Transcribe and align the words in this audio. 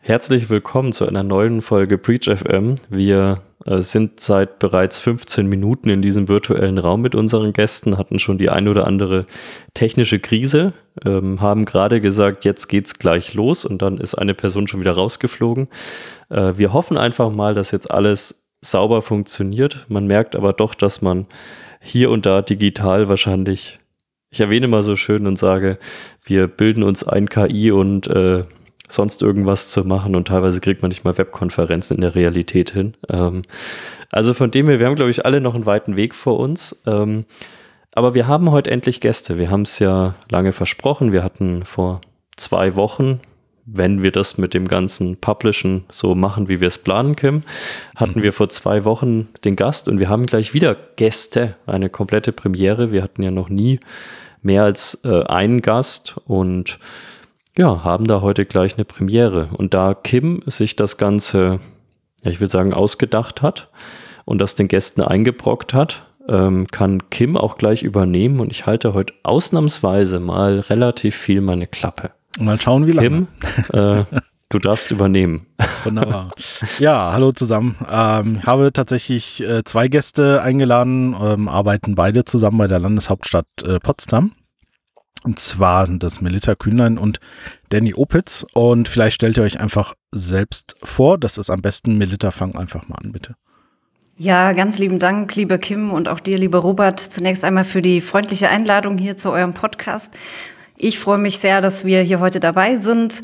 Herzlich 0.00 0.48
willkommen 0.50 0.92
zu 0.92 1.06
einer 1.06 1.22
neuen 1.22 1.62
Folge 1.62 1.98
Preach 1.98 2.28
FM. 2.28 2.76
Wir 2.88 3.42
äh, 3.64 3.80
sind 3.80 4.20
seit 4.20 4.58
bereits 4.60 5.00
15 5.00 5.46
Minuten 5.46 5.88
in 5.88 6.00
diesem 6.00 6.28
virtuellen 6.28 6.78
Raum 6.78 7.02
mit 7.02 7.14
unseren 7.14 7.52
Gästen, 7.52 7.98
hatten 7.98 8.18
schon 8.18 8.38
die 8.38 8.50
ein 8.50 8.68
oder 8.68 8.86
andere 8.86 9.26
technische 9.74 10.20
Krise, 10.20 10.72
ähm, 11.04 11.40
haben 11.40 11.64
gerade 11.64 12.00
gesagt, 12.00 12.44
jetzt 12.44 12.68
geht's 12.68 12.98
gleich 12.98 13.34
los 13.34 13.64
und 13.64 13.82
dann 13.82 13.98
ist 13.98 14.14
eine 14.14 14.34
Person 14.34 14.68
schon 14.68 14.80
wieder 14.80 14.92
rausgeflogen. 14.92 15.68
Äh, 16.28 16.52
wir 16.56 16.72
hoffen 16.72 16.96
einfach 16.96 17.30
mal, 17.30 17.54
dass 17.54 17.72
jetzt 17.72 17.90
alles 17.90 18.46
sauber 18.60 19.02
funktioniert. 19.02 19.86
Man 19.88 20.06
merkt 20.06 20.36
aber 20.36 20.52
doch, 20.52 20.74
dass 20.74 21.02
man 21.02 21.26
hier 21.80 22.10
und 22.10 22.26
da 22.26 22.42
digital 22.42 23.08
wahrscheinlich, 23.08 23.78
ich 24.30 24.40
erwähne 24.40 24.68
mal 24.68 24.82
so 24.82 24.96
schön 24.96 25.26
und 25.26 25.36
sage, 25.36 25.78
wir 26.24 26.46
bilden 26.46 26.82
uns 26.82 27.02
ein 27.02 27.28
KI 27.28 27.70
und 27.70 28.06
äh, 28.08 28.44
sonst 28.88 29.22
irgendwas 29.22 29.68
zu 29.68 29.84
machen 29.84 30.14
und 30.14 30.28
teilweise 30.28 30.60
kriegt 30.60 30.82
man 30.82 30.90
nicht 30.90 31.04
mal 31.04 31.18
Webkonferenzen 31.18 31.96
in 31.96 32.02
der 32.02 32.14
Realität 32.14 32.70
hin. 32.70 32.94
Ähm, 33.08 33.42
also 34.10 34.34
von 34.34 34.50
dem 34.50 34.68
her, 34.68 34.78
wir 34.80 34.86
haben, 34.86 34.96
glaube 34.96 35.10
ich, 35.10 35.24
alle 35.24 35.40
noch 35.40 35.54
einen 35.54 35.66
weiten 35.66 35.96
Weg 35.96 36.14
vor 36.14 36.38
uns. 36.38 36.82
Ähm, 36.86 37.24
aber 37.92 38.14
wir 38.14 38.26
haben 38.26 38.50
heute 38.50 38.70
endlich 38.70 39.00
Gäste. 39.00 39.38
Wir 39.38 39.50
haben 39.50 39.62
es 39.62 39.78
ja 39.78 40.14
lange 40.30 40.52
versprochen. 40.52 41.12
Wir 41.12 41.24
hatten 41.24 41.64
vor 41.64 42.02
zwei 42.36 42.76
Wochen, 42.76 43.20
wenn 43.64 44.02
wir 44.02 44.12
das 44.12 44.38
mit 44.38 44.54
dem 44.54 44.68
ganzen 44.68 45.16
Publishen 45.16 45.84
so 45.88 46.14
machen, 46.14 46.48
wie 46.48 46.60
wir 46.60 46.68
es 46.68 46.78
planen, 46.78 47.16
Kim, 47.16 47.42
hatten 47.96 48.20
mhm. 48.20 48.22
wir 48.22 48.32
vor 48.32 48.48
zwei 48.48 48.84
Wochen 48.84 49.28
den 49.44 49.56
Gast 49.56 49.88
und 49.88 49.98
wir 49.98 50.08
haben 50.08 50.26
gleich 50.26 50.54
wieder 50.54 50.76
Gäste, 50.96 51.56
eine 51.66 51.88
komplette 51.88 52.32
Premiere. 52.32 52.92
Wir 52.92 53.02
hatten 53.02 53.22
ja 53.22 53.30
noch 53.30 53.48
nie 53.48 53.80
mehr 54.42 54.62
als 54.62 55.00
äh, 55.04 55.24
einen 55.24 55.62
Gast 55.62 56.16
und 56.26 56.78
ja, 57.58 57.84
haben 57.84 58.06
da 58.06 58.20
heute 58.20 58.44
gleich 58.44 58.74
eine 58.76 58.84
Premiere. 58.84 59.50
Und 59.56 59.74
da 59.74 59.94
Kim 59.94 60.42
sich 60.46 60.76
das 60.76 60.96
Ganze, 60.96 61.60
ja, 62.22 62.30
ich 62.30 62.40
will 62.40 62.50
sagen, 62.50 62.74
ausgedacht 62.74 63.42
hat 63.42 63.70
und 64.24 64.38
das 64.38 64.54
den 64.54 64.68
Gästen 64.68 65.02
eingebrockt 65.02 65.74
hat, 65.74 66.06
ähm, 66.28 66.66
kann 66.70 67.08
Kim 67.10 67.36
auch 67.36 67.56
gleich 67.56 67.82
übernehmen. 67.82 68.40
Und 68.40 68.50
ich 68.50 68.66
halte 68.66 68.94
heute 68.94 69.14
ausnahmsweise 69.22 70.20
mal 70.20 70.60
relativ 70.60 71.16
viel 71.16 71.40
meine 71.40 71.66
Klappe. 71.66 72.10
Mal 72.38 72.60
schauen, 72.60 72.86
wie 72.86 72.92
lange. 72.92 73.08
Kim, 73.08 73.28
äh, 73.72 74.04
du 74.50 74.58
darfst 74.58 74.90
übernehmen. 74.90 75.46
Wunderbar. 75.84 76.32
Ja, 76.78 77.12
hallo 77.12 77.32
zusammen. 77.32 77.76
Ähm, 77.90 78.38
ich 78.40 78.46
habe 78.46 78.72
tatsächlich 78.72 79.42
äh, 79.42 79.64
zwei 79.64 79.88
Gäste 79.88 80.42
eingeladen, 80.42 81.16
ähm, 81.18 81.48
arbeiten 81.48 81.94
beide 81.94 82.24
zusammen 82.24 82.58
bei 82.58 82.66
der 82.66 82.80
Landeshauptstadt 82.80 83.46
äh, 83.64 83.78
Potsdam. 83.78 84.32
Und 85.26 85.40
zwar 85.40 85.86
sind 85.86 86.04
das 86.04 86.20
Melita 86.20 86.54
Kühnlein 86.54 86.98
und 86.98 87.18
Danny 87.70 87.94
Opitz. 87.94 88.46
Und 88.54 88.86
vielleicht 88.86 89.16
stellt 89.16 89.36
ihr 89.36 89.42
euch 89.42 89.58
einfach 89.58 89.94
selbst 90.12 90.76
vor. 90.84 91.18
Das 91.18 91.36
ist 91.36 91.50
am 91.50 91.62
besten. 91.62 91.98
Melita, 91.98 92.30
fang 92.30 92.54
einfach 92.54 92.86
mal 92.86 92.94
an, 93.02 93.10
bitte. 93.10 93.34
Ja, 94.16 94.52
ganz 94.52 94.78
lieben 94.78 95.00
Dank, 95.00 95.34
liebe 95.34 95.58
Kim 95.58 95.90
und 95.90 96.08
auch 96.08 96.20
dir, 96.20 96.38
lieber 96.38 96.58
Robert, 96.58 97.00
zunächst 97.00 97.42
einmal 97.42 97.64
für 97.64 97.82
die 97.82 98.00
freundliche 98.00 98.48
Einladung 98.48 98.98
hier 98.98 99.16
zu 99.16 99.32
eurem 99.32 99.52
Podcast. 99.52 100.14
Ich 100.76 101.00
freue 101.00 101.18
mich 101.18 101.38
sehr, 101.38 101.60
dass 101.60 101.84
wir 101.84 102.02
hier 102.02 102.20
heute 102.20 102.38
dabei 102.38 102.76
sind. 102.76 103.20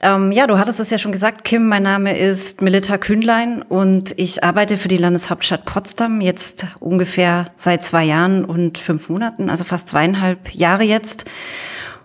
Ähm, 0.00 0.30
ja, 0.30 0.46
du 0.46 0.58
hattest 0.58 0.78
es 0.78 0.90
ja 0.90 0.98
schon 0.98 1.10
gesagt, 1.10 1.42
Kim, 1.42 1.66
mein 1.66 1.82
Name 1.82 2.16
ist 2.16 2.62
Melita 2.62 2.98
Kühnlein 2.98 3.62
und 3.62 4.14
ich 4.16 4.44
arbeite 4.44 4.76
für 4.76 4.86
die 4.86 4.96
Landeshauptstadt 4.96 5.64
Potsdam 5.64 6.20
jetzt 6.20 6.66
ungefähr 6.78 7.50
seit 7.56 7.84
zwei 7.84 8.04
Jahren 8.04 8.44
und 8.44 8.78
fünf 8.78 9.08
Monaten, 9.08 9.50
also 9.50 9.64
fast 9.64 9.88
zweieinhalb 9.88 10.54
Jahre 10.54 10.84
jetzt 10.84 11.24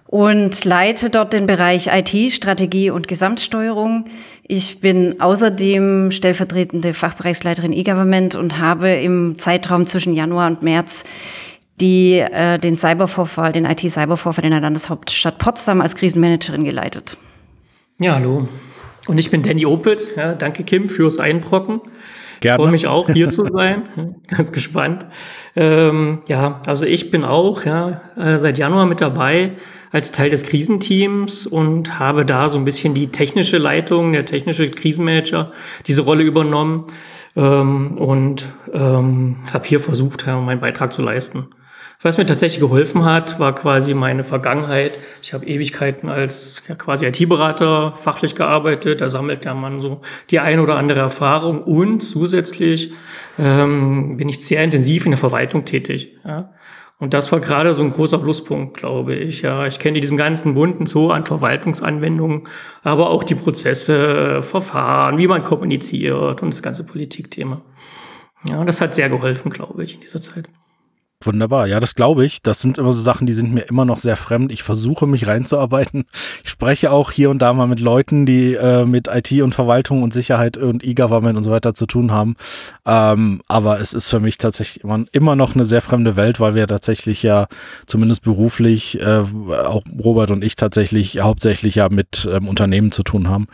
und 0.08 0.66
leite 0.66 1.12
dort 1.12 1.34
den 1.34 1.46
Bereich 1.46 1.88
IT, 1.88 2.34
Strategie 2.34 2.90
und 2.90 3.08
Gesamtsteuerung. 3.08 4.06
Ich 4.42 4.80
bin 4.80 5.22
außerdem 5.22 6.12
stellvertretende 6.12 6.96
Fachbereichsleiterin 6.96 7.74
E-Government 7.74 8.34
und 8.36 8.58
habe 8.58 8.90
im 8.90 9.36
Zeitraum 9.36 9.86
zwischen 9.86 10.16
Januar 10.16 10.48
und 10.48 10.64
März 10.64 11.04
die 11.80 12.20
äh, 12.20 12.58
den 12.58 12.76
Cybervorfall, 12.76 13.52
den 13.52 13.66
IT-Cybervorfall 13.66 14.46
in 14.46 14.52
der 14.52 14.62
Landeshauptstadt 14.62 15.38
Potsdam 15.38 15.82
als 15.82 15.96
Krisenmanagerin 15.96 16.64
geleitet. 16.64 17.18
Ja, 18.00 18.16
hallo. 18.16 18.48
Und 19.08 19.20
ich 19.20 19.30
bin 19.30 19.44
Danny 19.44 19.68
Opitz. 19.68 20.16
Ja, 20.16 20.34
danke, 20.34 20.64
Kim, 20.64 20.90
fürs 20.90 21.20
Einbrocken. 21.20 21.80
Gerne. 22.40 22.64
Freue 22.64 22.72
mich 22.72 22.88
auch, 22.88 23.08
hier 23.08 23.30
zu 23.30 23.48
sein. 23.54 23.84
Ganz 24.28 24.52
gespannt. 24.52 25.06
Ähm, 25.56 26.24
ja, 26.28 26.60
also 26.66 26.86
ich 26.86 27.12
bin 27.12 27.24
auch 27.24 27.66
ja, 27.66 28.02
äh, 28.18 28.38
seit 28.40 28.58
Januar 28.58 28.88
mit 28.88 29.00
dabei 29.00 29.52
als 29.92 30.12
Teil 30.12 30.32
des 30.32 30.44
Krisenteams 30.44 31.46
und 31.46 32.00
habe 32.00 32.26
da 32.26 32.50
so 32.50 32.58
ein 32.58 32.66
bisschen 32.66 32.96
die 32.96 33.12
technische 33.12 33.60
Leitung, 33.60 34.14
der 34.14 34.26
technische 34.26 34.70
Krisenmanager, 34.72 35.52
diese 35.86 36.02
Rolle 36.02 36.24
übernommen 36.24 36.88
ähm, 37.36 38.00
und 38.00 38.48
ähm, 38.74 39.38
habe 39.54 39.68
hier 39.68 39.80
versucht, 39.80 40.26
ja, 40.26 40.40
meinen 40.42 40.62
Beitrag 40.62 40.92
zu 40.92 41.04
leisten. 41.04 41.48
Was 42.04 42.18
mir 42.18 42.26
tatsächlich 42.26 42.60
geholfen 42.60 43.06
hat, 43.06 43.40
war 43.40 43.56
quasi 43.56 43.94
meine 43.94 44.26
Vergangenheit. 44.26 44.92
Ich 45.22 45.34
habe 45.34 45.46
Ewigkeiten 45.46 46.10
als 46.10 46.62
ja, 46.68 46.76
quasi 46.76 47.06
IT-Berater 47.06 47.94
fachlich 47.96 48.36
gearbeitet. 48.36 49.00
Da 49.00 49.08
sammelt 49.08 49.46
der 49.46 49.54
Mann 49.54 49.80
so 49.80 50.02
die 50.30 50.40
ein 50.40 50.60
oder 50.60 50.76
andere 50.76 51.00
Erfahrung. 51.00 51.64
Und 51.64 52.02
zusätzlich 52.02 52.92
ähm, 53.40 54.18
bin 54.18 54.28
ich 54.28 54.46
sehr 54.46 54.62
intensiv 54.66 55.06
in 55.06 55.12
der 55.12 55.18
Verwaltung 55.18 55.64
tätig. 55.64 56.12
Ja. 56.26 56.54
Und 57.00 57.14
das 57.14 57.32
war 57.32 57.40
gerade 57.40 57.74
so 57.74 57.82
ein 57.82 57.94
großer 57.94 58.18
Pluspunkt, 58.18 58.76
glaube 58.76 59.16
ich. 59.16 59.42
Ja, 59.42 59.66
ich 59.66 59.80
kenne 59.80 60.02
diesen 60.02 60.18
ganzen 60.18 60.56
bunten 60.56 60.88
Zoo 60.88 61.10
an 61.10 61.24
Verwaltungsanwendungen, 61.24 62.44
aber 62.84 63.12
auch 63.12 63.24
die 63.24 63.36
Prozesse, 63.36 64.42
Verfahren, 64.42 65.18
wie 65.20 65.28
man 65.28 65.44
kommuniziert 65.44 66.42
und 66.42 66.54
das 66.54 66.62
ganze 66.62 66.86
Politikthema. 66.86 67.62
Ja, 68.44 68.62
das 68.66 68.82
hat 68.82 68.94
sehr 68.94 69.08
geholfen, 69.08 69.52
glaube 69.52 69.86
ich, 69.86 69.96
in 69.96 70.02
dieser 70.02 70.20
Zeit. 70.20 70.50
Wunderbar, 71.26 71.68
ja, 71.68 71.80
das 71.80 71.96
glaube 71.96 72.26
ich. 72.26 72.42
Das 72.42 72.62
sind 72.62 72.78
immer 72.78 72.94
so 72.94 73.02
Sachen, 73.02 73.26
die 73.26 73.34
sind 73.34 73.54
mir 73.54 73.62
immer 73.62 73.86
noch 73.86 74.00
sehr 74.00 74.18
fremd. 74.18 74.52
Ich 74.52 74.64
versuche 74.64 75.08
mich 75.08 75.28
reinzuarbeiten. 75.28 76.06
Ich 76.44 76.50
spreche 76.50 76.92
auch 76.92 77.12
hier 77.12 77.30
und 77.30 77.40
da 77.42 77.54
mal 77.54 77.68
mit 77.68 77.80
Leuten, 77.80 78.26
die 78.26 78.54
äh, 78.54 78.86
mit 78.86 79.08
IT 79.08 79.32
und 79.42 79.56
Verwaltung 79.56 80.04
und 80.04 80.14
Sicherheit 80.14 80.58
und 80.58 80.84
E-Government 80.84 81.38
und 81.38 81.44
so 81.44 81.52
weiter 81.52 81.74
zu 81.74 81.86
tun 81.86 82.12
haben. 82.12 82.36
Ähm, 82.86 83.42
aber 83.48 83.80
es 83.80 83.94
ist 83.94 84.10
für 84.10 84.20
mich 84.20 84.38
tatsächlich 84.38 84.84
immer, 84.84 85.06
immer 85.12 85.36
noch 85.36 85.56
eine 85.56 85.66
sehr 85.66 85.82
fremde 85.82 86.16
Welt, 86.16 86.40
weil 86.40 86.56
wir 86.56 86.68
tatsächlich 86.68 87.24
ja 87.24 87.48
zumindest 87.86 88.24
beruflich, 88.24 89.00
äh, 89.02 89.24
auch 89.66 89.84
Robert 90.04 90.32
und 90.32 90.44
ich 90.44 90.56
tatsächlich 90.56 91.20
hauptsächlich 91.20 91.76
ja 91.76 91.90
mit 91.90 92.28
ähm, 92.32 92.48
Unternehmen 92.48 92.92
zu 92.92 93.04
tun 93.04 93.30
haben. 93.30 93.48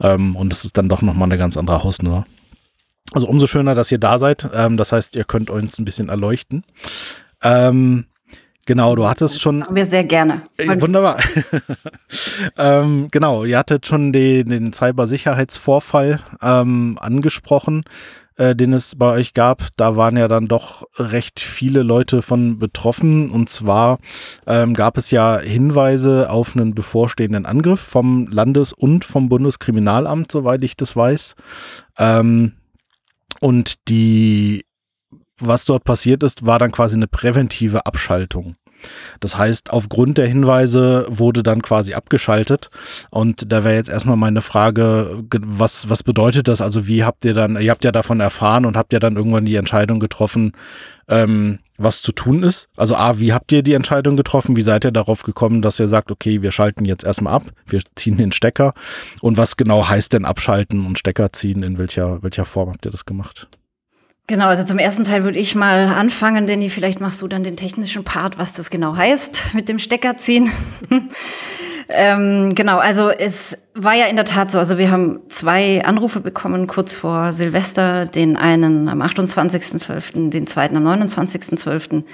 Ähm, 0.00 0.36
und 0.36 0.52
es 0.52 0.64
ist 0.64 0.76
dann 0.76 0.88
doch 0.88 1.02
nochmal 1.02 1.28
eine 1.28 1.38
ganz 1.38 1.56
andere 1.56 1.82
Hausnummer. 1.84 2.26
Also 3.12 3.26
umso 3.28 3.46
schöner, 3.46 3.74
dass 3.74 3.92
ihr 3.92 3.98
da 3.98 4.18
seid. 4.18 4.48
Ähm, 4.54 4.76
das 4.76 4.92
heißt, 4.92 5.16
ihr 5.16 5.24
könnt 5.24 5.50
uns 5.50 5.78
ein 5.78 5.84
bisschen 5.84 6.08
erleuchten. 6.08 6.64
Ähm, 7.42 8.06
genau, 8.66 8.96
du 8.96 9.06
hattest 9.06 9.40
schon. 9.40 9.64
Wir 9.70 9.84
sehr 9.84 10.04
gerne. 10.04 10.42
Äh, 10.56 10.80
wunderbar. 10.80 11.18
ähm, 12.58 13.08
genau, 13.10 13.44
ihr 13.44 13.58
hattet 13.58 13.86
schon 13.86 14.12
den, 14.12 14.48
den 14.48 14.72
Cybersicherheitsvorfall 14.72 16.20
ähm, 16.42 16.98
angesprochen, 17.00 17.84
äh, 18.36 18.56
den 18.56 18.72
es 18.72 18.96
bei 18.96 19.12
euch 19.12 19.34
gab. 19.34 19.62
Da 19.76 19.96
waren 19.96 20.16
ja 20.16 20.26
dann 20.26 20.48
doch 20.48 20.84
recht 20.96 21.40
viele 21.40 21.82
Leute 21.82 22.22
von 22.22 22.58
betroffen. 22.58 23.30
Und 23.30 23.50
zwar 23.50 23.98
ähm, 24.46 24.72
gab 24.72 24.96
es 24.96 25.10
ja 25.10 25.38
Hinweise 25.38 26.30
auf 26.30 26.56
einen 26.56 26.74
bevorstehenden 26.74 27.44
Angriff 27.44 27.80
vom 27.80 28.28
Landes- 28.28 28.72
und 28.72 29.04
vom 29.04 29.28
Bundeskriminalamt, 29.28 30.32
soweit 30.32 30.64
ich 30.64 30.74
das 30.74 30.96
weiß. 30.96 31.36
Ähm, 31.98 32.54
und 33.40 33.88
die, 33.88 34.64
was 35.38 35.64
dort 35.64 35.84
passiert 35.84 36.22
ist, 36.22 36.46
war 36.46 36.58
dann 36.58 36.72
quasi 36.72 36.96
eine 36.96 37.08
präventive 37.08 37.86
Abschaltung. 37.86 38.56
Das 39.20 39.38
heißt, 39.38 39.72
aufgrund 39.72 40.18
der 40.18 40.26
Hinweise 40.26 41.06
wurde 41.08 41.42
dann 41.42 41.62
quasi 41.62 41.94
abgeschaltet. 41.94 42.70
Und 43.10 43.50
da 43.52 43.64
wäre 43.64 43.74
jetzt 43.74 43.88
erstmal 43.88 44.16
meine 44.16 44.42
Frage, 44.42 45.24
was, 45.40 45.88
was 45.88 46.02
bedeutet 46.02 46.48
das? 46.48 46.60
Also 46.60 46.86
wie 46.86 47.04
habt 47.04 47.24
ihr 47.24 47.34
dann, 47.34 47.60
ihr 47.60 47.70
habt 47.70 47.84
ja 47.84 47.92
davon 47.92 48.20
erfahren 48.20 48.66
und 48.66 48.76
habt 48.76 48.92
ja 48.92 48.98
dann 48.98 49.16
irgendwann 49.16 49.44
die 49.44 49.56
Entscheidung 49.56 50.00
getroffen, 50.00 50.52
ähm, 51.08 51.58
was 51.76 52.02
zu 52.02 52.12
tun 52.12 52.42
ist? 52.42 52.68
Also 52.76 52.94
A, 52.94 53.18
wie 53.18 53.32
habt 53.32 53.50
ihr 53.52 53.62
die 53.62 53.74
Entscheidung 53.74 54.16
getroffen? 54.16 54.56
Wie 54.56 54.62
seid 54.62 54.84
ihr 54.84 54.92
darauf 54.92 55.22
gekommen, 55.22 55.62
dass 55.62 55.80
ihr 55.80 55.88
sagt, 55.88 56.10
okay, 56.10 56.42
wir 56.42 56.52
schalten 56.52 56.84
jetzt 56.84 57.04
erstmal 57.04 57.34
ab, 57.34 57.44
wir 57.66 57.80
ziehen 57.96 58.16
den 58.16 58.32
Stecker? 58.32 58.74
Und 59.20 59.36
was 59.36 59.56
genau 59.56 59.88
heißt 59.88 60.12
denn 60.12 60.24
abschalten 60.24 60.86
und 60.86 60.98
Stecker 60.98 61.32
ziehen? 61.32 61.62
In 61.62 61.78
welcher, 61.78 62.22
welcher 62.22 62.44
Form 62.44 62.70
habt 62.70 62.84
ihr 62.84 62.92
das 62.92 63.04
gemacht? 63.04 63.48
Genau, 64.26 64.46
also 64.46 64.64
zum 64.64 64.78
ersten 64.78 65.04
Teil 65.04 65.22
würde 65.24 65.38
ich 65.38 65.54
mal 65.54 65.86
anfangen, 65.88 66.46
Danny, 66.46 66.70
vielleicht 66.70 67.00
machst 67.00 67.20
du 67.20 67.28
dann 67.28 67.44
den 67.44 67.56
technischen 67.56 68.04
Part, 68.04 68.38
was 68.38 68.54
das 68.54 68.70
genau 68.70 68.96
heißt 68.96 69.54
mit 69.54 69.68
dem 69.68 69.78
Stecker 69.78 70.16
ziehen. 70.16 70.50
Ähm, 71.88 72.54
genau, 72.54 72.78
also 72.78 73.10
es 73.10 73.58
war 73.74 73.94
ja 73.94 74.06
in 74.06 74.16
der 74.16 74.24
Tat 74.24 74.50
so, 74.50 74.58
also 74.58 74.78
wir 74.78 74.90
haben 74.90 75.20
zwei 75.28 75.84
Anrufe 75.84 76.20
bekommen 76.20 76.66
kurz 76.66 76.96
vor 76.96 77.32
Silvester, 77.32 78.06
den 78.06 78.36
einen 78.36 78.88
am 78.88 79.02
28.12., 79.02 80.30
den 80.30 80.46
zweiten 80.46 80.76
am 80.76 80.86
29.12. 80.86 82.04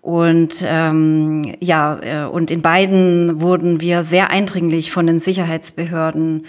Und 0.00 0.64
ähm, 0.66 1.54
ja, 1.60 1.98
äh, 2.02 2.28
und 2.28 2.50
in 2.50 2.62
beiden 2.62 3.40
wurden 3.40 3.80
wir 3.80 4.04
sehr 4.04 4.30
eindringlich 4.30 4.92
von 4.92 5.06
den 5.06 5.18
Sicherheitsbehörden 5.18 6.46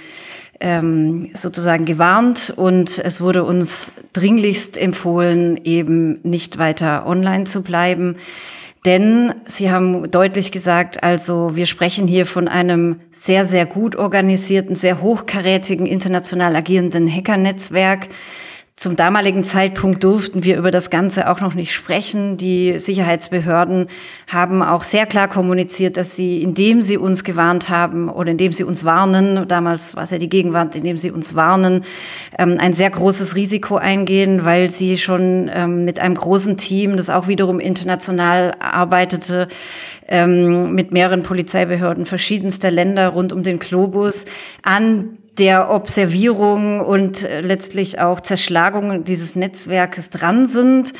ähm, 0.59 1.29
sozusagen 1.33 1.85
gewarnt 1.85 2.53
und 2.55 2.99
es 2.99 3.21
wurde 3.21 3.43
uns 3.43 3.91
dringlichst 4.13 4.77
empfohlen, 4.77 5.59
eben 5.63 6.19
nicht 6.23 6.57
weiter 6.57 7.05
online 7.05 7.45
zu 7.45 7.61
bleiben. 7.61 8.15
Denn 8.85 9.33
Sie 9.45 9.71
haben 9.71 10.11
deutlich 10.11 10.51
gesagt, 10.51 11.03
also 11.03 11.55
wir 11.55 11.65
sprechen 11.65 12.07
hier 12.07 12.27
von 12.27 12.47
einem 12.47 13.01
sehr, 13.11 13.45
sehr 13.45 13.65
gut 13.65 13.95
organisierten, 13.95 14.75
sehr 14.75 15.01
hochkarätigen, 15.01 15.87
international 15.87 16.55
agierenden 16.55 17.11
Hackernetzwerk. 17.11 18.07
Zum 18.77 18.97
damaligen 18.97 19.45
Zeitpunkt 19.45 20.03
durften 20.03 20.43
wir 20.43 20.57
über 20.57 20.69
das 20.69 20.89
Ganze 20.89 21.29
auch 21.29 21.39
noch 21.39 21.53
nicht 21.53 21.73
sprechen. 21.73 22.35
Die 22.35 22.77
Sicherheitsbehörden 22.77 23.87
haben 24.27 24.61
auch 24.61 24.83
sehr 24.83 25.05
klar 25.05 25.29
kommuniziert, 25.29 25.95
dass 25.95 26.17
sie, 26.17 26.43
indem 26.43 26.81
sie 26.81 26.97
uns 26.97 27.23
gewarnt 27.23 27.69
haben 27.69 28.09
oder 28.09 28.31
indem 28.31 28.51
sie 28.51 28.65
uns 28.65 28.83
warnen, 28.83 29.47
damals 29.47 29.95
war 29.95 30.03
es 30.03 30.11
ja 30.11 30.17
die 30.17 30.27
Gegenwart, 30.27 30.75
indem 30.75 30.97
sie 30.97 31.09
uns 31.09 31.35
warnen, 31.35 31.85
ähm, 32.37 32.57
ein 32.59 32.73
sehr 32.73 32.89
großes 32.89 33.37
Risiko 33.37 33.77
eingehen, 33.77 34.43
weil 34.43 34.69
sie 34.69 34.97
schon 34.97 35.49
ähm, 35.53 35.85
mit 35.85 36.01
einem 36.01 36.15
großen 36.15 36.57
Team, 36.57 36.97
das 36.97 37.09
auch 37.09 37.29
wiederum 37.29 37.61
international 37.61 38.51
arbeitete, 38.59 39.47
ähm, 40.09 40.73
mit 40.75 40.91
mehreren 40.91 41.23
Polizeibehörden 41.23 42.05
verschiedenster 42.05 42.71
Länder 42.71 43.07
rund 43.07 43.31
um 43.31 43.41
den 43.41 43.59
Globus 43.59 44.25
an 44.63 45.17
der 45.37 45.69
Observierung 45.71 46.79
und 46.81 47.23
äh, 47.23 47.41
letztlich 47.41 47.99
auch 47.99 48.21
Zerschlagung 48.21 49.03
dieses 49.03 49.35
Netzwerkes 49.35 50.09
dran 50.09 50.45
sind. 50.45 50.93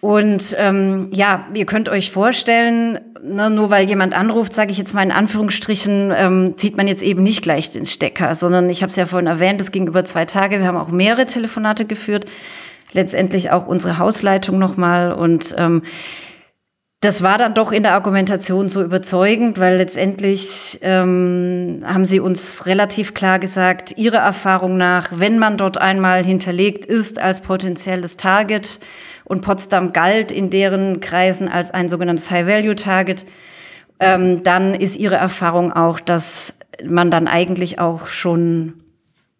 Und 0.00 0.54
ähm, 0.58 1.08
ja, 1.12 1.48
ihr 1.54 1.66
könnt 1.66 1.88
euch 1.88 2.12
vorstellen, 2.12 3.00
ne, 3.22 3.50
nur 3.50 3.70
weil 3.70 3.88
jemand 3.88 4.16
anruft, 4.16 4.54
sage 4.54 4.70
ich 4.70 4.78
jetzt 4.78 4.94
mal 4.94 5.02
in 5.02 5.10
Anführungsstrichen, 5.10 6.12
ähm, 6.16 6.54
zieht 6.56 6.76
man 6.76 6.86
jetzt 6.86 7.02
eben 7.02 7.22
nicht 7.24 7.42
gleich 7.42 7.70
den 7.70 7.84
Stecker, 7.84 8.34
sondern 8.36 8.70
ich 8.70 8.82
habe 8.82 8.90
es 8.90 8.96
ja 8.96 9.06
vorhin 9.06 9.26
erwähnt, 9.26 9.60
es 9.60 9.72
ging 9.72 9.88
über 9.88 10.04
zwei 10.04 10.24
Tage, 10.24 10.60
wir 10.60 10.66
haben 10.66 10.76
auch 10.76 10.90
mehrere 10.90 11.26
Telefonate 11.26 11.84
geführt, 11.84 12.26
letztendlich 12.92 13.50
auch 13.50 13.66
unsere 13.66 13.98
Hausleitung 13.98 14.58
nochmal 14.58 15.12
und 15.12 15.54
ähm, 15.58 15.82
das 17.00 17.22
war 17.22 17.38
dann 17.38 17.54
doch 17.54 17.70
in 17.70 17.84
der 17.84 17.94
Argumentation 17.94 18.68
so 18.68 18.82
überzeugend, 18.82 19.60
weil 19.60 19.76
letztendlich 19.76 20.80
ähm, 20.82 21.84
haben 21.84 22.04
sie 22.04 22.18
uns 22.18 22.66
relativ 22.66 23.14
klar 23.14 23.38
gesagt, 23.38 23.96
ihrer 23.96 24.18
Erfahrung 24.18 24.76
nach, 24.76 25.12
wenn 25.14 25.38
man 25.38 25.56
dort 25.56 25.80
einmal 25.80 26.24
hinterlegt 26.24 26.84
ist 26.84 27.20
als 27.20 27.40
potenzielles 27.40 28.16
Target 28.16 28.80
und 29.24 29.42
Potsdam 29.42 29.92
galt 29.92 30.32
in 30.32 30.50
deren 30.50 30.98
Kreisen 30.98 31.48
als 31.48 31.70
ein 31.70 31.88
sogenanntes 31.88 32.32
High-Value-Target, 32.32 33.26
ähm, 34.00 34.42
dann 34.42 34.74
ist 34.74 34.96
ihre 34.96 35.16
Erfahrung 35.16 35.72
auch, 35.72 36.00
dass 36.00 36.56
man 36.84 37.12
dann 37.12 37.28
eigentlich 37.28 37.78
auch 37.78 38.08
schon, 38.08 38.82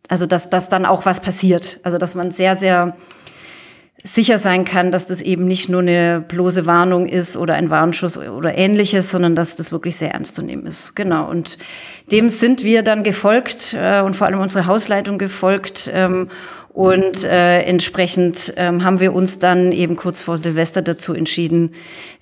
also 0.08 0.26
dass, 0.26 0.48
dass 0.48 0.68
dann 0.68 0.86
auch 0.86 1.06
was 1.06 1.20
passiert. 1.20 1.80
Also 1.82 1.98
dass 1.98 2.14
man 2.14 2.30
sehr, 2.30 2.56
sehr 2.56 2.96
sicher 4.02 4.38
sein 4.38 4.64
kann, 4.64 4.92
dass 4.92 5.06
das 5.06 5.22
eben 5.22 5.46
nicht 5.46 5.68
nur 5.68 5.80
eine 5.80 6.24
bloße 6.26 6.66
Warnung 6.66 7.06
ist 7.06 7.36
oder 7.36 7.54
ein 7.54 7.68
Warnschuss 7.68 8.16
oder 8.16 8.56
ähnliches, 8.56 9.10
sondern 9.10 9.34
dass 9.34 9.56
das 9.56 9.72
wirklich 9.72 9.96
sehr 9.96 10.12
ernst 10.12 10.36
zu 10.36 10.42
nehmen 10.42 10.66
ist. 10.66 10.94
Genau. 10.94 11.28
Und 11.28 11.58
dem 12.12 12.28
sind 12.28 12.62
wir 12.62 12.82
dann 12.82 13.02
gefolgt 13.02 13.74
äh, 13.74 14.00
und 14.00 14.14
vor 14.14 14.28
allem 14.28 14.40
unsere 14.40 14.66
Hausleitung 14.66 15.18
gefolgt. 15.18 15.90
Ähm, 15.92 16.28
und 16.68 17.24
äh, 17.24 17.62
entsprechend 17.62 18.54
ähm, 18.56 18.84
haben 18.84 19.00
wir 19.00 19.12
uns 19.12 19.40
dann 19.40 19.72
eben 19.72 19.96
kurz 19.96 20.22
vor 20.22 20.38
Silvester 20.38 20.80
dazu 20.80 21.12
entschieden, 21.12 21.72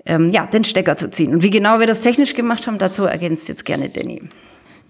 ähm, 0.07 0.31
ja, 0.31 0.47
den 0.47 0.65
Stecker 0.65 0.97
zu 0.97 1.11
ziehen. 1.11 1.35
Und 1.35 1.43
wie 1.43 1.51
genau 1.51 1.79
wir 1.79 1.87
das 1.87 2.01
technisch 2.01 2.35
gemacht 2.35 2.67
haben, 2.67 2.79
dazu 2.79 3.05
ergänzt 3.05 3.51
jetzt 3.51 3.67
gerne 3.67 3.91
Danny. 3.91 4.23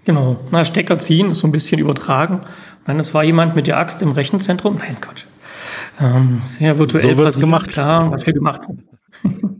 Genau. 0.04 0.36
Na, 0.52 0.64
Stecker 0.64 1.00
ziehen 1.00 1.34
so 1.34 1.48
ein 1.48 1.52
bisschen 1.52 1.80
übertragen. 1.80 2.42
Nein, 2.86 2.98
das 2.98 3.12
war 3.12 3.24
jemand 3.24 3.56
mit 3.56 3.66
der 3.66 3.78
Axt 3.78 4.02
im 4.02 4.12
Rechenzentrum. 4.12 4.76
Nein, 4.76 4.96
Quatsch. 5.00 5.24
Ähm, 6.00 6.38
sehr 6.40 6.78
virtuell 6.78 7.02
so 7.02 7.16
wird's 7.16 7.40
gemacht. 7.40 7.68
klar, 7.68 8.10
was 8.10 8.26
wir 8.26 8.32
gemacht 8.32 8.62
haben. 8.68 8.82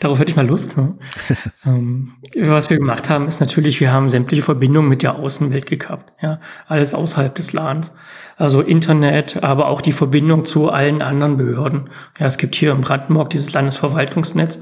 Darauf 0.00 0.18
hätte 0.18 0.30
ich 0.30 0.36
mal 0.36 0.46
Lust. 0.46 0.76
Ne? 0.76 0.94
ähm, 1.66 2.14
was 2.34 2.70
wir 2.70 2.78
gemacht 2.78 3.10
haben, 3.10 3.28
ist 3.28 3.40
natürlich, 3.40 3.80
wir 3.80 3.92
haben 3.92 4.08
sämtliche 4.08 4.42
Verbindungen 4.42 4.88
mit 4.88 5.02
der 5.02 5.16
Außenwelt 5.16 5.66
gekappt. 5.66 6.14
Ja? 6.22 6.40
Alles 6.66 6.94
außerhalb 6.94 7.34
des 7.34 7.52
LANs. 7.52 7.92
Also 8.40 8.62
Internet, 8.62 9.42
aber 9.44 9.68
auch 9.68 9.82
die 9.82 9.92
Verbindung 9.92 10.46
zu 10.46 10.70
allen 10.70 11.02
anderen 11.02 11.36
Behörden. 11.36 11.90
Ja, 12.18 12.24
es 12.24 12.38
gibt 12.38 12.56
hier 12.56 12.72
in 12.72 12.80
Brandenburg 12.80 13.28
dieses 13.28 13.52
Landesverwaltungsnetz, 13.52 14.60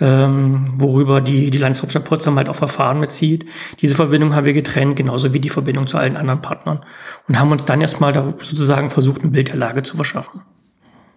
ähm, 0.00 0.68
worüber 0.76 1.20
die, 1.20 1.50
die 1.50 1.58
Landeshauptstadt 1.58 2.04
Potsdam 2.04 2.36
halt 2.36 2.48
auch 2.48 2.54
Verfahren 2.54 3.00
mitzieht. 3.00 3.44
Diese 3.80 3.96
Verbindung 3.96 4.36
haben 4.36 4.46
wir 4.46 4.52
getrennt, 4.52 4.94
genauso 4.94 5.34
wie 5.34 5.40
die 5.40 5.48
Verbindung 5.48 5.88
zu 5.88 5.98
allen 5.98 6.16
anderen 6.16 6.40
Partnern. 6.40 6.84
Und 7.26 7.40
haben 7.40 7.50
uns 7.50 7.64
dann 7.64 7.80
erstmal 7.80 8.12
da 8.12 8.32
sozusagen 8.38 8.90
versucht, 8.90 9.24
ein 9.24 9.32
Bild 9.32 9.48
der 9.48 9.56
Lage 9.56 9.82
zu 9.82 9.96
verschaffen. 9.96 10.42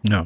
Ja. 0.01 0.25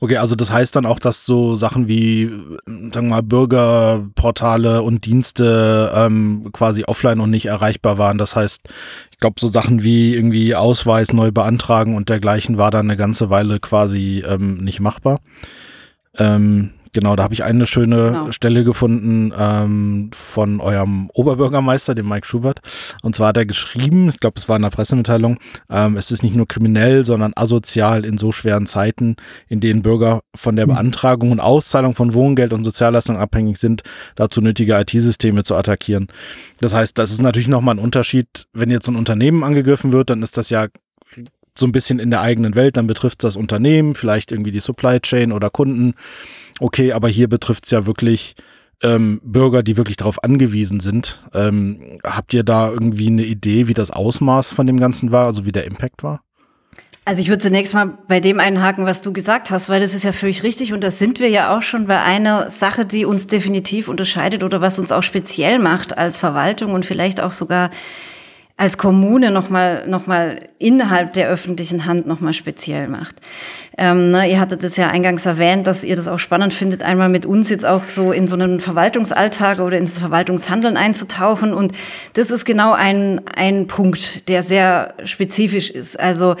Okay, 0.00 0.16
also 0.16 0.34
das 0.34 0.50
heißt 0.52 0.74
dann 0.74 0.86
auch, 0.86 0.98
dass 0.98 1.24
so 1.24 1.54
Sachen 1.54 1.86
wie, 1.86 2.28
sagen 2.66 2.92
wir 2.92 3.02
mal, 3.02 3.22
Bürgerportale 3.22 4.82
und 4.82 5.06
Dienste 5.06 5.92
ähm, 5.94 6.50
quasi 6.52 6.84
offline 6.84 7.20
und 7.20 7.30
nicht 7.30 7.46
erreichbar 7.46 7.96
waren. 7.96 8.18
Das 8.18 8.34
heißt, 8.34 8.68
ich 9.12 9.18
glaube, 9.18 9.38
so 9.38 9.48
Sachen 9.48 9.82
wie 9.82 10.14
irgendwie 10.14 10.54
Ausweis 10.54 11.12
neu 11.12 11.30
beantragen 11.30 11.94
und 11.94 12.08
dergleichen 12.08 12.58
war 12.58 12.70
dann 12.70 12.86
eine 12.86 12.96
ganze 12.96 13.30
Weile 13.30 13.60
quasi 13.60 14.24
ähm, 14.26 14.58
nicht 14.58 14.80
machbar. 14.80 15.20
Ähm, 16.18 16.72
Genau, 16.92 17.14
da 17.14 17.22
habe 17.22 17.34
ich 17.34 17.44
eine 17.44 17.66
schöne 17.66 17.96
genau. 17.96 18.32
Stelle 18.32 18.64
gefunden 18.64 19.32
ähm, 19.38 20.10
von 20.12 20.60
eurem 20.60 21.08
Oberbürgermeister, 21.14 21.94
dem 21.94 22.08
Mike 22.08 22.26
Schubert. 22.26 22.60
Und 23.02 23.14
zwar 23.14 23.28
hat 23.28 23.36
er 23.36 23.46
geschrieben, 23.46 24.08
ich 24.08 24.18
glaube, 24.18 24.38
es 24.38 24.48
war 24.48 24.56
in 24.56 24.62
der 24.62 24.70
Pressemitteilung, 24.70 25.38
ähm, 25.70 25.96
es 25.96 26.10
ist 26.10 26.22
nicht 26.22 26.34
nur 26.34 26.48
kriminell, 26.48 27.04
sondern 27.04 27.32
asozial 27.36 28.04
in 28.04 28.18
so 28.18 28.32
schweren 28.32 28.66
Zeiten, 28.66 29.16
in 29.48 29.60
denen 29.60 29.82
Bürger 29.82 30.20
von 30.34 30.56
der 30.56 30.66
hm. 30.66 30.74
Beantragung 30.74 31.30
und 31.30 31.40
Auszahlung 31.40 31.94
von 31.94 32.12
Wohngeld 32.12 32.52
und 32.52 32.64
Sozialleistungen 32.64 33.20
abhängig 33.20 33.58
sind, 33.58 33.82
dazu 34.16 34.40
nötige 34.40 34.78
IT-Systeme 34.78 35.44
zu 35.44 35.54
attackieren. 35.54 36.08
Das 36.60 36.74
heißt, 36.74 36.98
das 36.98 37.12
ist 37.12 37.22
natürlich 37.22 37.48
nochmal 37.48 37.76
ein 37.76 37.80
Unterschied, 37.80 38.46
wenn 38.52 38.70
jetzt 38.70 38.88
ein 38.88 38.96
Unternehmen 38.96 39.44
angegriffen 39.44 39.92
wird, 39.92 40.10
dann 40.10 40.22
ist 40.22 40.36
das 40.36 40.50
ja 40.50 40.66
so 41.56 41.66
ein 41.66 41.72
bisschen 41.72 41.98
in 41.98 42.10
der 42.10 42.20
eigenen 42.22 42.54
Welt, 42.54 42.76
dann 42.76 42.86
betrifft 42.86 43.22
es 43.22 43.34
das 43.34 43.36
Unternehmen, 43.36 43.94
vielleicht 43.94 44.32
irgendwie 44.32 44.52
die 44.52 44.60
Supply 44.60 45.00
Chain 45.00 45.32
oder 45.32 45.50
Kunden. 45.50 45.94
Okay, 46.60 46.92
aber 46.92 47.08
hier 47.08 47.28
betrifft 47.28 47.64
es 47.64 47.70
ja 47.70 47.86
wirklich 47.86 48.34
ähm, 48.82 49.20
Bürger, 49.24 49.62
die 49.62 49.76
wirklich 49.76 49.96
darauf 49.96 50.22
angewiesen 50.22 50.80
sind. 50.80 51.22
Ähm, 51.34 51.98
habt 52.04 52.32
ihr 52.34 52.44
da 52.44 52.70
irgendwie 52.70 53.08
eine 53.08 53.24
Idee, 53.24 53.66
wie 53.66 53.74
das 53.74 53.90
Ausmaß 53.90 54.52
von 54.52 54.66
dem 54.66 54.78
Ganzen 54.78 55.10
war, 55.10 55.26
also 55.26 55.44
wie 55.46 55.52
der 55.52 55.64
Impact 55.64 56.02
war? 56.02 56.22
Also 57.06 57.22
ich 57.22 57.28
würde 57.28 57.42
zunächst 57.42 57.74
mal 57.74 57.98
bei 58.08 58.20
dem 58.20 58.38
einhaken, 58.38 58.84
was 58.86 59.00
du 59.00 59.12
gesagt 59.12 59.50
hast, 59.50 59.68
weil 59.68 59.80
das 59.80 59.94
ist 59.94 60.04
ja 60.04 60.12
völlig 60.12 60.42
richtig 60.42 60.72
und 60.72 60.84
das 60.84 60.98
sind 60.98 61.18
wir 61.18 61.28
ja 61.28 61.56
auch 61.56 61.62
schon 61.62 61.86
bei 61.86 62.00
einer 62.00 62.50
Sache, 62.50 62.84
die 62.84 63.04
uns 63.04 63.26
definitiv 63.26 63.88
unterscheidet 63.88 64.44
oder 64.44 64.60
was 64.60 64.78
uns 64.78 64.92
auch 64.92 65.02
speziell 65.02 65.58
macht 65.58 65.96
als 65.96 66.18
Verwaltung 66.18 66.72
und 66.72 66.86
vielleicht 66.86 67.20
auch 67.20 67.32
sogar 67.32 67.70
als 68.60 68.76
Kommune 68.76 69.30
nochmal 69.30 69.88
noch 69.88 70.06
mal 70.06 70.36
innerhalb 70.58 71.14
der 71.14 71.28
öffentlichen 71.28 71.86
Hand 71.86 72.06
nochmal 72.06 72.34
speziell 72.34 72.88
macht. 72.88 73.16
Ähm, 73.78 74.10
ne, 74.10 74.30
ihr 74.30 74.38
hattet 74.38 74.62
es 74.62 74.76
ja 74.76 74.88
eingangs 74.88 75.24
erwähnt, 75.24 75.66
dass 75.66 75.82
ihr 75.82 75.96
das 75.96 76.08
auch 76.08 76.18
spannend 76.18 76.52
findet, 76.52 76.82
einmal 76.82 77.08
mit 77.08 77.24
uns 77.24 77.48
jetzt 77.48 77.64
auch 77.64 77.88
so 77.88 78.12
in 78.12 78.28
so 78.28 78.36
einen 78.36 78.60
Verwaltungsalltag 78.60 79.60
oder 79.60 79.78
ins 79.78 79.98
Verwaltungshandeln 79.98 80.76
einzutauchen. 80.76 81.54
Und 81.54 81.72
das 82.12 82.30
ist 82.30 82.44
genau 82.44 82.74
ein, 82.74 83.22
ein 83.34 83.66
Punkt, 83.66 84.28
der 84.28 84.42
sehr 84.42 84.92
spezifisch 85.04 85.70
ist. 85.70 85.98
Also 85.98 86.36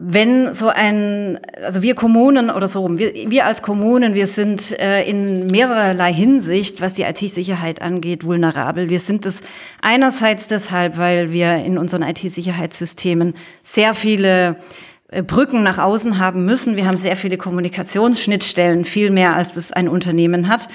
wenn 0.00 0.54
so 0.54 0.68
ein, 0.68 1.40
also 1.64 1.82
wir 1.82 1.96
Kommunen 1.96 2.50
oder 2.50 2.68
so, 2.68 2.88
wir, 2.98 3.12
wir 3.14 3.46
als 3.46 3.62
Kommunen, 3.62 4.14
wir 4.14 4.28
sind 4.28 4.78
äh, 4.78 5.02
in 5.02 5.48
mehrerlei 5.48 6.12
Hinsicht, 6.12 6.80
was 6.80 6.92
die 6.92 7.02
IT-Sicherheit 7.02 7.82
angeht, 7.82 8.24
vulnerabel. 8.24 8.90
Wir 8.90 9.00
sind 9.00 9.26
es 9.26 9.40
einerseits 9.82 10.46
deshalb, 10.46 10.98
weil 10.98 11.32
wir 11.32 11.56
in 11.56 11.78
unseren 11.78 12.02
IT-Sicherheitssystemen 12.02 13.34
sehr 13.64 13.92
viele 13.92 14.58
äh, 15.08 15.24
Brücken 15.24 15.64
nach 15.64 15.78
außen 15.78 16.20
haben 16.20 16.44
müssen. 16.44 16.76
Wir 16.76 16.86
haben 16.86 16.96
sehr 16.96 17.16
viele 17.16 17.36
Kommunikationsschnittstellen, 17.36 18.84
viel 18.84 19.10
mehr 19.10 19.34
als 19.34 19.54
das 19.54 19.72
ein 19.72 19.88
Unternehmen 19.88 20.46
hat. 20.46 20.68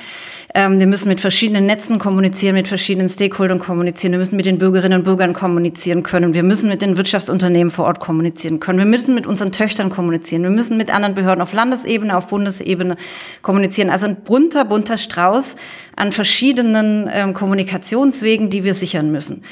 Ähm, 0.55 0.79
wir 0.79 0.86
müssen 0.86 1.07
mit 1.07 1.19
verschiedenen 1.19 1.65
Netzen 1.65 1.98
kommunizieren, 1.98 2.53
mit 2.53 2.67
verschiedenen 2.67 3.10
Stakeholdern 3.10 3.57
kommunizieren. 3.57 4.12
Wir 4.12 4.19
müssen 4.19 4.36
mit 4.36 4.45
den 4.45 4.60
Bürgerinnen 4.60 5.00
und 5.00 5.03
Bürgern 5.03 5.33
kommunizieren 5.33 6.03
können. 6.03 6.36
Wir 6.36 6.43
müssen 6.43 6.69
mit 6.69 6.83
den 6.83 6.95
Wirtschaftsunternehmen 6.95 7.72
vor 7.72 7.86
Ort 7.86 8.00
kommunizieren 8.00 8.60
können. 8.60 8.77
Wir 8.77 8.86
müssen 8.86 9.15
mit 9.15 9.25
unseren 9.25 9.51
Töchtern 9.51 9.89
kommunizieren. 9.89 10.43
Wir 10.43 10.51
müssen 10.51 10.77
mit 10.77 10.93
anderen 10.93 11.15
Behörden 11.15 11.41
auf 11.41 11.53
Landesebene, 11.53 12.15
auf 12.15 12.27
Bundesebene 12.27 12.98
kommunizieren. 13.41 13.89
Also 13.89 14.05
ein 14.05 14.17
bunter, 14.17 14.63
bunter 14.63 15.00
Strauß 15.00 15.55
an 15.95 16.12
verschiedenen 16.12 17.10
ähm, 17.12 17.33
Kommunikationswegen, 17.33 18.51
die 18.51 18.63
wir 18.63 18.75
sichern 18.75 19.12
müssen. 19.12 19.43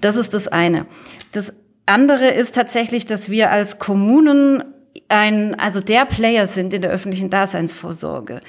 Das 0.00 0.16
ist 0.16 0.34
das 0.34 0.48
eine. 0.48 0.86
Das 1.30 1.52
andere 1.86 2.26
ist 2.26 2.56
tatsächlich, 2.56 3.06
dass 3.06 3.30
wir 3.30 3.52
als 3.52 3.78
Kommunen 3.78 4.64
ein, 5.08 5.54
also 5.54 5.80
der 5.80 6.04
Player 6.04 6.48
sind 6.48 6.74
in 6.74 6.82
der 6.82 6.90
öffentlichen 6.90 7.30
Daseinsvorsorge. 7.30 8.40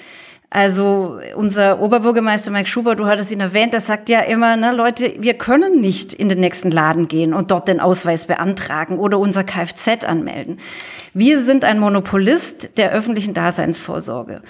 Also 0.52 1.20
unser 1.36 1.80
Oberbürgermeister 1.80 2.50
Mike 2.50 2.68
Schuber, 2.68 2.96
du 2.96 3.06
hattest 3.06 3.32
ihn 3.32 3.40
erwähnt, 3.40 3.74
der 3.74 3.82
sagt 3.82 4.10
ja 4.10 4.22
immer, 4.22 4.56
ne, 4.58 4.72
Leute, 4.72 5.14
wir 5.20 5.36
können 5.36 5.80
nicht 5.80 6.12
in 6.12 6.28
den 6.28 6.40
nächsten 6.40 6.72
Laden 6.72 7.08
gehen 7.08 7.36
und 7.36 7.52
dort 7.52 7.68
den 7.68 7.80
Ausweis 7.80 8.26
beantragen 8.26 8.98
oder 8.98 9.20
unser 9.20 9.44
Kfz 9.44 10.06
anmelden. 10.06 10.58
Wir 11.14 11.40
sind 11.40 11.64
ein 11.64 11.80
Monopolist 11.80 12.78
der 12.78 12.92
öffentlichen 12.92 13.36
Daseinsvorsorge. 13.36 14.42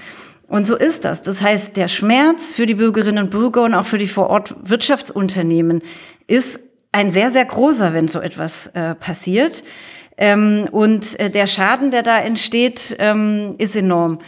Und 0.47 0.65
so 0.65 0.77
ist 0.77 1.03
das. 1.03 1.21
Das 1.21 1.41
heißt, 1.41 1.75
der 1.75 1.89
Schmerz 1.89 2.55
für 2.55 2.65
die 2.65 2.75
Bürgerinnen 2.75 3.25
und 3.25 3.29
Bürger 3.29 3.63
und 3.63 3.73
auch 3.75 3.85
für 3.85 3.97
die 3.97 4.07
vor 4.07 4.29
Ort 4.29 4.55
Wirtschaftsunternehmen 4.63 5.81
ist 6.27 6.61
ein 6.93 7.11
sehr, 7.11 7.29
sehr 7.29 7.45
großer, 7.45 7.93
wenn 7.93 8.07
so 8.07 8.19
etwas 8.19 8.67
äh, 8.67 8.95
passiert. 8.95 9.63
Ähm, 10.17 10.67
und 10.71 11.19
äh, 11.19 11.29
der 11.29 11.45
Schaden, 11.45 11.91
der 11.91 12.03
da 12.03 12.19
entsteht, 12.19 12.95
ähm, 12.99 13.55
ist 13.57 13.75
enorm. 13.75 14.19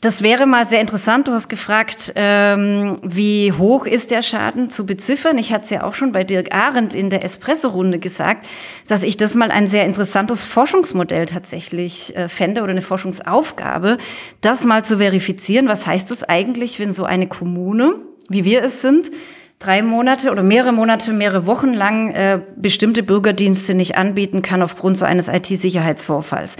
Das 0.00 0.22
wäre 0.22 0.46
mal 0.46 0.64
sehr 0.64 0.80
interessant. 0.80 1.26
Du 1.26 1.32
hast 1.32 1.48
gefragt, 1.48 2.12
ähm, 2.14 2.98
wie 3.02 3.52
hoch 3.52 3.84
ist 3.84 4.12
der 4.12 4.22
Schaden 4.22 4.70
zu 4.70 4.86
beziffern. 4.86 5.38
Ich 5.38 5.52
hatte 5.52 5.64
es 5.64 5.70
ja 5.70 5.82
auch 5.82 5.94
schon 5.94 6.12
bei 6.12 6.22
Dirk 6.22 6.54
Arendt 6.54 6.94
in 6.94 7.10
der 7.10 7.24
Espresso-Runde 7.24 7.98
gesagt, 7.98 8.46
dass 8.86 9.02
ich 9.02 9.16
das 9.16 9.34
mal 9.34 9.50
ein 9.50 9.66
sehr 9.66 9.86
interessantes 9.86 10.44
Forschungsmodell 10.44 11.26
tatsächlich 11.26 12.14
äh, 12.16 12.28
fände 12.28 12.62
oder 12.62 12.70
eine 12.70 12.80
Forschungsaufgabe, 12.80 13.98
das 14.40 14.64
mal 14.64 14.84
zu 14.84 14.98
verifizieren. 14.98 15.66
Was 15.66 15.84
heißt 15.84 16.12
das 16.12 16.22
eigentlich, 16.22 16.78
wenn 16.78 16.92
so 16.92 17.02
eine 17.02 17.26
Kommune, 17.26 17.96
wie 18.28 18.44
wir 18.44 18.62
es 18.62 18.80
sind, 18.80 19.10
drei 19.58 19.82
Monate 19.82 20.30
oder 20.30 20.44
mehrere 20.44 20.72
Monate, 20.72 21.12
mehrere 21.12 21.46
Wochen 21.46 21.74
lang 21.74 22.12
äh, 22.12 22.40
bestimmte 22.54 23.02
Bürgerdienste 23.02 23.74
nicht 23.74 23.96
anbieten 23.96 24.42
kann 24.42 24.62
aufgrund 24.62 24.96
so 24.96 25.04
eines 25.04 25.26
IT-Sicherheitsvorfalls. 25.26 26.56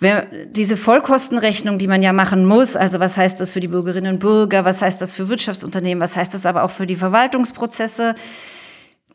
Diese 0.00 0.76
Vollkostenrechnung, 0.76 1.78
die 1.78 1.88
man 1.88 2.02
ja 2.02 2.12
machen 2.12 2.44
muss, 2.44 2.76
also 2.76 3.00
was 3.00 3.16
heißt 3.16 3.40
das 3.40 3.50
für 3.50 3.58
die 3.58 3.66
Bürgerinnen 3.66 4.14
und 4.14 4.18
Bürger, 4.20 4.64
was 4.64 4.80
heißt 4.80 5.00
das 5.00 5.12
für 5.12 5.28
Wirtschaftsunternehmen, 5.28 6.00
was 6.00 6.16
heißt 6.16 6.32
das 6.34 6.46
aber 6.46 6.62
auch 6.62 6.70
für 6.70 6.86
die 6.86 6.94
Verwaltungsprozesse, 6.94 8.14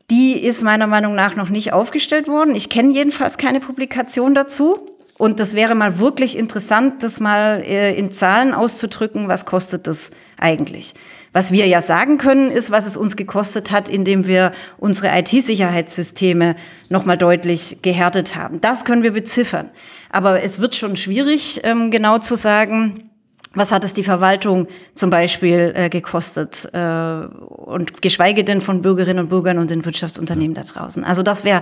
die 0.10 0.44
ist 0.44 0.62
meiner 0.62 0.88
Meinung 0.88 1.16
nach 1.16 1.38
noch 1.38 1.50
nicht 1.50 1.72
aufgestellt 1.72 2.28
worden. 2.28 2.54
Ich 2.56 2.70
kenne 2.70 2.92
jedenfalls 2.92 3.38
keine 3.38 3.62
Publikation 3.62 4.36
dazu. 4.36 4.86
Und 5.24 5.40
das 5.40 5.54
wäre 5.54 5.74
mal 5.74 6.00
wirklich 6.00 6.38
interessant, 6.38 7.02
das 7.02 7.22
mal 7.22 7.64
äh, 7.66 7.98
in 7.98 8.12
Zahlen 8.12 8.54
auszudrücken, 8.54 9.30
was 9.30 9.46
kostet 9.46 9.88
das 9.88 10.10
eigentlich. 10.38 10.96
Was 11.32 11.54
wir 11.54 11.66
ja 11.66 11.82
sagen 11.82 12.18
können, 12.18 12.52
ist, 12.52 12.72
was 12.72 12.86
es 12.86 12.98
uns 12.98 13.16
gekostet 13.16 13.72
hat, 13.72 13.88
indem 13.88 14.28
wir 14.28 14.52
unsere 14.78 15.18
IT-Sicherheitssysteme 15.18 16.58
nochmal 16.90 17.18
deutlich 17.18 17.78
gehärtet 17.82 18.36
haben. 18.36 18.60
Das 18.60 18.84
können 18.84 19.02
wir 19.02 19.14
beziffern. 19.14 19.70
Aber 20.10 20.44
es 20.44 20.60
wird 20.60 20.76
schon 20.76 20.98
schwierig, 20.98 21.62
ähm, 21.64 21.90
genau 21.90 22.18
zu 22.18 22.36
sagen, 22.36 23.10
was 23.54 23.72
hat 23.72 23.86
es 23.86 23.94
die 23.94 24.04
Verwaltung 24.04 24.68
zum 24.94 25.10
Beispiel 25.10 25.72
äh, 25.74 25.88
gekostet 25.88 26.68
äh, 26.74 26.80
und 26.80 28.02
geschweige 28.02 28.44
denn 28.44 28.60
von 28.60 28.82
Bürgerinnen 28.82 29.20
und 29.20 29.30
Bürgern 29.30 29.58
und 29.58 29.70
den 29.70 29.86
Wirtschaftsunternehmen 29.86 30.54
da 30.54 30.64
draußen. 30.64 31.06
Also 31.06 31.24
das 31.24 31.46
wäre 31.46 31.62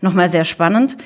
nochmal 0.00 0.30
sehr 0.30 0.44
spannend. 0.44 0.96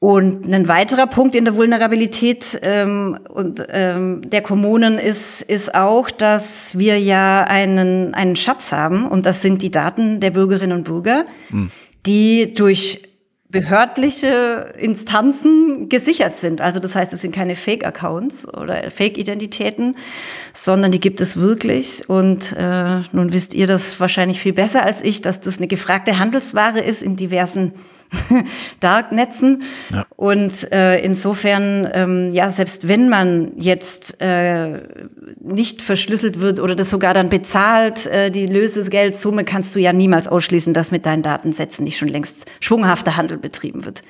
Und 0.00 0.46
ein 0.52 0.68
weiterer 0.68 1.08
Punkt 1.08 1.34
in 1.34 1.44
der 1.44 1.56
Vulnerabilität 1.56 2.60
ähm, 2.62 3.18
und, 3.28 3.66
ähm, 3.68 4.22
der 4.30 4.42
Kommunen 4.42 4.96
ist, 4.96 5.42
ist 5.42 5.74
auch, 5.74 6.08
dass 6.08 6.78
wir 6.78 7.00
ja 7.00 7.42
einen, 7.42 8.14
einen 8.14 8.36
Schatz 8.36 8.70
haben 8.70 9.08
und 9.08 9.26
das 9.26 9.42
sind 9.42 9.60
die 9.60 9.72
Daten 9.72 10.20
der 10.20 10.30
Bürgerinnen 10.30 10.78
und 10.78 10.84
Bürger, 10.84 11.24
mhm. 11.50 11.72
die 12.06 12.54
durch 12.54 13.02
behördliche 13.50 14.74
Instanzen 14.78 15.88
gesichert 15.88 16.36
sind. 16.36 16.60
Also 16.60 16.78
das 16.78 16.94
heißt, 16.94 17.12
es 17.12 17.22
sind 17.22 17.34
keine 17.34 17.56
Fake-Accounts 17.56 18.46
oder 18.54 18.90
Fake-Identitäten, 18.90 19.96
sondern 20.52 20.92
die 20.92 21.00
gibt 21.00 21.20
es 21.20 21.38
wirklich. 21.40 22.08
Und 22.08 22.52
äh, 22.52 23.00
nun 23.12 23.32
wisst 23.32 23.54
ihr 23.54 23.66
das 23.66 23.98
wahrscheinlich 23.98 24.38
viel 24.38 24.52
besser 24.52 24.84
als 24.84 25.00
ich, 25.00 25.22
dass 25.22 25.40
das 25.40 25.58
eine 25.58 25.66
gefragte 25.66 26.18
Handelsware 26.18 26.78
ist 26.78 27.02
in 27.02 27.16
diversen 27.16 27.72
Darknetzen. 28.80 29.62
Ja. 29.90 30.06
Und 30.16 30.72
äh, 30.72 30.98
insofern, 31.00 31.88
ähm, 31.92 32.32
ja, 32.32 32.50
selbst 32.50 32.88
wenn 32.88 33.08
man 33.08 33.52
jetzt 33.56 34.20
äh, 34.20 34.82
nicht 35.40 35.82
verschlüsselt 35.82 36.40
wird 36.40 36.60
oder 36.60 36.74
das 36.74 36.90
sogar 36.90 37.14
dann 37.14 37.28
bezahlt, 37.28 38.06
äh, 38.06 38.30
die 38.30 38.46
Lösegeldsumme, 38.46 39.44
kannst 39.44 39.74
du 39.74 39.80
ja 39.80 39.92
niemals 39.92 40.28
ausschließen, 40.28 40.74
dass 40.74 40.90
mit 40.90 41.06
deinen 41.06 41.22
Datensätzen 41.22 41.84
nicht 41.84 41.98
schon 41.98 42.08
längst 42.08 42.46
schwunghafter 42.60 43.16
Handel 43.16 43.38
betrieben 43.38 43.84
wird. 43.84 44.02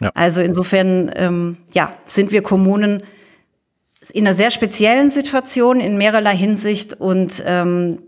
Ja. 0.00 0.10
Also 0.14 0.40
insofern, 0.40 1.10
ähm, 1.16 1.56
ja, 1.72 1.92
sind 2.04 2.30
wir 2.30 2.42
Kommunen 2.42 3.02
in 4.12 4.26
einer 4.26 4.34
sehr 4.34 4.50
speziellen 4.50 5.10
Situation 5.10 5.80
in 5.80 5.98
mehrerlei 5.98 6.36
Hinsicht 6.36 6.94
und 6.94 7.42
ähm, 7.46 7.98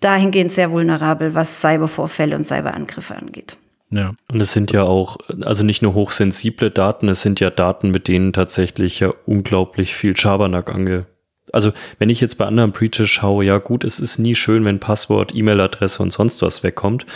dahingehend 0.00 0.52
sehr 0.52 0.70
vulnerabel, 0.70 1.34
was 1.34 1.60
Cybervorfälle 1.60 2.36
und 2.36 2.44
Cyberangriffe 2.44 3.16
angeht. 3.16 3.56
Ja. 3.90 4.14
Und 4.32 4.40
es 4.40 4.52
sind 4.52 4.72
ja 4.72 4.84
auch, 4.84 5.16
also 5.42 5.64
nicht 5.64 5.82
nur 5.82 5.94
hochsensible 5.94 6.70
Daten, 6.70 7.08
es 7.08 7.22
sind 7.22 7.40
ja 7.40 7.50
Daten, 7.50 7.90
mit 7.90 8.06
denen 8.08 8.32
tatsächlich 8.32 9.00
ja 9.00 9.12
unglaublich 9.26 9.94
viel 9.94 10.16
Schabernack 10.16 10.72
ange. 10.72 11.06
Also, 11.52 11.72
wenn 11.98 12.10
ich 12.10 12.20
jetzt 12.20 12.38
bei 12.38 12.46
anderen 12.46 12.70
Breaches 12.70 13.08
schaue, 13.08 13.44
ja 13.44 13.58
gut, 13.58 13.82
es 13.82 13.98
ist 13.98 14.18
nie 14.18 14.36
schön, 14.36 14.64
wenn 14.64 14.78
Passwort, 14.78 15.34
E-Mail-Adresse 15.34 16.00
und 16.00 16.12
sonst 16.12 16.40
was 16.42 16.62
wegkommt, 16.62 17.06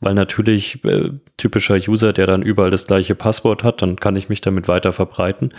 weil 0.00 0.14
natürlich 0.14 0.82
äh, 0.84 1.10
typischer 1.36 1.76
User, 1.76 2.14
der 2.14 2.26
dann 2.26 2.42
überall 2.42 2.70
das 2.70 2.86
gleiche 2.86 3.14
Passwort 3.14 3.62
hat, 3.64 3.82
dann 3.82 3.96
kann 3.96 4.16
ich 4.16 4.30
mich 4.30 4.40
damit 4.40 4.66
weiter 4.66 4.92
verbreiten. 4.92 5.52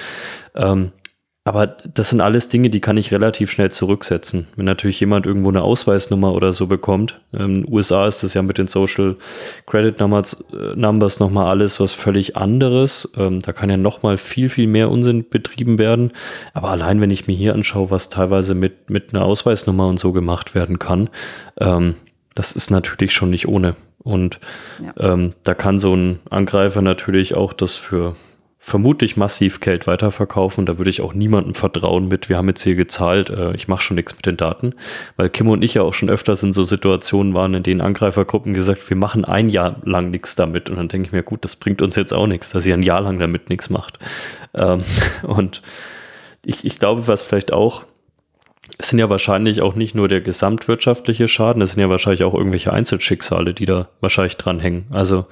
Ähm, 0.56 0.92
aber 1.46 1.68
das 1.68 2.10
sind 2.10 2.22
alles 2.22 2.48
Dinge, 2.48 2.70
die 2.70 2.80
kann 2.80 2.96
ich 2.96 3.12
relativ 3.12 3.52
schnell 3.52 3.70
zurücksetzen. 3.70 4.48
Wenn 4.56 4.64
natürlich 4.64 5.02
jemand 5.02 5.26
irgendwo 5.26 5.50
eine 5.50 5.62
Ausweisnummer 5.62 6.34
oder 6.34 6.54
so 6.54 6.68
bekommt, 6.68 7.20
in 7.34 7.40
ähm, 7.42 7.66
USA 7.70 8.08
ist 8.08 8.24
das 8.24 8.34
ja 8.34 8.42
mit 8.42 8.58
den 8.58 8.68
Social 8.68 9.18
Credit 9.68 10.00
Numbers, 10.00 10.46
äh, 10.54 10.76
Numbers 10.78 11.20
nochmal 11.20 11.48
alles 11.48 11.82
was 11.82 11.92
völlig 11.92 12.38
anderes. 12.38 13.12
Ähm, 13.18 13.42
da 13.42 13.52
kann 13.52 13.70
ja 13.70 13.76
nochmal 13.76 14.18
viel, 14.18 14.48
viel 14.48 14.68
mehr 14.68 14.90
Unsinn 14.90 15.28
betrieben 15.30 15.80
werden. 15.80 16.14
Aber 16.54 16.70
allein, 16.70 17.02
wenn 17.02 17.12
ich 17.12 17.28
mir 17.28 17.36
hier 17.36 17.54
anschaue, 17.54 17.92
was 17.92 18.08
teilweise 18.08 18.56
mit, 18.56 18.90
mit 18.90 19.14
einer 19.14 19.26
Ausweisnummer 19.26 19.88
und 19.88 20.00
so 20.00 20.14
gemacht 20.14 20.56
werden 20.56 20.80
kann, 20.80 21.10
ähm, 21.60 21.96
das 22.36 22.54
ist 22.54 22.72
natürlich 22.72 23.12
schon 23.12 23.32
nicht 23.32 23.50
ohne. 23.50 23.76
Und 24.00 24.40
ja. 24.98 25.18
da 25.44 25.54
kann 25.54 25.80
so 25.80 25.96
ein 25.96 26.20
Angreifer 26.30 26.82
natürlich 26.82 27.36
auch 27.36 27.54
das 27.54 27.78
für 27.78 28.18
vermutlich 28.66 29.18
massiv 29.18 29.60
Geld 29.60 29.88
weiterverkaufen. 29.88 30.66
Da 30.66 30.78
würde 30.78 30.90
ich 30.90 31.02
auch 31.02 31.14
niemandem 31.14 31.54
vertrauen 31.54 32.08
mit, 32.08 32.30
wir 32.30 32.38
haben 32.38 32.48
jetzt 32.48 32.64
hier 32.64 32.76
gezahlt, 32.76 33.30
äh, 33.30 33.54
ich 33.56 33.68
mache 33.68 33.82
schon 33.82 33.96
nichts 33.96 34.16
mit 34.16 34.26
den 34.26 34.38
Daten. 34.38 34.74
Weil 35.18 35.30
Kim 35.30 35.50
und 35.50 35.62
ich 35.66 35.74
ja 35.74 35.82
auch 35.82 35.94
schon 35.94 36.10
öfters 36.10 36.44
in 36.44 36.54
so 36.54 36.64
Situationen 36.64 37.34
waren, 37.34 37.54
in 37.56 37.64
denen 37.64 37.82
Angreifergruppen 37.82 38.54
gesagt, 38.54 38.90
wir 38.90 38.96
machen 38.96 39.26
ein 39.26 39.50
Jahr 39.50 39.82
lang 39.84 40.12
nichts 40.12 40.36
damit. 40.36 40.70
Und 40.70 40.78
dann 40.78 40.88
denke 40.88 41.08
ich 41.08 41.12
mir, 41.12 41.24
gut, 41.24 41.44
das 41.44 41.58
bringt 41.58 41.82
uns 41.82 41.98
jetzt 41.98 42.14
auch 42.14 42.26
nichts, 42.26 42.52
dass 42.52 42.66
ihr 42.66 42.74
ein 42.74 42.84
Jahr 42.84 43.02
lang 43.02 43.20
damit 43.20 43.50
nichts 43.50 43.70
macht. 43.70 44.00
Ähm, 44.54 44.82
und 45.24 45.62
ich, 46.46 46.64
ich 46.64 46.80
glaube, 46.80 47.10
was 47.10 47.22
vielleicht 47.22 47.52
auch 47.52 47.84
es 48.78 48.90
sind 48.90 49.00
ja 49.00 49.10
wahrscheinlich 49.10 49.62
auch 49.62 49.76
nicht 49.76 49.94
nur 49.94 50.08
der 50.08 50.22
gesamtwirtschaftliche 50.22 51.28
Schaden, 51.28 51.62
es 51.62 51.74
sind 51.74 51.82
ja 51.82 51.90
wahrscheinlich 51.90 52.24
auch 52.24 52.34
irgendwelche 52.34 52.72
Einzelschicksale, 52.72 53.54
die 53.54 53.66
da 53.66 53.90
wahrscheinlich 54.00 54.38
dranhängen. 54.38 54.86
Also 54.90 55.26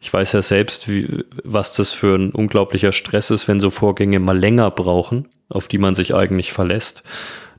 ich 0.00 0.12
weiß 0.12 0.32
ja 0.32 0.40
selbst, 0.40 0.88
wie, 0.88 1.24
was 1.44 1.76
das 1.76 1.92
für 1.92 2.16
ein 2.16 2.30
unglaublicher 2.30 2.92
Stress 2.92 3.30
ist, 3.30 3.48
wenn 3.48 3.60
so 3.60 3.68
Vorgänge 3.68 4.18
mal 4.18 4.38
länger 4.38 4.70
brauchen, 4.70 5.28
auf 5.50 5.68
die 5.68 5.78
man 5.78 5.94
sich 5.94 6.14
eigentlich 6.14 6.52
verlässt. 6.52 7.04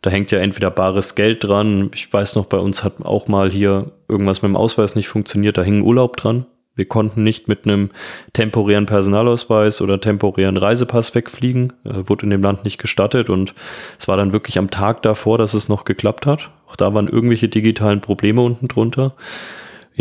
Da 0.01 0.09
hängt 0.09 0.31
ja 0.31 0.39
entweder 0.39 0.71
bares 0.71 1.13
Geld 1.13 1.43
dran. 1.43 1.91
Ich 1.93 2.11
weiß 2.11 2.35
noch, 2.35 2.47
bei 2.47 2.57
uns 2.57 2.83
hat 2.83 3.03
auch 3.03 3.27
mal 3.27 3.51
hier 3.51 3.91
irgendwas 4.07 4.41
mit 4.41 4.49
dem 4.49 4.55
Ausweis 4.55 4.95
nicht 4.95 5.07
funktioniert. 5.07 5.59
Da 5.59 5.61
hing 5.61 5.83
Urlaub 5.83 6.17
dran. 6.17 6.47
Wir 6.73 6.85
konnten 6.85 7.23
nicht 7.23 7.47
mit 7.47 7.65
einem 7.65 7.91
temporären 8.33 8.87
Personalausweis 8.87 9.81
oder 9.81 10.01
temporären 10.01 10.57
Reisepass 10.57 11.13
wegfliegen. 11.13 11.73
Äh, 11.83 12.09
wurde 12.09 12.23
in 12.23 12.31
dem 12.31 12.41
Land 12.41 12.63
nicht 12.63 12.79
gestattet 12.79 13.29
und 13.29 13.53
es 13.99 14.07
war 14.07 14.17
dann 14.17 14.33
wirklich 14.33 14.57
am 14.57 14.71
Tag 14.71 15.03
davor, 15.03 15.37
dass 15.37 15.53
es 15.53 15.69
noch 15.69 15.85
geklappt 15.85 16.25
hat. 16.25 16.49
Auch 16.67 16.75
da 16.75 16.91
waren 16.95 17.07
irgendwelche 17.07 17.49
digitalen 17.49 18.01
Probleme 18.01 18.41
unten 18.41 18.67
drunter. 18.67 19.13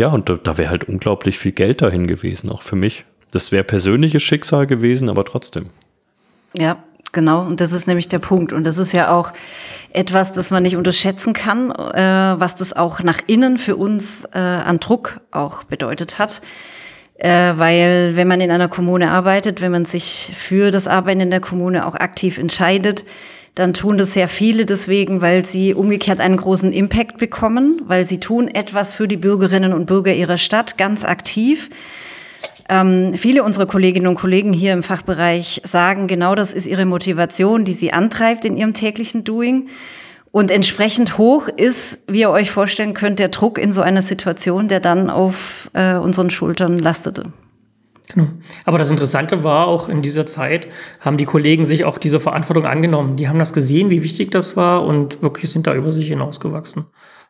Ja, 0.01 0.07
und 0.07 0.29
da, 0.29 0.39
da 0.41 0.57
wäre 0.57 0.71
halt 0.71 0.85
unglaublich 0.85 1.37
viel 1.37 1.51
Geld 1.51 1.83
dahin 1.83 2.07
gewesen, 2.07 2.49
auch 2.49 2.63
für 2.63 2.75
mich. 2.75 3.05
Das 3.29 3.51
wäre 3.51 3.63
persönliches 3.63 4.23
Schicksal 4.23 4.65
gewesen, 4.65 5.09
aber 5.09 5.23
trotzdem. 5.25 5.69
Ja, 6.57 6.77
genau. 7.11 7.43
Und 7.43 7.61
das 7.61 7.71
ist 7.71 7.85
nämlich 7.85 8.07
der 8.07 8.17
Punkt. 8.17 8.51
Und 8.51 8.65
das 8.65 8.79
ist 8.79 8.93
ja 8.93 9.13
auch 9.13 9.31
etwas, 9.93 10.31
das 10.31 10.49
man 10.49 10.63
nicht 10.63 10.75
unterschätzen 10.75 11.33
kann, 11.33 11.69
äh, 11.69 12.33
was 12.35 12.55
das 12.55 12.73
auch 12.73 13.03
nach 13.03 13.19
innen 13.27 13.59
für 13.59 13.75
uns 13.75 14.25
äh, 14.33 14.39
an 14.39 14.79
Druck 14.79 15.21
auch 15.29 15.65
bedeutet 15.65 16.17
hat. 16.17 16.41
Äh, 17.19 17.53
weil 17.57 18.15
wenn 18.15 18.27
man 18.27 18.41
in 18.41 18.49
einer 18.49 18.69
Kommune 18.69 19.11
arbeitet, 19.11 19.61
wenn 19.61 19.71
man 19.71 19.85
sich 19.85 20.31
für 20.35 20.71
das 20.71 20.87
Arbeiten 20.87 21.19
in 21.19 21.29
der 21.29 21.41
Kommune 21.41 21.85
auch 21.85 21.93
aktiv 21.93 22.39
entscheidet, 22.39 23.05
dann 23.55 23.73
tun 23.73 23.97
das 23.97 24.13
sehr 24.13 24.27
viele 24.27 24.65
deswegen, 24.65 25.21
weil 25.21 25.45
sie 25.45 25.73
umgekehrt 25.73 26.21
einen 26.21 26.37
großen 26.37 26.71
Impact 26.71 27.17
bekommen, 27.17 27.81
weil 27.85 28.05
sie 28.05 28.19
tun 28.19 28.47
etwas 28.47 28.93
für 28.93 29.07
die 29.07 29.17
Bürgerinnen 29.17 29.73
und 29.73 29.87
Bürger 29.87 30.13
ihrer 30.13 30.37
Stadt 30.37 30.77
ganz 30.77 31.03
aktiv. 31.03 31.69
Ähm, 32.69 33.15
viele 33.17 33.43
unserer 33.43 33.65
Kolleginnen 33.65 34.07
und 34.07 34.15
Kollegen 34.15 34.53
hier 34.53 34.71
im 34.71 34.83
Fachbereich 34.83 35.61
sagen, 35.65 36.07
genau 36.07 36.35
das 36.35 36.53
ist 36.53 36.65
ihre 36.65 36.85
Motivation, 36.85 37.65
die 37.65 37.73
sie 37.73 37.91
antreibt 37.91 38.45
in 38.45 38.55
ihrem 38.55 38.73
täglichen 38.73 39.25
Doing. 39.25 39.67
Und 40.31 40.49
entsprechend 40.49 41.17
hoch 41.17 41.49
ist, 41.49 41.99
wie 42.07 42.21
ihr 42.21 42.29
euch 42.29 42.51
vorstellen 42.51 42.93
könnt, 42.93 43.19
der 43.19 43.27
Druck 43.27 43.57
in 43.57 43.73
so 43.73 43.81
einer 43.81 44.01
Situation, 44.01 44.69
der 44.69 44.79
dann 44.79 45.09
auf 45.09 45.69
äh, 45.73 45.95
unseren 45.95 46.29
Schultern 46.29 46.79
lastete. 46.79 47.33
Genau. 48.13 48.27
Aber 48.65 48.77
das 48.77 48.91
Interessante 48.91 49.43
war 49.43 49.67
auch 49.67 49.89
in 49.89 50.01
dieser 50.01 50.25
Zeit, 50.25 50.67
haben 50.99 51.17
die 51.17 51.25
Kollegen 51.25 51.65
sich 51.65 51.85
auch 51.85 51.97
diese 51.97 52.19
Verantwortung 52.19 52.65
angenommen. 52.65 53.15
Die 53.15 53.27
haben 53.27 53.39
das 53.39 53.53
gesehen, 53.53 53.89
wie 53.89 54.03
wichtig 54.03 54.31
das 54.31 54.57
war 54.57 54.83
und 54.83 55.21
wirklich 55.21 55.49
sind 55.51 55.67
da 55.67 55.73
über 55.73 55.91
sich 55.91 56.07
hinausgewachsen. 56.07 56.85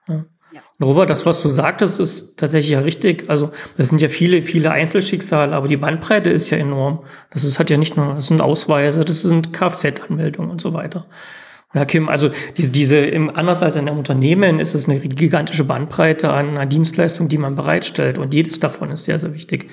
Ja. 0.07 0.25
Ja. 0.53 0.59
Robert, 0.81 1.09
das, 1.09 1.25
was 1.25 1.41
du 1.41 1.47
sagtest, 1.47 2.00
ist 2.01 2.35
tatsächlich 2.35 2.71
ja 2.71 2.81
richtig. 2.81 3.29
Also, 3.29 3.51
das 3.77 3.88
sind 3.88 4.01
ja 4.01 4.09
viele, 4.09 4.41
viele 4.41 4.71
Einzelschicksale, 4.71 5.55
aber 5.55 5.69
die 5.69 5.77
Bandbreite 5.77 6.29
ist 6.29 6.50
ja 6.50 6.57
enorm. 6.57 7.05
Das 7.31 7.45
ist, 7.45 7.57
hat 7.57 7.69
ja 7.69 7.77
nicht 7.77 7.95
nur, 7.95 8.15
das 8.15 8.27
sind 8.27 8.41
Ausweise, 8.41 9.05
das 9.05 9.21
sind 9.21 9.53
Kfz-Anmeldungen 9.53 10.51
und 10.51 10.59
so 10.59 10.73
weiter. 10.73 11.05
Ja, 11.73 11.85
Kim, 11.85 12.09
also 12.09 12.31
diese, 12.57 12.71
diese 12.71 12.97
im, 12.97 13.33
anders 13.33 13.61
als 13.61 13.77
in 13.77 13.88
einem 13.88 13.97
Unternehmen 13.97 14.59
ist 14.59 14.73
es 14.73 14.89
eine 14.89 15.00
gigantische 15.00 15.63
Bandbreite 15.63 16.33
an, 16.33 16.57
an 16.57 16.67
Dienstleistungen, 16.67 17.29
die 17.29 17.38
man 17.38 17.55
bereitstellt 17.55 18.17
und 18.17 18.33
jedes 18.33 18.59
davon 18.59 18.91
ist 18.91 19.05
sehr, 19.05 19.19
sehr 19.19 19.33
wichtig. 19.33 19.69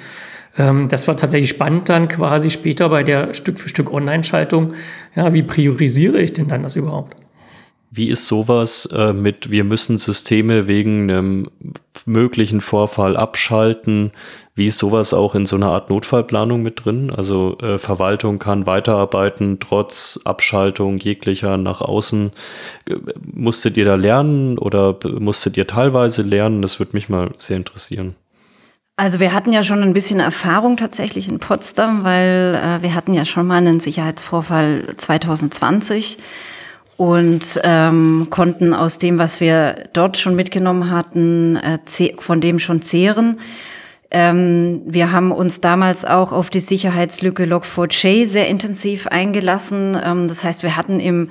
Ähm, 0.59 0.89
das 0.89 1.09
war 1.09 1.17
tatsächlich 1.17 1.51
spannend 1.51 1.89
dann 1.89 2.09
quasi 2.09 2.51
später 2.51 2.89
bei 2.89 3.05
der 3.05 3.33
Stück 3.35 3.61
für 3.61 3.69
Stück 3.69 3.93
Online-Schaltung. 3.93 4.75
Ja, 5.15 5.33
wie 5.33 5.43
priorisiere 5.43 6.21
ich 6.21 6.33
denn 6.33 6.49
dann 6.49 6.63
das 6.63 6.77
überhaupt? 6.77 7.17
Wie 7.91 8.09
ist 8.09 8.27
sowas 8.27 8.87
äh, 8.93 9.15
mit, 9.15 9.51
wir 9.51 9.65
müssen 9.65 9.97
Systeme 9.97 10.67
wegen 10.67 11.11
einem 11.11 11.49
möglichen 12.05 12.61
Vorfall 12.61 13.17
abschalten? 13.17 14.13
Wie 14.55 14.67
ist 14.67 14.79
sowas 14.79 15.15
auch 15.15 15.35
in 15.35 15.47
so 15.47 15.57
einer 15.57 15.69
Art 15.69 15.89
Notfallplanung 15.89 16.63
mit 16.63 16.85
drin? 16.85 17.11
Also 17.11 17.57
äh, 17.63 17.79
Verwaltung 17.79 18.39
kann 18.39 18.67
weiterarbeiten 18.67 19.59
trotz 19.61 20.21
Abschaltung 20.25 20.99
jeglicher 20.99 21.57
nach 21.57 21.81
außen. 21.81 22.33
Äh, 22.87 22.97
musstet 23.33 23.79
ihr 23.79 23.87
da 23.87 23.95
lernen 23.95 24.59
oder 24.59 24.99
musstet 25.19 25.57
ihr 25.57 25.67
teilweise 25.67 26.23
lernen? 26.23 26.61
Das 26.61 26.79
würde 26.81 26.93
mich 26.93 27.09
mal 27.09 27.31
sehr 27.39 27.57
interessieren. 27.57 28.17
Also 28.99 29.21
wir 29.21 29.33
hatten 29.33 29.53
ja 29.53 29.63
schon 29.63 29.85
ein 29.85 29.93
bisschen 29.93 30.19
Erfahrung 30.19 30.77
tatsächlich 30.77 31.29
in 31.29 31.39
Potsdam, 31.39 32.03
weil 32.03 32.57
äh, 32.61 32.83
wir 32.83 32.97
hatten 32.97 33.15
ja 33.15 33.25
schon 33.25 33.47
mal 33.47 33.59
einen 33.59 33.79
Sicherheitsvorfall 33.79 34.97
2020 34.97 36.19
und 36.97 37.61
ähm, 37.63 38.27
konnten 38.29 38.75
aus 38.75 38.99
dem, 38.99 39.21
was 39.21 39.39
wir 39.39 39.85
dort 39.93 40.19
schon 40.19 40.35
mitgenommen 40.35 40.91
hatten, 40.91 41.55
äh, 41.55 41.79
von 42.19 42.41
dem 42.41 42.59
schon 42.59 42.83
zehren. 42.83 43.39
Ähm, 44.11 44.83
wir 44.85 45.13
haben 45.13 45.31
uns 45.31 45.61
damals 45.61 46.05
auch 46.05 46.33
auf 46.33 46.51
die 46.51 46.59
Sicherheitslücke 46.59 47.45
Log4j 47.45 48.27
sehr 48.27 48.49
intensiv 48.49 49.07
eingelassen. 49.07 49.97
Ähm, 50.05 50.27
das 50.27 50.43
heißt, 50.43 50.65
wir 50.65 50.77
hatten 50.77 50.99
im 50.99 51.31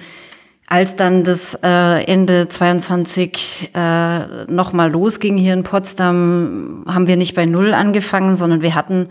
als 0.67 0.95
dann 0.95 1.23
das 1.23 1.57
äh, 1.63 2.03
Ende 2.03 2.49
22 2.49 3.71
äh, 3.73 4.51
nochmal 4.51 4.91
losging 4.91 5.37
hier 5.37 5.53
in 5.53 5.63
Potsdam, 5.63 6.83
haben 6.85 7.07
wir 7.07 7.15
nicht 7.15 7.35
bei 7.35 7.45
Null 7.45 7.73
angefangen, 7.73 8.35
sondern 8.35 8.61
wir 8.61 8.75
hatten 8.75 9.07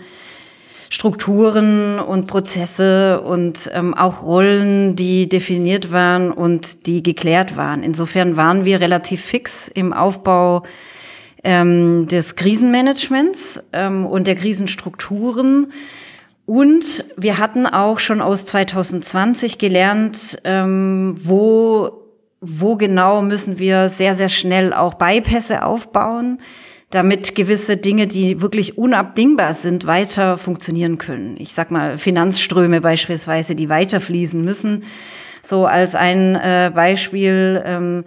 Strukturen 0.90 1.98
und 1.98 2.26
Prozesse 2.26 3.22
und 3.22 3.70
ähm, 3.74 3.94
auch 3.94 4.22
Rollen, 4.22 4.96
die 4.96 5.28
definiert 5.28 5.92
waren 5.92 6.30
und 6.30 6.86
die 6.86 7.02
geklärt 7.02 7.56
waren. 7.56 7.82
Insofern 7.82 8.36
waren 8.36 8.66
wir 8.66 8.80
relativ 8.80 9.22
fix 9.22 9.68
im 9.68 9.94
Aufbau 9.94 10.62
ähm, 11.42 12.06
des 12.06 12.36
Krisenmanagements 12.36 13.62
ähm, 13.72 14.04
und 14.04 14.26
der 14.26 14.34
Krisenstrukturen. 14.34 15.72
Und 16.46 17.04
wir 17.16 17.38
hatten 17.38 17.66
auch 17.66 17.98
schon 17.98 18.22
aus 18.22 18.44
2020 18.44 19.58
gelernt, 19.58 20.38
ähm, 20.44 21.16
wo, 21.18 21.90
wo 22.40 22.76
genau 22.76 23.20
müssen 23.20 23.58
wir 23.58 23.88
sehr, 23.88 24.14
sehr 24.14 24.28
schnell 24.28 24.72
auch 24.72 24.94
Bypässe 24.94 25.64
aufbauen 25.64 26.38
damit 26.90 27.34
gewisse 27.34 27.76
Dinge, 27.76 28.06
die 28.06 28.40
wirklich 28.40 28.78
unabdingbar 28.78 29.54
sind, 29.54 29.86
weiter 29.86 30.38
funktionieren 30.38 30.98
können. 30.98 31.36
Ich 31.38 31.52
sag 31.52 31.70
mal 31.70 31.98
Finanzströme 31.98 32.80
beispielsweise, 32.80 33.54
die 33.54 33.68
weiterfließen 33.68 34.42
müssen, 34.42 34.84
so 35.42 35.66
als 35.66 35.94
ein 35.94 36.36
äh, 36.36 36.70
Beispiel. 36.74 37.62
Ähm, 37.64 38.04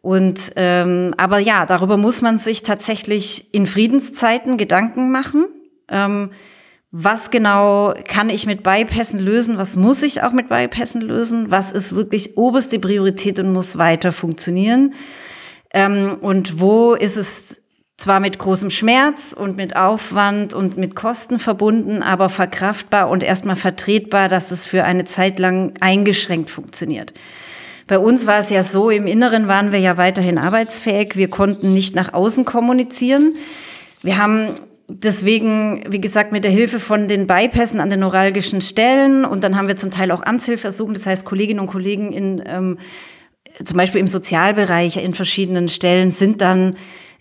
und 0.00 0.52
ähm, 0.56 1.14
aber 1.18 1.38
ja, 1.38 1.66
darüber 1.66 1.96
muss 1.96 2.22
man 2.22 2.38
sich 2.38 2.62
tatsächlich 2.62 3.54
in 3.54 3.66
Friedenszeiten 3.66 4.56
Gedanken 4.56 5.12
machen. 5.12 5.46
Ähm, 5.88 6.30
was 6.94 7.30
genau 7.30 7.94
kann 8.06 8.28
ich 8.28 8.44
mit 8.44 8.62
Bypassen 8.62 9.18
lösen? 9.18 9.56
Was 9.56 9.76
muss 9.76 10.02
ich 10.02 10.22
auch 10.22 10.32
mit 10.32 10.50
Bypassen 10.50 11.00
lösen? 11.00 11.50
Was 11.50 11.72
ist 11.72 11.94
wirklich 11.94 12.36
oberste 12.36 12.78
Priorität 12.78 13.38
und 13.38 13.50
muss 13.50 13.78
weiter 13.78 14.12
funktionieren? 14.12 14.92
Ähm, 15.72 16.18
und 16.20 16.60
wo 16.60 16.92
ist 16.92 17.16
es 17.16 17.62
zwar 17.96 18.20
mit 18.20 18.38
großem 18.38 18.68
Schmerz 18.68 19.34
und 19.36 19.56
mit 19.56 19.74
Aufwand 19.74 20.52
und 20.52 20.76
mit 20.76 20.94
Kosten 20.94 21.38
verbunden, 21.38 22.02
aber 22.02 22.28
verkraftbar 22.28 23.08
und 23.08 23.22
erstmal 23.22 23.56
vertretbar, 23.56 24.28
dass 24.28 24.50
es 24.50 24.66
für 24.66 24.84
eine 24.84 25.06
Zeit 25.06 25.38
lang 25.38 25.72
eingeschränkt 25.80 26.50
funktioniert. 26.50 27.14
Bei 27.86 27.98
uns 27.98 28.26
war 28.26 28.38
es 28.38 28.50
ja 28.50 28.62
so, 28.62 28.90
im 28.90 29.06
Inneren 29.06 29.48
waren 29.48 29.72
wir 29.72 29.78
ja 29.78 29.96
weiterhin 29.96 30.36
arbeitsfähig, 30.36 31.16
wir 31.16 31.30
konnten 31.30 31.72
nicht 31.72 31.94
nach 31.94 32.12
außen 32.12 32.44
kommunizieren. 32.44 33.36
Wir 34.02 34.18
haben 34.18 34.56
deswegen, 35.00 35.84
wie 35.88 36.00
gesagt, 36.00 36.32
mit 36.32 36.44
der 36.44 36.50
Hilfe 36.50 36.80
von 36.80 37.08
den 37.08 37.26
Bypässen 37.26 37.80
an 37.80 37.90
den 37.90 38.00
neuralgischen 38.00 38.60
Stellen 38.60 39.24
und 39.24 39.44
dann 39.44 39.56
haben 39.56 39.68
wir 39.68 39.76
zum 39.76 39.90
Teil 39.90 40.10
auch 40.10 40.24
Amtshilfeersuchen, 40.24 40.94
das 40.94 41.06
heißt 41.06 41.24
Kolleginnen 41.24 41.60
und 41.60 41.66
Kollegen 41.66 42.12
in 42.12 42.42
ähm, 42.46 42.78
zum 43.64 43.76
Beispiel 43.76 44.00
im 44.00 44.06
Sozialbereich 44.06 45.02
in 45.02 45.14
verschiedenen 45.14 45.68
Stellen 45.68 46.10
sind 46.10 46.40
dann 46.40 46.74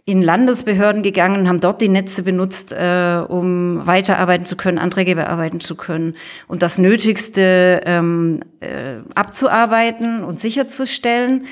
in 0.06 0.22
Landesbehörden 0.22 1.04
gegangen, 1.04 1.48
haben 1.48 1.60
dort 1.60 1.80
die 1.80 1.90
Netze 1.90 2.24
benutzt, 2.24 2.74
äh, 2.74 3.24
um 3.28 3.86
weiterarbeiten 3.86 4.46
zu 4.46 4.58
können, 4.58 4.80
Anträge 4.80 5.16
bearbeiten 5.16 5.60
zu 5.60 5.76
können 5.76 6.16
und 6.48 6.64
das 6.64 6.78
Nötigste 6.80 7.82
ähm, 7.86 8.42
äh, 8.62 8.98
abzuarbeiten 9.14 10.24
und 10.24 10.40
sicherzustellen. 10.40 11.46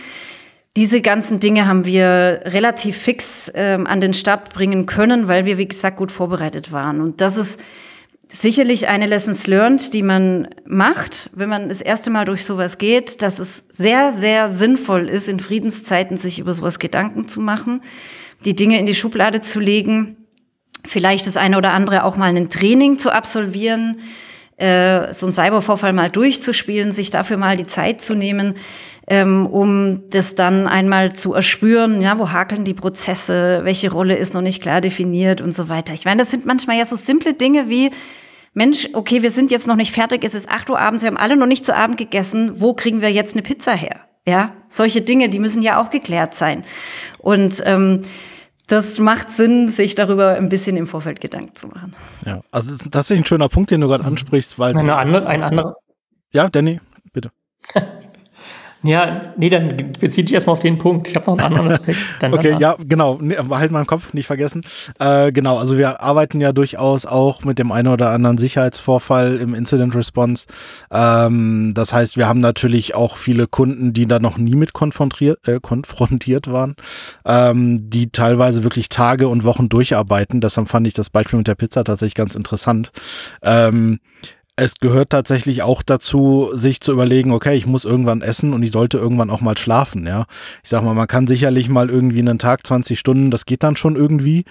Diese 0.76 1.02
ganzen 1.02 1.40
Dinge 1.40 1.68
haben 1.68 1.86
wir 1.86 2.42
relativ 2.46 2.98
fix 2.98 3.52
ähm, 3.56 3.88
an 3.88 4.02
den 4.02 4.14
Start 4.14 4.54
bringen 4.54 4.86
können, 4.86 5.28
weil 5.28 5.46
wir, 5.46 5.58
wie 5.58 5.68
gesagt, 5.68 5.98
gut 5.98 6.12
vorbereitet 6.12 6.72
waren. 6.72 7.02
Und 7.02 7.22
das 7.22 7.38
ist 7.38 7.60
sicherlich 8.28 8.88
eine 8.88 9.08
Lessons 9.08 9.48
learned, 9.48 9.94
die 9.94 10.04
man 10.04 10.48
macht, 10.66 11.32
wenn 11.34 11.50
man 11.50 11.70
das 11.70 11.82
erste 11.82 12.12
Mal 12.12 12.26
durch 12.26 12.46
sowas 12.46 12.78
geht, 12.78 13.24
dass 13.24 13.40
es 13.40 13.64
sehr, 13.72 14.14
sehr 14.14 14.50
sinnvoll 14.50 15.10
ist, 15.10 15.28
in 15.28 15.40
Friedenszeiten 15.40 16.18
sich 16.18 16.38
über 16.38 16.54
sowas 16.54 16.78
Gedanken 16.78 17.28
zu 17.28 17.42
machen 17.42 17.82
die 18.46 18.56
Dinge 18.56 18.80
in 18.80 18.86
die 18.86 18.96
Schublade 18.96 19.42
zu 19.42 19.60
legen, 19.60 20.18
vielleicht 20.86 21.28
das 21.28 21.38
eine 21.38 21.58
oder 21.58 21.72
andere 21.72 22.04
auch 22.04 22.16
mal 22.16 22.36
ein 22.36 22.50
Training 22.50 22.98
zu 22.98 23.12
absolvieren, 23.12 24.00
äh, 24.60 25.14
so 25.14 25.28
ein 25.28 25.34
Cybervorfall 25.34 25.94
mal 25.94 26.10
durchzuspielen, 26.10 26.92
sich 26.92 27.10
dafür 27.10 27.38
mal 27.38 27.58
die 27.58 27.66
Zeit 27.66 28.02
zu 28.02 28.14
nehmen, 28.14 28.56
ähm, 29.08 29.48
um 29.48 30.10
das 30.10 30.36
dann 30.36 30.68
einmal 30.68 31.14
zu 31.14 31.34
erspüren, 31.34 32.02
ja, 32.02 32.20
wo 32.20 32.32
hakeln 32.32 32.66
die 32.66 32.74
Prozesse, 32.74 33.62
welche 33.64 33.92
Rolle 33.92 34.16
ist 34.16 34.34
noch 34.34 34.42
nicht 34.42 34.62
klar 34.62 34.82
definiert 34.82 35.42
und 35.42 35.54
so 35.54 35.70
weiter. 35.70 35.94
Ich 35.94 36.06
meine, 36.06 36.20
das 36.20 36.32
sind 36.32 36.46
manchmal 36.46 36.78
ja 36.78 36.86
so 36.86 36.96
simple 36.96 37.34
Dinge 37.34 37.70
wie, 37.70 37.90
Mensch, 38.54 38.90
okay, 38.94 39.22
wir 39.22 39.32
sind 39.32 39.52
jetzt 39.52 39.68
noch 39.68 39.76
nicht 39.76 39.94
fertig, 39.94 40.24
es 40.24 40.34
ist 40.36 40.50
acht 40.50 40.70
Uhr 40.70 40.80
abends, 40.80 41.04
wir 41.04 41.08
haben 41.08 41.18
alle 41.18 41.38
noch 41.38 41.48
nicht 41.48 41.66
zu 41.66 41.76
Abend 41.76 41.98
gegessen, 41.98 42.60
wo 42.60 42.74
kriegen 42.74 43.02
wir 43.02 43.12
jetzt 43.12 43.34
eine 43.34 43.42
Pizza 43.42 43.74
her? 43.74 44.02
Ja, 44.28 44.54
solche 44.68 45.02
Dinge, 45.02 45.30
die 45.30 45.40
müssen 45.40 45.62
ja 45.62 45.82
auch 45.82 45.90
geklärt 45.90 46.36
sein. 46.36 46.64
Und 47.20 47.64
ähm, 47.66 48.02
das 48.70 49.00
macht 49.00 49.32
Sinn, 49.32 49.68
sich 49.68 49.96
darüber 49.96 50.36
ein 50.36 50.50
bisschen 50.50 50.78
im 50.78 50.88
Vorfeld 50.88 51.22
Gedanken 51.22 51.56
zu 51.56 51.68
machen. 51.68 51.96
Ja, 52.26 52.42
also 52.52 52.72
das 52.72 52.82
ist 52.82 52.92
tatsächlich 52.92 53.26
ein 53.26 53.28
schöner 53.28 53.50
Punkt, 53.50 53.72
den 53.72 53.82
du 53.82 53.88
gerade 53.88 54.06
ansprichst, 54.06 54.60
weil. 54.60 54.78
Eine 54.78 54.96
andere, 54.96 55.28
ein 55.28 55.44
anderer. 55.44 55.76
Ja, 56.32 56.50
Danny, 56.50 56.80
bitte. 57.12 57.32
Ja, 58.82 59.34
nee, 59.36 59.50
dann 59.50 59.92
bezieht 60.00 60.30
dich 60.30 60.34
erstmal 60.34 60.54
auf 60.54 60.62
den 60.62 60.78
Punkt. 60.78 61.10
Ich 61.10 61.16
habe 61.16 61.26
noch 61.26 61.38
einen 61.38 61.58
anderen 61.58 61.72
Aspekt. 61.74 61.98
okay, 62.22 62.56
ja, 62.60 62.78
genau. 62.80 63.18
Nee, 63.22 63.36
halt 63.50 63.72
mal 63.72 63.82
im 63.82 63.88
Kopf, 63.88 64.14
nicht 64.14 64.28
vergessen. 64.28 64.62
Äh, 65.00 65.34
genau, 65.34 65.58
also 65.58 65.78
wir 65.78 66.02
arbeiten 66.02 66.40
ja 66.40 66.54
durchaus 66.54 67.06
auch 67.06 67.44
mit 67.44 67.60
dem 67.60 67.74
einen 67.74 67.90
oder 67.90 68.12
anderen 68.12 68.38
Sicherheitsvorfall 68.38 69.38
im 69.38 69.54
Incident 69.54 69.96
Response. 69.96 70.48
Ähm, 70.92 71.74
das 71.76 71.92
heißt, 71.92 72.16
wir 72.16 72.28
haben 72.28 72.40
natürlich 72.40 72.96
auch 72.96 73.18
viele 73.18 73.48
Kunden, 73.48 73.92
die 73.92 74.08
da 74.08 74.20
noch 74.20 74.38
nie 74.38 74.56
mit 74.56 74.72
konfrontiert, 74.72 75.46
äh, 75.46 75.60
konfrontiert 75.62 76.50
waren, 76.52 76.76
ähm, 77.26 77.90
die 77.90 78.12
teilweise 78.12 78.64
wirklich 78.64 78.88
Tage 78.88 79.28
und 79.28 79.44
Wochen 79.44 79.68
durcharbeiten. 79.68 80.40
Deshalb 80.40 80.70
fand 80.70 80.88
ich 80.88 80.94
das 80.94 81.10
Beispiel 81.10 81.38
mit 81.38 81.48
der 81.48 81.56
Pizza 81.56 81.84
tatsächlich 81.84 82.16
ganz 82.16 82.36
interessant. 82.36 82.92
Ähm, 83.42 84.00
es 84.60 84.76
gehört 84.80 85.10
tatsächlich 85.10 85.64
auch 85.64 85.82
dazu, 85.82 86.50
sich 86.54 86.82
zu 86.82 86.92
überlegen, 86.92 87.32
okay, 87.32 87.56
ich 87.56 87.66
muss 87.66 87.86
irgendwann 87.86 88.22
essen 88.22 88.54
und 88.54 88.62
ich 88.64 88.72
sollte 88.72 88.98
irgendwann 88.98 89.30
auch 89.30 89.42
mal 89.42 89.58
schlafen, 89.58 90.06
ja. 90.06 90.26
Ich 90.64 90.70
sag 90.70 90.84
mal, 90.84 90.94
man 90.94 91.08
kann 91.08 91.28
sicherlich 91.28 91.70
mal 91.70 91.90
irgendwie 91.90 92.20
einen 92.20 92.40
Tag 92.40 92.68
20 92.68 93.00
Stunden, 93.00 93.32
das 93.32 93.46
geht 93.46 93.64
dann 93.64 93.76
schon 93.76 93.96
irgendwie, 93.96 94.46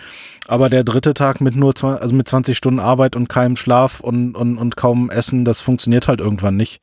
aber 0.47 0.71
der 0.71 0.85
dritte 0.85 1.15
Tag 1.15 1.41
mit 1.41 1.57
nur 1.57 1.75
20, 1.75 2.03
also 2.03 2.15
mit 2.15 2.27
20 2.27 2.57
Stunden 2.57 2.81
Arbeit 2.81 3.17
und 3.17 3.29
keinem 3.29 3.57
Schlaf 3.57 4.01
und, 4.01 4.35
und, 4.35 4.57
und 4.57 4.77
kaum 4.77 5.11
Essen, 5.11 5.45
das 5.45 5.61
funktioniert 5.61 6.09
halt 6.09 6.21
irgendwann 6.21 6.57
nicht, 6.57 6.81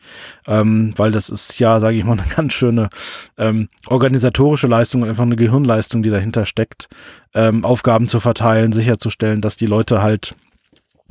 ähm, 0.48 0.94
weil 0.96 1.12
das 1.12 1.30
ist 1.30 1.60
ja, 1.60 1.80
sage 1.80 1.98
ich 1.98 2.04
mal, 2.04 2.14
eine 2.20 2.28
ganz 2.36 2.54
schöne 2.54 2.90
ähm, 3.38 3.70
organisatorische 3.88 4.68
Leistung 4.68 5.02
und 5.02 5.10
einfach 5.10 5.24
eine 5.24 5.36
Gehirnleistung, 5.36 6.04
die 6.04 6.12
dahinter 6.12 6.46
steckt, 6.46 6.88
ähm, 7.34 7.66
Aufgaben 7.66 8.08
zu 8.08 8.20
verteilen, 8.20 8.72
sicherzustellen, 8.72 9.42
dass 9.42 9.58
die 9.58 9.66
Leute 9.66 10.04
halt 10.04 10.36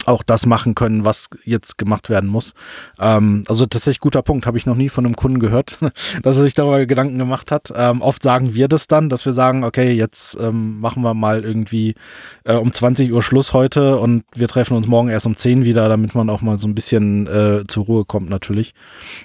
auch 0.06 0.22
das 0.22 0.46
machen 0.46 0.74
können, 0.74 1.04
was 1.04 1.30
jetzt 1.44 1.78
gemacht 1.78 2.10
werden 2.10 2.28
muss. 2.28 2.54
Ähm, 2.98 3.44
also 3.48 3.66
tatsächlich 3.66 4.00
guter 4.00 4.22
Punkt, 4.22 4.46
habe 4.46 4.58
ich 4.58 4.66
noch 4.66 4.76
nie 4.76 4.88
von 4.88 5.04
einem 5.04 5.16
Kunden 5.16 5.38
gehört, 5.38 5.78
dass 6.22 6.36
er 6.36 6.42
sich 6.42 6.54
darüber 6.54 6.84
Gedanken 6.86 7.18
gemacht 7.18 7.50
hat. 7.50 7.72
Ähm, 7.74 8.02
oft 8.02 8.22
sagen 8.22 8.54
wir 8.54 8.68
das 8.68 8.86
dann, 8.86 9.08
dass 9.08 9.24
wir 9.24 9.32
sagen, 9.32 9.64
okay, 9.64 9.92
jetzt 9.92 10.38
ähm, 10.40 10.80
machen 10.80 11.02
wir 11.02 11.14
mal 11.14 11.44
irgendwie 11.44 11.94
äh, 12.44 12.54
um 12.54 12.72
20 12.72 13.12
Uhr 13.12 13.22
Schluss 13.22 13.52
heute 13.52 13.98
und 13.98 14.24
wir 14.34 14.48
treffen 14.48 14.76
uns 14.76 14.86
morgen 14.86 15.08
erst 15.08 15.26
um 15.26 15.36
10 15.36 15.64
wieder, 15.64 15.88
damit 15.88 16.14
man 16.14 16.28
auch 16.30 16.42
mal 16.42 16.58
so 16.58 16.68
ein 16.68 16.74
bisschen 16.74 17.26
äh, 17.26 17.64
zur 17.66 17.84
Ruhe 17.84 18.04
kommt 18.04 18.28
natürlich. 18.28 18.74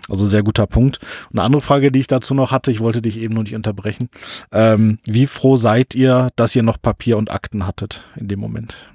Also 0.08 0.26
sehr 0.26 0.44
guter 0.44 0.68
Punkt. 0.68 1.00
Eine 1.32 1.44
andere 1.44 1.62
Frage, 1.62 1.92
die 1.92 2.00
ich 2.00 2.08
dazu 2.08 2.34
noch 2.34 2.52
hatte, 2.52 2.72
ich 2.72 2.80
wollte 2.80 3.02
dich 3.02 3.20
eben 3.20 3.34
nur 3.34 3.44
nicht 3.44 3.56
unterbrechen. 3.56 4.10
Ähm, 4.52 5.00
wie 5.06 5.28
froh 5.28 5.58
seid 5.58 5.96
ihr, 5.96 6.30
dass 6.36 6.56
ihr 6.56 6.64
noch 6.64 6.82
Papier 6.82 7.18
und 7.18 7.32
Akten 7.32 7.68
hattet 7.68 8.04
in 8.16 8.28
dem 8.28 8.40
Moment? 8.40 8.90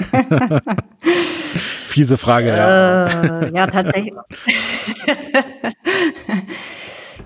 Fiese 1.86 2.18
Frage, 2.18 2.48
ja. 2.48 3.06
Äh, 3.06 3.52
ja, 3.54 3.66
tatsächlich. 3.66 4.14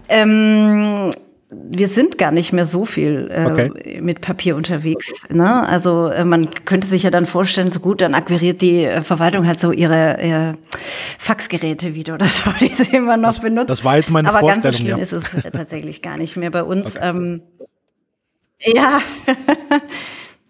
ähm, 0.08 1.10
wir 1.50 1.88
sind 1.88 2.18
gar 2.18 2.32
nicht 2.32 2.52
mehr 2.52 2.66
so 2.66 2.84
viel 2.84 3.30
äh, 3.30 3.46
okay. 3.46 4.00
mit 4.00 4.20
Papier 4.20 4.56
unterwegs. 4.56 5.12
Ne? 5.30 5.66
Also 5.68 6.08
äh, 6.08 6.24
man 6.24 6.48
könnte 6.64 6.86
sich 6.86 7.04
ja 7.04 7.10
dann 7.10 7.26
vorstellen, 7.26 7.70
so 7.70 7.80
gut, 7.80 8.00
dann 8.00 8.14
akquiriert 8.14 8.60
die 8.60 8.84
äh, 8.84 9.02
Verwaltung 9.02 9.46
halt 9.46 9.60
so 9.60 9.70
ihre 9.70 10.56
Faxgeräte 11.18 11.94
wieder 11.94 12.14
oder 12.14 12.26
so, 12.26 12.50
die 12.60 12.68
sie 12.68 12.96
immer 12.96 13.16
noch 13.16 13.34
das, 13.34 13.40
benutzt. 13.40 13.70
Das 13.70 13.84
war 13.84 13.96
jetzt 13.96 14.10
meine 14.10 14.28
Aber 14.28 14.40
Vorstellung. 14.40 14.62
Aber 14.62 14.62
ganz 14.62 14.76
so 14.76 14.82
schlimm 14.82 14.98
ja. 14.98 15.02
ist 15.02 15.12
es 15.12 15.52
tatsächlich 15.52 16.02
gar 16.02 16.16
nicht 16.16 16.36
mehr 16.36 16.50
bei 16.50 16.62
uns. 16.64 16.96
Okay. 16.96 17.08
Ähm, 17.08 17.42
ja. 18.60 19.00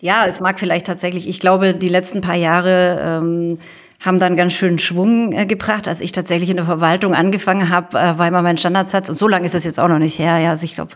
Ja, 0.00 0.26
es 0.26 0.40
mag 0.40 0.58
vielleicht 0.58 0.86
tatsächlich, 0.86 1.28
ich 1.28 1.40
glaube, 1.40 1.74
die 1.74 1.88
letzten 1.88 2.20
paar 2.20 2.34
Jahre 2.34 3.00
ähm, 3.02 3.58
haben 4.00 4.18
dann 4.18 4.36
ganz 4.36 4.52
schön 4.52 4.78
Schwung 4.78 5.32
äh, 5.32 5.46
gebracht. 5.46 5.88
Als 5.88 6.00
ich 6.00 6.12
tatsächlich 6.12 6.50
in 6.50 6.56
der 6.56 6.66
Verwaltung 6.66 7.14
angefangen 7.14 7.70
habe, 7.70 7.98
äh, 7.98 8.18
war 8.18 8.28
immer 8.28 8.42
mein 8.42 8.58
Standardsatz, 8.58 9.08
und 9.08 9.16
so 9.16 9.28
lange 9.28 9.46
ist 9.46 9.54
es 9.54 9.64
jetzt 9.64 9.80
auch 9.80 9.88
noch 9.88 9.98
nicht 9.98 10.18
her, 10.18 10.38
ja, 10.38 10.50
also 10.50 10.64
ich 10.64 10.74
glaube, 10.74 10.92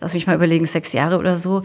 lass 0.00 0.14
mich 0.14 0.26
mal 0.26 0.34
überlegen, 0.34 0.66
sechs 0.66 0.92
Jahre 0.92 1.18
oder 1.18 1.36
so. 1.36 1.62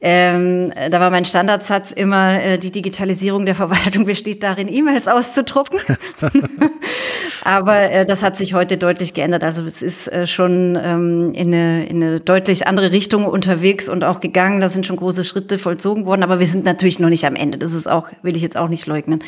Ähm, 0.00 0.72
da 0.90 0.98
war 1.00 1.10
mein 1.10 1.24
Standardsatz 1.24 1.92
immer, 1.92 2.42
äh, 2.42 2.58
die 2.58 2.70
Digitalisierung 2.70 3.46
der 3.46 3.54
Verwaltung 3.54 4.04
besteht 4.06 4.42
darin, 4.42 4.68
E-Mails 4.68 5.06
auszudrucken. 5.06 5.78
Aber 7.44 7.90
äh, 7.90 8.06
das 8.06 8.22
hat 8.22 8.36
sich 8.36 8.54
heute 8.54 8.78
deutlich 8.78 9.14
geändert. 9.14 9.44
Also 9.44 9.64
es 9.64 9.82
ist 9.82 10.08
äh, 10.08 10.26
schon 10.26 10.78
ähm, 10.80 11.32
in, 11.34 11.48
eine, 11.48 11.86
in 11.86 12.02
eine 12.02 12.20
deutlich 12.20 12.66
andere 12.66 12.92
Richtung 12.92 13.26
unterwegs 13.26 13.88
und 13.88 14.04
auch 14.04 14.20
gegangen. 14.20 14.60
Da 14.60 14.68
sind 14.68 14.86
schon 14.86 14.96
große 14.96 15.24
Schritte 15.24 15.58
vollzogen 15.58 16.06
worden. 16.06 16.22
Aber 16.22 16.40
wir 16.40 16.46
sind 16.46 16.64
natürlich 16.64 16.98
noch 16.98 17.08
nicht 17.08 17.24
am 17.24 17.34
Ende. 17.34 17.58
Das 17.58 17.72
ist 17.72 17.88
auch, 17.88 18.10
will 18.22 18.36
ich 18.36 18.42
jetzt 18.42 18.56
auch 18.56 18.68
nicht 18.68 18.86
leugnen. 18.86 19.22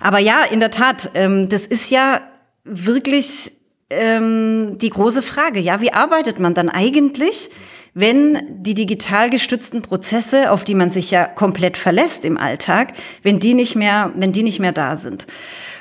Aber 0.00 0.18
ja, 0.18 0.44
in 0.50 0.60
der 0.60 0.70
Tat, 0.70 1.10
ähm, 1.14 1.48
das 1.48 1.66
ist 1.66 1.90
ja 1.90 2.20
wirklich 2.64 3.52
ähm, 3.90 4.78
die 4.78 4.90
große 4.90 5.22
Frage. 5.22 5.60
Ja, 5.60 5.80
wie 5.80 5.92
arbeitet 5.92 6.38
man 6.38 6.54
dann 6.54 6.68
eigentlich? 6.68 7.50
Wenn 7.94 8.38
die 8.48 8.74
digital 8.74 9.30
gestützten 9.30 9.82
Prozesse, 9.82 10.50
auf 10.50 10.64
die 10.64 10.74
man 10.74 10.90
sich 10.90 11.10
ja 11.10 11.24
komplett 11.24 11.76
verlässt 11.76 12.24
im 12.24 12.38
Alltag, 12.38 12.92
wenn 13.22 13.38
die 13.38 13.54
nicht 13.54 13.76
mehr, 13.76 14.12
wenn 14.14 14.32
die 14.32 14.42
nicht 14.42 14.60
mehr 14.60 14.72
da 14.72 14.96
sind. 14.96 15.26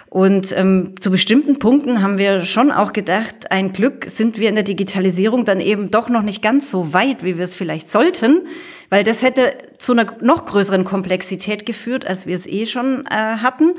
Und 0.09 0.57
ähm, 0.57 0.95
zu 0.99 1.11
bestimmten 1.11 1.59
Punkten 1.59 2.01
haben 2.01 2.17
wir 2.17 2.43
schon 2.45 2.71
auch 2.71 2.93
gedacht, 2.93 3.51
ein 3.51 3.73
Glück 3.73 4.05
sind 4.09 4.39
wir 4.39 4.49
in 4.49 4.55
der 4.55 4.63
Digitalisierung 4.63 5.45
dann 5.45 5.59
eben 5.59 5.91
doch 5.91 6.09
noch 6.09 6.23
nicht 6.23 6.41
ganz 6.41 6.71
so 6.71 6.93
weit, 6.93 7.23
wie 7.23 7.37
wir 7.37 7.45
es 7.45 7.53
vielleicht 7.53 7.91
sollten, 7.91 8.41
weil 8.89 9.03
das 9.03 9.21
hätte 9.21 9.53
zu 9.77 9.91
einer 9.91 10.07
noch 10.19 10.45
größeren 10.45 10.83
Komplexität 10.83 11.63
geführt, 11.63 12.07
als 12.07 12.25
wir 12.25 12.35
es 12.35 12.47
eh 12.47 12.65
schon 12.65 13.05
äh, 13.05 13.15
hatten. 13.15 13.75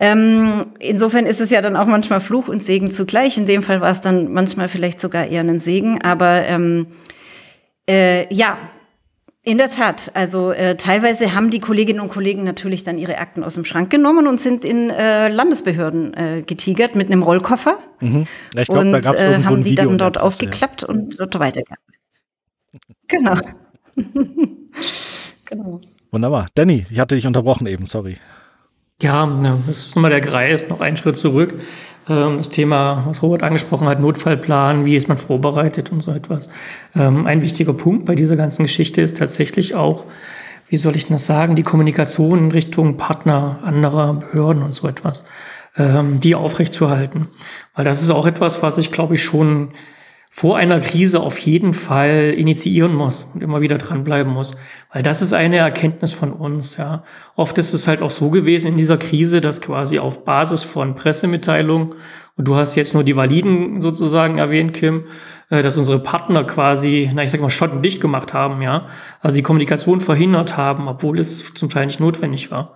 Ähm, 0.00 0.66
insofern 0.78 1.26
ist 1.26 1.42
es 1.42 1.50
ja 1.50 1.60
dann 1.60 1.76
auch 1.76 1.86
manchmal 1.86 2.20
Fluch 2.20 2.48
und 2.48 2.62
Segen 2.62 2.90
zugleich. 2.90 3.36
In 3.36 3.44
dem 3.44 3.62
Fall 3.62 3.82
war 3.82 3.90
es 3.90 4.00
dann 4.00 4.32
manchmal 4.32 4.68
vielleicht 4.68 5.00
sogar 5.00 5.26
eher 5.26 5.42
ein 5.42 5.58
Segen, 5.58 6.00
aber 6.02 6.46
ähm, 6.46 6.86
äh, 7.88 8.32
ja, 8.34 8.58
in 9.46 9.58
der 9.58 9.70
Tat. 9.70 10.10
Also 10.14 10.50
äh, 10.50 10.76
teilweise 10.76 11.32
haben 11.32 11.50
die 11.50 11.60
Kolleginnen 11.60 12.00
und 12.00 12.08
Kollegen 12.08 12.42
natürlich 12.42 12.82
dann 12.82 12.98
ihre 12.98 13.18
Akten 13.18 13.44
aus 13.44 13.54
dem 13.54 13.64
Schrank 13.64 13.90
genommen 13.90 14.26
und 14.26 14.40
sind 14.40 14.64
in 14.64 14.90
äh, 14.90 15.28
Landesbehörden 15.28 16.14
äh, 16.14 16.42
getigert 16.44 16.96
mit 16.96 17.06
einem 17.06 17.22
Rollkoffer. 17.22 17.78
Mhm. 18.00 18.26
Ja, 18.54 18.62
ich 18.62 18.68
glaub, 18.68 18.80
und 18.80 18.90
da 18.90 19.00
gab's 19.00 19.18
äh, 19.18 19.44
haben 19.44 19.62
die 19.62 19.76
dann 19.76 19.98
dort 19.98 20.18
aufgeklappt 20.18 20.82
ja. 20.82 20.88
und 20.88 21.20
dort 21.20 21.38
weitergearbeitet. 21.38 21.84
Genau. 23.08 23.34
genau. 25.44 25.80
Wunderbar. 26.10 26.48
Danny, 26.54 26.84
ich 26.90 26.98
hatte 26.98 27.14
dich 27.14 27.26
unterbrochen 27.26 27.66
eben, 27.68 27.86
sorry. 27.86 28.18
Ja, 29.02 29.26
das 29.66 29.86
ist 29.86 29.94
nochmal 29.94 30.10
der 30.10 30.22
Kreis, 30.22 30.70
noch 30.70 30.80
einen 30.80 30.96
Schritt 30.96 31.18
zurück. 31.18 31.54
Ähm, 32.08 32.38
das 32.38 32.48
Thema, 32.48 33.04
was 33.06 33.22
Robert 33.22 33.42
angesprochen 33.42 33.88
hat, 33.88 34.00
Notfallplan, 34.00 34.86
wie 34.86 34.96
ist 34.96 35.06
man 35.06 35.18
vorbereitet 35.18 35.92
und 35.92 36.02
so 36.02 36.12
etwas. 36.12 36.48
Ähm, 36.94 37.26
ein 37.26 37.42
wichtiger 37.42 37.74
Punkt 37.74 38.06
bei 38.06 38.14
dieser 38.14 38.36
ganzen 38.36 38.62
Geschichte 38.62 39.02
ist 39.02 39.18
tatsächlich 39.18 39.74
auch, 39.74 40.06
wie 40.68 40.78
soll 40.78 40.96
ich 40.96 41.08
das 41.08 41.26
sagen, 41.26 41.56
die 41.56 41.62
Kommunikation 41.62 42.38
in 42.38 42.52
Richtung 42.52 42.96
Partner 42.96 43.58
anderer 43.62 44.14
Behörden 44.14 44.62
und 44.62 44.74
so 44.74 44.88
etwas, 44.88 45.26
ähm, 45.76 46.20
die 46.22 46.34
aufrechtzuerhalten. 46.34 47.28
Weil 47.74 47.84
das 47.84 48.02
ist 48.02 48.08
auch 48.10 48.26
etwas, 48.26 48.62
was 48.62 48.78
ich 48.78 48.92
glaube 48.92 49.16
ich 49.16 49.22
schon 49.22 49.72
vor 50.30 50.58
einer 50.58 50.80
Krise 50.80 51.20
auf 51.20 51.38
jeden 51.38 51.72
Fall 51.72 52.34
initiieren 52.36 52.94
muss 52.94 53.30
und 53.32 53.42
immer 53.42 53.60
wieder 53.62 53.78
dranbleiben 53.78 54.32
muss. 54.32 54.54
Weil 54.92 55.02
das 55.02 55.22
ist 55.22 55.32
eine 55.32 55.56
Erkenntnis 55.56 56.12
von 56.12 56.32
uns, 56.32 56.76
ja. 56.76 57.04
Oft 57.36 57.56
ist 57.58 57.72
es 57.72 57.88
halt 57.88 58.02
auch 58.02 58.10
so 58.10 58.30
gewesen 58.30 58.68
in 58.68 58.76
dieser 58.76 58.98
Krise, 58.98 59.40
dass 59.40 59.60
quasi 59.60 59.98
auf 59.98 60.24
Basis 60.24 60.62
von 60.62 60.94
Pressemitteilungen, 60.94 61.94
und 62.36 62.46
du 62.46 62.54
hast 62.54 62.74
jetzt 62.74 62.92
nur 62.92 63.02
die 63.02 63.16
Validen 63.16 63.80
sozusagen 63.80 64.36
erwähnt, 64.36 64.74
Kim, 64.74 65.04
äh, 65.48 65.62
dass 65.62 65.78
unsere 65.78 66.00
Partner 66.00 66.44
quasi, 66.44 67.10
na, 67.14 67.22
ich 67.22 67.30
sag 67.30 67.40
mal, 67.40 67.48
schottendicht 67.48 68.00
gemacht 68.00 68.34
haben, 68.34 68.60
ja. 68.60 68.88
Also 69.20 69.36
die 69.36 69.42
Kommunikation 69.42 70.00
verhindert 70.02 70.56
haben, 70.56 70.86
obwohl 70.86 71.18
es 71.18 71.54
zum 71.54 71.70
Teil 71.70 71.86
nicht 71.86 72.00
notwendig 72.00 72.50
war. 72.50 72.74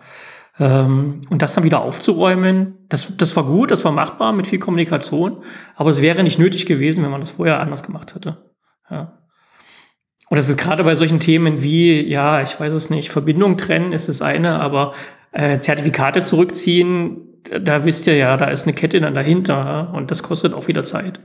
Ähm, 0.58 1.20
und 1.30 1.42
das 1.42 1.54
dann 1.54 1.64
wieder 1.64 1.80
aufzuräumen, 1.80 2.78
das, 2.88 3.16
das 3.16 3.36
war 3.36 3.44
gut, 3.44 3.70
das 3.70 3.84
war 3.84 3.92
machbar 3.92 4.32
mit 4.32 4.46
viel 4.46 4.58
Kommunikation, 4.58 5.42
aber 5.76 5.90
es 5.90 6.02
wäre 6.02 6.22
nicht 6.22 6.38
nötig 6.38 6.66
gewesen, 6.66 7.04
wenn 7.04 7.10
man 7.10 7.20
das 7.20 7.30
vorher 7.30 7.60
anders 7.60 7.82
gemacht 7.82 8.14
hätte. 8.14 8.38
Ja. 8.90 9.18
Und 10.28 10.36
das 10.36 10.48
ist 10.48 10.58
gerade 10.58 10.84
bei 10.84 10.94
solchen 10.94 11.18
Themen 11.18 11.62
wie, 11.62 12.00
ja, 12.06 12.40
ich 12.40 12.58
weiß 12.58 12.72
es 12.72 12.90
nicht, 12.90 13.10
Verbindung 13.10 13.56
trennen 13.56 13.92
ist 13.92 14.08
das 14.08 14.22
eine, 14.22 14.60
aber 14.60 14.94
äh, 15.32 15.58
Zertifikate 15.58 16.22
zurückziehen, 16.22 17.30
da 17.60 17.84
wisst 17.84 18.06
ihr 18.06 18.16
ja, 18.16 18.36
da 18.36 18.46
ist 18.46 18.64
eine 18.64 18.74
Kette 18.74 19.00
dann 19.00 19.14
dahinter 19.14 19.92
und 19.94 20.10
das 20.10 20.22
kostet 20.22 20.54
auch 20.54 20.68
wieder 20.68 20.84
Zeit. 20.84 21.20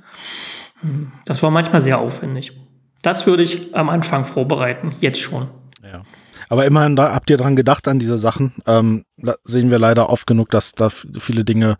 Hm, 0.81 1.11
das 1.25 1.43
war 1.43 1.51
manchmal 1.51 1.81
sehr 1.81 1.99
aufwendig. 1.99 2.53
Das 3.01 3.27
würde 3.27 3.43
ich 3.43 3.75
am 3.75 3.89
Anfang 3.89 4.25
vorbereiten, 4.25 4.89
jetzt 4.99 5.19
schon. 5.19 5.49
Aber 6.49 6.65
immerhin 6.65 6.95
da 6.95 7.13
habt 7.13 7.29
ihr 7.29 7.37
dran 7.37 7.55
gedacht 7.55 7.87
an 7.87 7.99
diese 7.99 8.17
Sachen. 8.17 8.53
Ähm, 8.65 9.05
da 9.17 9.35
sehen 9.43 9.71
wir 9.71 9.79
leider 9.79 10.09
oft 10.09 10.27
genug, 10.27 10.49
dass 10.51 10.73
da 10.73 10.89
viele 10.89 11.43
Dinge, 11.43 11.77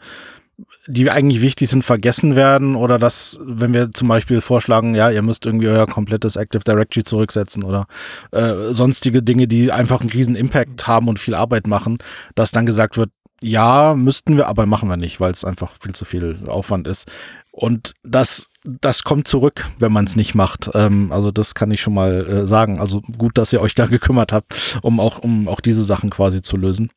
die 0.87 1.09
eigentlich 1.09 1.41
wichtig 1.41 1.69
sind, 1.69 1.83
vergessen 1.83 2.35
werden 2.35 2.75
oder 2.75 2.97
dass, 2.97 3.39
wenn 3.43 3.73
wir 3.73 3.91
zum 3.91 4.07
Beispiel 4.07 4.41
vorschlagen, 4.41 4.95
ja, 4.95 5.09
ihr 5.09 5.21
müsst 5.21 5.45
irgendwie 5.45 5.67
euer 5.67 5.85
komplettes 5.85 6.35
Active 6.37 6.63
Directory 6.63 7.03
zurücksetzen 7.03 7.63
oder 7.63 7.87
äh, 8.31 8.71
sonstige 8.71 9.21
Dinge, 9.21 9.47
die 9.47 9.71
einfach 9.71 9.99
einen 9.99 10.09
riesen 10.09 10.35
Impact 10.35 10.87
haben 10.87 11.07
und 11.07 11.19
viel 11.19 11.35
Arbeit 11.35 11.67
machen, 11.67 11.97
dass 12.35 12.51
dann 12.51 12.65
gesagt 12.65 12.97
wird, 12.97 13.09
ja, 13.41 13.95
müssten 13.95 14.37
wir, 14.37 14.47
aber 14.47 14.65
machen 14.65 14.89
wir 14.89 14.97
nicht, 14.97 15.19
weil 15.19 15.31
es 15.31 15.43
einfach 15.43 15.73
viel 15.79 15.93
zu 15.93 16.05
viel 16.05 16.39
Aufwand 16.47 16.87
ist. 16.87 17.11
Und 17.57 17.93
das, 18.03 18.49
das 18.65 19.03
kommt 19.03 19.29
zurück, 19.29 19.65
wenn 19.79 19.93
man 19.93 20.03
es 20.03 20.17
nicht 20.17 20.35
macht. 20.35 20.69
Ähm, 20.73 21.13
also 21.13 21.31
das 21.31 21.55
kann 21.55 21.71
ich 21.71 21.79
schon 21.79 21.93
mal 21.93 22.27
äh, 22.27 22.45
sagen. 22.45 22.81
Also 22.81 23.01
gut, 23.17 23.37
dass 23.37 23.53
ihr 23.53 23.61
euch 23.61 23.75
da 23.75 23.85
gekümmert 23.85 24.33
habt, 24.33 24.77
um 24.81 24.99
auch, 24.99 25.19
um 25.19 25.47
auch 25.47 25.61
diese 25.61 25.85
Sachen 25.85 26.09
quasi 26.09 26.41
zu 26.41 26.57
lösen. 26.57 26.91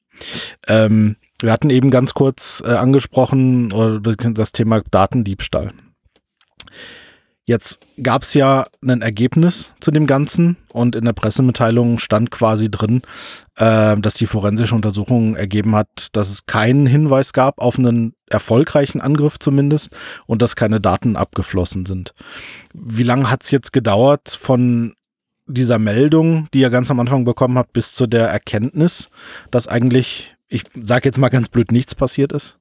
Ähm, 0.67 1.15
wir 1.41 1.53
hatten 1.53 1.71
eben 1.71 1.93
ganz 1.93 2.13
kurz 2.13 2.61
äh, 2.67 2.71
angesprochen 2.71 3.71
äh, 3.71 4.33
das 4.33 4.51
Thema 4.51 4.81
Datendiebstahl. 4.91 5.71
Jetzt 7.49 7.81
gab 8.03 8.25
es 8.25 8.35
ja 8.35 8.67
ein 8.87 9.01
Ergebnis 9.01 9.73
zu 9.81 9.91
dem 9.91 10.07
Ganzen 10.07 10.59
und 10.71 10.95
in 10.95 11.07
der 11.07 11.15
Pressemitteilung 11.15 11.99
stand 11.99 12.31
quasi 12.31 12.71
drin, 12.71 13.01
äh, 13.57 13.97
dass 13.97 14.17
die 14.17 14.27
forensische 14.27 14.75
Untersuchung 14.75 15.35
ergeben 15.35 15.75
hat, 15.75 16.09
dass 16.13 16.29
es 16.29 16.45
keinen 16.45 16.85
Hinweis 16.85 17.33
gab 17.33 17.59
auf 17.59 17.79
einen 17.79 18.13
erfolgreichen 18.29 19.01
Angriff 19.01 19.39
zumindest 19.39 19.97
und 20.27 20.43
dass 20.43 20.57
keine 20.57 20.79
Daten 20.79 21.17
abgeflossen 21.17 21.87
sind. 21.87 22.13
Wie 22.75 23.03
lange 23.03 23.31
hat 23.31 23.45
es 23.45 23.51
jetzt 23.51 23.73
gedauert 23.73 24.29
von 24.29 24.93
dieser 25.47 25.79
Meldung, 25.79 26.49
die 26.53 26.61
ihr 26.61 26.69
ganz 26.69 26.91
am 26.91 27.01
Anfang 27.01 27.25
bekommen 27.25 27.57
habt, 27.57 27.73
bis 27.73 27.95
zu 27.95 28.07
der 28.07 28.29
Erkenntnis, 28.29 29.09
dass 29.51 29.69
eigentlich, 29.69 30.37
ich 30.49 30.65
sage 30.79 31.09
jetzt 31.09 31.17
mal 31.17 31.31
ganz 31.31 31.49
blöd, 31.49 31.73
nichts 31.73 31.95
passiert 31.95 32.33
ist? 32.35 32.58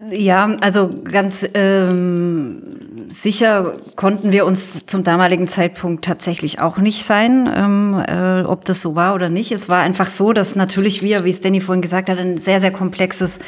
Ja, 0.00 0.56
also 0.60 0.90
ganz 1.04 1.46
ähm, 1.54 2.62
sicher 3.08 3.74
konnten 3.94 4.32
wir 4.32 4.44
uns 4.44 4.86
zum 4.86 5.04
damaligen 5.04 5.46
Zeitpunkt 5.46 6.04
tatsächlich 6.04 6.58
auch 6.58 6.78
nicht 6.78 7.04
sein, 7.04 7.48
ähm, 7.54 8.02
äh, 8.06 8.42
ob 8.42 8.64
das 8.64 8.82
so 8.82 8.96
war 8.96 9.14
oder 9.14 9.28
nicht. 9.28 9.52
Es 9.52 9.68
war 9.68 9.82
einfach 9.82 10.08
so, 10.08 10.32
dass 10.32 10.56
natürlich 10.56 11.02
wir, 11.02 11.24
wie 11.24 11.30
es 11.30 11.40
Danny 11.40 11.60
vorhin 11.60 11.80
gesagt 11.80 12.08
hat, 12.08 12.18
ein 12.18 12.38
sehr, 12.38 12.60
sehr 12.60 12.72
komplexes, 12.72 13.38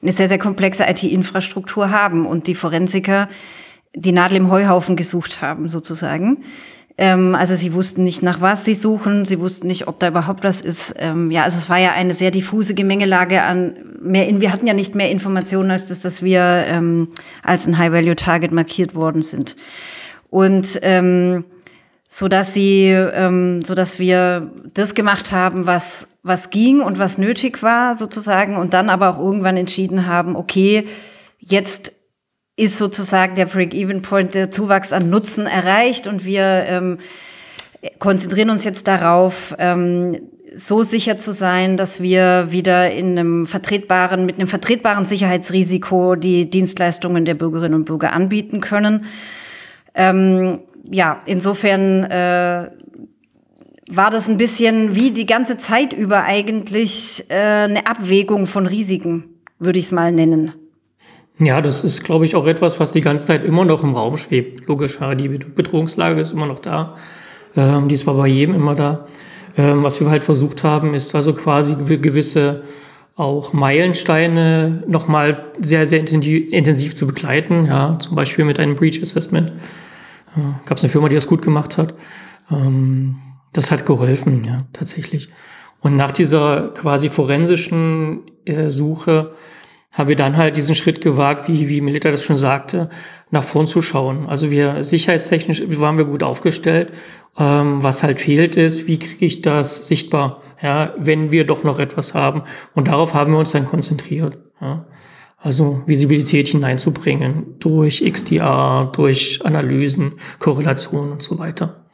eine 0.00 0.12
sehr, 0.12 0.28
sehr 0.28 0.38
komplexe 0.38 0.84
IT-Infrastruktur 0.84 1.90
haben 1.90 2.26
und 2.26 2.46
die 2.46 2.54
Forensiker 2.54 3.28
die 3.94 4.12
Nadel 4.12 4.38
im 4.38 4.50
Heuhaufen 4.50 4.96
gesucht 4.96 5.42
haben, 5.42 5.68
sozusagen. 5.68 6.38
Ähm, 6.98 7.34
also 7.34 7.54
sie 7.54 7.72
wussten 7.72 8.04
nicht, 8.04 8.22
nach 8.22 8.40
was 8.40 8.64
sie 8.64 8.74
suchen, 8.74 9.24
sie 9.24 9.40
wussten 9.40 9.66
nicht, 9.66 9.88
ob 9.88 9.98
da 9.98 10.08
überhaupt 10.08 10.44
was 10.44 10.60
ist. 10.60 10.94
Ähm, 10.98 11.30
ja, 11.30 11.42
also 11.44 11.58
es 11.58 11.68
war 11.68 11.78
ja 11.78 11.92
eine 11.92 12.14
sehr 12.14 12.30
diffuse 12.30 12.74
Gemengelage 12.74 13.42
an 13.42 13.74
mehr, 14.00 14.28
in, 14.28 14.40
wir 14.40 14.52
hatten 14.52 14.66
ja 14.66 14.74
nicht 14.74 14.94
mehr 14.94 15.10
Informationen 15.10 15.70
als 15.70 15.86
das, 15.86 16.00
dass 16.00 16.22
wir 16.22 16.64
ähm, 16.66 17.08
als 17.42 17.66
ein 17.66 17.78
High-Value-Target 17.78 18.52
markiert 18.52 18.94
worden 18.94 19.22
sind. 19.22 19.56
Und 20.28 20.80
ähm, 20.82 21.44
so 22.08 22.28
dass 22.28 22.52
sie, 22.52 22.88
ähm, 22.88 23.62
so 23.64 23.74
dass 23.74 23.98
wir 23.98 24.50
das 24.74 24.94
gemacht 24.94 25.32
haben, 25.32 25.66
was 25.66 26.08
was 26.22 26.50
ging 26.50 26.80
und 26.80 26.98
was 26.98 27.18
nötig 27.18 27.62
war 27.62 27.94
sozusagen, 27.94 28.56
und 28.56 28.74
dann 28.74 28.90
aber 28.90 29.08
auch 29.08 29.18
irgendwann 29.18 29.56
entschieden 29.56 30.06
haben, 30.06 30.36
okay, 30.36 30.84
jetzt 31.40 31.92
ist 32.56 32.78
sozusagen 32.78 33.34
der 33.34 33.46
Break-Even-Point, 33.46 34.34
der 34.34 34.50
Zuwachs 34.50 34.92
an 34.92 35.10
Nutzen 35.10 35.46
erreicht 35.46 36.06
und 36.06 36.24
wir 36.24 36.64
ähm, 36.66 36.98
konzentrieren 37.98 38.50
uns 38.50 38.64
jetzt 38.64 38.86
darauf, 38.86 39.54
ähm, 39.58 40.18
so 40.54 40.82
sicher 40.82 41.16
zu 41.16 41.32
sein, 41.32 41.76
dass 41.76 42.02
wir 42.02 42.48
wieder 42.50 42.92
in 42.92 43.18
einem 43.18 43.46
vertretbaren, 43.46 44.26
mit 44.26 44.36
einem 44.36 44.48
vertretbaren 44.48 45.06
Sicherheitsrisiko 45.06 46.14
die 46.14 46.50
Dienstleistungen 46.50 47.24
der 47.24 47.34
Bürgerinnen 47.34 47.74
und 47.74 47.84
Bürger 47.86 48.12
anbieten 48.12 48.60
können. 48.60 49.06
Ähm, 49.94 50.60
ja, 50.90 51.22
insofern 51.24 52.04
äh, 52.04 52.70
war 53.90 54.10
das 54.10 54.28
ein 54.28 54.36
bisschen 54.36 54.94
wie 54.94 55.10
die 55.10 55.26
ganze 55.26 55.56
Zeit 55.56 55.92
über 55.92 56.24
eigentlich 56.24 57.24
äh, 57.28 57.34
eine 57.34 57.86
Abwägung 57.86 58.46
von 58.46 58.66
Risiken, 58.66 59.40
würde 59.58 59.78
ich 59.78 59.86
es 59.86 59.92
mal 59.92 60.12
nennen. 60.12 60.52
Ja, 61.38 61.60
das 61.60 61.82
ist, 61.82 62.04
glaube 62.04 62.24
ich, 62.24 62.36
auch 62.36 62.46
etwas, 62.46 62.78
was 62.78 62.92
die 62.92 63.00
ganze 63.00 63.26
Zeit 63.26 63.44
immer 63.44 63.64
noch 63.64 63.82
im 63.82 63.94
Raum 63.94 64.16
schwebt. 64.16 64.68
Logisch, 64.68 64.98
ja, 65.00 65.14
die 65.14 65.28
Bedrohungslage 65.28 66.20
ist 66.20 66.32
immer 66.32 66.46
noch 66.46 66.58
da. 66.60 66.96
Ähm, 67.56 67.88
die 67.88 67.94
ist 67.94 68.02
zwar 68.02 68.14
bei 68.14 68.28
jedem 68.28 68.54
immer 68.54 68.74
da. 68.74 69.06
Ähm, 69.56 69.82
was 69.82 70.00
wir 70.00 70.10
halt 70.10 70.24
versucht 70.24 70.64
haben, 70.64 70.94
ist 70.94 71.14
also 71.14 71.34
quasi 71.34 71.74
gewisse 71.74 72.62
auch 73.14 73.52
Meilensteine 73.52 74.84
nochmal 74.86 75.52
sehr, 75.60 75.86
sehr 75.86 76.00
intensiv 76.00 76.96
zu 76.96 77.06
begleiten. 77.06 77.66
Ja, 77.66 77.98
zum 77.98 78.14
Beispiel 78.14 78.44
mit 78.44 78.58
einem 78.58 78.74
Breach 78.74 79.02
Assessment. 79.02 79.52
Äh, 80.36 80.40
Gab 80.66 80.78
es 80.78 80.84
eine 80.84 80.90
Firma, 80.90 81.08
die 81.08 81.14
das 81.14 81.26
gut 81.26 81.42
gemacht 81.42 81.76
hat. 81.76 81.94
Ähm, 82.50 83.16
das 83.52 83.70
hat 83.70 83.84
geholfen, 83.84 84.44
ja, 84.44 84.60
tatsächlich. 84.72 85.28
Und 85.80 85.96
nach 85.96 86.12
dieser 86.12 86.68
quasi 86.68 87.08
forensischen 87.08 88.22
äh, 88.44 88.70
Suche 88.70 89.32
haben 89.92 90.08
wir 90.08 90.16
dann 90.16 90.36
halt 90.36 90.56
diesen 90.56 90.74
Schritt 90.74 91.00
gewagt, 91.00 91.48
wie, 91.48 91.68
wie 91.68 91.80
Melita 91.80 92.10
das 92.10 92.24
schon 92.24 92.36
sagte, 92.36 92.88
nach 93.30 93.44
vorn 93.44 93.66
zu 93.66 93.82
schauen. 93.82 94.26
Also 94.26 94.50
wir 94.50 94.82
sicherheitstechnisch 94.84 95.62
waren 95.78 95.98
wir 95.98 96.06
gut 96.06 96.22
aufgestellt. 96.22 96.92
Ähm, 97.38 97.82
was 97.82 98.02
halt 98.02 98.20
fehlt 98.20 98.56
ist, 98.56 98.86
wie 98.86 98.98
kriege 98.98 99.24
ich 99.24 99.40
das 99.40 99.88
sichtbar, 99.88 100.42
ja, 100.62 100.92
wenn 100.98 101.32
wir 101.32 101.46
doch 101.46 101.64
noch 101.64 101.78
etwas 101.78 102.12
haben. 102.12 102.42
Und 102.74 102.88
darauf 102.88 103.14
haben 103.14 103.32
wir 103.32 103.38
uns 103.38 103.52
dann 103.52 103.64
konzentriert. 103.64 104.36
Ja. 104.60 104.84
Also 105.38 105.82
Visibilität 105.86 106.48
hineinzubringen 106.48 107.58
durch 107.58 108.04
XDR, 108.04 108.92
durch 108.94 109.44
Analysen, 109.44 110.14
Korrelationen 110.38 111.12
und 111.12 111.22
so 111.22 111.38
weiter. 111.38 111.86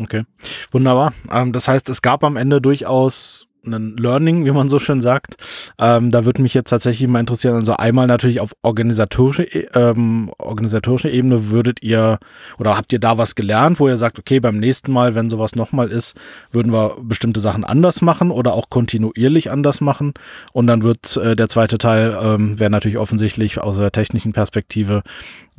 Okay, 0.00 0.22
wunderbar. 0.70 1.12
Ähm, 1.32 1.52
das 1.52 1.66
heißt, 1.66 1.90
es 1.90 2.00
gab 2.00 2.22
am 2.22 2.36
Ende 2.36 2.60
durchaus 2.60 3.48
ein 3.66 3.96
Learning, 3.96 4.44
wie 4.44 4.50
man 4.50 4.68
so 4.68 4.78
schön 4.78 5.02
sagt. 5.02 5.36
Ähm, 5.78 6.10
da 6.10 6.24
würde 6.24 6.42
mich 6.42 6.54
jetzt 6.54 6.70
tatsächlich 6.70 7.08
mal 7.08 7.20
interessieren, 7.20 7.56
also 7.56 7.76
einmal 7.76 8.06
natürlich 8.06 8.40
auf 8.40 8.52
organisatorische, 8.62 9.42
e, 9.42 9.66
ähm, 9.74 10.30
organisatorische 10.38 11.10
Ebene 11.10 11.50
würdet 11.50 11.82
ihr 11.82 12.18
oder 12.58 12.76
habt 12.76 12.92
ihr 12.92 13.00
da 13.00 13.18
was 13.18 13.34
gelernt, 13.34 13.80
wo 13.80 13.88
ihr 13.88 13.96
sagt, 13.96 14.18
okay, 14.18 14.40
beim 14.40 14.58
nächsten 14.58 14.92
Mal, 14.92 15.14
wenn 15.14 15.30
sowas 15.30 15.54
nochmal 15.54 15.90
ist, 15.90 16.16
würden 16.50 16.72
wir 16.72 16.96
bestimmte 17.02 17.40
Sachen 17.40 17.64
anders 17.64 18.02
machen 18.02 18.30
oder 18.30 18.54
auch 18.54 18.68
kontinuierlich 18.68 19.50
anders 19.50 19.80
machen. 19.80 20.14
Und 20.52 20.66
dann 20.66 20.82
wird 20.82 21.16
äh, 21.16 21.36
der 21.36 21.48
zweite 21.48 21.78
Teil, 21.78 22.18
ähm, 22.20 22.58
wäre 22.58 22.70
natürlich 22.70 22.98
offensichtlich 22.98 23.60
aus 23.60 23.76
der 23.76 23.92
technischen 23.92 24.32
Perspektive, 24.32 25.02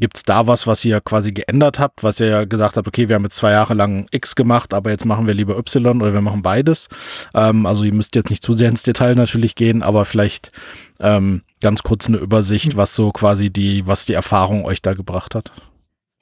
Gibt 0.01 0.17
es 0.17 0.23
da 0.23 0.47
was, 0.47 0.65
was 0.65 0.83
ihr 0.83 0.99
quasi 0.99 1.31
geändert 1.31 1.77
habt, 1.77 2.01
was 2.01 2.19
ihr 2.19 2.27
ja 2.27 2.45
gesagt 2.45 2.75
habt, 2.75 2.87
okay, 2.87 3.07
wir 3.07 3.15
haben 3.15 3.23
jetzt 3.23 3.35
zwei 3.35 3.51
Jahre 3.51 3.75
lang 3.75 4.07
X 4.09 4.35
gemacht, 4.35 4.73
aber 4.73 4.89
jetzt 4.89 5.05
machen 5.05 5.27
wir 5.27 5.35
lieber 5.35 5.59
Y 5.59 6.01
oder 6.01 6.11
wir 6.11 6.21
machen 6.21 6.41
beides? 6.41 6.89
Ähm, 7.35 7.67
also 7.67 7.83
ihr 7.83 7.93
müsst 7.93 8.15
jetzt 8.15 8.31
nicht 8.31 8.43
zu 8.43 8.53
sehr 8.53 8.67
ins 8.67 8.81
Detail 8.81 9.13
natürlich 9.13 9.53
gehen, 9.53 9.83
aber 9.83 10.05
vielleicht 10.05 10.51
ähm, 10.99 11.43
ganz 11.61 11.83
kurz 11.83 12.07
eine 12.07 12.17
Übersicht, 12.17 12.75
was 12.75 12.95
so 12.95 13.11
quasi 13.11 13.51
die, 13.51 13.85
was 13.85 14.07
die 14.07 14.13
Erfahrung 14.13 14.65
euch 14.65 14.81
da 14.81 14.95
gebracht 14.95 15.35
hat. 15.35 15.51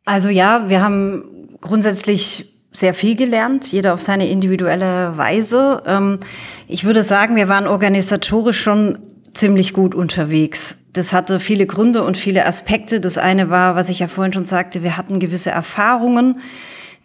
Also 0.03 0.27
ja, 0.27 0.69
wir 0.69 0.81
haben 0.81 1.23
grundsätzlich 1.61 2.53
sehr 2.73 2.93
viel 2.93 3.15
gelernt, 3.15 3.71
jeder 3.71 3.93
auf 3.93 4.01
seine 4.01 4.27
individuelle 4.27 5.17
Weise. 5.17 5.83
Ähm, 5.85 6.19
ich 6.67 6.83
würde 6.83 7.03
sagen, 7.03 7.37
wir 7.37 7.47
waren 7.47 7.65
organisatorisch 7.65 8.61
schon 8.61 8.97
ziemlich 9.33 9.73
gut 9.73 9.95
unterwegs. 9.95 10.75
Das 10.93 11.13
hatte 11.13 11.39
viele 11.39 11.65
Gründe 11.65 12.03
und 12.03 12.17
viele 12.17 12.45
Aspekte. 12.45 12.99
Das 12.99 13.17
eine 13.17 13.49
war, 13.49 13.75
was 13.75 13.89
ich 13.89 13.99
ja 13.99 14.07
vorhin 14.07 14.33
schon 14.33 14.45
sagte, 14.45 14.83
wir 14.83 14.97
hatten 14.97 15.19
gewisse 15.19 15.51
Erfahrungen, 15.51 16.39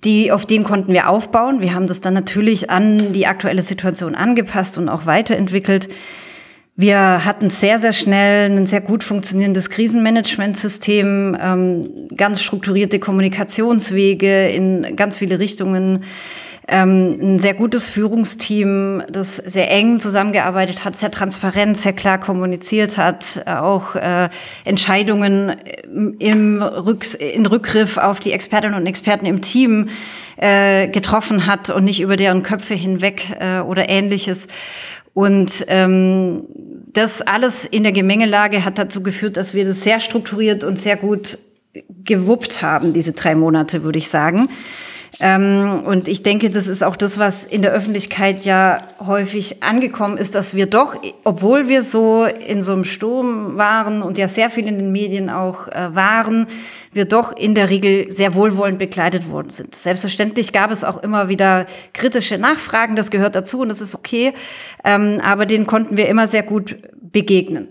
die, 0.05 0.33
auf 0.33 0.47
denen 0.47 0.65
konnten 0.65 0.93
wir 0.93 1.09
aufbauen. 1.09 1.63
Wir 1.63 1.75
haben 1.75 1.87
das 1.87 2.01
dann 2.01 2.15
natürlich 2.15 2.71
an 2.71 3.13
die 3.13 3.27
aktuelle 3.27 3.63
Situation 3.63 4.15
angepasst 4.15 4.79
und 4.79 4.89
auch 4.89 5.07
weiterentwickelt. 5.07 5.89
Wir 6.77 7.25
hatten 7.25 7.51
sehr, 7.51 7.79
sehr 7.79 7.93
schnell 7.93 8.51
ein 8.51 8.67
sehr 8.67 8.81
gut 8.81 9.05
funktionierendes 9.05 9.71
Krisenmanagementsystem, 9.71 11.37
ähm, 11.41 11.89
ganz 12.17 12.43
strukturierte 12.43 12.99
Kommunikationswege 12.99 14.49
in 14.49 14.97
ganz 14.97 15.19
viele 15.19 15.39
Richtungen 15.39 16.03
ähm, 16.67 17.19
ein 17.21 17.39
sehr 17.39 17.55
gutes 17.55 17.89
Führungsteam, 17.89 19.03
das 19.11 19.37
sehr 19.37 19.71
eng 19.71 20.01
zusammengearbeitet 20.01 20.85
hat, 20.85 20.97
sehr 20.97 21.11
transparent, 21.11 21.77
sehr 21.77 21.93
klar 21.93 22.19
kommuniziert 22.19 22.97
hat, 22.97 23.43
auch 23.47 23.95
äh, 23.97 24.31
Entscheidungen 24.65 25.57
im 26.19 26.63
Rücks 26.63 27.15
in 27.15 27.47
Rückgriff 27.47 27.99
auf 27.99 28.21
die 28.21 28.33
Expertinnen 28.33 28.79
und 28.79 28.87
Experten 28.87 29.27
im 29.27 29.43
Team 29.43 29.89
äh, 30.37 30.89
getroffen 30.89 31.47
hat 31.47 31.69
und 31.71 31.85
nicht 31.85 32.01
über 32.01 32.17
deren 32.17 32.43
Köpfe 32.43 32.75
hinweg 32.75 33.37
äh, 33.39 33.59
oder 33.61 33.91
ähnliches. 33.91 34.47
Und 35.13 35.65
ähm, 35.69 36.45
das 36.93 37.23
alles 37.23 37.65
in 37.65 37.83
der 37.83 37.93
Gemengelage 37.93 38.65
hat 38.65 38.79
dazu 38.79 39.03
geführt, 39.03 39.37
dass 39.37 39.55
wir 39.55 39.65
das 39.65 39.83
sehr 39.83 40.01
strukturiert 40.01 40.65
und 40.65 40.79
sehr 40.79 40.97
gut 40.97 41.39
gewuppt 42.05 42.63
haben, 42.63 42.93
diese 42.93 43.13
drei 43.13 43.35
Monate, 43.35 43.83
würde 43.83 43.99
ich 43.99 44.09
sagen. 44.09 44.49
Ähm, 45.21 45.83
und 45.85 46.09
ich 46.09 46.23
denke, 46.23 46.51
das 46.51 46.67
ist 46.67 46.83
auch 46.83 46.97
das, 46.97 47.19
was 47.19 47.45
in 47.45 47.63
der 47.63 47.73
Öffentlichkeit 47.73 48.45
ja 48.45 48.83
häufig 49.05 49.63
angekommen 49.63 50.17
ist, 50.17 50.35
dass 50.35 50.55
wir 50.55 50.67
doch, 50.67 50.97
obwohl 51.23 51.69
wir 51.69 51.83
so 51.83 52.25
in 52.25 52.63
so 52.63 52.73
einem 52.73 52.85
Sturm 52.85 53.57
waren 53.57 54.03
und 54.03 54.19
ja 54.19 54.29
sehr 54.29 54.51
viel 54.51 54.67
in 54.67 54.79
den 54.79 54.93
Medien 54.93 55.31
auch 55.31 55.69
äh, 55.69 55.95
waren, 55.95 56.47
wir 56.93 57.05
doch 57.05 57.37
in 57.37 57.55
der 57.55 57.71
Regel 57.71 58.11
sehr 58.11 58.35
wohlwollend 58.35 58.79
begleitet 58.79 59.31
worden 59.31 59.51
sind. 59.51 59.75
Selbstverständlich 59.75 60.53
gab 60.53 60.71
es 60.71 60.85
auch 60.85 61.03
immer 61.03 61.29
wieder 61.29 61.67
kritische 61.93 62.39
Nachfragen, 62.39 62.97
das 62.97 63.11
gehört 63.11 63.35
dazu 63.35 63.61
und 63.61 63.69
das 63.69 63.81
ist 63.81 63.95
okay, 63.95 64.33
ähm, 64.85 65.21
aber 65.23 65.47
denen 65.47 65.67
konnten 65.67 65.97
wir 65.97 66.09
immer 66.09 66.27
sehr 66.27 66.43
gut 66.43 66.77
begegnen. 67.01 67.69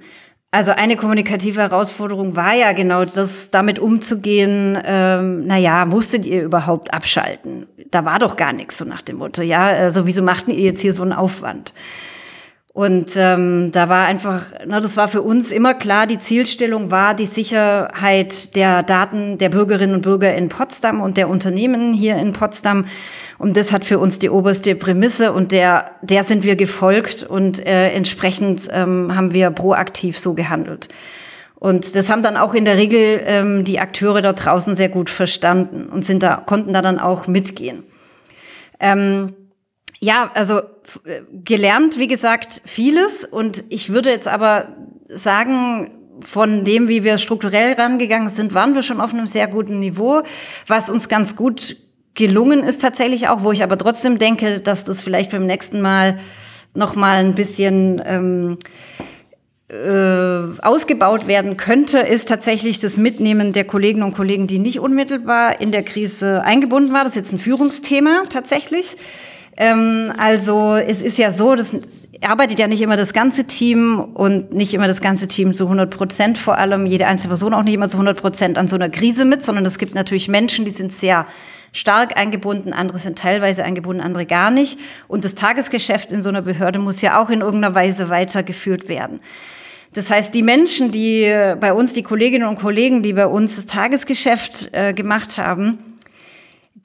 Also 0.54 0.70
eine 0.70 0.98
kommunikative 0.98 1.62
Herausforderung 1.62 2.36
war 2.36 2.54
ja 2.54 2.74
genau 2.74 3.04
das, 3.06 3.50
damit 3.50 3.80
umzugehen, 3.80 4.78
ähm, 4.86 5.48
naja, 5.48 5.84
musstet 5.86 6.28
ihr 6.28 6.44
überhaupt 6.44 6.94
abschalten? 6.94 7.66
Da 7.90 8.06
war 8.06 8.20
doch 8.20 8.38
gar 8.38 8.54
nichts, 8.54 8.78
so 8.78 8.86
nach 8.86 9.02
dem 9.02 9.16
Motto, 9.16 9.42
ja, 9.42 9.64
also 9.64 10.06
wieso 10.06 10.22
machten 10.22 10.52
ihr 10.52 10.60
jetzt 10.60 10.82
hier 10.82 10.94
so 10.94 11.02
einen 11.02 11.12
Aufwand? 11.12 11.74
Und 12.74 13.12
ähm, 13.18 13.72
da 13.72 13.88
war 13.88 14.08
einfach, 14.08 14.46
na, 14.66 14.80
das 14.80 14.98
war 14.98 15.08
für 15.08 15.22
uns 15.22 15.52
immer 15.52 15.76
klar, 15.76 16.08
die 16.08 16.18
Zielstellung 16.18 16.90
war 16.90 17.14
die 17.14 17.28
Sicherheit 17.28 18.56
der 18.56 18.82
Daten 18.82 19.38
der 19.38 19.50
Bürgerinnen 19.50 19.94
und 19.94 20.02
Bürger 20.02 20.34
in 20.34 20.50
Potsdam 20.50 21.00
und 21.00 21.16
der 21.16 21.30
Unternehmen 21.30 21.94
hier 21.94 22.18
in 22.18 22.34
Potsdam. 22.34 22.86
Und 23.38 23.58
das 23.58 23.72
hat 23.72 23.86
für 23.86 24.00
uns 24.00 24.18
die 24.18 24.32
oberste 24.32 24.74
Prämisse 24.74 25.34
und 25.34 25.52
der, 25.52 25.92
der 26.02 26.24
sind 26.24 26.44
wir 26.44 26.56
gefolgt 26.56 27.22
und 27.22 27.64
äh, 27.64 27.92
entsprechend 27.92 28.68
ähm, 28.72 29.16
haben 29.16 29.34
wir 29.36 29.52
proaktiv 29.52 30.18
so 30.18 30.34
gehandelt. 30.34 30.90
Und 31.54 31.96
das 31.96 32.10
haben 32.10 32.24
dann 32.24 32.38
auch 32.38 32.56
in 32.56 32.66
der 32.66 32.78
Regel 32.78 33.22
ähm, 33.26 33.64
die 33.66 33.80
Akteure 33.80 34.24
da 34.24 34.34
draußen 34.34 34.76
sehr 34.76 34.90
gut 34.90 35.12
verstanden 35.12 35.90
und 35.90 36.04
sind 36.04 36.24
da, 36.24 36.38
konnten 36.38 36.74
da 36.74 36.82
dann 36.82 36.98
auch 36.98 37.28
mitgehen. 37.28 37.84
Ähm, 38.80 39.34
ja, 40.04 40.32
also 40.34 40.60
äh, 40.60 41.22
gelernt, 41.46 41.98
wie 41.98 42.08
gesagt, 42.08 42.62
vieles. 42.66 43.24
Und 43.24 43.64
ich 43.70 43.94
würde 43.94 44.10
jetzt 44.10 44.28
aber 44.28 44.76
sagen, 45.08 45.92
von 46.20 46.66
dem, 46.66 46.90
wie 46.90 47.04
wir 47.04 47.18
strukturell 47.18 47.74
rangegangen 47.74 48.30
sind, 48.30 48.54
waren 48.54 48.76
wir 48.76 48.82
schon 48.82 49.00
auf 49.00 49.14
einem 49.14 49.28
sehr 49.28 49.48
guten 49.48 49.80
Niveau, 49.80 50.22
was 50.68 50.90
uns 50.90 51.08
ganz 51.08 51.36
gut 51.36 51.78
gelungen 52.16 52.64
ist 52.64 52.82
tatsächlich 52.82 53.30
auch, 53.30 53.44
wo 53.44 53.52
ich 53.52 53.64
aber 53.64 53.78
trotzdem 53.78 54.20
denke, 54.20 54.60
dass 54.60 54.84
das 54.84 55.02
vielleicht 55.02 55.32
beim 55.32 55.46
nächsten 55.46 55.82
Mal 55.82 56.20
noch 56.76 56.96
mal 56.96 57.18
ein 57.18 57.34
bisschen 57.34 58.02
ähm, 58.06 58.58
äh, 59.70 60.62
ausgebaut 60.62 61.28
werden 61.28 61.58
könnte, 61.58 62.00
ist 62.00 62.28
tatsächlich 62.28 62.80
das 62.80 62.98
Mitnehmen 62.98 63.54
der 63.54 63.64
Kolleginnen 63.64 64.04
und 64.04 64.16
Kollegen, 64.16 64.48
die 64.48 64.60
nicht 64.60 64.80
unmittelbar 64.80 65.62
in 65.62 65.72
der 65.72 65.84
Krise 65.84 66.44
eingebunden 66.44 66.94
waren. 66.94 67.06
Das 67.06 67.16
ist 67.16 67.24
jetzt 67.24 67.32
ein 67.32 67.40
Führungsthema 67.40 68.24
tatsächlich. 68.30 68.98
Ähm, 69.56 70.12
also 70.18 70.76
es 70.76 71.02
ist 71.02 71.18
ja 71.18 71.32
so, 71.32 71.56
das 71.56 71.76
arbeitet 72.22 72.60
ja 72.60 72.68
nicht 72.68 72.82
immer 72.82 72.98
das 72.98 73.14
ganze 73.14 73.46
Team 73.46 74.00
und 74.00 74.54
nicht 74.54 74.74
immer 74.74 74.88
das 74.88 75.02
ganze 75.02 75.28
Team 75.28 75.54
zu 75.54 75.66
100 75.66 75.96
Prozent, 75.96 76.38
vor 76.38 76.58
allem 76.58 76.86
jede 76.86 77.06
einzelne 77.06 77.30
Person 77.30 77.54
auch 77.54 77.64
nicht 77.64 77.76
immer 77.76 77.90
zu 77.90 77.98
100 77.98 78.20
Prozent 78.20 78.58
an 78.58 78.68
so 78.68 78.76
einer 78.76 78.90
Krise 78.90 79.26
mit, 79.26 79.44
sondern 79.44 79.66
es 79.66 79.78
gibt 79.78 79.94
natürlich 79.94 80.28
Menschen, 80.28 80.66
die 80.66 80.72
sind 80.72 80.92
sehr 80.92 81.28
stark 81.72 82.18
eingebunden, 82.18 82.74
andere 82.74 83.00
sind 83.00 83.18
teilweise 83.18 83.64
eingebunden, 83.64 84.02
andere 84.02 84.26
gar 84.26 84.52
nicht. 84.52 84.80
Und 85.08 85.26
das 85.26 85.36
Tagesgeschäft 85.36 86.12
in 86.12 86.22
so 86.24 86.30
einer 86.30 86.42
Behörde 86.42 86.80
muss 86.80 87.02
ja 87.02 87.22
auch 87.22 87.30
in 87.30 87.42
irgendeiner 87.42 87.76
Weise 87.76 88.10
weitergeführt 88.10 88.88
werden. 88.88 89.20
Das 89.94 90.10
heißt, 90.10 90.34
die 90.34 90.42
Menschen, 90.42 90.90
die 90.90 91.32
bei 91.60 91.74
uns, 91.74 91.94
die 91.94 92.02
Kolleginnen 92.02 92.48
und 92.48 92.60
Kollegen, 92.60 93.04
die 93.04 93.14
bei 93.14 93.28
uns 93.28 93.58
das 93.58 93.68
Tagesgeschäft 93.68 94.70
äh, 94.72 94.94
gemacht 94.94 95.38
haben, 95.38 95.78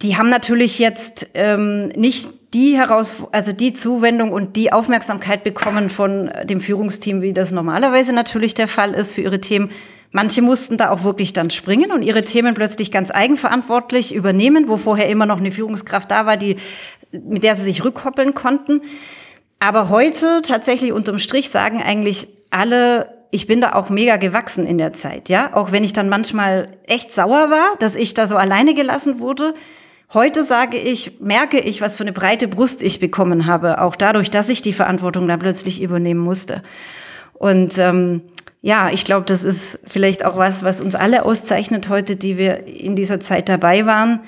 die 0.02 0.16
haben 0.16 0.28
natürlich 0.28 0.78
jetzt 0.78 1.28
ähm, 1.34 1.88
nicht 1.88 2.30
die 2.54 2.76
heraus, 2.76 3.16
also 3.32 3.52
die 3.52 3.72
Zuwendung 3.72 4.32
und 4.32 4.56
die 4.56 4.72
Aufmerksamkeit 4.72 5.44
bekommen 5.44 5.90
von 5.90 6.30
dem 6.44 6.60
Führungsteam, 6.60 7.20
wie 7.20 7.32
das 7.32 7.52
normalerweise 7.52 8.12
natürlich 8.12 8.54
der 8.54 8.68
Fall 8.68 8.94
ist 8.94 9.14
für 9.14 9.20
ihre 9.22 9.40
Themen. 9.40 9.70
Manche 10.10 10.40
mussten 10.40 10.78
da 10.78 10.90
auch 10.90 11.04
wirklich 11.04 11.34
dann 11.34 11.50
springen 11.50 11.92
und 11.92 12.02
ihre 12.02 12.24
Themen 12.24 12.54
plötzlich 12.54 12.90
ganz 12.90 13.10
eigenverantwortlich 13.10 14.14
übernehmen, 14.14 14.68
wo 14.68 14.78
vorher 14.78 15.08
immer 15.08 15.26
noch 15.26 15.38
eine 15.38 15.52
Führungskraft 15.52 16.10
da 16.10 16.24
war, 16.24 16.38
die, 16.38 16.56
mit 17.12 17.42
der 17.42 17.54
sie 17.56 17.64
sich 17.64 17.84
rückkoppeln 17.84 18.34
konnten. 18.34 18.80
Aber 19.60 19.90
heute 19.90 20.40
tatsächlich 20.42 20.92
unterm 20.92 21.18
Strich 21.18 21.50
sagen 21.50 21.82
eigentlich 21.82 22.28
alle, 22.48 23.12
ich 23.30 23.46
bin 23.46 23.60
da 23.60 23.74
auch 23.74 23.90
mega 23.90 24.16
gewachsen 24.16 24.66
in 24.66 24.78
der 24.78 24.94
Zeit, 24.94 25.28
ja. 25.28 25.50
Auch 25.54 25.72
wenn 25.72 25.84
ich 25.84 25.92
dann 25.92 26.08
manchmal 26.08 26.70
echt 26.86 27.12
sauer 27.12 27.50
war, 27.50 27.76
dass 27.78 27.94
ich 27.94 28.14
da 28.14 28.26
so 28.26 28.36
alleine 28.36 28.72
gelassen 28.72 29.18
wurde. 29.18 29.52
Heute 30.14 30.42
sage 30.42 30.78
ich, 30.78 31.20
merke 31.20 31.58
ich, 31.58 31.82
was 31.82 31.98
für 31.98 32.04
eine 32.04 32.12
breite 32.12 32.48
Brust 32.48 32.82
ich 32.82 32.98
bekommen 32.98 33.44
habe, 33.44 33.82
auch 33.82 33.94
dadurch, 33.94 34.30
dass 34.30 34.48
ich 34.48 34.62
die 34.62 34.72
Verantwortung 34.72 35.28
dann 35.28 35.38
plötzlich 35.38 35.82
übernehmen 35.82 36.20
musste. 36.20 36.62
Und 37.34 37.76
ähm, 37.76 38.22
ja, 38.62 38.90
ich 38.90 39.04
glaube, 39.04 39.26
das 39.26 39.44
ist 39.44 39.78
vielleicht 39.84 40.24
auch 40.24 40.38
was, 40.38 40.64
was 40.64 40.80
uns 40.80 40.94
alle 40.94 41.26
auszeichnet 41.26 41.90
heute, 41.90 42.16
die 42.16 42.38
wir 42.38 42.66
in 42.66 42.96
dieser 42.96 43.20
Zeit 43.20 43.50
dabei 43.50 43.84
waren, 43.84 44.20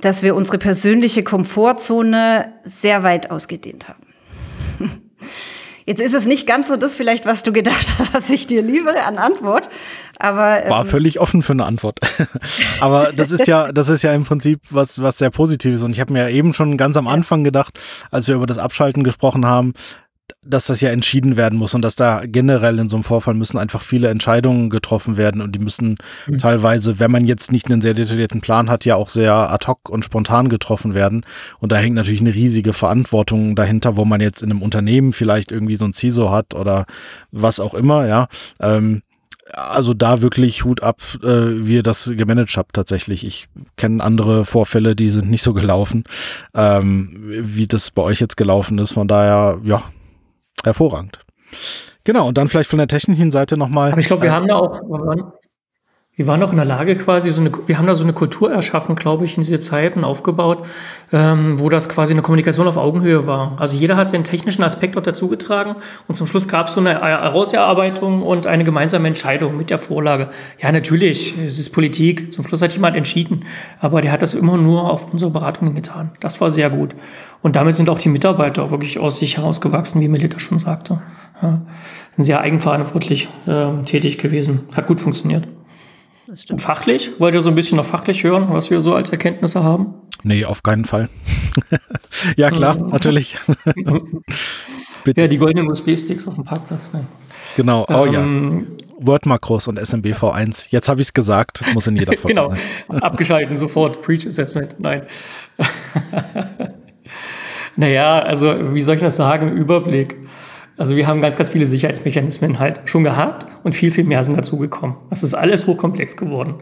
dass 0.00 0.24
wir 0.24 0.34
unsere 0.34 0.58
persönliche 0.58 1.22
Komfortzone 1.22 2.52
sehr 2.64 3.04
weit 3.04 3.30
ausgedehnt 3.30 3.88
haben. 3.88 4.02
Jetzt 5.86 6.00
ist 6.00 6.14
es 6.14 6.26
nicht 6.26 6.48
ganz 6.48 6.66
so 6.66 6.76
das 6.76 6.96
vielleicht, 6.96 7.26
was 7.26 7.44
du 7.44 7.52
gedacht 7.52 7.86
hast, 7.98 8.12
was 8.14 8.28
ich 8.28 8.46
dir 8.46 8.60
liefere 8.60 9.04
an 9.04 9.18
Antwort. 9.18 9.70
Aber 10.18 10.62
war 10.68 10.80
ähm, 10.80 10.86
völlig 10.86 11.20
offen 11.20 11.42
für 11.42 11.52
eine 11.52 11.64
Antwort. 11.64 12.00
aber 12.80 13.12
das 13.12 13.30
ist 13.30 13.46
ja, 13.46 13.70
das 13.70 13.88
ist 13.88 14.02
ja 14.02 14.12
im 14.12 14.24
Prinzip 14.24 14.60
was, 14.70 15.00
was 15.00 15.18
sehr 15.18 15.30
Positives. 15.30 15.82
Und 15.82 15.92
ich 15.92 16.00
habe 16.00 16.12
mir 16.12 16.30
eben 16.30 16.52
schon 16.52 16.76
ganz 16.76 16.96
am 16.96 17.06
Anfang 17.06 17.44
gedacht, 17.44 17.78
als 18.10 18.26
wir 18.26 18.34
über 18.34 18.46
das 18.46 18.58
Abschalten 18.58 19.04
gesprochen 19.04 19.46
haben, 19.46 19.74
dass 20.48 20.66
das 20.66 20.80
ja 20.80 20.90
entschieden 20.90 21.36
werden 21.36 21.58
muss 21.58 21.74
und 21.74 21.82
dass 21.82 21.96
da 21.96 22.22
generell 22.24 22.78
in 22.78 22.88
so 22.88 22.96
einem 22.96 23.04
Vorfall 23.04 23.34
müssen 23.34 23.58
einfach 23.58 23.82
viele 23.82 24.08
Entscheidungen 24.08 24.70
getroffen 24.70 25.16
werden 25.16 25.40
und 25.40 25.52
die 25.52 25.58
müssen 25.58 25.96
mhm. 26.26 26.38
teilweise, 26.38 26.98
wenn 26.98 27.10
man 27.10 27.24
jetzt 27.24 27.52
nicht 27.52 27.66
einen 27.66 27.80
sehr 27.80 27.94
detaillierten 27.94 28.40
Plan 28.40 28.70
hat, 28.70 28.84
ja 28.84 28.96
auch 28.96 29.08
sehr 29.08 29.34
ad 29.34 29.66
hoc 29.66 29.88
und 29.88 30.04
spontan 30.04 30.48
getroffen 30.48 30.94
werden. 30.94 31.24
Und 31.60 31.72
da 31.72 31.76
hängt 31.76 31.96
natürlich 31.96 32.20
eine 32.20 32.34
riesige 32.34 32.72
Verantwortung 32.72 33.56
dahinter, 33.56 33.96
wo 33.96 34.04
man 34.04 34.20
jetzt 34.20 34.42
in 34.42 34.50
einem 34.50 34.62
Unternehmen 34.62 35.12
vielleicht 35.12 35.52
irgendwie 35.52 35.76
so 35.76 35.84
ein 35.84 35.92
CISO 35.92 36.30
hat 36.30 36.54
oder 36.54 36.86
was 37.30 37.60
auch 37.60 37.74
immer, 37.74 38.06
ja. 38.06 38.28
Ähm, 38.60 39.02
also 39.52 39.94
da 39.94 40.22
wirklich 40.22 40.64
Hut 40.64 40.82
ab, 40.82 41.00
äh, 41.22 41.26
wie 41.28 41.74
ihr 41.74 41.82
das 41.82 42.12
gemanagt 42.16 42.56
habt 42.56 42.74
tatsächlich. 42.74 43.24
Ich 43.24 43.48
kenne 43.76 44.02
andere 44.02 44.44
Vorfälle, 44.44 44.96
die 44.96 45.10
sind 45.10 45.30
nicht 45.30 45.42
so 45.42 45.54
gelaufen, 45.54 46.04
ähm, 46.54 47.16
wie 47.24 47.68
das 47.68 47.90
bei 47.92 48.02
euch 48.02 48.20
jetzt 48.20 48.36
gelaufen 48.36 48.78
ist. 48.78 48.92
Von 48.92 49.06
daher, 49.06 49.60
ja, 49.62 49.84
hervorragend. 50.64 51.20
Genau, 52.04 52.28
und 52.28 52.38
dann 52.38 52.48
vielleicht 52.48 52.70
von 52.70 52.78
der 52.78 52.88
technischen 52.88 53.30
Seite 53.30 53.56
nochmal. 53.56 53.90
Aber 53.90 54.00
ich 54.00 54.06
glaube, 54.06 54.22
wir 54.22 54.30
äh, 54.30 54.32
haben 54.32 54.46
da 54.46 54.56
auch, 54.56 54.80
wir 56.16 56.26
waren 56.26 56.42
auch 56.42 56.50
in 56.50 56.56
der 56.56 56.64
Lage 56.64 56.96
quasi, 56.96 57.30
so 57.30 57.42
eine, 57.42 57.52
wir 57.66 57.76
haben 57.76 57.86
da 57.86 57.94
so 57.94 58.02
eine 58.02 58.14
Kultur 58.14 58.50
erschaffen, 58.50 58.96
glaube 58.96 59.26
ich, 59.26 59.36
in 59.36 59.42
diese 59.42 59.60
Zeiten 59.60 60.02
aufgebaut, 60.02 60.64
ähm, 61.12 61.60
wo 61.60 61.68
das 61.68 61.90
quasi 61.90 62.14
eine 62.14 62.22
Kommunikation 62.22 62.66
auf 62.66 62.78
Augenhöhe 62.78 63.26
war. 63.26 63.56
Also 63.60 63.76
jeder 63.76 63.98
hat 63.98 64.08
seinen 64.08 64.24
technischen 64.24 64.62
Aspekt 64.62 64.96
dort 64.96 65.06
dazugetragen 65.06 65.76
und 66.08 66.14
zum 66.14 66.26
Schluss 66.26 66.48
gab 66.48 66.68
es 66.68 66.72
so 66.72 66.80
eine 66.80 67.02
Herauserarbeitung 67.02 68.22
und 68.22 68.46
eine 68.46 68.64
gemeinsame 68.64 69.06
Entscheidung 69.08 69.58
mit 69.58 69.68
der 69.68 69.78
Vorlage. 69.78 70.30
Ja, 70.58 70.72
natürlich, 70.72 71.36
es 71.36 71.58
ist 71.58 71.68
Politik. 71.70 72.32
Zum 72.32 72.44
Schluss 72.44 72.62
hat 72.62 72.72
jemand 72.72 72.96
entschieden, 72.96 73.44
aber 73.80 74.00
der 74.00 74.10
hat 74.10 74.22
das 74.22 74.32
immer 74.32 74.56
nur 74.56 74.90
auf 74.90 75.12
unsere 75.12 75.30
Beratungen 75.30 75.74
getan. 75.74 76.12
Das 76.20 76.40
war 76.40 76.50
sehr 76.50 76.70
gut. 76.70 76.94
Und 77.42 77.56
damit 77.56 77.76
sind 77.76 77.90
auch 77.90 77.98
die 77.98 78.08
Mitarbeiter 78.08 78.70
wirklich 78.70 78.98
aus 78.98 79.18
sich 79.18 79.36
herausgewachsen, 79.36 80.00
wie 80.00 80.08
Melita 80.08 80.38
schon 80.38 80.56
sagte. 80.56 81.02
Ja, 81.42 81.60
sind 82.16 82.24
sehr 82.24 82.40
eigenverantwortlich 82.40 83.28
äh, 83.46 83.82
tätig 83.84 84.16
gewesen. 84.16 84.60
Hat 84.74 84.86
gut 84.86 85.02
funktioniert. 85.02 85.46
Das 86.26 86.42
stimmt. 86.42 86.60
Fachlich? 86.60 87.12
Wollt 87.20 87.34
ihr 87.34 87.40
so 87.40 87.50
ein 87.50 87.54
bisschen 87.54 87.76
noch 87.76 87.86
fachlich 87.86 88.24
hören, 88.24 88.48
was 88.50 88.70
wir 88.70 88.80
so 88.80 88.94
als 88.94 89.10
Erkenntnisse 89.10 89.62
haben? 89.62 89.94
Nee, 90.24 90.44
auf 90.44 90.64
keinen 90.64 90.84
Fall. 90.84 91.08
ja, 92.36 92.50
klar, 92.50 92.74
natürlich. 92.74 93.36
ja, 95.16 95.28
die 95.28 95.38
goldenen 95.38 95.70
USB-Sticks 95.70 96.26
auf 96.26 96.34
dem 96.34 96.44
Parkplatz. 96.44 96.92
Ne? 96.92 97.06
Genau, 97.56 97.86
oh 97.88 98.06
ähm, 98.06 98.66
ja. 98.68 99.06
Word-Makros 99.06 99.68
und 99.68 99.78
SMBV1. 99.78 100.66
Jetzt 100.70 100.88
habe 100.88 101.00
ich 101.00 101.08
es 101.08 101.14
gesagt, 101.14 101.60
das 101.60 101.72
muss 101.74 101.86
in 101.86 101.94
jeder 101.94 102.16
Folge 102.16 102.34
genau. 102.34 102.48
sein. 102.48 103.02
Abgeschalten, 103.02 103.54
sofort, 103.54 104.02
Preach 104.02 104.26
Assessment. 104.26 104.74
Nein. 104.80 105.06
naja, 107.76 108.18
also, 108.18 108.74
wie 108.74 108.80
soll 108.80 108.96
ich 108.96 109.00
das 109.00 109.14
sagen? 109.14 109.52
Überblick. 109.52 110.16
Also 110.78 110.96
wir 110.96 111.06
haben 111.06 111.22
ganz, 111.22 111.36
ganz 111.36 111.48
viele 111.48 111.64
Sicherheitsmechanismen 111.64 112.58
halt 112.58 112.80
schon 112.84 113.02
gehabt 113.02 113.46
und 113.64 113.74
viel, 113.74 113.90
viel 113.90 114.04
mehr 114.04 114.22
sind 114.24 114.36
dazugekommen. 114.36 114.96
Das 115.08 115.22
ist 115.22 115.32
alles 115.32 115.66
hochkomplex 115.66 116.16
geworden. 116.16 116.54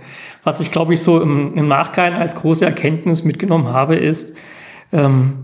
Was 0.44 0.61
ich, 0.61 0.70
glaube 0.70 0.94
ich, 0.94 1.00
so 1.00 1.20
im, 1.20 1.55
im 1.57 1.66
Nachgang 1.66 2.14
als 2.14 2.37
große 2.37 2.64
Erkenntnis 2.64 3.24
mitgenommen 3.24 3.68
habe, 3.68 3.96
ist, 3.96 4.37
ähm, 4.92 5.35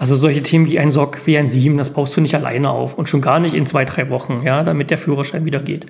also 0.00 0.14
solche 0.16 0.42
Themen 0.42 0.66
wie 0.66 0.78
ein 0.78 0.90
SOC, 0.90 1.26
wie 1.26 1.36
ein 1.36 1.46
SIEM, 1.46 1.76
das 1.76 1.92
baust 1.92 2.16
du 2.16 2.22
nicht 2.22 2.34
alleine 2.34 2.70
auf 2.70 2.96
und 2.96 3.08
schon 3.08 3.20
gar 3.20 3.38
nicht 3.38 3.54
in 3.54 3.66
zwei, 3.66 3.84
drei 3.84 4.08
Wochen, 4.08 4.42
ja, 4.44 4.62
damit 4.62 4.90
der 4.90 4.96
Führerschein 4.96 5.44
wieder 5.44 5.60
geht. 5.60 5.86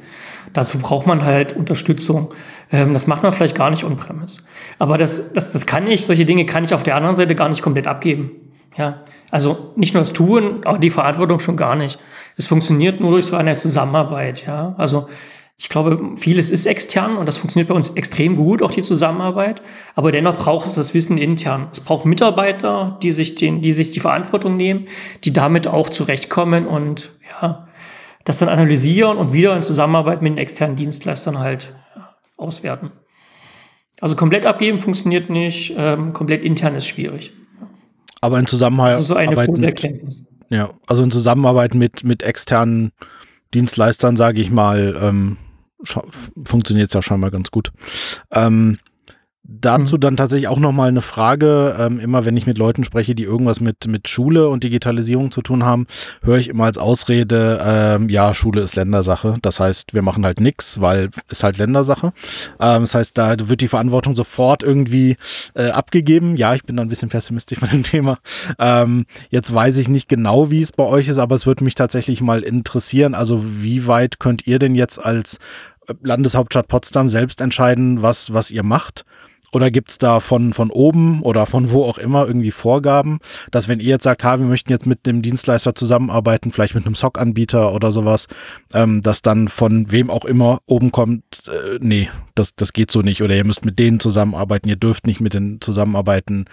Dazu 0.52 0.78
braucht 0.78 1.06
man 1.06 1.24
halt 1.24 1.52
Unterstützung. 1.54 2.34
Ähm, 2.72 2.92
das 2.92 3.06
macht 3.06 3.22
man 3.22 3.30
vielleicht 3.30 3.54
gar 3.54 3.70
nicht 3.70 3.84
on-premise. 3.84 4.40
Aber 4.80 4.98
das, 4.98 5.32
das, 5.32 5.52
das 5.52 5.64
kann 5.66 5.86
ich, 5.86 6.06
solche 6.06 6.24
Dinge 6.24 6.44
kann 6.44 6.64
ich 6.64 6.74
auf 6.74 6.82
der 6.82 6.96
anderen 6.96 7.14
Seite 7.14 7.36
gar 7.36 7.48
nicht 7.48 7.62
komplett 7.62 7.86
abgeben. 7.86 8.32
Ja, 8.76 9.04
also 9.30 9.72
nicht 9.76 9.94
nur 9.94 10.02
das 10.02 10.12
Tun, 10.12 10.64
auch 10.64 10.78
die 10.78 10.90
Verantwortung 10.90 11.38
schon 11.40 11.56
gar 11.56 11.76
nicht. 11.76 11.98
Es 12.36 12.46
funktioniert 12.46 13.00
nur 13.00 13.10
durch 13.12 13.26
so 13.26 13.36
eine 13.36 13.56
Zusammenarbeit, 13.56 14.46
ja. 14.46 14.74
Also 14.78 15.08
ich 15.62 15.68
glaube, 15.68 16.16
vieles 16.16 16.50
ist 16.50 16.64
extern 16.64 17.18
und 17.18 17.26
das 17.26 17.36
funktioniert 17.36 17.68
bei 17.68 17.74
uns 17.74 17.90
extrem 17.90 18.34
gut, 18.34 18.62
auch 18.62 18.70
die 18.70 18.80
Zusammenarbeit. 18.80 19.60
Aber 19.94 20.10
dennoch 20.10 20.36
braucht 20.38 20.66
es 20.66 20.74
das 20.74 20.94
Wissen 20.94 21.18
intern. 21.18 21.68
Es 21.70 21.80
braucht 21.80 22.06
Mitarbeiter, 22.06 22.98
die 23.02 23.12
sich 23.12 23.34
den, 23.34 23.60
die 23.60 23.72
sich 23.72 23.90
die 23.90 24.00
Verantwortung 24.00 24.56
nehmen, 24.56 24.88
die 25.22 25.34
damit 25.34 25.68
auch 25.68 25.90
zurechtkommen 25.90 26.66
und 26.66 27.12
ja, 27.30 27.68
das 28.24 28.38
dann 28.38 28.48
analysieren 28.48 29.18
und 29.18 29.34
wieder 29.34 29.54
in 29.54 29.62
Zusammenarbeit 29.62 30.22
mit 30.22 30.32
den 30.32 30.38
externen 30.38 30.76
Dienstleistern 30.76 31.38
halt 31.38 31.74
auswerten. 32.38 32.90
Also 34.00 34.16
komplett 34.16 34.46
abgeben 34.46 34.78
funktioniert 34.78 35.28
nicht, 35.28 35.74
ähm, 35.76 36.14
komplett 36.14 36.42
intern 36.42 36.74
ist 36.74 36.86
schwierig. 36.86 37.34
Aber 38.20 38.38
in 38.38 38.46
Zusammenarbeit, 38.46 39.02
so 39.02 39.14
mit, 39.62 39.82
Ja, 40.50 40.70
also 40.86 41.02
in 41.02 41.10
Zusammenarbeit 41.10 41.74
mit, 41.74 42.04
mit 42.04 42.22
externen 42.22 42.92
Dienstleistern, 43.54 44.16
sage 44.16 44.40
ich 44.40 44.50
mal, 44.50 44.98
ähm, 45.00 45.38
funktioniert 46.44 46.88
es 46.88 46.94
ja 46.94 47.02
schon 47.02 47.20
mal 47.20 47.30
ganz 47.30 47.50
gut. 47.50 47.72
Ähm, 48.32 48.78
Dazu 49.53 49.96
mhm. 49.96 50.01
dann 50.01 50.16
tatsächlich 50.16 50.46
auch 50.46 50.61
nochmal 50.61 50.88
eine 50.88 51.03
Frage. 51.03 51.74
Ähm, 51.76 51.98
immer 51.98 52.24
wenn 52.24 52.36
ich 52.36 52.46
mit 52.46 52.57
Leuten 52.57 52.84
spreche, 52.84 53.16
die 53.16 53.24
irgendwas 53.24 53.59
mit, 53.59 53.88
mit 53.88 54.09
Schule 54.09 54.48
und 54.48 54.62
Digitalisierung 54.62 55.32
zu 55.32 55.42
tun 55.42 55.64
haben, 55.64 55.86
höre 56.22 56.38
ich 56.38 56.48
immer 56.48 56.66
als 56.66 56.78
Ausrede, 56.78 57.59
ähm, 57.61 58.09
ja, 58.09 58.32
Schule 58.32 58.61
ist 58.61 58.76
Ländersache. 58.76 59.38
Das 59.42 59.59
heißt, 59.59 59.92
wir 59.92 60.03
machen 60.03 60.24
halt 60.24 60.38
nichts, 60.38 60.80
weil 60.80 61.11
es 61.28 61.42
halt 61.42 61.59
Ländersache. 61.59 62.12
Ähm, 62.61 62.82
das 62.82 62.94
heißt, 62.94 63.18
da 63.18 63.48
wird 63.48 63.61
die 63.61 63.66
Verantwortung 63.66 64.14
sofort 64.14 64.62
irgendwie 64.62 65.16
äh, 65.55 65.70
abgegeben. 65.70 66.36
Ja, 66.36 66.55
ich 66.55 66.62
bin 66.62 66.76
da 66.76 66.82
ein 66.82 66.88
bisschen 66.88 67.09
pessimistisch 67.09 67.61
mit 67.62 67.72
dem 67.72 67.82
Thema. 67.82 68.18
Ähm, 68.61 69.05
jetzt 69.30 69.53
weiß 69.53 69.78
ich 69.78 69.88
nicht 69.88 70.09
genau, 70.09 70.53
wie 70.53 70.62
es 70.62 70.70
bei 70.70 70.84
euch 70.84 71.09
ist, 71.09 71.18
aber 71.18 71.34
es 71.34 71.46
würde 71.46 71.64
mich 71.64 71.74
tatsächlich 71.74 72.20
mal 72.20 72.42
interessieren. 72.42 73.16
Also 73.16 73.42
wie 73.44 73.88
weit 73.88 74.20
könnt 74.20 74.46
ihr 74.46 74.61
denn 74.61 74.76
jetzt 74.76 75.05
als 75.05 75.38
Landeshauptstadt 76.03 76.68
Potsdam 76.68 77.09
selbst 77.09 77.40
entscheiden, 77.40 78.01
was, 78.01 78.32
was 78.32 78.53
ihr 78.53 78.62
macht? 78.62 79.05
Oder 79.53 79.70
gibt's 79.70 79.98
da 79.98 80.20
von, 80.20 80.53
von 80.53 80.70
oben 80.70 81.22
oder 81.22 81.46
von 81.46 81.70
wo 81.70 81.84
auch 81.84 81.98
immer 81.98 82.26
irgendwie 82.26 82.53
Vorgaben, 82.53 83.18
dass 83.51 83.66
wenn 83.66 83.80
ihr 83.80 83.88
jetzt 83.88 84.05
sagt, 84.05 84.22
ha, 84.22 84.38
wir 84.38 84.46
möchten 84.46 84.70
jetzt 84.70 84.86
mit 84.86 85.07
dem 85.07 85.22
Dienstleister 85.22 85.74
zusammenarbeiten, 85.74 86.53
vielleicht 86.53 86.74
mit 86.74 86.86
einem 86.86 86.94
SOC-Anbieter 86.94 87.72
oder 87.72 87.90
sowas, 87.90 88.28
ähm, 88.72 89.03
dass 89.03 89.22
dann 89.22 89.48
von 89.48 89.90
wem 89.90 90.09
auch 90.11 90.24
immer 90.24 90.61
oben 90.66 90.92
kommt, 90.92 91.24
äh, 91.48 91.78
nee, 91.80 92.09
das, 92.34 92.55
das 92.55 92.72
geht 92.72 92.90
so 92.90 93.03
nicht. 93.03 93.22
Oder 93.22 93.34
ihr 93.34 93.44
müsst 93.44 93.64
mit 93.64 93.78
denen 93.78 93.98
zusammenarbeiten, 93.98 94.68
ihr 94.68 94.76
dürft 94.76 95.07
nicht 95.07 95.20
mit 95.20 95.34
denen 95.34 95.61
zusammenarbeiten. 95.61 96.44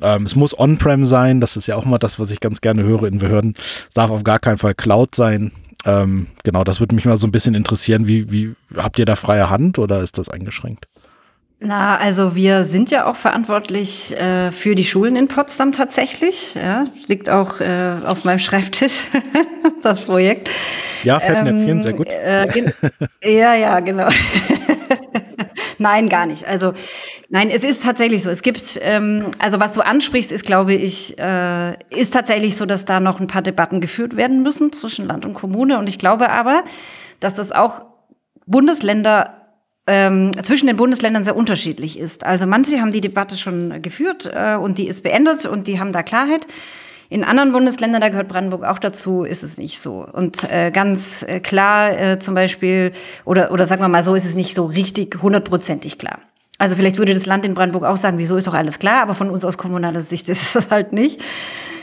Ähm, 0.00 0.22
es 0.22 0.36
muss 0.36 0.58
On-Prem 0.58 1.04
sein, 1.04 1.40
das 1.40 1.56
ist 1.56 1.66
ja 1.66 1.76
auch 1.76 1.84
mal 1.84 1.98
das, 1.98 2.20
was 2.20 2.30
ich 2.30 2.40
ganz 2.40 2.60
gerne 2.60 2.84
höre 2.84 3.04
in 3.04 3.18
Behörden. 3.18 3.54
Es 3.88 3.94
darf 3.94 4.10
auf 4.10 4.22
gar 4.22 4.38
keinen 4.38 4.58
Fall 4.58 4.74
Cloud 4.74 5.14
sein. 5.14 5.52
Ähm, 5.84 6.28
genau, 6.42 6.64
das 6.64 6.80
würde 6.80 6.94
mich 6.94 7.04
mal 7.04 7.16
so 7.16 7.26
ein 7.26 7.32
bisschen 7.32 7.54
interessieren. 7.54 8.08
Wie, 8.08 8.30
wie 8.30 8.54
habt 8.76 8.98
ihr 8.98 9.04
da 9.04 9.16
freie 9.16 9.50
Hand 9.50 9.78
oder 9.78 10.00
ist 10.00 10.18
das 10.18 10.28
eingeschränkt? 10.28 10.88
Na, 11.58 11.96
also 11.96 12.34
wir 12.34 12.64
sind 12.64 12.90
ja 12.90 13.06
auch 13.06 13.16
verantwortlich 13.16 14.14
äh, 14.20 14.52
für 14.52 14.74
die 14.74 14.84
Schulen 14.84 15.16
in 15.16 15.26
Potsdam 15.26 15.72
tatsächlich. 15.72 16.54
Ja, 16.54 16.86
liegt 17.08 17.30
auch 17.30 17.60
äh, 17.60 17.94
auf 18.04 18.24
meinem 18.24 18.38
Schreibtisch, 18.38 19.04
das 19.82 20.02
Projekt. 20.02 20.50
Ja, 21.02 21.18
Fettnäpfchen, 21.18 21.68
ähm, 21.68 21.82
sehr 21.82 21.94
gut. 21.94 22.08
Äh, 22.08 22.46
ja, 23.24 23.54
ja, 23.54 23.80
genau. 23.80 24.08
nein, 25.78 26.10
gar 26.10 26.26
nicht. 26.26 26.46
Also 26.46 26.74
nein, 27.30 27.48
es 27.48 27.64
ist 27.64 27.82
tatsächlich 27.82 28.22
so. 28.22 28.28
Es 28.28 28.42
gibt, 28.42 28.78
ähm, 28.82 29.30
also 29.38 29.58
was 29.58 29.72
du 29.72 29.80
ansprichst, 29.80 30.32
ist, 30.32 30.44
glaube 30.44 30.74
ich, 30.74 31.18
äh, 31.18 31.72
ist 31.88 32.12
tatsächlich 32.12 32.56
so, 32.56 32.66
dass 32.66 32.84
da 32.84 33.00
noch 33.00 33.18
ein 33.18 33.28
paar 33.28 33.42
Debatten 33.42 33.80
geführt 33.80 34.18
werden 34.18 34.42
müssen 34.42 34.74
zwischen 34.74 35.06
Land 35.06 35.24
und 35.24 35.32
Kommune. 35.32 35.78
Und 35.78 35.88
ich 35.88 35.98
glaube 35.98 36.28
aber, 36.28 36.64
dass 37.18 37.32
das 37.32 37.50
auch 37.50 37.80
Bundesländer 38.44 39.45
ähm, 39.86 40.32
zwischen 40.42 40.66
den 40.66 40.76
Bundesländern 40.76 41.24
sehr 41.24 41.36
unterschiedlich 41.36 41.98
ist. 41.98 42.24
Also 42.24 42.46
manche 42.46 42.80
haben 42.80 42.92
die 42.92 43.00
Debatte 43.00 43.36
schon 43.36 43.82
geführt 43.82 44.30
äh, 44.32 44.56
und 44.56 44.78
die 44.78 44.88
ist 44.88 45.02
beendet 45.02 45.46
und 45.46 45.66
die 45.66 45.78
haben 45.78 45.92
da 45.92 46.02
Klarheit. 46.02 46.46
In 47.08 47.22
anderen 47.22 47.52
Bundesländern, 47.52 48.00
da 48.00 48.08
gehört 48.08 48.26
Brandenburg 48.26 48.64
auch 48.64 48.80
dazu, 48.80 49.22
ist 49.22 49.44
es 49.44 49.58
nicht 49.58 49.78
so. 49.78 50.04
Und 50.12 50.42
äh, 50.50 50.72
ganz 50.72 51.22
äh, 51.22 51.38
klar 51.38 51.96
äh, 51.96 52.18
zum 52.18 52.34
Beispiel, 52.34 52.90
oder, 53.24 53.52
oder 53.52 53.64
sagen 53.66 53.80
wir 53.80 53.88
mal 53.88 54.02
so, 54.02 54.16
ist 54.16 54.24
es 54.24 54.34
nicht 54.34 54.54
so 54.54 54.64
richtig 54.64 55.22
hundertprozentig 55.22 55.98
klar. 55.98 56.18
Also 56.58 56.74
vielleicht 56.74 56.98
würde 56.98 57.14
das 57.14 57.26
Land 57.26 57.46
in 57.46 57.54
Brandenburg 57.54 57.84
auch 57.84 57.96
sagen, 57.96 58.18
wieso 58.18 58.36
ist 58.36 58.48
doch 58.48 58.54
alles 58.54 58.80
klar, 58.80 59.02
aber 59.02 59.14
von 59.14 59.30
uns 59.30 59.44
aus 59.44 59.56
kommunaler 59.56 60.02
Sicht 60.02 60.28
ist 60.28 60.56
es 60.56 60.70
halt 60.70 60.92
nicht. 60.92 61.20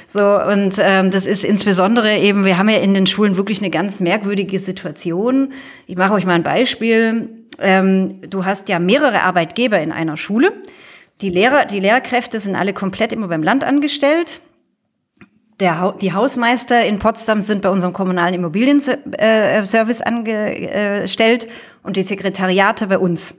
So, 0.10 0.40
und 0.42 0.76
ähm, 0.80 1.10
das 1.10 1.26
ist 1.26 1.44
insbesondere 1.44 2.18
eben, 2.18 2.46
wir 2.46 2.60
haben 2.60 2.70
ja 2.70 2.78
in 2.78 2.94
den 2.94 3.08
Schulen 3.08 3.36
wirklich 3.36 3.62
eine 3.62 3.72
ganz 3.72 4.00
merkwürdige 4.00 4.60
Situation. 4.60 5.54
Ich 5.88 5.96
mache 5.96 6.14
euch 6.14 6.26
mal 6.26 6.34
ein 6.34 6.44
Beispiel. 6.44 7.30
Ähm, 7.60 8.30
du 8.30 8.46
hast 8.46 8.70
ja 8.70 8.80
mehrere 8.80 9.22
Arbeitgeber 9.22 9.80
in 9.80 9.92
einer 9.92 10.18
Schule. 10.18 10.54
Die 11.22 11.30
Lehrer, 11.30 11.66
die 11.66 11.80
Lehrkräfte 11.80 12.40
sind 12.40 12.56
alle 12.56 12.74
komplett 12.74 13.14
immer 13.14 13.28
beim 13.28 13.44
Land 13.44 13.64
angestellt. 13.64 14.42
Der, 15.60 15.96
die 16.02 16.14
Hausmeister 16.14 16.84
in 16.86 17.00
Potsdam 17.00 17.42
sind 17.42 17.62
bei 17.62 17.70
unserem 17.70 17.94
kommunalen 17.94 18.34
Immobilienservice 18.34 20.02
angestellt 20.02 21.48
und 21.84 21.96
die 21.96 22.04
Sekretariate 22.04 22.88
bei 22.88 22.98
uns. 22.98 23.36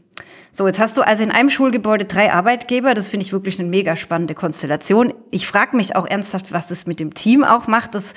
So, 0.52 0.68
jetzt 0.68 0.78
hast 0.78 0.96
du 0.96 1.02
also 1.02 1.24
in 1.24 1.32
einem 1.32 1.50
Schulgebäude 1.50 2.04
drei 2.04 2.32
Arbeitgeber. 2.32 2.94
Das 2.94 3.08
finde 3.08 3.26
ich 3.26 3.32
wirklich 3.32 3.58
eine 3.58 3.68
mega 3.68 3.96
spannende 3.96 4.34
Konstellation. 4.34 5.12
Ich 5.30 5.48
frage 5.48 5.76
mich 5.76 5.96
auch 5.96 6.06
ernsthaft, 6.06 6.52
was 6.52 6.68
das 6.68 6.86
mit 6.86 7.00
dem 7.00 7.14
Team 7.14 7.42
auch 7.42 7.66
macht. 7.66 7.96
Das 7.96 8.14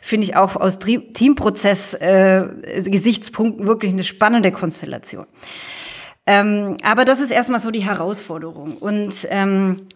finde 0.00 0.22
ich 0.24 0.36
auch 0.36 0.54
aus 0.56 0.78
Teamprozess-Gesichtspunkten 0.78 3.64
äh, 3.64 3.68
wirklich 3.68 3.92
eine 3.92 4.04
spannende 4.04 4.52
Konstellation. 4.52 5.26
Ähm, 6.26 6.76
aber 6.84 7.04
das 7.04 7.18
ist 7.18 7.30
erstmal 7.30 7.60
so 7.60 7.72
die 7.72 7.84
Herausforderung. 7.84 8.76
Und 8.76 9.26
ähm, 9.30 9.88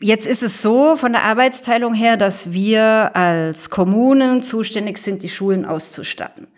Jetzt 0.00 0.26
ist 0.26 0.42
es 0.42 0.60
so 0.60 0.96
von 0.96 1.12
der 1.12 1.22
Arbeitsteilung 1.22 1.94
her, 1.94 2.16
dass 2.16 2.52
wir 2.52 3.16
als 3.16 3.70
Kommunen 3.70 4.42
zuständig 4.42 4.98
sind, 4.98 5.22
die 5.22 5.28
Schulen 5.28 5.64
auszustatten. 5.64 6.48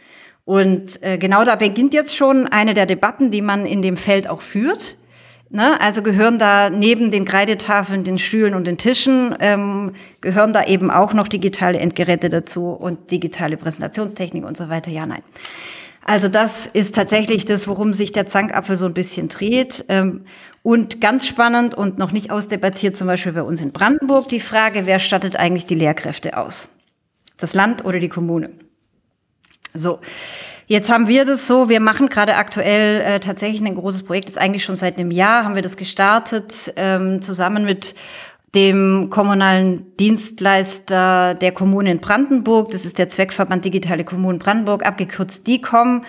Und 0.50 1.00
äh, 1.04 1.16
genau 1.16 1.44
da 1.44 1.54
beginnt 1.54 1.94
jetzt 1.94 2.16
schon 2.16 2.48
eine 2.48 2.74
der 2.74 2.84
Debatten, 2.84 3.30
die 3.30 3.40
man 3.40 3.66
in 3.66 3.82
dem 3.82 3.96
Feld 3.96 4.28
auch 4.28 4.42
führt. 4.42 4.96
Ne? 5.48 5.80
Also 5.80 6.02
gehören 6.02 6.40
da 6.40 6.70
neben 6.70 7.12
den 7.12 7.24
Kreidetafeln, 7.24 8.02
den 8.02 8.18
Stühlen 8.18 8.54
und 8.54 8.66
den 8.66 8.76
Tischen, 8.76 9.32
ähm, 9.38 9.92
gehören 10.20 10.52
da 10.52 10.64
eben 10.64 10.90
auch 10.90 11.14
noch 11.14 11.28
digitale 11.28 11.78
Endgeräte 11.78 12.30
dazu 12.30 12.70
und 12.70 13.12
digitale 13.12 13.56
Präsentationstechnik 13.56 14.44
und 14.44 14.56
so 14.56 14.68
weiter. 14.68 14.90
Ja, 14.90 15.06
nein. 15.06 15.22
Also 16.04 16.26
das 16.26 16.66
ist 16.66 16.96
tatsächlich 16.96 17.44
das, 17.44 17.68
worum 17.68 17.92
sich 17.92 18.10
der 18.10 18.26
Zankapfel 18.26 18.74
so 18.74 18.86
ein 18.86 18.94
bisschen 18.94 19.28
dreht. 19.28 19.84
Ähm, 19.88 20.24
und 20.64 21.00
ganz 21.00 21.28
spannend 21.28 21.76
und 21.76 21.98
noch 21.98 22.10
nicht 22.10 22.32
ausdebattiert, 22.32 22.96
zum 22.96 23.06
Beispiel 23.06 23.34
bei 23.34 23.42
uns 23.44 23.62
in 23.62 23.70
Brandenburg, 23.70 24.28
die 24.28 24.40
Frage, 24.40 24.84
wer 24.84 24.98
stattet 24.98 25.36
eigentlich 25.36 25.66
die 25.66 25.76
Lehrkräfte 25.76 26.36
aus? 26.36 26.66
Das 27.36 27.54
Land 27.54 27.84
oder 27.84 28.00
die 28.00 28.08
Kommune? 28.08 28.50
So, 29.74 30.00
jetzt 30.66 30.90
haben 30.90 31.06
wir 31.06 31.24
das 31.24 31.46
so, 31.46 31.68
wir 31.68 31.80
machen 31.80 32.08
gerade 32.08 32.36
aktuell 32.36 33.00
äh, 33.00 33.20
tatsächlich 33.20 33.62
ein 33.62 33.74
großes 33.74 34.02
Projekt, 34.02 34.28
das 34.28 34.36
ist 34.36 34.42
eigentlich 34.42 34.64
schon 34.64 34.76
seit 34.76 34.98
einem 34.98 35.10
Jahr, 35.10 35.44
haben 35.44 35.54
wir 35.54 35.62
das 35.62 35.76
gestartet, 35.76 36.72
ähm, 36.76 37.22
zusammen 37.22 37.64
mit 37.64 37.94
dem 38.54 39.10
kommunalen 39.10 39.96
Dienstleister 39.98 41.34
der 41.34 41.52
Kommune 41.52 41.92
in 41.92 42.00
Brandenburg, 42.00 42.70
das 42.70 42.84
ist 42.84 42.98
der 42.98 43.08
Zweckverband 43.08 43.64
Digitale 43.64 44.04
Kommunen 44.04 44.40
Brandenburg, 44.40 44.84
abgekürzt 44.84 45.46
DICOM 45.46 46.02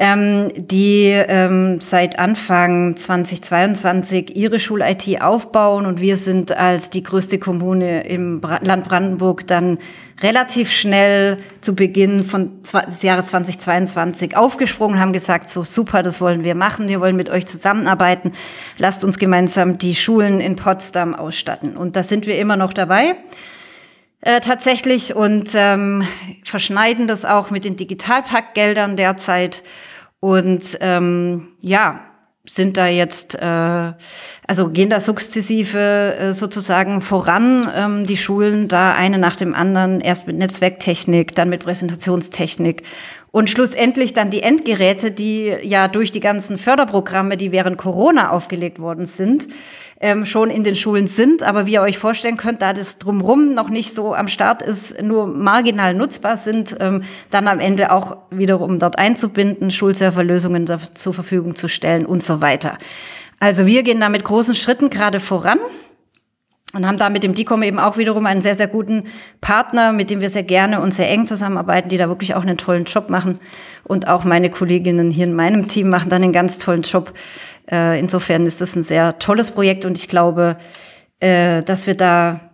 ähm, 0.00 0.50
die 0.56 1.10
ähm, 1.10 1.78
seit 1.82 2.18
Anfang 2.18 2.96
2022 2.96 4.34
ihre 4.34 4.58
Schul-IT 4.58 5.20
aufbauen 5.20 5.84
und 5.84 6.00
wir 6.00 6.16
sind 6.16 6.56
als 6.56 6.88
die 6.88 7.02
größte 7.02 7.38
Kommune 7.38 8.06
im 8.08 8.40
Bra 8.40 8.60
Land 8.62 8.88
Brandenburg 8.88 9.46
dann 9.46 9.78
relativ 10.22 10.72
schnell 10.72 11.36
zu 11.60 11.74
Beginn 11.74 12.24
von 12.24 12.62
des 12.62 13.02
Jahres 13.02 13.26
2022 13.26 14.38
aufgesprungen 14.38 14.98
haben 14.98 15.12
gesagt, 15.12 15.50
so 15.50 15.64
super, 15.64 16.02
das 16.02 16.22
wollen 16.22 16.44
wir 16.44 16.54
machen, 16.54 16.88
wir 16.88 17.02
wollen 17.02 17.16
mit 17.16 17.28
euch 17.28 17.46
zusammenarbeiten, 17.46 18.32
lasst 18.78 19.04
uns 19.04 19.18
gemeinsam 19.18 19.76
die 19.76 19.94
Schulen 19.94 20.40
in 20.40 20.56
Potsdam 20.56 21.14
ausstatten. 21.14 21.76
Und 21.76 21.94
da 21.94 22.02
sind 22.02 22.26
wir 22.26 22.38
immer 22.38 22.56
noch 22.56 22.72
dabei. 22.72 23.16
Äh, 24.22 24.40
tatsächlich 24.40 25.14
und 25.14 25.50
ähm, 25.54 26.04
verschneiden 26.44 27.06
das 27.06 27.26
auch 27.26 27.50
mit 27.50 27.64
den 27.64 27.76
Digitalpaktgeldern 27.76 28.96
derzeit 28.96 29.62
und 30.20 30.78
ähm, 30.80 31.48
ja, 31.60 32.00
sind 32.46 32.76
da 32.76 32.86
jetzt, 32.86 33.34
äh, 33.34 33.92
also 34.46 34.70
gehen 34.70 34.90
da 34.90 34.98
sukzessive 35.00 36.16
äh, 36.16 36.32
sozusagen 36.32 37.00
voran, 37.00 37.68
ähm, 37.76 38.06
die 38.06 38.16
Schulen 38.16 38.66
da 38.66 38.94
eine 38.94 39.18
nach 39.18 39.36
dem 39.36 39.54
anderen, 39.54 40.00
erst 40.00 40.26
mit 40.26 40.36
Netzwerktechnik, 40.36 41.34
dann 41.34 41.48
mit 41.50 41.64
Präsentationstechnik 41.64 42.82
und 43.32 43.48
schlussendlich 43.48 44.12
dann 44.12 44.30
die 44.30 44.42
Endgeräte, 44.42 45.10
die 45.10 45.54
ja 45.62 45.88
durch 45.88 46.10
die 46.10 46.20
ganzen 46.20 46.58
Förderprogramme, 46.58 47.36
die 47.36 47.52
während 47.52 47.78
Corona 47.78 48.30
aufgelegt 48.30 48.80
worden 48.80 49.06
sind, 49.06 49.46
ähm, 50.00 50.26
schon 50.26 50.50
in 50.50 50.64
den 50.64 50.74
Schulen 50.74 51.06
sind. 51.06 51.42
Aber 51.42 51.66
wie 51.66 51.74
ihr 51.74 51.82
euch 51.82 51.98
vorstellen 51.98 52.36
könnt, 52.36 52.62
da 52.62 52.72
das 52.72 52.98
drumrum 52.98 53.54
noch 53.54 53.68
nicht 53.68 53.94
so 53.94 54.14
am 54.14 54.28
Start 54.28 54.62
ist, 54.62 55.00
nur 55.02 55.26
marginal 55.26 55.94
nutzbar 55.94 56.36
sind, 56.36 56.76
ähm, 56.80 57.02
dann 57.30 57.46
am 57.46 57.60
Ende 57.60 57.92
auch 57.92 58.16
wiederum 58.30 58.78
dort 58.78 58.98
einzubinden, 58.98 59.70
Schulserverlösungen 59.70 60.66
zur 60.94 61.14
Verfügung 61.14 61.54
zu 61.54 61.68
stellen 61.68 62.06
und 62.06 62.22
so 62.22 62.40
weiter. 62.40 62.78
Also 63.38 63.66
wir 63.66 63.82
gehen 63.82 64.00
da 64.00 64.08
mit 64.08 64.24
großen 64.24 64.54
Schritten 64.54 64.90
gerade 64.90 65.20
voran 65.20 65.58
und 66.72 66.86
haben 66.86 66.98
da 66.98 67.10
mit 67.10 67.24
dem 67.24 67.34
DICOM 67.34 67.62
eben 67.62 67.78
auch 67.78 67.98
wiederum 67.98 68.26
einen 68.26 68.42
sehr, 68.42 68.54
sehr 68.54 68.68
guten 68.68 69.04
Partner, 69.40 69.92
mit 69.92 70.10
dem 70.10 70.20
wir 70.20 70.30
sehr 70.30 70.44
gerne 70.44 70.80
und 70.80 70.94
sehr 70.94 71.10
eng 71.10 71.26
zusammenarbeiten, 71.26 71.88
die 71.88 71.96
da 71.96 72.08
wirklich 72.08 72.34
auch 72.34 72.42
einen 72.42 72.58
tollen 72.58 72.84
Job 72.84 73.10
machen. 73.10 73.40
Und 73.84 74.06
auch 74.06 74.24
meine 74.24 74.50
Kolleginnen 74.50 75.10
hier 75.10 75.24
in 75.24 75.34
meinem 75.34 75.66
Team 75.66 75.88
machen 75.88 76.10
dann 76.10 76.22
einen 76.22 76.32
ganz 76.32 76.58
tollen 76.58 76.82
Job. 76.82 77.12
Äh, 77.70 77.98
insofern 77.98 78.46
ist 78.46 78.60
das 78.60 78.76
ein 78.76 78.84
sehr 78.84 79.18
tolles 79.18 79.50
Projekt 79.50 79.84
und 79.84 79.98
ich 79.98 80.08
glaube, 80.08 80.58
äh, 81.18 81.62
dass 81.64 81.86
wir 81.86 81.96
da 81.96 82.50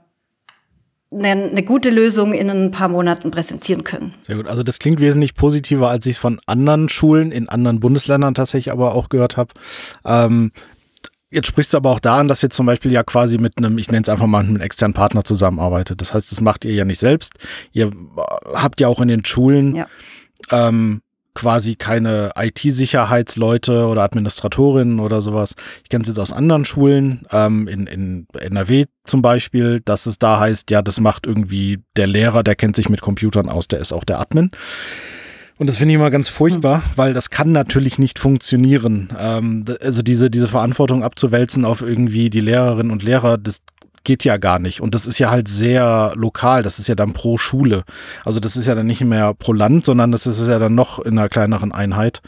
eine, 1.12 1.50
eine 1.50 1.62
gute 1.62 1.90
Lösung 1.90 2.32
in 2.32 2.50
ein 2.50 2.70
paar 2.70 2.88
Monaten 2.88 3.30
präsentieren 3.30 3.84
können. 3.84 4.14
Sehr 4.22 4.36
gut. 4.36 4.48
Also 4.48 4.62
das 4.62 4.78
klingt 4.78 5.00
wesentlich 5.00 5.34
positiver, 5.34 5.88
als 5.88 6.06
ich 6.06 6.12
es 6.12 6.18
von 6.18 6.40
anderen 6.46 6.88
Schulen 6.88 7.32
in 7.32 7.48
anderen 7.48 7.80
Bundesländern 7.80 8.34
tatsächlich 8.34 8.72
aber 8.72 8.94
auch 8.94 9.08
gehört 9.08 9.36
habe. 9.36 9.52
Ähm, 10.04 10.52
Jetzt 11.36 11.48
sprichst 11.48 11.74
du 11.74 11.76
aber 11.76 11.90
auch 11.90 12.00
daran, 12.00 12.28
dass 12.28 12.42
ihr 12.42 12.48
zum 12.48 12.64
Beispiel 12.64 12.90
ja 12.90 13.02
quasi 13.02 13.36
mit 13.36 13.58
einem, 13.58 13.76
ich 13.76 13.90
nenne 13.90 14.04
es 14.04 14.08
einfach 14.08 14.24
mal, 14.24 14.42
einem 14.42 14.58
externen 14.58 14.94
Partner 14.94 15.22
zusammenarbeitet. 15.22 16.00
Das 16.00 16.14
heißt, 16.14 16.32
das 16.32 16.40
macht 16.40 16.64
ihr 16.64 16.72
ja 16.72 16.86
nicht 16.86 16.98
selbst. 16.98 17.34
Ihr 17.72 17.92
habt 18.54 18.80
ja 18.80 18.88
auch 18.88 19.02
in 19.02 19.08
den 19.08 19.22
Schulen 19.22 19.74
ja. 19.74 19.86
ähm, 20.50 21.02
quasi 21.34 21.74
keine 21.74 22.30
IT-Sicherheitsleute 22.38 23.86
oder 23.86 24.04
Administratorinnen 24.04 24.98
oder 24.98 25.20
sowas. 25.20 25.56
Ich 25.82 25.90
kenne 25.90 26.00
es 26.00 26.08
jetzt 26.08 26.18
aus 26.18 26.32
anderen 26.32 26.64
Schulen, 26.64 27.26
ähm, 27.30 27.68
in, 27.68 27.86
in 27.86 28.26
NRW 28.32 28.86
zum 29.04 29.20
Beispiel, 29.20 29.82
dass 29.84 30.06
es 30.06 30.18
da 30.18 30.40
heißt, 30.40 30.70
ja, 30.70 30.80
das 30.80 31.00
macht 31.00 31.26
irgendwie 31.26 31.80
der 31.96 32.06
Lehrer, 32.06 32.44
der 32.44 32.56
kennt 32.56 32.76
sich 32.76 32.88
mit 32.88 33.02
Computern 33.02 33.50
aus, 33.50 33.68
der 33.68 33.80
ist 33.80 33.92
auch 33.92 34.04
der 34.04 34.20
Admin. 34.20 34.52
Und 35.58 35.68
das 35.68 35.78
finde 35.78 35.92
ich 35.92 36.00
immer 36.00 36.10
ganz 36.10 36.28
furchtbar, 36.28 36.82
weil 36.96 37.14
das 37.14 37.30
kann 37.30 37.52
natürlich 37.52 37.98
nicht 37.98 38.18
funktionieren. 38.18 39.08
Ähm, 39.18 39.64
also 39.80 40.02
diese, 40.02 40.30
diese 40.30 40.48
Verantwortung 40.48 41.02
abzuwälzen 41.02 41.64
auf 41.64 41.82
irgendwie 41.82 42.28
die 42.28 42.40
Lehrerinnen 42.40 42.92
und 42.92 43.02
Lehrer, 43.02 43.38
das 43.38 43.62
geht 44.04 44.24
ja 44.24 44.36
gar 44.36 44.58
nicht. 44.58 44.80
Und 44.80 44.94
das 44.94 45.06
ist 45.06 45.18
ja 45.18 45.30
halt 45.30 45.48
sehr 45.48 46.12
lokal. 46.14 46.62
Das 46.62 46.78
ist 46.78 46.88
ja 46.88 46.94
dann 46.94 47.12
pro 47.12 47.38
Schule. 47.38 47.84
Also 48.24 48.38
das 48.38 48.56
ist 48.56 48.66
ja 48.66 48.74
dann 48.74 48.86
nicht 48.86 49.02
mehr 49.02 49.34
pro 49.34 49.52
Land, 49.52 49.84
sondern 49.84 50.12
das 50.12 50.26
ist 50.26 50.46
ja 50.46 50.58
dann 50.58 50.74
noch 50.74 51.00
in 51.00 51.18
einer 51.18 51.28
kleineren 51.28 51.72
Einheit. 51.72 52.22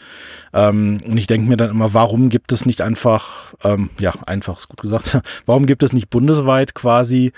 Ähm, 0.53 0.99
und 1.07 1.17
ich 1.17 1.27
denke 1.27 1.47
mir 1.47 1.55
dann 1.55 1.69
immer, 1.69 1.93
warum 1.93 2.29
gibt 2.29 2.51
es 2.51 2.65
nicht 2.65 2.81
einfach, 2.81 3.53
ähm, 3.63 3.91
ja, 3.99 4.13
einfach 4.25 4.57
ist 4.57 4.67
gut 4.67 4.81
gesagt, 4.81 5.21
warum 5.45 5.65
gibt 5.67 5.81
es 5.81 5.93
nicht 5.93 6.09
bundesweit 6.09 6.75
quasi 6.75 7.31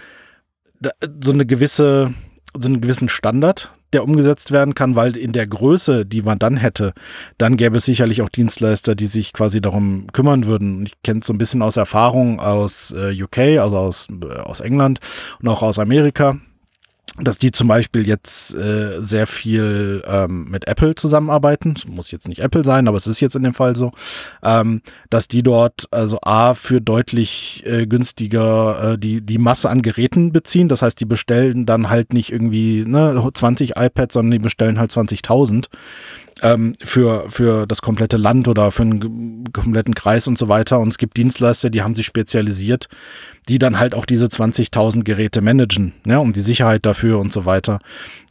so 1.24 1.32
eine 1.32 1.46
gewisse, 1.46 2.14
so 2.60 2.68
einen 2.68 2.82
gewissen 2.82 3.10
Standard, 3.10 3.70
der 3.94 4.04
umgesetzt 4.04 4.52
werden 4.52 4.76
kann, 4.76 4.96
weil 4.96 5.18
in 5.18 5.32
der 5.32 5.48
Größe, 5.48 6.06
die 6.06 6.22
man 6.22 6.40
dann 6.40 6.58
hätte, 6.58 6.94
dann 7.38 7.58
gäbe 7.58 7.78
es 7.78 7.86
sicherlich 7.86 8.22
auch 8.22 8.30
Dienstleister, 8.30 8.96
die 8.96 9.08
sich 9.08 9.34
quasi 9.34 9.62
darum 9.62 10.08
kümmern 10.14 10.46
würden. 10.46 10.86
Ich 10.86 10.94
kenne 11.04 11.22
es 11.22 11.28
so 11.28 11.34
ein 11.34 11.38
bisschen 11.38 11.62
aus 11.62 11.78
Erfahrung 11.78 12.40
aus 12.40 12.94
äh, 12.98 13.22
UK, 13.22 13.60
also 13.60 13.78
aus, 13.78 14.08
äh, 14.10 14.40
aus 14.40 14.60
England 14.60 15.00
und 15.42 15.48
auch 15.48 15.62
aus 15.62 15.80
Amerika 15.80 16.38
dass 17.18 17.38
die 17.38 17.52
zum 17.52 17.68
Beispiel 17.68 18.08
jetzt 18.08 18.54
äh, 18.56 19.02
sehr 19.02 19.28
viel 19.28 20.02
ähm, 20.08 20.46
mit 20.50 20.68
Apple 20.68 20.96
zusammenarbeiten. 20.96 21.74
Das 21.74 21.88
muss 21.88 22.12
jetzt 22.12 22.28
nicht 22.28 22.40
Apple 22.40 22.64
sein, 22.64 22.88
aber 22.88 22.96
es 22.96 23.08
ist 23.08 23.20
jetzt 23.20 23.36
in 23.36 23.44
dem 23.44 23.54
Fall 23.54 23.76
so, 23.76 23.92
ähm, 24.44 24.82
dass 25.10 25.28
die 25.28 25.44
dort 25.44 25.88
also 25.92 26.20
A 26.22 26.54
für 26.54 26.80
deutlich 26.80 27.64
äh, 27.66 27.86
günstiger 27.86 28.94
äh, 28.94 28.98
die, 28.98 29.22
die 29.22 29.38
Masse 29.40 29.70
an 29.70 29.82
Geräten 29.82 30.32
beziehen. 30.32 30.70
Das 30.70 30.82
heißt, 30.82 31.00
die 31.00 31.06
bestellen 31.06 31.66
dann 31.66 31.90
halt 31.90 32.14
nicht 32.14 32.32
irgendwie 32.32 32.86
ne, 32.88 33.30
20 33.34 33.76
iPads, 33.76 34.14
sondern 34.14 34.32
die 34.32 34.40
bestellen 34.40 34.80
halt 34.80 34.92
20.000 34.92 35.66
ähm, 36.42 36.74
für, 36.84 37.30
für 37.30 37.68
das 37.68 37.82
komplette 37.82 38.18
Land 38.18 38.48
oder 38.48 38.72
für 38.72 38.82
einen 38.84 39.46
kompletten 39.54 39.96
Kreis 39.96 40.28
und 40.28 40.38
so 40.38 40.48
weiter. 40.48 40.80
Und 40.80 40.90
es 40.90 40.98
gibt 40.98 41.18
Dienstleister, 41.18 41.70
die 41.70 41.82
haben 41.82 41.96
sich 41.96 42.06
spezialisiert, 42.06 42.88
die 43.48 43.60
dann 43.60 43.80
halt 43.80 43.96
auch 43.96 44.06
diese 44.06 44.28
20.000 44.28 45.04
Geräte 45.04 45.42
managen, 45.42 45.94
ja, 46.06 46.18
und 46.20 46.36
die 46.36 46.42
Sicherheit 46.42 46.86
dafür 46.86 47.20
und 47.20 47.32
so 47.32 47.46
weiter. 47.46 47.80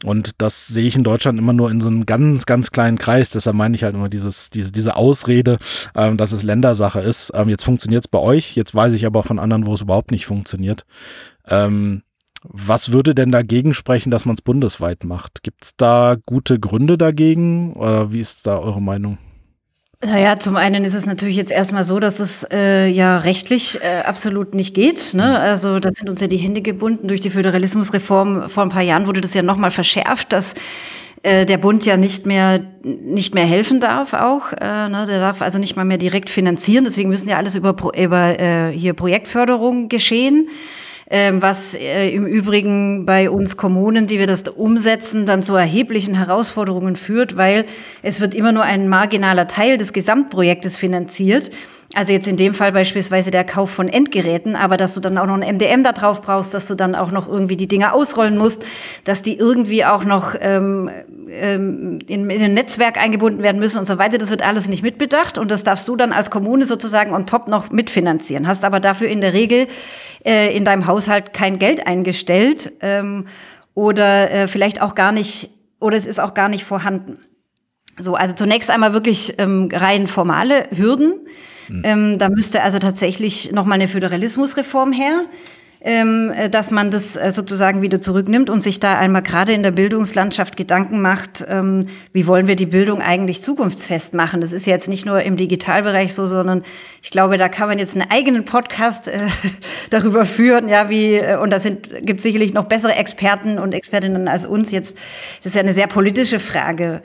Und 0.03 0.31
das 0.37 0.67
sehe 0.67 0.85
ich 0.85 0.95
in 0.95 1.03
Deutschland 1.03 1.39
immer 1.39 1.53
nur 1.53 1.71
in 1.71 1.81
so 1.81 1.87
einem 1.87 2.05
ganz, 2.05 2.45
ganz 2.45 2.71
kleinen 2.71 2.97
Kreis. 2.97 3.29
Deshalb 3.31 3.55
meine 3.55 3.75
ich 3.75 3.83
halt 3.83 3.95
immer 3.95 4.09
dieses, 4.09 4.49
diese, 4.49 4.71
diese 4.71 4.95
Ausrede, 4.95 5.57
ähm, 5.95 6.17
dass 6.17 6.31
es 6.31 6.43
Ländersache 6.43 6.99
ist. 6.99 7.31
Ähm, 7.33 7.49
jetzt 7.49 7.63
funktioniert 7.63 8.05
es 8.05 8.07
bei 8.07 8.19
euch, 8.19 8.55
jetzt 8.55 8.75
weiß 8.75 8.93
ich 8.93 9.05
aber 9.05 9.19
auch 9.19 9.25
von 9.25 9.39
anderen, 9.39 9.65
wo 9.65 9.73
es 9.73 9.81
überhaupt 9.81 10.11
nicht 10.11 10.25
funktioniert. 10.25 10.85
Ähm, 11.47 12.03
was 12.43 12.91
würde 12.91 13.13
denn 13.13 13.31
dagegen 13.31 13.73
sprechen, 13.73 14.11
dass 14.11 14.25
man 14.25 14.35
es 14.35 14.41
bundesweit 14.41 15.03
macht? 15.03 15.43
Gibt 15.43 15.63
es 15.63 15.75
da 15.75 16.15
gute 16.25 16.59
Gründe 16.59 16.97
dagegen 16.97 17.73
oder 17.73 18.11
wie 18.11 18.19
ist 18.19 18.47
da 18.47 18.57
eure 18.57 18.81
Meinung? 18.81 19.17
Naja, 20.03 20.35
zum 20.35 20.55
einen 20.55 20.83
ist 20.83 20.95
es 20.95 21.05
natürlich 21.05 21.35
jetzt 21.35 21.51
erstmal 21.51 21.83
so, 21.83 21.99
dass 21.99 22.19
es 22.19 22.47
äh, 22.51 22.87
ja 22.87 23.19
rechtlich 23.19 23.79
äh, 23.83 24.01
absolut 24.01 24.55
nicht 24.55 24.73
geht. 24.73 25.13
Ne? 25.13 25.37
Also 25.37 25.79
da 25.79 25.91
sind 25.91 26.09
uns 26.09 26.21
ja 26.21 26.27
die 26.27 26.37
Hände 26.37 26.61
gebunden. 26.61 27.07
Durch 27.07 27.21
die 27.21 27.29
Föderalismusreform 27.29 28.49
vor 28.49 28.63
ein 28.63 28.69
paar 28.69 28.81
Jahren 28.81 29.05
wurde 29.05 29.21
das 29.21 29.35
ja 29.35 29.43
nochmal 29.43 29.69
verschärft, 29.69 30.33
dass 30.33 30.55
äh, 31.21 31.45
der 31.45 31.59
Bund 31.59 31.85
ja 31.85 31.97
nicht 31.97 32.25
mehr 32.25 32.61
nicht 32.83 33.35
mehr 33.35 33.45
helfen 33.45 33.79
darf 33.79 34.15
auch. 34.15 34.53
Äh, 34.53 34.89
ne? 34.89 35.05
Der 35.07 35.19
darf 35.19 35.43
also 35.43 35.59
nicht 35.59 35.75
mal 35.75 35.85
mehr 35.85 35.99
direkt 35.99 36.31
finanzieren. 36.31 36.83
Deswegen 36.83 37.09
müssen 37.09 37.29
ja 37.29 37.37
alles 37.37 37.53
über, 37.53 37.75
über 37.95 38.39
äh, 38.39 38.71
hier 38.71 38.93
Projektförderung 38.93 39.87
geschehen 39.87 40.49
was 41.11 41.73
äh, 41.73 42.09
im 42.09 42.25
Übrigen 42.25 43.05
bei 43.05 43.29
uns 43.29 43.57
Kommunen, 43.57 44.07
die 44.07 44.17
wir 44.17 44.27
das 44.27 44.43
umsetzen, 44.43 45.25
dann 45.25 45.43
zu 45.43 45.55
erheblichen 45.55 46.15
Herausforderungen 46.15 46.95
führt, 46.95 47.35
weil 47.35 47.65
es 48.01 48.21
wird 48.21 48.33
immer 48.33 48.53
nur 48.53 48.63
ein 48.63 48.87
marginaler 48.87 49.47
Teil 49.47 49.77
des 49.77 49.91
Gesamtprojektes 49.91 50.77
finanziert. 50.77 51.51
Also 51.93 52.13
jetzt 52.13 52.27
in 52.27 52.37
dem 52.37 52.53
Fall 52.53 52.71
beispielsweise 52.71 53.31
der 53.31 53.43
Kauf 53.43 53.69
von 53.69 53.89
Endgeräten, 53.89 54.55
aber 54.55 54.77
dass 54.77 54.93
du 54.93 55.01
dann 55.01 55.17
auch 55.17 55.25
noch 55.25 55.33
ein 55.33 55.55
MDM 55.55 55.83
da 55.83 55.91
drauf 55.91 56.21
brauchst, 56.21 56.53
dass 56.53 56.67
du 56.67 56.75
dann 56.75 56.95
auch 56.95 57.11
noch 57.11 57.27
irgendwie 57.27 57.57
die 57.57 57.67
Dinge 57.67 57.91
ausrollen 57.91 58.37
musst, 58.37 58.65
dass 59.03 59.21
die 59.21 59.37
irgendwie 59.37 59.83
auch 59.83 60.05
noch 60.05 60.35
ähm, 60.39 60.89
ähm, 61.29 61.99
in, 62.07 62.29
in 62.29 62.41
ein 62.41 62.53
Netzwerk 62.53 62.97
eingebunden 62.97 63.43
werden 63.43 63.59
müssen 63.59 63.77
und 63.77 63.85
so 63.85 63.97
weiter, 63.97 64.17
das 64.17 64.29
wird 64.29 64.41
alles 64.41 64.69
nicht 64.69 64.83
mitbedacht 64.83 65.37
und 65.37 65.51
das 65.51 65.63
darfst 65.63 65.85
du 65.85 65.97
dann 65.97 66.13
als 66.13 66.29
Kommune 66.29 66.63
sozusagen 66.63 67.13
on 67.13 67.25
top 67.25 67.49
noch 67.49 67.71
mitfinanzieren. 67.71 68.47
Hast 68.47 68.63
aber 68.63 68.79
dafür 68.79 69.09
in 69.09 69.19
der 69.19 69.33
Regel 69.33 69.67
äh, 70.25 70.55
in 70.55 70.63
deinem 70.63 70.87
Haushalt 70.87 71.33
kein 71.33 71.59
Geld 71.59 71.87
eingestellt 71.87 72.71
ähm, 72.79 73.27
oder 73.73 74.31
äh, 74.31 74.47
vielleicht 74.47 74.81
auch 74.81 74.95
gar 74.95 75.11
nicht, 75.11 75.49
oder 75.81 75.97
es 75.97 76.05
ist 76.05 76.21
auch 76.21 76.33
gar 76.33 76.47
nicht 76.47 76.63
vorhanden. 76.63 77.17
So, 77.97 78.15
also 78.15 78.33
zunächst 78.33 78.69
einmal 78.69 78.93
wirklich 78.93 79.35
ähm, 79.39 79.67
rein 79.73 80.07
formale 80.07 80.67
Hürden. 80.71 81.27
Mhm. 81.71 81.81
Ähm, 81.83 82.17
da 82.17 82.29
müsste 82.29 82.63
also 82.63 82.79
tatsächlich 82.79 83.51
nochmal 83.51 83.75
eine 83.75 83.87
Föderalismusreform 83.87 84.91
her 84.91 85.25
ähm, 85.83 86.31
äh, 86.35 86.49
dass 86.49 86.71
man 86.71 86.91
das 86.91 87.15
äh, 87.15 87.31
sozusagen 87.31 87.81
wieder 87.81 87.99
zurücknimmt 87.99 88.49
und 88.49 88.61
sich 88.61 88.79
da 88.79 88.97
einmal 88.97 89.23
gerade 89.23 89.53
in 89.53 89.63
der 89.63 89.71
Bildungslandschaft 89.71 90.55
Gedanken 90.55 91.01
macht, 91.01 91.43
ähm, 91.47 91.87
wie 92.13 92.27
wollen 92.27 92.47
wir 92.47 92.55
die 92.55 92.67
Bildung 92.67 93.01
eigentlich 93.01 93.41
zukunftsfest 93.41 94.13
machen. 94.13 94.41
Das 94.41 94.51
ist 94.51 94.67
jetzt 94.67 94.87
nicht 94.87 95.07
nur 95.07 95.23
im 95.23 95.37
Digitalbereich 95.37 96.13
so, 96.13 96.27
sondern 96.27 96.61
ich 97.01 97.09
glaube, 97.09 97.37
da 97.39 97.49
kann 97.49 97.67
man 97.67 97.79
jetzt 97.79 97.95
einen 97.95 98.09
eigenen 98.11 98.45
Podcast 98.45 99.07
äh, 99.07 99.21
darüber 99.89 100.25
führen, 100.25 100.67
ja, 100.67 100.89
wie, 100.89 101.15
äh, 101.15 101.37
und 101.37 101.49
da 101.49 101.57
gibt 101.57 102.19
es 102.19 102.23
sicherlich 102.23 102.53
noch 102.53 102.65
bessere 102.65 102.93
Experten 102.93 103.57
und 103.57 103.73
Expertinnen 103.73 104.27
als 104.27 104.45
uns 104.45 104.69
jetzt. 104.69 104.97
Das 105.37 105.47
ist 105.47 105.55
ja 105.55 105.61
eine 105.61 105.73
sehr 105.73 105.87
politische 105.87 106.37
Frage, 106.37 107.01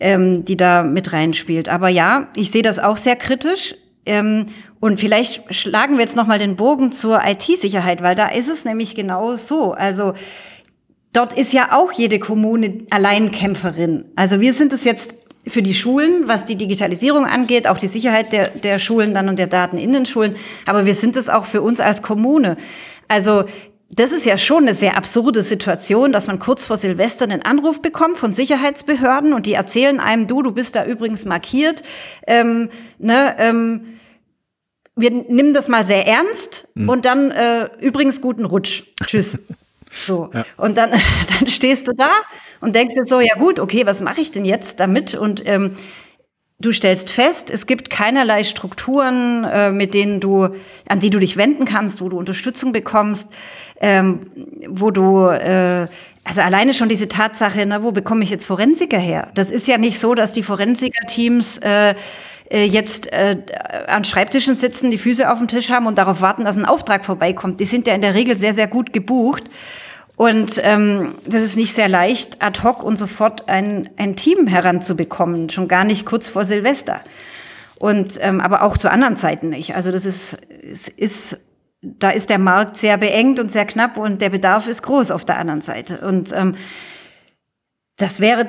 ähm, 0.00 0.44
die 0.44 0.56
da 0.56 0.82
mit 0.82 1.12
reinspielt. 1.12 1.68
Aber 1.68 1.88
ja, 1.88 2.26
ich 2.34 2.50
sehe 2.50 2.62
das 2.62 2.80
auch 2.80 2.96
sehr 2.96 3.14
kritisch. 3.14 3.76
Ähm, 4.08 4.46
und 4.80 5.00
vielleicht 5.00 5.54
schlagen 5.54 5.94
wir 5.94 6.00
jetzt 6.00 6.16
nochmal 6.16 6.38
den 6.38 6.56
Bogen 6.56 6.92
zur 6.92 7.20
IT-Sicherheit, 7.24 8.02
weil 8.02 8.14
da 8.14 8.28
ist 8.28 8.48
es 8.48 8.64
nämlich 8.64 8.94
genau 8.94 9.36
so. 9.36 9.72
Also 9.72 10.14
dort 11.12 11.32
ist 11.32 11.52
ja 11.52 11.72
auch 11.72 11.92
jede 11.92 12.18
Kommune 12.18 12.78
Alleinkämpferin. 12.90 14.04
Also 14.16 14.40
wir 14.40 14.52
sind 14.52 14.72
es 14.72 14.84
jetzt 14.84 15.14
für 15.46 15.62
die 15.62 15.74
Schulen, 15.74 16.28
was 16.28 16.44
die 16.44 16.56
Digitalisierung 16.56 17.24
angeht, 17.24 17.68
auch 17.68 17.78
die 17.78 17.88
Sicherheit 17.88 18.32
der, 18.32 18.48
der 18.48 18.78
Schulen 18.78 19.14
dann 19.14 19.28
und 19.28 19.38
der 19.38 19.46
Daten 19.46 19.78
in 19.78 19.92
den 19.92 20.06
Schulen. 20.06 20.36
Aber 20.66 20.86
wir 20.86 20.94
sind 20.94 21.16
es 21.16 21.28
auch 21.28 21.46
für 21.46 21.62
uns 21.62 21.80
als 21.80 22.02
Kommune. 22.02 22.56
Also 23.08 23.44
das 23.90 24.12
ist 24.12 24.26
ja 24.26 24.36
schon 24.36 24.64
eine 24.64 24.74
sehr 24.74 24.96
absurde 24.96 25.42
Situation, 25.42 26.12
dass 26.12 26.26
man 26.26 26.38
kurz 26.38 26.66
vor 26.66 26.76
Silvester 26.76 27.24
einen 27.24 27.42
Anruf 27.42 27.80
bekommt 27.80 28.18
von 28.18 28.32
Sicherheitsbehörden 28.34 29.32
und 29.32 29.46
die 29.46 29.54
erzählen 29.54 29.98
einem, 29.98 30.26
du, 30.26 30.42
du 30.42 30.52
bist 30.52 30.76
da 30.76 30.84
übrigens 30.84 31.24
markiert. 31.24 31.82
Ähm, 32.26 32.68
ne, 32.98 33.34
ähm, 33.38 33.97
wir 34.98 35.10
nehmen 35.10 35.54
das 35.54 35.68
mal 35.68 35.84
sehr 35.84 36.06
ernst 36.06 36.68
mhm. 36.74 36.88
und 36.88 37.04
dann 37.04 37.30
äh, 37.30 37.68
übrigens 37.80 38.20
guten 38.20 38.44
Rutsch. 38.44 38.84
Tschüss. 39.04 39.38
So. 39.90 40.28
Ja. 40.34 40.44
Und 40.58 40.76
dann, 40.76 40.90
dann 41.38 41.48
stehst 41.48 41.88
du 41.88 41.92
da 41.92 42.10
und 42.60 42.74
denkst 42.74 42.94
jetzt 42.94 43.08
so, 43.08 43.20
ja 43.20 43.34
gut, 43.36 43.58
okay, 43.58 43.86
was 43.86 44.02
mache 44.02 44.20
ich 44.20 44.30
denn 44.30 44.44
jetzt 44.44 44.80
damit? 44.80 45.14
Und 45.14 45.42
ähm, 45.48 45.76
du 46.60 46.72
stellst 46.72 47.08
fest, 47.08 47.50
es 47.50 47.66
gibt 47.66 47.88
keinerlei 47.88 48.44
Strukturen, 48.44 49.44
äh, 49.44 49.70
mit 49.70 49.94
denen 49.94 50.20
du, 50.20 50.48
an 50.88 51.00
die 51.00 51.08
du 51.08 51.18
dich 51.18 51.38
wenden 51.38 51.64
kannst, 51.64 52.00
wo 52.00 52.10
du 52.10 52.18
Unterstützung 52.18 52.72
bekommst, 52.72 53.28
ähm, 53.80 54.20
wo 54.68 54.90
du 54.90 55.28
äh, 55.28 55.86
also 56.28 56.42
alleine 56.42 56.74
schon 56.74 56.90
diese 56.90 57.08
Tatsache, 57.08 57.64
na, 57.66 57.82
wo 57.82 57.90
bekomme 57.90 58.22
ich 58.22 58.28
jetzt 58.28 58.44
Forensiker 58.44 58.98
her? 58.98 59.30
Das 59.34 59.50
ist 59.50 59.66
ja 59.66 59.78
nicht 59.78 59.98
so, 59.98 60.14
dass 60.14 60.32
die 60.32 60.42
Forensiker-Teams 60.42 61.58
äh, 61.58 61.94
äh, 62.50 62.64
jetzt 62.64 63.12
äh, 63.12 63.36
an 63.86 64.04
Schreibtischen 64.04 64.54
sitzen, 64.54 64.90
die 64.90 64.98
Füße 64.98 65.30
auf 65.30 65.38
dem 65.38 65.48
Tisch 65.48 65.70
haben 65.70 65.86
und 65.86 65.98
darauf 65.98 66.20
warten, 66.20 66.44
dass 66.44 66.56
ein 66.56 66.64
Auftrag 66.64 67.04
vorbeikommt. 67.04 67.60
Die 67.60 67.66
sind 67.66 67.86
ja 67.86 67.94
in 67.94 68.00
der 68.00 68.14
Regel 68.14 68.36
sehr, 68.36 68.54
sehr 68.54 68.68
gut 68.68 68.92
gebucht. 68.92 69.44
Und 70.16 70.60
ähm, 70.64 71.14
das 71.26 71.42
ist 71.42 71.56
nicht 71.56 71.72
sehr 71.72 71.88
leicht, 71.88 72.42
ad 72.42 72.62
hoc 72.64 72.82
und 72.82 72.98
sofort 72.98 73.48
ein, 73.48 73.88
ein 73.96 74.16
Team 74.16 74.48
heranzubekommen, 74.48 75.48
schon 75.48 75.68
gar 75.68 75.84
nicht 75.84 76.06
kurz 76.06 76.26
vor 76.26 76.44
Silvester. 76.44 77.00
Und 77.78 78.18
ähm, 78.20 78.40
aber 78.40 78.62
auch 78.62 78.76
zu 78.76 78.90
anderen 78.90 79.16
Zeiten 79.16 79.50
nicht. 79.50 79.76
Also 79.76 79.92
das 79.92 80.04
ist, 80.04 80.36
es 80.60 80.88
ist 80.88 81.38
da 81.80 82.10
ist 82.10 82.30
der 82.30 82.38
Markt 82.38 82.76
sehr 82.76 82.96
beengt 82.96 83.38
und 83.38 83.52
sehr 83.52 83.64
knapp 83.64 83.96
und 83.96 84.20
der 84.20 84.30
Bedarf 84.30 84.66
ist 84.66 84.82
groß 84.82 85.10
auf 85.12 85.24
der 85.24 85.38
anderen 85.38 85.60
Seite. 85.60 85.98
Und 85.98 86.32
ähm, 86.32 86.56
das 87.96 88.20
wäre 88.20 88.46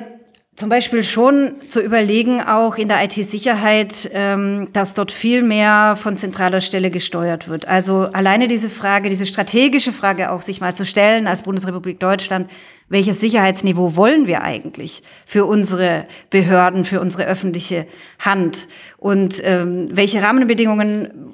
zum 0.60 0.68
Beispiel 0.68 1.02
schon 1.02 1.54
zu 1.68 1.80
überlegen, 1.80 2.42
auch 2.42 2.76
in 2.76 2.88
der 2.88 3.02
IT-Sicherheit, 3.02 4.10
ähm, 4.12 4.68
dass 4.74 4.92
dort 4.92 5.10
viel 5.10 5.42
mehr 5.42 5.96
von 5.96 6.18
zentraler 6.18 6.60
Stelle 6.60 6.90
gesteuert 6.90 7.48
wird. 7.48 7.66
Also 7.66 8.10
alleine 8.12 8.46
diese 8.46 8.68
Frage, 8.68 9.08
diese 9.08 9.24
strategische 9.24 9.90
Frage 9.90 10.30
auch 10.30 10.42
sich 10.42 10.60
mal 10.60 10.76
zu 10.76 10.84
stellen 10.84 11.26
als 11.26 11.42
Bundesrepublik 11.42 11.98
Deutschland, 11.98 12.50
welches 12.90 13.20
Sicherheitsniveau 13.20 13.96
wollen 13.96 14.26
wir 14.26 14.42
eigentlich 14.42 15.02
für 15.24 15.46
unsere 15.46 16.04
Behörden, 16.28 16.84
für 16.84 17.00
unsere 17.00 17.24
öffentliche 17.24 17.86
Hand 18.18 18.68
und 18.98 19.40
ähm, 19.42 19.88
welche 19.90 20.22
Rahmenbedingungen 20.22 21.32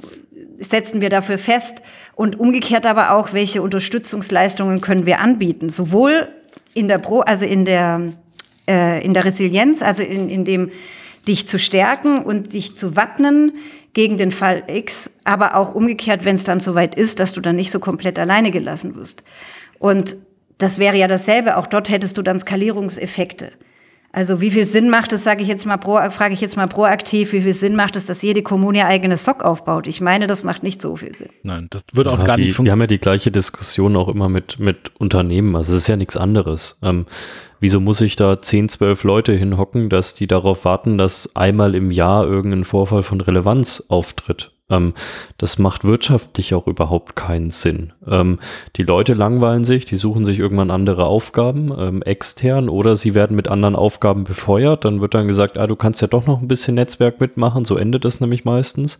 setzen 0.58 1.00
wir 1.00 1.10
dafür 1.10 1.38
fest 1.38 1.82
und 2.14 2.38
umgekehrt 2.38 2.86
aber 2.86 3.10
auch, 3.10 3.32
welche 3.32 3.60
Unterstützungsleistungen 3.60 4.80
können 4.80 5.04
wir 5.04 5.18
anbieten, 5.18 5.68
sowohl 5.68 6.28
in 6.74 6.86
der 6.86 6.98
Pro, 6.98 7.20
also 7.22 7.44
in 7.44 7.64
der 7.64 8.12
äh, 8.68 9.04
in 9.04 9.14
der 9.14 9.24
Resilienz, 9.24 9.82
also 9.82 10.02
in, 10.02 10.28
in 10.28 10.44
dem 10.44 10.70
dich 11.26 11.48
zu 11.48 11.58
stärken 11.58 12.18
und 12.18 12.54
dich 12.54 12.76
zu 12.76 12.96
wappnen 12.96 13.52
gegen 13.94 14.16
den 14.16 14.30
Fall 14.30 14.62
X, 14.68 15.10
aber 15.24 15.56
auch 15.56 15.74
umgekehrt, 15.74 16.24
wenn 16.24 16.34
es 16.34 16.44
dann 16.44 16.60
soweit 16.60 16.94
ist, 16.94 17.18
dass 17.18 17.32
du 17.32 17.40
dann 17.40 17.56
nicht 17.56 17.70
so 17.70 17.80
komplett 17.80 18.18
alleine 18.18 18.50
gelassen 18.50 18.94
wirst. 18.94 19.22
Und 19.78 20.16
das 20.58 20.78
wäre 20.78 20.96
ja 20.96 21.08
dasselbe, 21.08 21.56
auch 21.56 21.66
dort 21.66 21.88
hättest 21.88 22.16
du 22.16 22.22
dann 22.22 22.38
Skalierungseffekte. 22.38 23.52
Also 24.12 24.40
wie 24.40 24.50
viel 24.50 24.64
Sinn 24.64 24.88
macht 24.88 25.12
es, 25.12 25.24
sage 25.24 25.42
ich 25.42 25.48
jetzt 25.48 25.66
mal, 25.66 25.76
pro, 25.76 25.98
frage 26.10 26.32
ich 26.32 26.40
jetzt 26.40 26.56
mal 26.56 26.68
proaktiv, 26.68 27.34
wie 27.34 27.42
viel 27.42 27.52
Sinn 27.52 27.76
macht 27.76 27.96
es, 27.96 28.06
dass 28.06 28.22
jede 28.22 28.42
Kommune 28.42 28.78
ihr 28.78 28.86
eigenes 28.86 29.26
SOC 29.26 29.44
aufbaut? 29.44 29.86
Ich 29.86 30.00
meine, 30.00 30.26
das 30.26 30.42
macht 30.42 30.62
nicht 30.62 30.80
so 30.80 30.96
viel 30.96 31.14
Sinn. 31.14 31.28
Nein, 31.42 31.66
das 31.68 31.82
wird 31.92 32.08
auch 32.08 32.18
ja, 32.18 32.24
gar 32.24 32.38
wie, 32.38 32.44
nicht 32.44 32.54
funktionieren. 32.54 32.64
Wir 32.64 32.72
haben 32.72 32.80
ja 32.80 32.86
die 32.86 32.98
gleiche 32.98 33.30
Diskussion 33.30 33.94
auch 33.94 34.08
immer 34.08 34.30
mit, 34.30 34.58
mit 34.58 34.90
Unternehmen. 34.98 35.54
Also 35.54 35.74
es 35.74 35.82
ist 35.82 35.88
ja 35.88 35.96
nichts 35.96 36.16
anderes. 36.16 36.78
Ähm, 36.82 37.04
wieso 37.60 37.80
muss 37.80 38.00
ich 38.00 38.16
da 38.16 38.40
10, 38.40 38.68
12 38.68 39.04
Leute 39.04 39.32
hinhocken, 39.32 39.88
dass 39.88 40.14
die 40.14 40.26
darauf 40.26 40.64
warten, 40.64 40.98
dass 40.98 41.34
einmal 41.36 41.74
im 41.74 41.90
Jahr 41.90 42.26
irgendein 42.26 42.64
Vorfall 42.64 43.02
von 43.02 43.20
Relevanz 43.20 43.84
auftritt? 43.88 44.55
Ähm, 44.68 44.94
das 45.38 45.58
macht 45.58 45.84
wirtschaftlich 45.84 46.54
auch 46.54 46.66
überhaupt 46.66 47.14
keinen 47.14 47.50
Sinn. 47.52 47.92
Ähm, 48.06 48.40
die 48.76 48.82
Leute 48.82 49.14
langweilen 49.14 49.64
sich, 49.64 49.84
die 49.84 49.96
suchen 49.96 50.24
sich 50.24 50.40
irgendwann 50.40 50.72
andere 50.72 51.06
Aufgaben 51.06 51.72
ähm, 51.78 52.02
extern 52.02 52.68
oder 52.68 52.96
sie 52.96 53.14
werden 53.14 53.36
mit 53.36 53.46
anderen 53.48 53.76
Aufgaben 53.76 54.24
befeuert. 54.24 54.84
Dann 54.84 55.00
wird 55.00 55.14
dann 55.14 55.28
gesagt, 55.28 55.56
ah, 55.56 55.68
du 55.68 55.76
kannst 55.76 56.02
ja 56.02 56.08
doch 56.08 56.26
noch 56.26 56.42
ein 56.42 56.48
bisschen 56.48 56.74
Netzwerk 56.74 57.20
mitmachen. 57.20 57.64
So 57.64 57.76
endet 57.76 58.04
das 58.04 58.20
nämlich 58.20 58.44
meistens. 58.44 58.96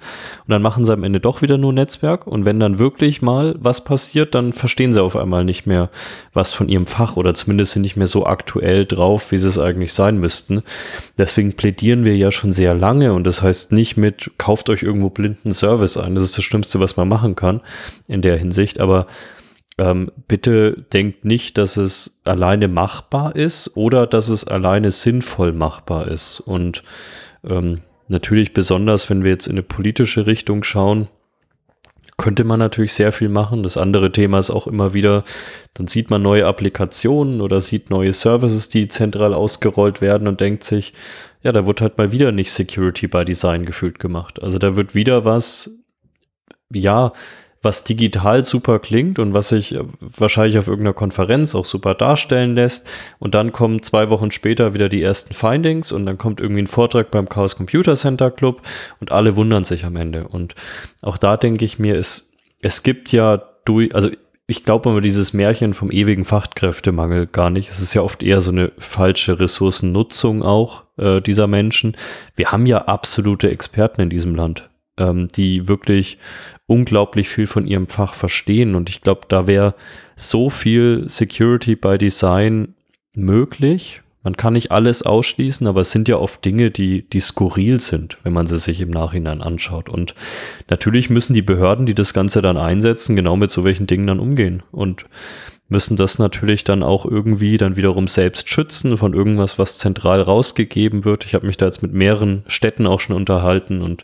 Und 0.46 0.52
dann 0.52 0.62
machen 0.62 0.84
sie 0.84 0.92
am 0.92 1.02
Ende 1.02 1.18
doch 1.18 1.42
wieder 1.42 1.58
nur 1.58 1.72
Netzwerk. 1.72 2.28
Und 2.28 2.44
wenn 2.44 2.60
dann 2.60 2.78
wirklich 2.78 3.20
mal 3.20 3.56
was 3.58 3.82
passiert, 3.82 4.36
dann 4.36 4.52
verstehen 4.52 4.92
sie 4.92 5.02
auf 5.02 5.16
einmal 5.16 5.44
nicht 5.44 5.66
mehr 5.66 5.90
was 6.32 6.52
von 6.52 6.68
ihrem 6.68 6.86
Fach 6.86 7.16
oder 7.16 7.34
zumindest 7.34 7.72
sind 7.72 7.82
nicht 7.82 7.96
mehr 7.96 8.06
so 8.06 8.24
aktuell 8.24 8.86
drauf, 8.86 9.32
wie 9.32 9.38
sie 9.38 9.48
es 9.48 9.58
eigentlich 9.58 9.92
sein 9.92 10.18
müssten. 10.18 10.62
Deswegen 11.18 11.54
plädieren 11.54 12.04
wir 12.04 12.16
ja 12.16 12.30
schon 12.30 12.52
sehr 12.52 12.74
lange 12.74 13.12
und 13.12 13.26
das 13.26 13.42
heißt 13.42 13.72
nicht 13.72 13.96
mit, 13.96 14.30
kauft 14.38 14.70
euch 14.70 14.84
irgendwo 14.84 15.10
blinden 15.10 15.52
Service 15.56 15.96
ein. 15.96 16.14
Das 16.14 16.24
ist 16.24 16.36
das 16.36 16.44
Schlimmste, 16.44 16.80
was 16.80 16.96
man 16.96 17.08
machen 17.08 17.36
kann 17.36 17.60
in 18.06 18.22
der 18.22 18.36
Hinsicht. 18.36 18.80
Aber 18.80 19.06
ähm, 19.78 20.10
bitte 20.28 20.84
denkt 20.92 21.24
nicht, 21.24 21.58
dass 21.58 21.76
es 21.76 22.20
alleine 22.24 22.68
machbar 22.68 23.36
ist 23.36 23.76
oder 23.76 24.06
dass 24.06 24.28
es 24.28 24.44
alleine 24.44 24.90
sinnvoll 24.90 25.52
machbar 25.52 26.08
ist. 26.08 26.40
Und 26.40 26.82
ähm, 27.44 27.80
natürlich 28.08 28.54
besonders, 28.54 29.10
wenn 29.10 29.22
wir 29.22 29.30
jetzt 29.32 29.46
in 29.46 29.52
eine 29.52 29.62
politische 29.62 30.26
Richtung 30.26 30.62
schauen, 30.62 31.08
könnte 32.18 32.44
man 32.44 32.58
natürlich 32.58 32.94
sehr 32.94 33.12
viel 33.12 33.28
machen. 33.28 33.62
Das 33.62 33.76
andere 33.76 34.10
Thema 34.10 34.38
ist 34.38 34.50
auch 34.50 34.66
immer 34.66 34.94
wieder, 34.94 35.24
dann 35.74 35.86
sieht 35.86 36.08
man 36.08 36.22
neue 36.22 36.46
Applikationen 36.46 37.42
oder 37.42 37.60
sieht 37.60 37.90
neue 37.90 38.12
Services, 38.14 38.70
die 38.70 38.88
zentral 38.88 39.34
ausgerollt 39.34 40.00
werden 40.00 40.26
und 40.26 40.40
denkt 40.40 40.64
sich, 40.64 40.94
ja, 41.46 41.52
da 41.52 41.64
wird 41.64 41.80
halt 41.80 41.96
mal 41.96 42.10
wieder 42.10 42.32
nicht 42.32 42.50
Security 42.50 43.06
by 43.06 43.24
Design 43.24 43.66
gefühlt 43.66 44.00
gemacht. 44.00 44.42
Also 44.42 44.58
da 44.58 44.74
wird 44.74 44.96
wieder 44.96 45.24
was, 45.24 45.70
ja, 46.72 47.12
was 47.62 47.84
digital 47.84 48.44
super 48.44 48.80
klingt 48.80 49.20
und 49.20 49.32
was 49.32 49.50
sich 49.50 49.78
wahrscheinlich 50.00 50.58
auf 50.58 50.66
irgendeiner 50.66 50.92
Konferenz 50.92 51.54
auch 51.54 51.64
super 51.64 51.94
darstellen 51.94 52.56
lässt. 52.56 52.90
Und 53.20 53.36
dann 53.36 53.52
kommen 53.52 53.84
zwei 53.84 54.10
Wochen 54.10 54.32
später 54.32 54.74
wieder 54.74 54.88
die 54.88 55.00
ersten 55.00 55.34
Findings 55.34 55.92
und 55.92 56.04
dann 56.04 56.18
kommt 56.18 56.40
irgendwie 56.40 56.62
ein 56.62 56.66
Vortrag 56.66 57.12
beim 57.12 57.28
Chaos 57.28 57.54
Computer 57.54 57.94
Center 57.94 58.32
Club 58.32 58.62
und 58.98 59.12
alle 59.12 59.36
wundern 59.36 59.62
sich 59.62 59.84
am 59.84 59.94
Ende. 59.94 60.26
Und 60.26 60.56
auch 61.00 61.16
da 61.16 61.36
denke 61.36 61.64
ich 61.64 61.78
mir, 61.78 61.94
es, 61.94 62.32
es 62.60 62.82
gibt 62.82 63.12
ja 63.12 63.40
durch, 63.64 63.94
also 63.94 64.10
ich 64.46 64.64
glaube 64.64 64.90
aber 64.90 65.00
dieses 65.00 65.32
Märchen 65.32 65.74
vom 65.74 65.90
ewigen 65.90 66.24
Fachkräftemangel 66.24 67.26
gar 67.26 67.50
nicht. 67.50 67.70
Es 67.70 67.80
ist 67.80 67.94
ja 67.94 68.02
oft 68.02 68.22
eher 68.22 68.40
so 68.40 68.50
eine 68.50 68.72
falsche 68.78 69.40
Ressourcennutzung 69.40 70.42
auch 70.42 70.84
äh, 70.96 71.20
dieser 71.20 71.46
Menschen. 71.46 71.96
Wir 72.34 72.52
haben 72.52 72.66
ja 72.66 72.82
absolute 72.82 73.50
Experten 73.50 74.02
in 74.02 74.10
diesem 74.10 74.34
Land 74.34 74.68
ähm, 74.98 75.28
die 75.34 75.68
wirklich 75.68 76.18
unglaublich 76.66 77.28
viel 77.28 77.46
von 77.46 77.66
ihrem 77.66 77.88
Fach 77.88 78.14
verstehen. 78.14 78.74
Und 78.74 78.88
ich 78.88 79.00
glaube, 79.00 79.22
da 79.28 79.46
wäre 79.46 79.74
so 80.16 80.50
viel 80.50 81.04
Security 81.08 81.76
by 81.76 81.98
Design 81.98 82.74
möglich. 83.14 84.02
Man 84.26 84.36
kann 84.36 84.54
nicht 84.54 84.72
alles 84.72 85.04
ausschließen, 85.04 85.68
aber 85.68 85.82
es 85.82 85.92
sind 85.92 86.08
ja 86.08 86.16
oft 86.16 86.44
Dinge, 86.44 86.72
die, 86.72 87.08
die 87.08 87.20
skurril 87.20 87.80
sind, 87.80 88.18
wenn 88.24 88.32
man 88.32 88.48
sie 88.48 88.58
sich 88.58 88.80
im 88.80 88.90
Nachhinein 88.90 89.40
anschaut. 89.40 89.88
Und 89.88 90.16
natürlich 90.68 91.10
müssen 91.10 91.32
die 91.32 91.42
Behörden, 91.42 91.86
die 91.86 91.94
das 91.94 92.12
Ganze 92.12 92.42
dann 92.42 92.56
einsetzen, 92.56 93.14
genau 93.14 93.36
mit 93.36 93.52
so 93.52 93.62
welchen 93.62 93.86
Dingen 93.86 94.08
dann 94.08 94.18
umgehen. 94.18 94.64
Und 94.72 95.06
müssen 95.68 95.96
das 95.96 96.18
natürlich 96.18 96.64
dann 96.64 96.82
auch 96.82 97.06
irgendwie 97.06 97.56
dann 97.56 97.76
wiederum 97.76 98.08
selbst 98.08 98.48
schützen 98.48 98.96
von 98.96 99.14
irgendwas, 99.14 99.60
was 99.60 99.78
zentral 99.78 100.20
rausgegeben 100.20 101.04
wird. 101.04 101.24
Ich 101.24 101.36
habe 101.36 101.46
mich 101.46 101.56
da 101.56 101.66
jetzt 101.66 101.82
mit 101.82 101.92
mehreren 101.92 102.42
Städten 102.48 102.88
auch 102.88 102.98
schon 102.98 103.14
unterhalten 103.14 103.80
und 103.80 104.02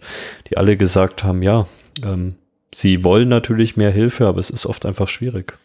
die 0.48 0.56
alle 0.56 0.76
gesagt 0.76 1.24
haben, 1.24 1.42
ja, 1.42 1.66
ähm, 2.04 2.36
sie 2.72 3.02
wollen 3.02 3.28
natürlich 3.28 3.76
mehr 3.76 3.90
Hilfe, 3.90 4.28
aber 4.28 4.38
es 4.38 4.50
ist 4.50 4.66
oft 4.66 4.86
einfach 4.86 5.08
schwierig. 5.08 5.58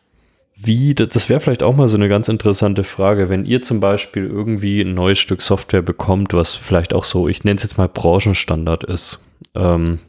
Wie, 0.60 0.96
das 0.96 1.30
wäre 1.30 1.40
vielleicht 1.40 1.62
auch 1.62 1.76
mal 1.76 1.88
so 1.88 1.98
eine 1.98 2.10
ganz 2.10 2.30
interessante 2.30 2.84
Frage, 2.84 3.30
wenn 3.30 3.46
ihr 3.46 3.62
zum 3.62 3.80
Beispiel 3.80 4.26
irgendwie 4.26 4.82
ein 4.82 4.96
neues 4.96 5.20
Stück 5.20 5.42
Software 5.42 5.84
bekommt, 5.84 6.34
was 6.34 6.56
vielleicht 6.56 6.94
auch 6.94 7.04
so, 7.04 7.28
ich 7.28 7.44
nenne 7.44 7.58
es 7.58 7.64
jetzt 7.64 7.78
mal 7.78 7.88
Branchenstandard 7.88 8.84
ist. 8.84 9.20
Ähm, 9.54 10.00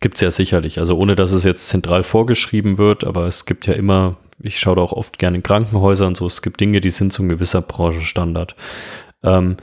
gibt 0.00 0.16
es 0.16 0.20
ja 0.20 0.30
sicherlich, 0.30 0.78
also 0.78 0.96
ohne 0.96 1.16
dass 1.16 1.32
es 1.32 1.42
jetzt 1.44 1.68
zentral 1.68 2.04
vorgeschrieben 2.04 2.78
wird, 2.78 3.04
aber 3.04 3.26
es 3.26 3.46
gibt 3.46 3.66
ja 3.66 3.74
immer 3.74 4.16
ich 4.40 4.58
schaue 4.58 4.76
da 4.76 4.82
auch 4.82 4.92
oft 4.92 5.18
gerne 5.18 5.38
in 5.38 5.42
Krankenhäusern 5.42 6.14
so. 6.14 6.26
Es 6.26 6.42
gibt 6.42 6.60
Dinge, 6.60 6.80
die 6.80 6.90
sind 6.90 7.12
so 7.12 7.22
ein 7.22 7.28
gewisser 7.28 7.62
Branchenstandard. 7.62 8.54
Ähm, 9.22 9.56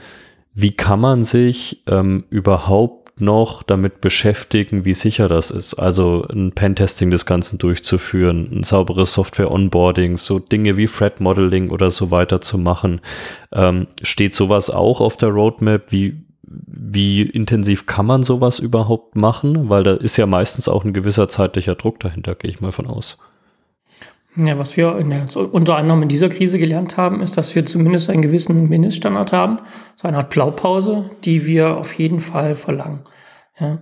wie 0.54 0.72
kann 0.72 1.00
man 1.00 1.24
sich 1.24 1.82
ähm, 1.86 2.24
überhaupt 2.30 3.01
noch 3.22 3.62
damit 3.62 4.00
beschäftigen, 4.00 4.84
wie 4.84 4.92
sicher 4.92 5.28
das 5.28 5.50
ist? 5.50 5.74
Also 5.74 6.26
ein 6.30 6.52
Pentesting 6.52 7.10
des 7.10 7.24
Ganzen 7.24 7.58
durchzuführen, 7.58 8.48
ein 8.52 8.62
sauberes 8.64 9.14
Software-Onboarding, 9.14 10.18
so 10.18 10.38
Dinge 10.38 10.76
wie 10.76 10.86
Threat 10.86 11.20
Modeling 11.20 11.70
oder 11.70 11.90
so 11.90 12.10
weiter 12.10 12.40
zu 12.40 12.58
machen. 12.58 13.00
Ähm, 13.52 13.86
steht 14.02 14.34
sowas 14.34 14.68
auch 14.68 15.00
auf 15.00 15.16
der 15.16 15.30
Roadmap? 15.30 15.90
Wie, 15.90 16.20
wie 16.42 17.22
intensiv 17.22 17.86
kann 17.86 18.06
man 18.06 18.22
sowas 18.24 18.58
überhaupt 18.58 19.16
machen? 19.16 19.70
Weil 19.70 19.84
da 19.84 19.94
ist 19.94 20.18
ja 20.18 20.26
meistens 20.26 20.68
auch 20.68 20.84
ein 20.84 20.92
gewisser 20.92 21.28
zeitlicher 21.28 21.76
Druck 21.76 22.00
dahinter, 22.00 22.34
gehe 22.34 22.50
ich 22.50 22.60
mal 22.60 22.72
von 22.72 22.86
aus. 22.86 23.18
Ja, 24.34 24.58
was 24.58 24.78
wir 24.78 24.94
der, 24.94 25.26
unter 25.52 25.76
anderem 25.76 26.02
in 26.02 26.08
dieser 26.08 26.30
Krise 26.30 26.58
gelernt 26.58 26.96
haben, 26.96 27.20
ist, 27.20 27.36
dass 27.36 27.54
wir 27.54 27.66
zumindest 27.66 28.08
einen 28.08 28.22
gewissen 28.22 28.68
Mindeststandard 28.68 29.30
haben, 29.30 29.58
so 29.96 30.08
eine 30.08 30.16
Art 30.16 30.30
Blaupause, 30.30 31.10
die 31.24 31.44
wir 31.44 31.76
auf 31.76 31.92
jeden 31.94 32.18
Fall 32.18 32.54
verlangen. 32.54 33.00
Ja, 33.62 33.78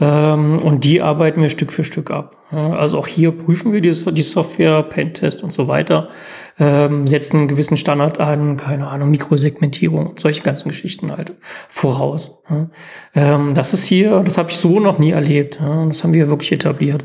ähm, 0.00 0.60
und 0.60 0.84
die 0.84 1.00
arbeiten 1.00 1.42
wir 1.42 1.48
Stück 1.48 1.72
für 1.72 1.82
Stück 1.82 2.10
ab. 2.10 2.36
Ja, 2.52 2.70
also 2.70 2.98
auch 2.98 3.08
hier 3.08 3.32
prüfen 3.32 3.72
wir 3.72 3.80
die, 3.80 3.90
die 3.90 4.22
Software, 4.22 4.84
Pentest 4.84 5.42
und 5.42 5.52
so 5.52 5.66
weiter, 5.66 6.08
ähm, 6.58 7.08
setzen 7.08 7.38
einen 7.38 7.48
gewissen 7.48 7.76
Standard 7.76 8.20
an, 8.20 8.56
keine 8.56 8.86
Ahnung, 8.86 9.10
Mikrosegmentierung 9.10 10.06
und 10.06 10.20
solche 10.20 10.42
ganzen 10.42 10.68
Geschichten 10.68 11.10
halt 11.10 11.32
voraus. 11.68 12.38
Ja, 12.48 12.68
ähm, 13.14 13.54
das 13.54 13.74
ist 13.74 13.84
hier, 13.84 14.20
das 14.20 14.38
habe 14.38 14.50
ich 14.50 14.56
so 14.56 14.78
noch 14.78 14.98
nie 15.00 15.10
erlebt. 15.10 15.60
das 15.60 16.04
haben 16.04 16.14
wir 16.14 16.28
wirklich 16.28 16.52
etabliert. 16.52 17.04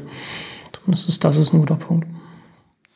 Das 0.85 1.05
ist, 1.05 1.23
das 1.23 1.37
ist 1.37 1.53
ein 1.53 1.59
guter 1.59 1.75
Punkt. 1.75 2.07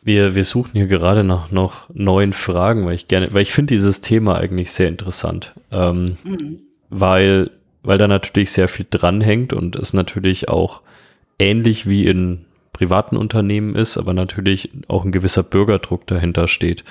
Wir, 0.04 0.36
wir 0.36 0.44
suchen 0.44 0.72
hier 0.74 0.88
gerade 0.88 1.24
nach 1.24 1.52
noch 1.52 1.90
neuen 1.94 2.34
Fragen, 2.34 2.86
weil 2.86 2.96
ich 2.96 3.08
gerne, 3.08 3.34
weil 3.34 3.42
ich 3.42 3.54
finde 3.54 3.74
dieses 3.74 4.02
Thema 4.02 4.38
eigentlich 4.38 4.72
sehr 4.72 4.90
interessant. 4.90 5.54
Ähm, 5.72 6.18
mhm. 6.24 6.60
Weil, 6.90 7.52
weil 7.84 7.98
da 7.98 8.08
natürlich 8.08 8.52
sehr 8.52 8.68
viel 8.68 8.86
dranhängt 8.90 9.54
und 9.54 9.76
es 9.76 9.94
natürlich 9.94 10.50
auch 10.50 10.82
ähnlich 11.40 11.88
wie 11.88 12.06
in 12.08 12.46
privaten 12.72 13.18
Unternehmen 13.18 13.76
ist, 13.76 13.98
aber 13.98 14.14
natürlich 14.14 14.72
auch 14.88 15.06
ein 15.06 15.12
gewisser 15.12 15.44
Bürgerdruck 15.44 16.08
dahinter 16.08 16.48
steht. 16.48 16.84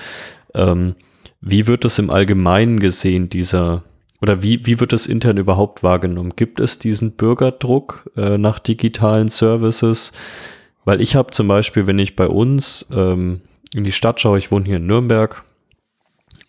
Ähm, 0.55 0.95
wie 1.40 1.66
wird 1.66 1.84
das 1.84 1.99
im 1.99 2.11
Allgemeinen 2.11 2.78
gesehen, 2.78 3.28
dieser, 3.28 3.82
oder 4.20 4.43
wie, 4.43 4.64
wie 4.64 4.78
wird 4.78 4.93
das 4.93 5.09
intern 5.09 5.38
überhaupt 5.38 5.82
wahrgenommen? 5.82 6.34
Gibt 6.36 6.61
es 6.61 6.78
diesen 6.78 7.16
Bürgerdruck 7.16 8.09
äh, 8.16 8.38
nach 8.38 8.61
digitalen 8.61 9.28
Services? 9.28 10.12
Weil 10.84 11.01
ich 11.01 11.16
habe 11.16 11.32
zum 11.32 11.49
Beispiel, 11.49 11.86
wenn 11.86 11.99
ich 11.99 12.14
bei 12.14 12.28
uns 12.28 12.88
ähm, 12.93 13.40
in 13.74 13.84
die 13.84 13.93
Stadt 13.93 14.20
schaue, 14.20 14.38
ich 14.38 14.53
wohne 14.53 14.66
hier 14.66 14.76
in 14.76 14.86
Nürnberg, 14.86 15.43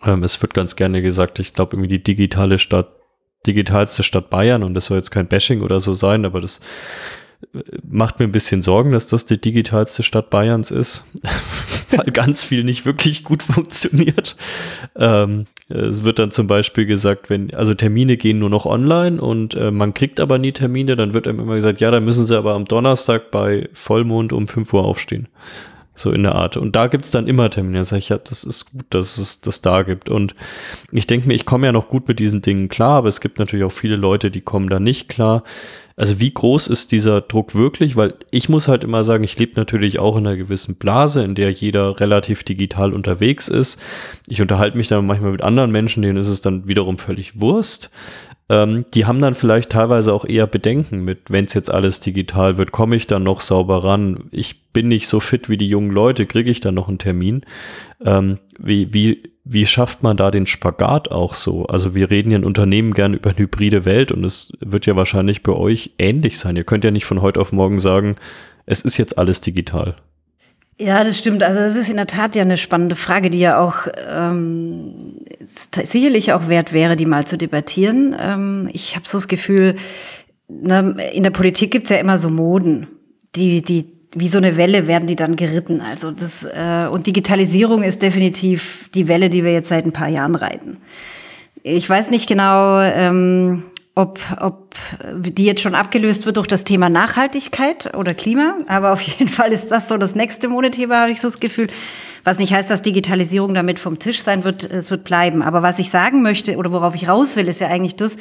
ähm, 0.04 0.24
es 0.24 0.39
wird 0.41 0.54
ganz 0.54 0.76
gerne 0.76 1.02
gesagt, 1.02 1.39
ich 1.39 1.54
glaube 1.54 1.76
irgendwie 1.76 1.89
die 1.89 2.04
digitale 2.04 2.60
Stadt, 2.60 2.91
digitalste 3.46 4.04
Stadt 4.04 4.30
Bayern 4.30 4.64
und 4.64 4.74
das 4.74 4.86
soll 4.86 4.98
jetzt 4.98 5.12
kein 5.12 5.28
Bashing 5.28 5.62
oder 5.62 5.80
so 5.80 5.94
sein, 5.94 6.26
aber 6.26 6.41
das 6.41 6.60
äh, 7.54 7.60
macht 7.88 8.20
mir 8.20 8.26
ein 8.26 8.32
bisschen 8.32 8.62
Sorgen, 8.62 8.91
dass 8.91 9.08
das 9.08 9.26
die 9.26 9.39
digitalste 9.39 10.04
Stadt 10.04 10.30
Bayerns 10.30 10.72
ist, 10.72 11.06
weil 11.91 12.12
ganz 12.12 12.44
viel 12.44 12.64
nicht 12.64 12.86
wirklich 12.86 13.24
gut 13.24 13.44
funktioniert. 13.44 14.36
Ähm, 14.96 15.46
es 15.70 16.04
wird 16.04 16.20
dann 16.20 16.32
zum 16.32 16.48
Beispiel 16.48 16.86
gesagt, 16.86 17.30
wenn, 17.30 17.54
also 17.54 17.74
Termine 17.74 18.18
gehen 18.18 18.38
nur 18.38 18.50
noch 18.50 18.66
online 18.66 19.22
und 19.22 19.56
äh, 19.56 19.72
man 19.72 19.94
kriegt 19.94 20.20
aber 20.20 20.38
nie 20.38 20.52
Termine, 20.52 20.96
dann 20.96 21.14
wird 21.14 21.28
einem 21.28 21.39
immer 21.39 21.56
gesagt, 21.56 21.80
ja, 21.80 21.89
dann 21.89 22.06
müssen 22.06 22.26
sie 22.26 22.38
aber 22.38 22.54
am 22.54 22.66
Donnerstag 22.66 23.32
bei 23.32 23.70
Vollmond 23.74 24.34
um 24.34 24.48
5 24.48 24.72
Uhr 24.74 24.84
aufstehen. 24.84 25.28
So 25.96 26.12
in 26.12 26.24
der 26.24 26.34
Art. 26.34 26.58
Und 26.58 26.76
da 26.76 26.88
gibt's 26.88 27.12
dann 27.12 27.28
immer 27.28 27.50
Termine. 27.52 27.78
Das, 27.78 27.91
heißt, 27.91 28.10
ich 28.10 28.18
das 28.24 28.44
ist 28.44 28.72
gut, 28.72 28.86
dass 28.89 29.18
es 29.20 29.41
das 29.41 29.62
da 29.62 29.84
gibt. 29.84 30.10
Und 30.10 30.34
ich 30.91 31.06
denke 31.06 31.28
mir, 31.28 31.36
ich 31.36 31.46
komme 31.46 31.68
ja 31.68 31.72
noch 31.72 31.88
gut 31.88 32.08
mit 32.08 32.20
diesen 32.20 32.41
Dingen 32.41 32.68
klar, 32.68 32.98
aber 32.98 33.10
es 33.10 33.22
gibt 33.22 33.38
natürlich 33.38 33.64
auch 33.64 33.72
viele 33.72 33.96
Leute, 33.96 34.32
die 34.32 34.41
kommen 34.41 34.70
da 34.70 34.80
nicht 34.80 35.08
klar. 35.08 35.44
Also 35.96 36.20
wie 36.20 36.34
groß 36.34 36.68
ist 36.68 36.91
dieser 36.91 37.22
Druck 37.22 37.54
wirklich? 37.54 37.96
Weil 37.96 38.16
ich 38.32 38.50
muss 38.50 38.68
halt 38.68 38.84
immer 38.84 39.04
sagen, 39.04 39.24
ich 39.24 39.38
lebe 39.38 39.54
natürlich 39.56 40.00
auch 40.00 40.18
in 40.18 40.26
einer 40.26 40.36
gewissen 40.36 40.76
Blase, 40.76 41.24
in 41.24 41.36
der 41.36 41.52
jeder 41.52 42.00
relativ 42.00 42.44
digital 42.44 42.94
unterwegs 42.94 43.48
ist. 43.48 43.80
Ich 44.28 44.41
unterhalte 44.41 44.78
mich 44.78 44.88
dann 44.88 45.06
manchmal 45.06 45.32
mit 45.32 45.44
anderen 45.44 45.72
Menschen, 45.72 46.02
denen 46.02 46.18
ist 46.18 46.30
es 46.30 46.41
dann 46.41 46.68
wiederum 46.68 46.98
völlig 46.98 47.39
Wurst 47.39 47.91
ähm, 48.50 48.86
die 48.94 49.06
haben 49.06 49.22
dann 49.22 49.36
vielleicht 49.36 49.72
teilweise 49.72 50.14
auch 50.14 50.26
eher 50.26 50.48
Bedenken 50.48 51.04
mit, 51.04 51.30
wenn 51.30 51.46
es 51.46 51.54
jetzt 51.54 51.72
alles 51.72 52.00
digital 52.00 52.58
wird, 52.58 52.72
komme 52.72 52.96
ich 52.96 53.08
dann 53.08 53.24
noch 53.24 53.41
sauber 53.41 53.84
ran? 53.84 54.26
Ich 54.32 54.72
bin 54.74 54.88
nicht 54.88 55.08
so 55.08 55.20
fit 55.20 55.50
wie 55.50 55.58
die 55.58 55.68
jungen 55.68 55.91
Leute, 55.91 56.26
kriege 56.26 56.52
ich 56.52 56.60
dann 56.60 56.76
noch 56.76 56.89
einen 56.89 56.98
Termin? 56.98 57.44
Ähm, 58.04 58.39
wie, 58.60 58.94
wie, 58.94 59.34
wie 59.46 59.66
schafft 59.66 60.04
man 60.04 60.18
da 60.18 60.32
den 60.32 60.46
Spagat 60.46 61.12
auch 61.12 61.36
so? 61.36 61.66
Also 61.68 61.96
wir 61.96 62.10
reden 62.10 62.32
ja 62.32 62.38
in 62.38 62.46
Unternehmen 62.46 62.94
gern 62.94 63.14
über 63.14 63.30
eine 63.30 63.39
hybride 63.39 63.86
Welt 63.86 64.12
und 64.12 64.24
es 64.24 64.52
wird 64.60 64.86
ja 64.86 64.96
wahrscheinlich 64.96 65.44
bei 65.44 65.54
euch 65.54 65.91
ähnlich 65.98 66.38
sein. 66.38 66.56
Ihr 66.56 66.64
könnt 66.64 66.84
ja 66.84 66.91
nicht 66.91 67.06
von 67.06 67.22
heute 67.22 67.39
auf 67.39 67.52
morgen 67.52 67.80
sagen, 67.80 68.18
es 68.66 68.82
ist 68.82 68.98
jetzt 68.98 69.18
alles 69.18 69.41
digital. 69.41 69.96
Ja, 70.80 71.03
das 71.03 71.19
stimmt. 71.19 71.43
Also 71.43 71.59
das 71.59 71.76
ist 71.76 71.89
in 71.89 71.97
der 71.97 72.07
Tat 72.07 72.36
ja 72.36 72.41
eine 72.41 72.57
spannende 72.57 72.95
Frage, 72.95 73.30
die 73.30 73.39
ja 73.39 73.59
auch 73.59 73.88
ähm, 74.09 74.95
sicherlich 75.39 76.34
auch 76.34 76.47
wert 76.47 76.74
wäre, 76.74 76.95
die 76.95 77.05
mal 77.05 77.26
zu 77.26 77.38
debattieren. 77.38 78.15
Ähm, 78.19 78.69
ich 78.74 78.95
habe 78.95 79.07
so 79.07 79.17
das 79.17 79.28
Gefühl, 79.28 79.76
na, 80.47 80.80
in 81.11 81.24
der 81.24 81.30
Politik 81.30 81.71
gibt's 81.71 81.89
ja 81.89 81.97
immer 81.97 82.17
so 82.17 82.30
Moden, 82.30 82.88
die, 83.36 83.61
die 83.61 83.93
wie 84.15 84.30
so 84.30 84.38
eine 84.38 84.57
Welle 84.57 84.88
werden 84.88 85.07
die 85.07 85.15
dann 85.15 85.36
geritten. 85.36 85.82
Also 85.82 86.11
das 86.11 86.43
äh, 86.43 86.88
und 86.91 87.07
Digitalisierung 87.07 87.84
ist 87.84 88.01
definitiv 88.01 88.89
die 88.93 89.07
Welle, 89.07 89.30
die 89.30 89.43
wir 89.43 89.53
jetzt 89.53 89.69
seit 89.69 89.86
ein 89.86 89.93
paar 89.93 90.09
Jahren 90.09 90.36
reiten. 90.36 90.78
Ich 91.63 91.89
weiß 91.89 92.11
nicht 92.11 92.28
genau. 92.28 92.80
Ähm, 92.80 93.63
ob, 93.96 94.20
ob 94.39 94.76
die 95.14 95.46
jetzt 95.46 95.62
schon 95.62 95.76
abgelöst 95.76 96.26
wird 96.26 96.38
durch 96.38 96.48
das 96.48 96.64
Thema 96.64 96.89
Nachhaltigkeit 96.89 97.96
oder 97.96 98.14
Klima. 98.14 98.56
Aber 98.68 98.91
auf 98.91 99.02
jeden 99.02 99.30
Fall 99.30 99.52
ist 99.52 99.70
das 99.70 99.88
so 99.88 99.98
das 99.98 100.16
nächste 100.16 100.48
Modethema, 100.48 101.02
habe 101.02 101.12
ich 101.12 101.22
so 101.22 101.28
das 101.28 101.39
Gefühl. 101.39 101.68
Was 102.24 102.39
nicht 102.39 102.54
heißt, 102.54 102.70
dass 102.70 102.82
Digitalisierung 102.82 103.54
damit 103.54 103.80
vom 103.80 104.00
Tisch 104.00 104.22
sein 104.22 104.44
wird, 104.44 104.64
es 104.64 104.89
wird 104.89 105.04
bleiben. 105.04 105.44
Aber 105.44 105.62
was 105.62 105.78
ich 105.78 105.89
sagen 105.89 106.24
möchte 106.24 106.56
oder 106.56 106.72
worauf 106.72 106.96
ich 106.96 107.08
raus 107.08 107.36
will, 107.36 107.48
ist 107.48 107.60
ja 107.60 107.68
eigentlich 107.68 107.96
das, 107.96 108.16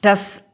dass 0.00 0.44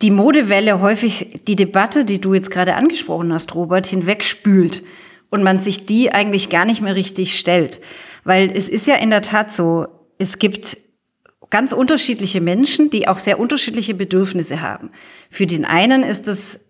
die 0.00 0.10
Modewelle 0.10 0.80
häufig 0.80 1.42
die 1.46 1.56
Debatte, 1.56 2.06
die 2.06 2.20
du 2.20 2.32
jetzt 2.32 2.50
gerade 2.50 2.74
angesprochen 2.74 3.32
hast, 3.34 3.54
Robert, 3.54 3.86
hinwegspült 3.86 4.82
und 5.28 5.42
man 5.42 5.58
sich 5.58 5.84
die 5.84 6.12
eigentlich 6.12 6.48
gar 6.48 6.64
nicht 6.64 6.80
mehr 6.80 6.94
richtig 6.94 7.38
stellt. 7.38 7.80
Weil 8.24 8.50
es 8.54 8.68
ist 8.68 8.86
ja 8.86 8.94
in 8.94 9.10
der 9.10 9.22
Tat 9.22 9.52
so, 9.52 9.88
es 10.18 10.38
gibt 10.38 10.78
ganz 11.50 11.72
unterschiedliche 11.72 12.40
Menschen, 12.40 12.90
die 12.90 13.08
auch 13.08 13.18
sehr 13.18 13.38
unterschiedliche 13.38 13.94
Bedürfnisse 13.94 14.62
haben. 14.62 14.90
Für 15.30 15.46
den 15.46 15.64
einen 15.64 16.02
ist 16.02 16.28
es 16.28 16.60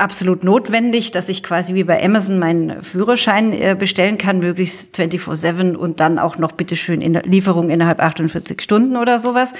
absolut 0.00 0.42
notwendig, 0.44 1.12
dass 1.12 1.28
ich 1.28 1.42
quasi 1.42 1.74
wie 1.74 1.84
bei 1.84 2.02
Amazon 2.02 2.38
meinen 2.38 2.82
Führerschein 2.82 3.52
äh, 3.52 3.76
bestellen 3.78 4.18
kann, 4.18 4.38
möglichst 4.38 4.96
24-7 4.96 5.76
und 5.76 6.00
dann 6.00 6.18
auch 6.18 6.38
noch 6.38 6.52
bitteschön 6.52 7.02
in 7.02 7.12
der 7.12 7.22
Lieferung 7.22 7.70
innerhalb 7.70 8.00
48 8.00 8.60
Stunden 8.60 8.96
oder 8.96 9.20
sowas 9.20 9.52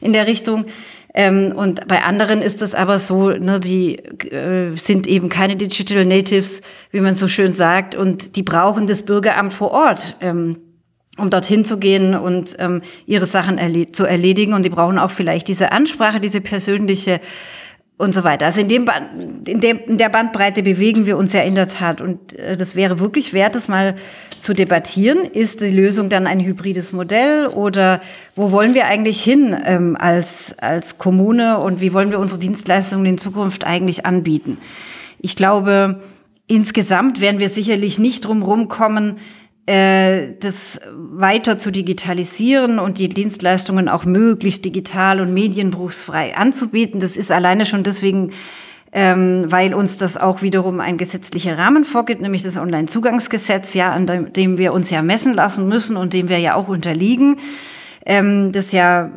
in 0.00 0.12
der 0.12 0.26
Richtung. 0.26 0.66
Ähm, 1.14 1.52
und 1.56 1.88
bei 1.88 2.02
anderen 2.02 2.42
ist 2.42 2.62
es 2.62 2.74
aber 2.74 2.98
so, 2.98 3.30
ne, 3.30 3.58
die 3.58 3.96
äh, 3.96 4.76
sind 4.76 5.06
eben 5.06 5.28
keine 5.28 5.56
Digital 5.56 6.04
Natives, 6.04 6.60
wie 6.92 7.00
man 7.00 7.14
so 7.14 7.26
schön 7.26 7.52
sagt, 7.52 7.96
und 7.96 8.36
die 8.36 8.42
brauchen 8.42 8.86
das 8.86 9.02
Bürgeramt 9.02 9.52
vor 9.52 9.72
Ort. 9.72 10.16
Um 11.18 11.30
dorthin 11.30 11.64
zu 11.64 11.78
gehen 11.78 12.14
und 12.14 12.56
ähm, 12.58 12.82
ihre 13.06 13.26
Sachen 13.26 13.58
erle 13.58 13.92
zu 13.92 14.04
erledigen. 14.04 14.54
Und 14.54 14.64
die 14.64 14.70
brauchen 14.70 14.98
auch 14.98 15.10
vielleicht 15.10 15.48
diese 15.48 15.72
Ansprache, 15.72 16.20
diese 16.20 16.40
persönliche 16.40 17.20
und 17.98 18.14
so 18.14 18.22
weiter. 18.24 18.46
Also 18.46 18.60
in, 18.60 18.68
dem 18.68 18.88
in, 19.46 19.60
dem, 19.60 19.80
in 19.86 19.98
der 19.98 20.08
Bandbreite 20.08 20.62
bewegen 20.62 21.04
wir 21.04 21.16
uns 21.18 21.32
ja 21.32 21.40
in 21.40 21.56
der 21.56 21.66
Tat. 21.66 22.00
Und 22.00 22.38
äh, 22.38 22.56
das 22.56 22.76
wäre 22.76 23.00
wirklich 23.00 23.34
wert, 23.34 23.56
das 23.56 23.68
mal 23.68 23.96
zu 24.38 24.54
debattieren. 24.54 25.24
Ist 25.24 25.60
die 25.60 25.70
Lösung 25.70 26.08
dann 26.08 26.26
ein 26.28 26.40
hybrides 26.40 26.92
Modell 26.92 27.48
oder 27.48 28.00
wo 28.36 28.52
wollen 28.52 28.74
wir 28.74 28.86
eigentlich 28.86 29.20
hin 29.20 29.56
ähm, 29.66 29.96
als, 29.98 30.56
als 30.58 30.96
Kommune 30.98 31.58
und 31.58 31.80
wie 31.80 31.92
wollen 31.92 32.12
wir 32.12 32.20
unsere 32.20 32.40
Dienstleistungen 32.40 33.04
in 33.04 33.18
Zukunft 33.18 33.66
eigentlich 33.66 34.06
anbieten? 34.06 34.58
Ich 35.20 35.34
glaube, 35.34 36.00
insgesamt 36.46 37.20
werden 37.20 37.40
wir 37.40 37.48
sicherlich 37.48 37.98
nicht 37.98 38.24
drum 38.24 38.42
rumkommen, 38.42 39.16
äh, 39.16 39.20
das 39.68 40.80
weiter 40.92 41.58
zu 41.58 41.70
digitalisieren 41.70 42.78
und 42.78 42.98
die 42.98 43.10
Dienstleistungen 43.10 43.90
auch 43.90 44.06
möglichst 44.06 44.64
digital 44.64 45.20
und 45.20 45.34
medienbruchsfrei 45.34 46.34
anzubieten. 46.36 47.00
Das 47.00 47.18
ist 47.18 47.30
alleine 47.30 47.66
schon 47.66 47.82
deswegen, 47.82 48.32
ähm, 48.92 49.44
weil 49.48 49.74
uns 49.74 49.98
das 49.98 50.16
auch 50.16 50.40
wiederum 50.40 50.80
ein 50.80 50.96
gesetzlicher 50.96 51.58
Rahmen 51.58 51.84
vorgibt, 51.84 52.22
nämlich 52.22 52.42
das 52.42 52.56
Onlinezugangsgesetz, 52.56 53.74
ja, 53.74 53.92
an 53.92 54.06
dem, 54.06 54.32
dem 54.32 54.56
wir 54.56 54.72
uns 54.72 54.88
ja 54.88 55.02
messen 55.02 55.34
lassen 55.34 55.68
müssen 55.68 55.98
und 55.98 56.14
dem 56.14 56.30
wir 56.30 56.38
ja 56.38 56.54
auch 56.54 56.68
unterliegen. 56.68 57.36
Ähm, 58.06 58.52
das 58.52 58.72
ja 58.72 59.10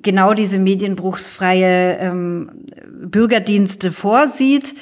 genau 0.00 0.32
diese 0.32 0.58
medienbruchsfreie 0.58 1.98
ähm, 2.00 2.50
Bürgerdienste 2.90 3.92
vorsieht. 3.92 4.74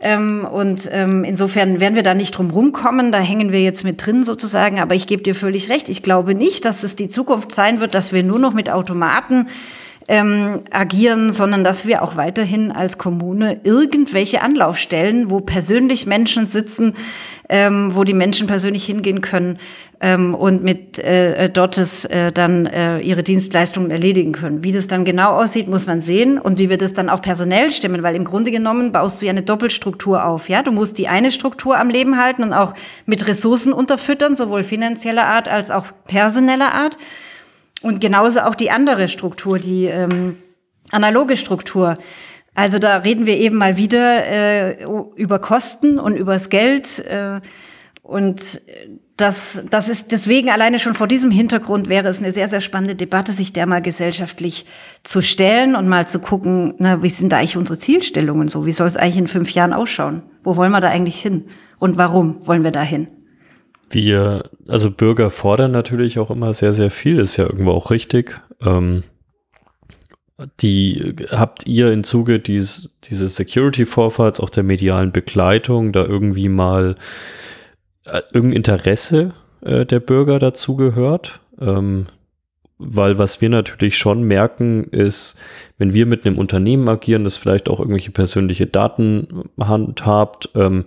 Ähm, 0.00 0.44
und 0.44 0.88
ähm, 0.92 1.24
insofern 1.24 1.80
werden 1.80 1.96
wir 1.96 2.02
da 2.02 2.14
nicht 2.14 2.32
drum 2.32 2.50
rumkommen. 2.50 3.10
Da 3.10 3.18
hängen 3.18 3.50
wir 3.50 3.60
jetzt 3.60 3.84
mit 3.84 4.04
drin 4.04 4.22
sozusagen. 4.22 4.78
Aber 4.78 4.94
ich 4.94 5.06
gebe 5.06 5.22
dir 5.22 5.34
völlig 5.34 5.70
recht. 5.70 5.88
Ich 5.88 6.02
glaube 6.02 6.34
nicht, 6.34 6.64
dass 6.64 6.82
es 6.82 6.94
die 6.94 7.08
Zukunft 7.08 7.52
sein 7.52 7.80
wird, 7.80 7.94
dass 7.94 8.12
wir 8.12 8.22
nur 8.22 8.38
noch 8.38 8.54
mit 8.54 8.70
Automaten 8.70 9.48
ähm, 10.08 10.62
agieren, 10.70 11.32
sondern 11.32 11.62
dass 11.64 11.86
wir 11.86 12.02
auch 12.02 12.16
weiterhin 12.16 12.72
als 12.72 12.96
Kommune 12.96 13.60
irgendwelche 13.62 14.40
Anlaufstellen, 14.40 15.30
wo 15.30 15.40
persönlich 15.40 16.06
Menschen 16.06 16.46
sitzen, 16.46 16.94
ähm, 17.50 17.94
wo 17.94 18.04
die 18.04 18.14
Menschen 18.14 18.46
persönlich 18.46 18.86
hingehen 18.86 19.20
können 19.20 19.58
ähm, 20.00 20.34
und 20.34 20.62
mit 20.62 20.98
äh, 20.98 21.50
dort 21.50 21.76
es, 21.76 22.06
äh, 22.06 22.32
dann 22.32 22.66
äh, 22.66 23.00
ihre 23.00 23.22
Dienstleistungen 23.22 23.90
erledigen 23.90 24.32
können. 24.32 24.64
Wie 24.64 24.72
das 24.72 24.86
dann 24.86 25.04
genau 25.04 25.32
aussieht, 25.32 25.68
muss 25.68 25.86
man 25.86 26.00
sehen 26.00 26.38
und 26.38 26.58
wie 26.58 26.70
wir 26.70 26.78
das 26.78 26.94
dann 26.94 27.10
auch 27.10 27.20
personell 27.20 27.70
stimmen, 27.70 28.02
weil 28.02 28.16
im 28.16 28.24
Grunde 28.24 28.50
genommen 28.50 28.92
baust 28.92 29.20
du 29.20 29.26
ja 29.26 29.30
eine 29.30 29.42
Doppelstruktur 29.42 30.24
auf. 30.24 30.48
Ja, 30.48 30.62
du 30.62 30.72
musst 30.72 30.96
die 30.98 31.08
eine 31.08 31.32
Struktur 31.32 31.78
am 31.78 31.90
Leben 31.90 32.18
halten 32.18 32.42
und 32.42 32.54
auch 32.54 32.72
mit 33.04 33.26
Ressourcen 33.28 33.74
unterfüttern, 33.74 34.36
sowohl 34.36 34.64
finanzieller 34.64 35.26
Art 35.26 35.48
als 35.48 35.70
auch 35.70 35.86
personeller 36.06 36.72
Art. 36.72 36.96
Und 37.82 38.00
genauso 38.00 38.40
auch 38.40 38.54
die 38.54 38.70
andere 38.70 39.08
Struktur, 39.08 39.58
die 39.58 39.84
ähm, 39.84 40.36
analoge 40.90 41.36
Struktur. 41.36 41.98
Also 42.54 42.78
da 42.78 42.96
reden 42.98 43.26
wir 43.26 43.36
eben 43.36 43.56
mal 43.56 43.76
wieder 43.76 44.26
äh, 44.26 44.84
über 45.14 45.38
Kosten 45.38 45.98
und 45.98 46.16
übers 46.16 46.48
Geld. 46.48 46.98
Äh, 47.06 47.40
und 48.02 48.60
das, 49.18 49.62
das 49.68 49.88
ist 49.88 50.12
deswegen 50.12 50.48
alleine 50.48 50.78
schon 50.78 50.94
vor 50.94 51.08
diesem 51.08 51.30
Hintergrund 51.30 51.88
wäre 51.88 52.08
es 52.08 52.20
eine 52.20 52.32
sehr, 52.32 52.48
sehr 52.48 52.60
spannende 52.60 52.94
Debatte, 52.94 53.32
sich 53.32 53.52
der 53.52 53.66
mal 53.66 53.82
gesellschaftlich 53.82 54.64
zu 55.02 55.20
stellen 55.20 55.76
und 55.76 55.88
mal 55.88 56.06
zu 56.06 56.18
gucken, 56.20 56.74
na, 56.78 57.02
wie 57.02 57.08
sind 57.08 57.30
da 57.30 57.38
eigentlich 57.38 57.56
unsere 57.56 57.78
Zielstellungen 57.78 58.48
so? 58.48 58.64
Wie 58.64 58.72
soll 58.72 58.86
es 58.86 58.96
eigentlich 58.96 59.18
in 59.18 59.28
fünf 59.28 59.50
Jahren 59.50 59.72
ausschauen? 59.72 60.22
Wo 60.42 60.56
wollen 60.56 60.72
wir 60.72 60.80
da 60.80 60.88
eigentlich 60.88 61.20
hin? 61.20 61.44
Und 61.78 61.96
warum 61.96 62.46
wollen 62.46 62.64
wir 62.64 62.70
da 62.70 62.82
hin? 62.82 63.08
Wir, 63.90 64.44
also 64.66 64.90
Bürger 64.90 65.30
fordern 65.30 65.70
natürlich 65.70 66.18
auch 66.18 66.30
immer 66.30 66.52
sehr, 66.52 66.72
sehr 66.72 66.90
viel, 66.90 67.18
ist 67.20 67.36
ja 67.36 67.44
irgendwo 67.44 67.70
auch 67.70 67.90
richtig. 67.90 68.40
Ähm, 68.60 69.02
die 70.60 71.16
habt 71.30 71.66
ihr 71.66 71.92
im 71.92 72.04
Zuge 72.04 72.38
dieses, 72.38 72.96
dieses 73.04 73.34
Security-Vorfalls, 73.36 74.40
auch 74.40 74.50
der 74.50 74.62
medialen 74.62 75.10
Begleitung, 75.10 75.92
da 75.92 76.04
irgendwie 76.04 76.48
mal 76.48 76.96
äh, 78.04 78.22
irgendein 78.32 78.58
Interesse 78.58 79.34
äh, 79.62 79.84
der 79.84 80.00
Bürger 80.00 80.38
dazu 80.38 80.76
gehört? 80.76 81.40
Ähm, 81.60 82.06
weil 82.78 83.18
was 83.18 83.40
wir 83.40 83.48
natürlich 83.48 83.98
schon 83.98 84.22
merken, 84.22 84.84
ist, 84.84 85.36
wenn 85.78 85.92
wir 85.92 86.06
mit 86.06 86.24
einem 86.24 86.38
Unternehmen 86.38 86.88
agieren, 86.88 87.24
das 87.24 87.36
vielleicht 87.36 87.68
auch 87.68 87.80
irgendwelche 87.80 88.12
persönliche 88.12 88.66
Daten 88.66 89.50
handhabt, 89.58 90.50
ähm, 90.54 90.84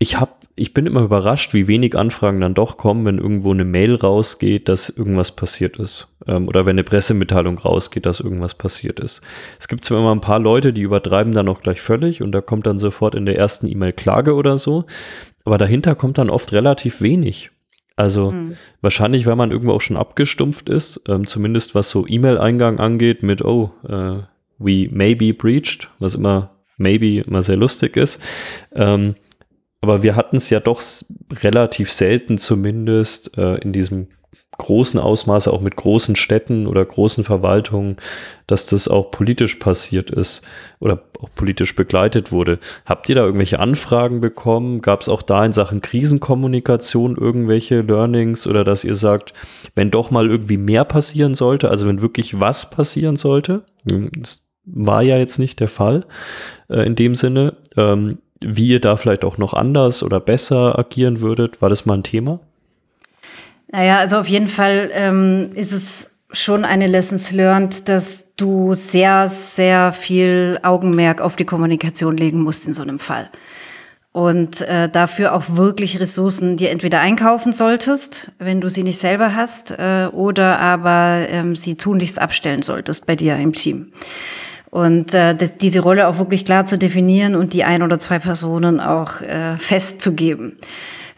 ich 0.00 0.18
habe 0.18 0.32
ich 0.60 0.74
bin 0.74 0.84
immer 0.84 1.00
überrascht, 1.00 1.54
wie 1.54 1.68
wenig 1.68 1.96
Anfragen 1.96 2.42
dann 2.42 2.52
doch 2.52 2.76
kommen, 2.76 3.06
wenn 3.06 3.16
irgendwo 3.16 3.50
eine 3.50 3.64
Mail 3.64 3.94
rausgeht, 3.94 4.68
dass 4.68 4.90
irgendwas 4.90 5.32
passiert 5.32 5.78
ist. 5.78 6.08
Ähm, 6.26 6.48
oder 6.48 6.66
wenn 6.66 6.74
eine 6.74 6.84
Pressemitteilung 6.84 7.58
rausgeht, 7.58 8.04
dass 8.04 8.20
irgendwas 8.20 8.54
passiert 8.54 9.00
ist. 9.00 9.22
Es 9.58 9.68
gibt 9.68 9.86
zwar 9.86 10.00
immer 10.00 10.14
ein 10.14 10.20
paar 10.20 10.38
Leute, 10.38 10.74
die 10.74 10.82
übertreiben 10.82 11.32
dann 11.32 11.48
auch 11.48 11.62
gleich 11.62 11.80
völlig 11.80 12.22
und 12.22 12.32
da 12.32 12.42
kommt 12.42 12.66
dann 12.66 12.78
sofort 12.78 13.14
in 13.14 13.24
der 13.24 13.38
ersten 13.38 13.66
E-Mail 13.68 13.94
Klage 13.94 14.34
oder 14.34 14.58
so. 14.58 14.84
Aber 15.46 15.56
dahinter 15.56 15.94
kommt 15.94 16.18
dann 16.18 16.28
oft 16.28 16.52
relativ 16.52 17.00
wenig. 17.00 17.50
Also 17.96 18.32
mhm. 18.32 18.56
wahrscheinlich, 18.82 19.24
weil 19.24 19.36
man 19.36 19.52
irgendwo 19.52 19.72
auch 19.72 19.80
schon 19.80 19.96
abgestumpft 19.96 20.68
ist, 20.68 21.00
ähm, 21.08 21.26
zumindest 21.26 21.74
was 21.74 21.88
so 21.88 22.06
E-Mail-Eingang 22.06 22.78
angeht 22.78 23.22
mit, 23.22 23.42
oh, 23.42 23.72
äh, 23.88 24.18
we 24.58 24.88
may 24.90 25.14
be 25.14 25.32
breached, 25.32 25.88
was 25.98 26.14
immer 26.14 26.50
maybe 26.76 27.20
immer 27.20 27.42
sehr 27.42 27.56
lustig 27.56 27.96
ist. 27.96 28.20
Ähm, 28.74 29.14
aber 29.80 30.02
wir 30.02 30.16
hatten 30.16 30.36
es 30.36 30.50
ja 30.50 30.60
doch 30.60 30.82
relativ 31.32 31.90
selten 31.92 32.38
zumindest 32.38 33.36
äh, 33.38 33.56
in 33.56 33.72
diesem 33.72 34.08
großen 34.60 35.00
Ausmaße, 35.00 35.50
auch 35.50 35.62
mit 35.62 35.76
großen 35.76 36.16
Städten 36.16 36.66
oder 36.66 36.84
großen 36.84 37.24
Verwaltungen, 37.24 37.96
dass 38.46 38.66
das 38.66 38.88
auch 38.88 39.10
politisch 39.10 39.54
passiert 39.56 40.10
ist 40.10 40.46
oder 40.80 41.02
auch 41.18 41.30
politisch 41.34 41.74
begleitet 41.74 42.30
wurde. 42.30 42.58
Habt 42.84 43.08
ihr 43.08 43.14
da 43.14 43.22
irgendwelche 43.22 43.58
Anfragen 43.58 44.20
bekommen? 44.20 44.82
Gab 44.82 45.00
es 45.00 45.08
auch 45.08 45.22
da 45.22 45.46
in 45.46 45.52
Sachen 45.52 45.80
Krisenkommunikation 45.80 47.16
irgendwelche 47.16 47.80
Learnings 47.80 48.46
oder 48.46 48.62
dass 48.62 48.84
ihr 48.84 48.94
sagt, 48.94 49.32
wenn 49.74 49.90
doch 49.90 50.10
mal 50.10 50.28
irgendwie 50.28 50.58
mehr 50.58 50.84
passieren 50.84 51.34
sollte, 51.34 51.70
also 51.70 51.88
wenn 51.88 52.02
wirklich 52.02 52.38
was 52.38 52.68
passieren 52.68 53.16
sollte, 53.16 53.64
hm, 53.88 54.10
das 54.14 54.46
war 54.66 55.02
ja 55.02 55.16
jetzt 55.16 55.38
nicht 55.38 55.58
der 55.58 55.68
Fall 55.68 56.04
äh, 56.68 56.84
in 56.86 56.96
dem 56.96 57.14
Sinne, 57.14 57.56
ähm, 57.78 58.18
wie 58.40 58.68
ihr 58.68 58.80
da 58.80 58.96
vielleicht 58.96 59.24
auch 59.24 59.38
noch 59.38 59.54
anders 59.54 60.02
oder 60.02 60.20
besser 60.20 60.78
agieren 60.78 61.20
würdet? 61.20 61.60
War 61.60 61.68
das 61.68 61.86
mal 61.86 61.94
ein 61.94 62.02
Thema? 62.02 62.40
Naja, 63.72 63.98
also 63.98 64.18
auf 64.18 64.26
jeden 64.26 64.48
Fall 64.48 64.90
ähm, 64.94 65.50
ist 65.54 65.72
es 65.72 66.10
schon 66.32 66.64
eine 66.64 66.86
Lessons 66.86 67.32
learned, 67.32 67.88
dass 67.88 68.34
du 68.36 68.74
sehr, 68.74 69.28
sehr 69.28 69.92
viel 69.92 70.58
Augenmerk 70.62 71.20
auf 71.20 71.36
die 71.36 71.44
Kommunikation 71.44 72.16
legen 72.16 72.42
musst 72.42 72.66
in 72.66 72.72
so 72.72 72.82
einem 72.82 72.98
Fall. 72.98 73.30
Und 74.12 74.60
äh, 74.62 74.88
dafür 74.88 75.34
auch 75.34 75.44
wirklich 75.50 76.00
Ressourcen 76.00 76.56
dir 76.56 76.70
entweder 76.70 77.00
einkaufen 77.00 77.52
solltest, 77.52 78.32
wenn 78.38 78.60
du 78.60 78.68
sie 78.68 78.82
nicht 78.82 78.98
selber 78.98 79.36
hast, 79.36 79.70
äh, 79.70 80.08
oder 80.10 80.58
aber 80.58 81.26
ähm, 81.28 81.54
sie 81.54 81.76
tunlichst 81.76 82.20
abstellen 82.20 82.62
solltest 82.62 83.06
bei 83.06 83.14
dir 83.14 83.36
im 83.36 83.52
Team. 83.52 83.92
Und 84.70 85.14
äh, 85.14 85.36
diese 85.60 85.80
Rolle 85.80 86.06
auch 86.06 86.18
wirklich 86.18 86.44
klar 86.44 86.64
zu 86.64 86.78
definieren 86.78 87.34
und 87.34 87.52
die 87.52 87.64
ein 87.64 87.82
oder 87.82 87.98
zwei 87.98 88.20
Personen 88.20 88.78
auch 88.78 89.20
äh, 89.20 89.56
festzugeben, 89.56 90.58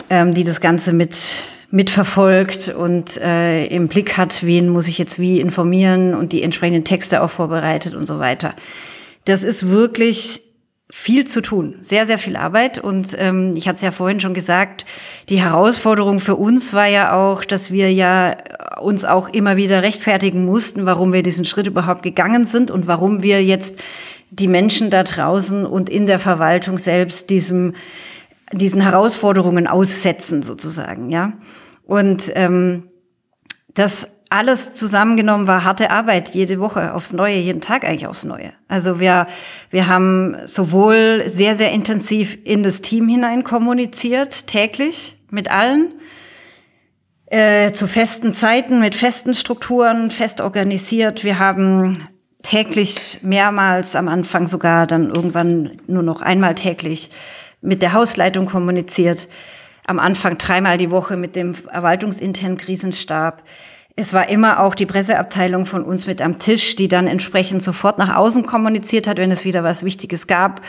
ähm, 0.09 0.32
die 0.32 0.44
das 0.44 0.61
Ganze 0.61 0.92
mit 0.92 1.34
mitverfolgt 1.72 2.68
und 2.68 3.16
äh, 3.16 3.64
im 3.66 3.88
Blick 3.88 4.18
hat, 4.18 4.44
wen 4.44 4.68
muss 4.68 4.88
ich 4.88 4.98
jetzt 4.98 5.18
wie 5.18 5.40
informieren 5.40 6.14
und 6.14 6.32
die 6.32 6.42
entsprechenden 6.42 6.84
Texte 6.84 7.22
auch 7.22 7.30
vorbereitet 7.30 7.94
und 7.94 8.07
so 8.07 8.18
weiter. 8.18 8.55
Das 9.24 9.42
ist 9.42 9.70
wirklich 9.70 10.42
viel 10.95 11.26
zu 11.26 11.40
tun, 11.40 11.76
sehr, 11.80 12.05
sehr 12.05 12.18
viel 12.18 12.36
Arbeit. 12.36 12.78
Und 12.78 13.16
ähm, 13.18 13.55
ich 13.57 13.66
hatte 13.66 13.76
es 13.76 13.82
ja 13.82 13.93
vorhin 13.93 14.20
schon 14.20 14.34
gesagt, 14.34 14.84
die 15.30 15.40
Herausforderung 15.40 16.20
für 16.20 16.36
uns 16.36 16.74
war 16.74 16.86
ja 16.86 17.14
auch, 17.14 17.47
dass 17.47 17.70
wir 17.70 17.90
ja 17.90 18.36
uns 18.78 19.07
auch 19.07 19.30
immer 19.30 19.57
wieder 19.57 19.82
rechtfertigen 19.82 20.45
mussten, 20.45 20.84
warum 20.84 21.14
wir 21.14 21.22
diesen 21.22 21.47
Schritt 21.47 21.66
überhaupt 21.66 22.03
gegangen 22.03 22.45
sind 22.45 22.70
und 22.70 22.88
warum 22.88 23.22
wir 23.22 23.43
jetzt 23.43 23.76
die 24.28 24.49
Menschen 24.49 24.90
da 24.90 25.03
draußen 25.03 25.64
und 25.64 25.88
in 25.88 26.05
der 26.05 26.18
Verwaltung 26.18 26.76
selbst 26.76 27.30
diesem, 27.30 27.72
diesen 28.53 28.82
Herausforderungen 28.82 29.66
aussetzen, 29.66 30.43
sozusagen, 30.43 31.11
ja. 31.11 31.32
Und 31.86 32.30
ähm, 32.34 32.90
das 33.72 34.11
alles 34.33 34.72
zusammengenommen 34.72 35.47
war 35.47 35.62
harte 35.62 35.91
Arbeit, 35.91 36.30
jede 36.30 36.59
Woche 36.59 36.95
aufs 36.95 37.12
Neue, 37.12 37.37
jeden 37.37 37.61
Tag 37.61 37.85
eigentlich 37.85 38.07
aufs 38.07 38.24
Neue. 38.24 38.53
Also 38.66 38.99
wir, 38.99 39.26
wir 39.70 39.89
haben 39.89 40.37
sowohl 40.47 41.24
sehr, 41.26 41.55
sehr 41.55 41.70
intensiv 41.70 42.39
in 42.45 42.62
das 42.62 42.80
Team 42.80 43.09
hinein 43.09 43.45
kommuniziert, 43.45 44.47
täglich 44.47 45.18
mit 45.30 45.51
allen, 45.51 45.93
äh, 47.26 47.72
zu 47.72 47.87
festen 47.87 48.33
Zeiten, 48.33 48.80
mit 48.80 48.95
festen 48.95 49.35
Strukturen, 49.35 50.11
fest 50.11 50.41
organisiert. 50.41 51.24
Wir 51.24 51.39
haben 51.39 51.93
täglich 52.43 53.20
mehrmals 53.22 53.95
am 53.95 54.09
Anfang 54.09 54.47
sogar 54.47 54.87
dann 54.87 55.11
irgendwann 55.11 55.72
nur 55.87 56.03
noch 56.03 56.22
einmal 56.22 56.55
täglich 56.55 57.11
mit 57.61 57.83
der 57.83 57.93
Hausleitung 57.93 58.47
kommuniziert. 58.47 59.28
Am 59.87 59.99
Anfang 59.99 60.39
dreimal 60.39 60.78
die 60.78 60.91
Woche 60.91 61.16
mit 61.16 61.37
dem 61.37 61.55
verwaltungsinternen 61.55 62.57
Krisenstab. 62.57 63.43
Es 63.95 64.14
war 64.14 64.30
immer 64.30 64.61
auch 64.61 64.74
die 64.74 64.86
Presseabteilung 64.86 65.66
von 65.66 65.84
uns 65.84 66.07
mit 66.07 66.22
am 66.22 66.38
Tisch, 66.38 66.76
die 66.76 66.88
dann 66.88 67.07
entsprechend 67.07 67.62
sofort 67.62 67.99
nach 67.99 68.16
außen 68.16 68.47
kommuniziert 68.47 69.07
hat, 69.07 69.18
wenn 69.18 69.30
es 69.30 69.45
wieder 69.45 69.64
was 69.64 69.84
Wichtiges 69.84 70.26
gab. 70.26 70.62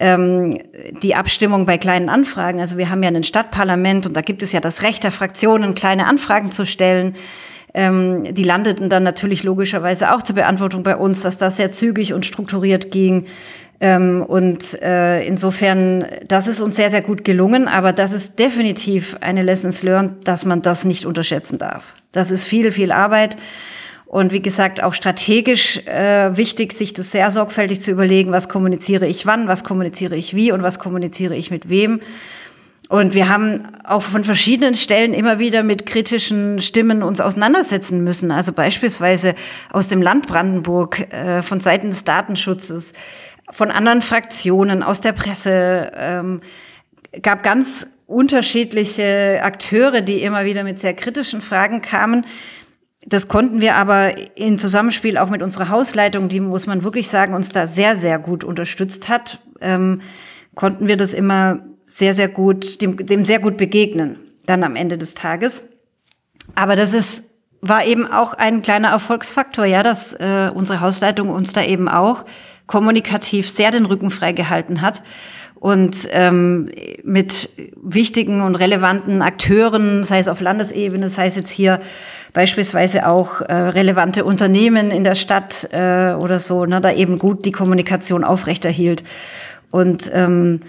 Ähm, 0.00 0.58
die 1.02 1.14
Abstimmung 1.14 1.64
bei 1.64 1.78
kleinen 1.78 2.08
Anfragen. 2.08 2.60
Also 2.60 2.76
wir 2.76 2.90
haben 2.90 3.04
ja 3.04 3.10
ein 3.10 3.22
Stadtparlament 3.22 4.06
und 4.06 4.16
da 4.16 4.20
gibt 4.20 4.42
es 4.42 4.52
ja 4.52 4.60
das 4.60 4.82
Recht 4.82 5.04
der 5.04 5.12
Fraktionen, 5.12 5.76
kleine 5.76 6.06
Anfragen 6.06 6.50
zu 6.50 6.66
stellen. 6.66 7.14
Ähm, 7.72 8.34
die 8.34 8.42
landeten 8.42 8.88
dann 8.88 9.04
natürlich 9.04 9.44
logischerweise 9.44 10.12
auch 10.12 10.22
zur 10.22 10.34
Beantwortung 10.34 10.82
bei 10.82 10.96
uns, 10.96 11.22
dass 11.22 11.38
das 11.38 11.58
sehr 11.58 11.70
zügig 11.70 12.14
und 12.14 12.26
strukturiert 12.26 12.90
ging. 12.90 13.26
Ähm, 13.78 14.24
und 14.26 14.82
äh, 14.82 15.22
insofern, 15.24 16.04
das 16.26 16.48
ist 16.48 16.60
uns 16.60 16.74
sehr, 16.74 16.90
sehr 16.90 17.02
gut 17.02 17.24
gelungen, 17.24 17.68
aber 17.68 17.92
das 17.92 18.12
ist 18.12 18.38
definitiv 18.38 19.16
eine 19.20 19.42
Lessons 19.42 19.82
learned, 19.82 20.26
dass 20.26 20.44
man 20.44 20.62
das 20.62 20.84
nicht 20.84 21.06
unterschätzen 21.06 21.58
darf. 21.58 21.92
Das 22.16 22.30
ist 22.30 22.44
viel, 22.44 22.72
viel 22.72 22.92
Arbeit. 22.92 23.36
Und 24.06 24.32
wie 24.32 24.40
gesagt, 24.40 24.82
auch 24.82 24.94
strategisch 24.94 25.78
äh, 25.86 26.36
wichtig, 26.36 26.72
sich 26.72 26.92
das 26.92 27.10
sehr 27.10 27.30
sorgfältig 27.30 27.80
zu 27.80 27.90
überlegen, 27.90 28.30
was 28.30 28.48
kommuniziere 28.48 29.06
ich 29.06 29.26
wann, 29.26 29.48
was 29.48 29.64
kommuniziere 29.64 30.16
ich 30.16 30.34
wie 30.34 30.52
und 30.52 30.62
was 30.62 30.78
kommuniziere 30.78 31.34
ich 31.34 31.50
mit 31.50 31.68
wem. 31.68 32.00
Und 32.88 33.14
wir 33.14 33.28
haben 33.28 33.64
auch 33.82 34.02
von 34.02 34.22
verschiedenen 34.22 34.76
Stellen 34.76 35.12
immer 35.12 35.40
wieder 35.40 35.64
mit 35.64 35.86
kritischen 35.86 36.60
Stimmen 36.60 37.02
uns 37.02 37.20
auseinandersetzen 37.20 38.04
müssen. 38.04 38.30
Also 38.30 38.52
beispielsweise 38.52 39.34
aus 39.72 39.88
dem 39.88 40.00
Land 40.00 40.28
Brandenburg, 40.28 41.12
äh, 41.12 41.42
von 41.42 41.58
Seiten 41.58 41.90
des 41.90 42.04
Datenschutzes 42.04 42.92
von 43.50 43.70
anderen 43.70 44.02
Fraktionen, 44.02 44.82
aus 44.82 45.00
der 45.00 45.12
Presse, 45.12 45.92
ähm, 45.96 46.40
gab 47.22 47.42
ganz 47.42 47.88
unterschiedliche 48.06 49.40
Akteure, 49.42 50.00
die 50.00 50.22
immer 50.22 50.44
wieder 50.44 50.64
mit 50.64 50.78
sehr 50.78 50.94
kritischen 50.94 51.40
Fragen 51.40 51.82
kamen. 51.82 52.24
Das 53.04 53.28
konnten 53.28 53.60
wir 53.60 53.76
aber 53.76 54.14
in 54.36 54.58
Zusammenspiel 54.58 55.18
auch 55.18 55.30
mit 55.30 55.42
unserer 55.42 55.68
Hausleitung, 55.68 56.28
die, 56.28 56.40
muss 56.40 56.66
man 56.66 56.82
wirklich 56.82 57.08
sagen, 57.08 57.34
uns 57.34 57.50
da 57.50 57.66
sehr, 57.66 57.96
sehr 57.96 58.18
gut 58.18 58.44
unterstützt 58.44 59.08
hat, 59.08 59.40
ähm, 59.60 60.00
konnten 60.54 60.88
wir 60.88 60.96
das 60.96 61.14
immer 61.14 61.64
sehr, 61.84 62.14
sehr 62.14 62.28
gut, 62.28 62.80
dem, 62.80 62.96
dem 62.96 63.24
sehr 63.24 63.38
gut 63.38 63.56
begegnen, 63.56 64.18
dann 64.46 64.64
am 64.64 64.74
Ende 64.74 64.98
des 64.98 65.14
Tages. 65.14 65.68
Aber 66.54 66.74
das 66.74 66.92
ist, 66.92 67.24
war 67.60 67.84
eben 67.84 68.10
auch 68.10 68.34
ein 68.34 68.62
kleiner 68.62 68.88
Erfolgsfaktor, 68.88 69.66
ja, 69.66 69.82
dass 69.82 70.14
äh, 70.14 70.50
unsere 70.52 70.80
Hausleitung 70.80 71.28
uns 71.30 71.52
da 71.52 71.62
eben 71.62 71.88
auch 71.88 72.24
kommunikativ 72.66 73.48
sehr 73.48 73.70
den 73.70 73.86
Rücken 73.86 74.10
freigehalten 74.10 74.80
hat 74.80 75.02
und 75.58 76.08
ähm, 76.10 76.70
mit 77.02 77.48
wichtigen 77.82 78.42
und 78.42 78.56
relevanten 78.56 79.22
Akteuren, 79.22 80.04
sei 80.04 80.18
es 80.18 80.28
auf 80.28 80.40
Landesebene, 80.40 81.08
sei 81.08 81.26
es 81.26 81.36
jetzt 81.36 81.50
hier 81.50 81.80
beispielsweise 82.32 83.08
auch 83.08 83.40
äh, 83.40 83.52
relevante 83.54 84.24
Unternehmen 84.24 84.90
in 84.90 85.04
der 85.04 85.14
Stadt 85.14 85.68
äh, 85.72 86.12
oder 86.12 86.38
so, 86.38 86.66
ne, 86.66 86.80
da 86.80 86.92
eben 86.92 87.18
gut 87.18 87.46
die 87.46 87.52
Kommunikation 87.52 88.24
aufrechterhielt 88.24 89.04
und 89.70 90.10
ähm, 90.12 90.60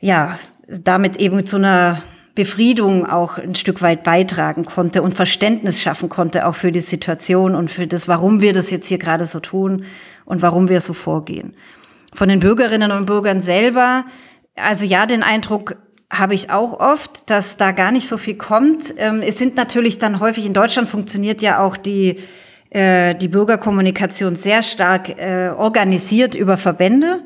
ja, 0.00 0.36
damit 0.68 1.16
eben 1.20 1.46
zu 1.46 1.56
einer 1.56 2.02
Befriedung 2.34 3.06
auch 3.06 3.38
ein 3.38 3.54
Stück 3.54 3.80
weit 3.80 4.04
beitragen 4.04 4.64
konnte 4.64 5.00
und 5.02 5.14
Verständnis 5.14 5.80
schaffen 5.80 6.08
konnte, 6.08 6.46
auch 6.46 6.54
für 6.54 6.70
die 6.70 6.80
Situation 6.80 7.54
und 7.54 7.70
für 7.70 7.86
das, 7.86 8.08
warum 8.08 8.42
wir 8.42 8.52
das 8.52 8.70
jetzt 8.70 8.88
hier 8.88 8.98
gerade 8.98 9.24
so 9.24 9.40
tun 9.40 9.84
und 10.26 10.42
warum 10.42 10.68
wir 10.68 10.80
so 10.80 10.92
vorgehen. 10.92 11.54
Von 12.16 12.30
den 12.30 12.40
Bürgerinnen 12.40 12.92
und 12.92 13.04
Bürgern 13.04 13.42
selber, 13.42 14.06
also 14.56 14.86
ja, 14.86 15.04
den 15.04 15.22
Eindruck 15.22 15.76
habe 16.10 16.32
ich 16.32 16.50
auch 16.50 16.80
oft, 16.80 17.28
dass 17.28 17.58
da 17.58 17.72
gar 17.72 17.92
nicht 17.92 18.08
so 18.08 18.16
viel 18.16 18.36
kommt. 18.36 18.94
Ähm, 18.96 19.20
es 19.20 19.36
sind 19.36 19.54
natürlich 19.54 19.98
dann 19.98 20.18
häufig 20.18 20.46
in 20.46 20.54
Deutschland 20.54 20.88
funktioniert 20.88 21.42
ja 21.42 21.62
auch 21.62 21.76
die 21.76 22.16
äh, 22.70 23.14
die 23.14 23.28
Bürgerkommunikation 23.28 24.34
sehr 24.34 24.62
stark 24.62 25.10
äh, 25.18 25.50
organisiert 25.50 26.34
über 26.34 26.56
Verbände. 26.56 27.20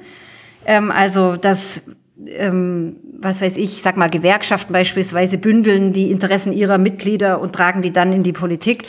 Ähm, 0.66 0.90
also 0.90 1.36
das 1.36 1.82
ähm, 2.26 2.96
was 3.22 3.40
weiß 3.40 3.58
ich, 3.58 3.82
sag 3.82 3.96
mal, 3.96 4.10
Gewerkschaften 4.10 4.72
beispielsweise 4.72 5.38
bündeln 5.38 5.92
die 5.92 6.10
Interessen 6.10 6.52
ihrer 6.52 6.78
Mitglieder 6.78 7.40
und 7.40 7.54
tragen 7.54 7.80
die 7.80 7.92
dann 7.92 8.12
in 8.12 8.22
die 8.22 8.32
Politik. 8.32 8.88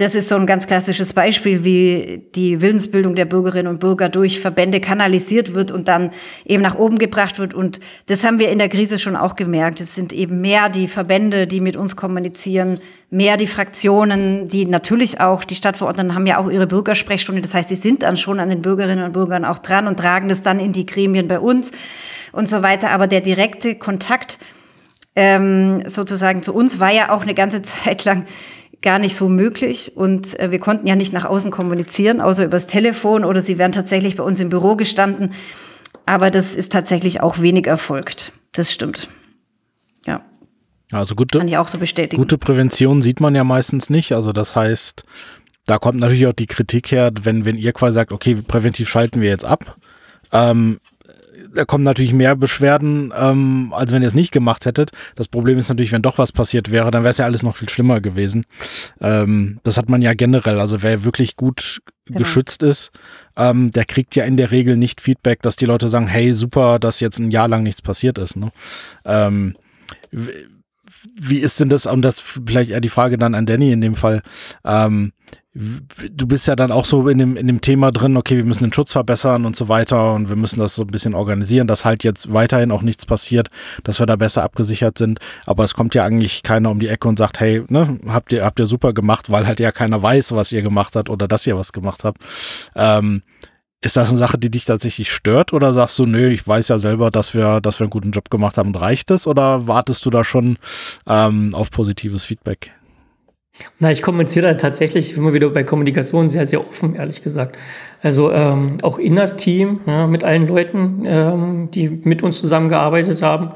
Das 0.00 0.14
ist 0.14 0.30
so 0.30 0.36
ein 0.36 0.46
ganz 0.46 0.66
klassisches 0.66 1.12
Beispiel, 1.12 1.62
wie 1.62 2.22
die 2.34 2.62
Willensbildung 2.62 3.14
der 3.14 3.26
Bürgerinnen 3.26 3.66
und 3.66 3.80
Bürger 3.80 4.08
durch 4.08 4.40
Verbände 4.40 4.80
kanalisiert 4.80 5.54
wird 5.54 5.70
und 5.70 5.88
dann 5.88 6.10
eben 6.46 6.62
nach 6.62 6.74
oben 6.74 6.98
gebracht 6.98 7.38
wird. 7.38 7.52
Und 7.52 7.80
das 8.06 8.24
haben 8.24 8.38
wir 8.38 8.48
in 8.48 8.56
der 8.56 8.70
Krise 8.70 8.98
schon 8.98 9.14
auch 9.14 9.36
gemerkt. 9.36 9.78
Es 9.82 9.94
sind 9.94 10.14
eben 10.14 10.40
mehr 10.40 10.70
die 10.70 10.88
Verbände, 10.88 11.46
die 11.46 11.60
mit 11.60 11.76
uns 11.76 11.96
kommunizieren, 11.96 12.80
mehr 13.10 13.36
die 13.36 13.46
Fraktionen, 13.46 14.48
die 14.48 14.64
natürlich 14.64 15.20
auch, 15.20 15.44
die 15.44 15.54
Stadtverordneten 15.54 16.14
haben 16.14 16.24
ja 16.24 16.38
auch 16.38 16.50
ihre 16.50 16.66
Bürgersprechstunde. 16.66 17.42
Das 17.42 17.52
heißt, 17.52 17.68
die 17.68 17.76
sind 17.76 18.02
dann 18.02 18.16
schon 18.16 18.40
an 18.40 18.48
den 18.48 18.62
Bürgerinnen 18.62 19.04
und 19.04 19.12
Bürgern 19.12 19.44
auch 19.44 19.58
dran 19.58 19.86
und 19.86 20.00
tragen 20.00 20.30
das 20.30 20.40
dann 20.40 20.60
in 20.60 20.72
die 20.72 20.86
Gremien 20.86 21.28
bei 21.28 21.40
uns 21.40 21.72
und 22.32 22.48
so 22.48 22.62
weiter. 22.62 22.92
Aber 22.92 23.06
der 23.06 23.20
direkte 23.20 23.74
Kontakt 23.74 24.38
ähm, 25.14 25.82
sozusagen 25.86 26.42
zu 26.42 26.54
uns 26.54 26.80
war 26.80 26.90
ja 26.90 27.10
auch 27.10 27.20
eine 27.20 27.34
ganze 27.34 27.60
Zeit 27.62 28.06
lang 28.06 28.24
gar 28.82 28.98
nicht 28.98 29.16
so 29.16 29.28
möglich 29.28 29.92
und 29.94 30.38
äh, 30.38 30.50
wir 30.50 30.58
konnten 30.58 30.86
ja 30.86 30.96
nicht 30.96 31.12
nach 31.12 31.24
außen 31.24 31.50
kommunizieren, 31.50 32.20
außer 32.20 32.44
übers 32.44 32.66
Telefon 32.66 33.24
oder 33.24 33.42
sie 33.42 33.58
wären 33.58 33.72
tatsächlich 33.72 34.16
bei 34.16 34.22
uns 34.22 34.40
im 34.40 34.48
Büro 34.48 34.76
gestanden. 34.76 35.32
Aber 36.06 36.30
das 36.30 36.54
ist 36.54 36.72
tatsächlich 36.72 37.20
auch 37.20 37.40
wenig 37.40 37.66
erfolgt. 37.66 38.32
Das 38.52 38.72
stimmt. 38.72 39.08
Ja. 40.06 40.24
Also 40.92 41.14
gute, 41.14 41.38
Kann 41.38 41.48
ich 41.48 41.56
auch 41.58 41.68
so 41.68 41.78
bestätigen. 41.78 42.20
gute 42.20 42.38
Prävention 42.38 43.02
sieht 43.02 43.20
man 43.20 43.34
ja 43.34 43.44
meistens 43.44 43.90
nicht. 43.90 44.12
Also 44.12 44.32
das 44.32 44.56
heißt, 44.56 45.04
da 45.66 45.78
kommt 45.78 46.00
natürlich 46.00 46.26
auch 46.26 46.32
die 46.32 46.46
Kritik 46.46 46.90
her, 46.90 47.12
wenn, 47.22 47.44
wenn 47.44 47.56
ihr 47.56 47.72
quasi 47.72 47.94
sagt, 47.94 48.12
okay, 48.12 48.34
präventiv 48.34 48.88
schalten 48.88 49.20
wir 49.20 49.28
jetzt 49.28 49.44
ab. 49.44 49.76
Ähm, 50.32 50.80
da 51.54 51.64
kommen 51.64 51.84
natürlich 51.84 52.12
mehr 52.12 52.36
Beschwerden, 52.36 53.12
ähm, 53.16 53.72
als 53.74 53.92
wenn 53.92 54.02
ihr 54.02 54.08
es 54.08 54.14
nicht 54.14 54.32
gemacht 54.32 54.66
hättet. 54.66 54.90
Das 55.14 55.28
Problem 55.28 55.58
ist 55.58 55.68
natürlich, 55.68 55.92
wenn 55.92 56.02
doch 56.02 56.18
was 56.18 56.32
passiert 56.32 56.70
wäre, 56.70 56.90
dann 56.90 57.02
wäre 57.02 57.10
es 57.10 57.18
ja 57.18 57.24
alles 57.24 57.42
noch 57.42 57.56
viel 57.56 57.68
schlimmer 57.68 58.00
gewesen. 58.00 58.44
Ähm, 59.00 59.60
das 59.62 59.76
hat 59.76 59.88
man 59.88 60.02
ja 60.02 60.14
generell. 60.14 60.60
Also 60.60 60.82
wer 60.82 61.04
wirklich 61.04 61.36
gut 61.36 61.80
genau. 62.06 62.18
geschützt 62.18 62.62
ist, 62.62 62.90
ähm, 63.36 63.70
der 63.70 63.84
kriegt 63.84 64.16
ja 64.16 64.24
in 64.24 64.36
der 64.36 64.50
Regel 64.50 64.76
nicht 64.76 65.00
Feedback, 65.00 65.42
dass 65.42 65.56
die 65.56 65.66
Leute 65.66 65.88
sagen, 65.88 66.06
hey, 66.06 66.34
super, 66.34 66.78
dass 66.78 67.00
jetzt 67.00 67.18
ein 67.18 67.30
Jahr 67.30 67.48
lang 67.48 67.62
nichts 67.62 67.82
passiert 67.82 68.18
ist. 68.18 68.36
Ne? 68.36 68.50
Ähm, 69.04 69.56
wie 71.14 71.38
ist 71.38 71.60
denn 71.60 71.68
das, 71.68 71.86
und 71.86 72.02
das 72.02 72.20
vielleicht 72.20 72.70
eher 72.70 72.80
die 72.80 72.88
Frage 72.88 73.16
dann 73.16 73.34
an 73.34 73.46
Danny 73.46 73.72
in 73.72 73.80
dem 73.80 73.94
Fall, 73.94 74.22
ähm, 74.64 75.12
du 75.52 76.28
bist 76.28 76.46
ja 76.46 76.54
dann 76.54 76.70
auch 76.70 76.84
so 76.84 77.08
in 77.08 77.18
dem, 77.18 77.36
in 77.36 77.48
dem 77.48 77.60
Thema 77.60 77.90
drin, 77.90 78.16
okay, 78.16 78.36
wir 78.36 78.44
müssen 78.44 78.62
den 78.62 78.72
Schutz 78.72 78.92
verbessern 78.92 79.44
und 79.44 79.56
so 79.56 79.68
weiter 79.68 80.14
und 80.14 80.28
wir 80.28 80.36
müssen 80.36 80.60
das 80.60 80.76
so 80.76 80.82
ein 80.84 80.88
bisschen 80.88 81.14
organisieren, 81.14 81.66
dass 81.66 81.84
halt 81.84 82.04
jetzt 82.04 82.32
weiterhin 82.32 82.70
auch 82.70 82.82
nichts 82.82 83.04
passiert, 83.04 83.48
dass 83.82 83.98
wir 83.98 84.06
da 84.06 84.14
besser 84.14 84.44
abgesichert 84.44 84.96
sind. 84.96 85.18
Aber 85.46 85.64
es 85.64 85.74
kommt 85.74 85.96
ja 85.96 86.04
eigentlich 86.04 86.44
keiner 86.44 86.70
um 86.70 86.78
die 86.78 86.86
Ecke 86.86 87.08
und 87.08 87.18
sagt, 87.18 87.40
hey, 87.40 87.64
ne, 87.68 87.98
habt 88.06 88.32
ihr, 88.32 88.44
habt 88.44 88.60
ihr 88.60 88.66
super 88.66 88.92
gemacht, 88.92 89.30
weil 89.30 89.46
halt 89.46 89.58
ja 89.58 89.72
keiner 89.72 90.00
weiß, 90.00 90.32
was 90.32 90.52
ihr 90.52 90.62
gemacht 90.62 90.94
habt 90.94 91.10
oder 91.10 91.26
dass 91.26 91.46
ihr 91.46 91.56
was 91.56 91.72
gemacht 91.72 92.04
habt. 92.04 92.18
Ähm, 92.76 93.22
ist 93.82 93.96
das 93.96 94.10
eine 94.10 94.18
Sache, 94.18 94.38
die 94.38 94.50
dich 94.50 94.66
tatsächlich 94.66 95.10
stört 95.10 95.52
oder 95.52 95.72
sagst 95.72 95.98
du, 95.98 96.06
nö, 96.06 96.28
ich 96.28 96.46
weiß 96.46 96.68
ja 96.68 96.78
selber, 96.78 97.10
dass 97.10 97.34
wir, 97.34 97.60
dass 97.60 97.80
wir 97.80 97.84
einen 97.84 97.90
guten 97.90 98.10
Job 98.10 98.30
gemacht 98.30 98.58
haben 98.58 98.68
und 98.68 98.76
reicht 98.76 99.10
es 99.10 99.26
oder 99.26 99.66
wartest 99.66 100.04
du 100.04 100.10
da 100.10 100.22
schon 100.22 100.58
ähm, 101.08 101.54
auf 101.54 101.70
positives 101.70 102.26
Feedback? 102.26 102.72
Na, 103.78 103.90
ich 103.90 104.02
kommuniziere 104.02 104.48
da 104.48 104.54
tatsächlich 104.54 105.16
immer 105.16 105.34
wieder 105.34 105.48
bei 105.50 105.64
Kommunikation 105.64 106.28
sehr, 106.28 106.46
sehr 106.46 106.66
offen, 106.66 106.94
ehrlich 106.94 107.22
gesagt. 107.22 107.56
Also 108.02 108.32
ähm, 108.32 108.78
auch 108.82 108.98
in 108.98 109.16
das 109.16 109.36
Team, 109.36 109.80
ja, 109.86 110.06
mit 110.06 110.24
allen 110.24 110.46
Leuten, 110.46 111.02
ähm, 111.06 111.70
die 111.70 111.88
mit 111.90 112.22
uns 112.22 112.40
zusammengearbeitet 112.40 113.22
haben. 113.22 113.52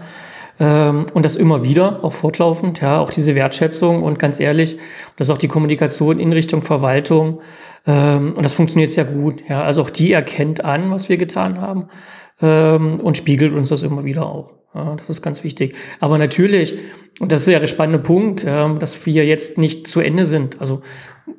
Ähm, 0.61 1.07
und 1.15 1.25
das 1.25 1.37
immer 1.37 1.65
wieder, 1.65 2.05
auch 2.05 2.13
fortlaufend, 2.13 2.81
ja, 2.81 2.99
auch 2.99 3.11
diese 3.11 3.35
Wertschätzung 3.35 4.03
und 4.03 4.19
ganz 4.19 4.39
ehrlich, 4.41 4.79
das 5.17 5.29
ist 5.29 5.35
auch 5.35 5.39
die 5.39 5.49
Kommunikation 5.49 6.21
in 6.21 6.33
Richtung 6.33 6.63
Verwaltung. 6.63 7.41
Ähm, 7.87 8.35
und 8.35 8.43
das 8.43 8.55
funktioniert 8.55 8.91
sehr 8.91 9.05
gut. 9.05 9.43
Ja, 9.49 9.63
also 9.63 9.83
auch 9.83 9.91
die 9.91 10.13
erkennt 10.13 10.65
an, 10.65 10.91
was 10.91 11.09
wir 11.09 11.17
getan 11.17 11.61
haben 11.61 11.89
ähm, 12.41 13.01
und 13.01 13.17
spiegelt 13.17 13.53
uns 13.53 13.69
das 13.69 13.83
immer 13.83 14.05
wieder 14.05 14.27
auch. 14.27 14.55
Ja, 14.75 14.97
das 14.97 15.09
ist 15.09 15.23
ganz 15.23 15.45
wichtig. 15.45 15.75
Aber 16.01 16.19
natürlich, 16.19 16.75
und 17.21 17.31
das 17.31 17.43
ist 17.43 17.53
ja 17.53 17.61
der 17.61 17.67
spannende 17.67 18.01
Punkt, 18.01 18.45
äh, 18.45 18.75
dass 18.79 19.07
wir 19.07 19.25
jetzt 19.25 19.59
nicht 19.59 19.87
zu 19.87 20.01
Ende 20.01 20.27
sind. 20.27 20.61
Also 20.61 20.83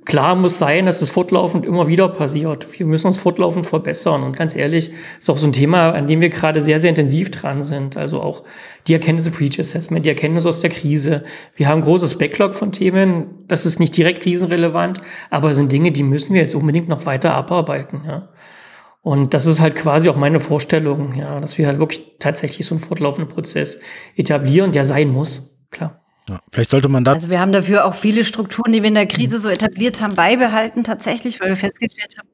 klar 0.04 0.36
muss 0.36 0.58
sein, 0.58 0.86
dass 0.86 1.02
es 1.02 1.10
fortlaufend 1.10 1.66
immer 1.66 1.88
wieder 1.88 2.10
passiert. 2.10 2.80
Wir 2.80 2.86
müssen 2.86 3.08
uns 3.08 3.18
fortlaufend 3.18 3.66
verbessern. 3.66 4.24
Und 4.24 4.36
ganz 4.36 4.56
ehrlich, 4.56 4.92
ist 5.20 5.30
auch 5.30 5.38
so 5.38 5.46
ein 5.46 5.54
Thema, 5.54 5.92
an 5.92 6.08
dem 6.08 6.22
wir 6.22 6.30
gerade 6.30 6.62
sehr, 6.62 6.80
sehr 6.80 6.90
intensiv 6.90 7.32
dran 7.32 7.62
sind. 7.62 7.98
Also 7.98 8.22
auch 8.22 8.44
die 8.88 8.94
Erkenntnisse 8.94 9.32
Breach 9.32 9.60
Assessment, 9.60 10.06
die 10.06 10.10
Erkenntnisse 10.10 10.50
aus 10.50 10.62
der 10.62 10.70
Krise. 10.72 11.24
Wir 11.56 11.68
haben 11.68 11.82
ein 11.82 11.86
großes 11.86 12.18
Backlog 12.18 12.56
von 12.56 12.72
Themen. 12.72 13.46
Das 13.48 13.66
ist 13.66 13.80
nicht 13.80 13.96
direkt 13.96 14.24
krisenrelevant, 14.24 15.02
aber 15.30 15.54
sind 15.54 15.72
Dinge, 15.72 15.92
die 15.92 16.04
müssen 16.04 16.34
wir 16.34 16.42
jetzt 16.42 16.56
unbedingt 16.56 16.90
noch 16.90 17.06
weiter 17.06 17.34
abarbeiten. 17.34 18.04
Ja. 18.08 18.30
Und 19.02 19.36
das 19.36 19.46
ist 19.46 19.60
halt 19.60 19.76
quasi 19.76 20.10
auch 20.10 20.16
meine 20.16 20.40
Vorstellung, 20.40 21.14
ja, 21.14 21.40
dass 21.40 21.60
wir 21.60 21.68
halt 21.68 21.78
wirklich 21.78 22.16
tatsächlich 22.18 22.66
so 22.66 22.74
einen 22.74 22.84
fortlaufenden 22.84 23.32
Prozess 23.32 23.80
etablieren, 24.16 24.72
der 24.72 24.84
sein 24.84 25.10
muss, 25.10 25.56
klar. 25.70 26.05
Ja, 26.30 26.40
vielleicht 26.52 26.72
sollte 26.72 26.90
man 26.90 27.04
da. 27.04 27.14
Also 27.14 27.30
wir 27.30 27.40
haben 27.40 27.52
dafür 27.52 27.86
auch 27.86 27.94
viele 27.94 28.26
Strukturen, 28.26 28.72
die 28.72 28.82
wir 28.82 28.88
in 28.88 28.96
der 28.96 29.06
Krise 29.06 29.38
so 29.38 29.50
etabliert 29.50 30.02
haben, 30.02 30.16
beibehalten 30.16 30.84
tatsächlich, 30.84 31.40
weil 31.40 31.50
wir 31.50 31.56
festgestellt 31.56 32.16
haben, 32.18 32.28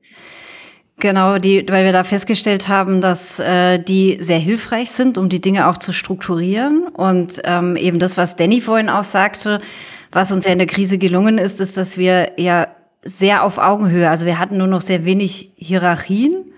genau, 0.97 1.37
die, 1.37 1.65
weil 1.69 1.83
wir 1.83 1.91
da 1.91 2.05
festgestellt 2.05 2.69
haben, 2.69 3.01
dass 3.01 3.39
äh, 3.39 3.79
die 3.79 4.17
sehr 4.21 4.39
hilfreich 4.39 4.91
sind, 4.91 5.17
um 5.17 5.27
die 5.27 5.41
Dinge 5.41 5.67
auch 5.67 5.77
zu 5.77 5.91
strukturieren. 5.91 6.87
Und 6.87 7.41
ähm, 7.43 7.75
eben 7.75 7.99
das, 7.99 8.15
was 8.15 8.37
Danny 8.37 8.61
vorhin 8.61 8.89
auch 8.89 9.03
sagte, 9.03 9.59
was 10.11 10.31
uns 10.31 10.45
ja 10.45 10.53
in 10.53 10.59
der 10.59 10.67
Krise 10.67 10.97
gelungen 10.97 11.37
ist, 11.37 11.59
ist, 11.59 11.75
dass 11.75 11.97
wir 11.97 12.31
ja 12.37 12.67
sehr 13.03 13.43
auf 13.43 13.57
Augenhöhe, 13.57 14.09
also 14.09 14.25
wir 14.25 14.39
hatten 14.39 14.57
nur 14.57 14.67
noch 14.67 14.81
sehr 14.81 15.05
wenig 15.05 15.51
Hierarchien 15.55 16.50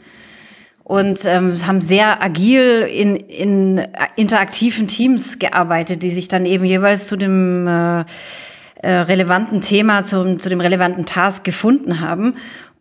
und 0.83 1.25
ähm, 1.25 1.55
haben 1.65 1.81
sehr 1.81 2.21
agil 2.21 2.81
in, 2.81 3.15
in 3.15 3.87
interaktiven 4.15 4.87
Teams 4.87 5.39
gearbeitet, 5.39 6.03
die 6.03 6.09
sich 6.09 6.27
dann 6.27 6.45
eben 6.45 6.65
jeweils 6.65 7.07
zu 7.07 7.15
dem 7.15 7.67
äh, 7.67 8.05
äh, 8.81 8.91
relevanten 8.91 9.61
Thema, 9.61 10.03
zum, 10.03 10.39
zu 10.39 10.49
dem 10.49 10.59
relevanten 10.59 11.05
Task 11.05 11.43
gefunden 11.43 12.01
haben. 12.01 12.33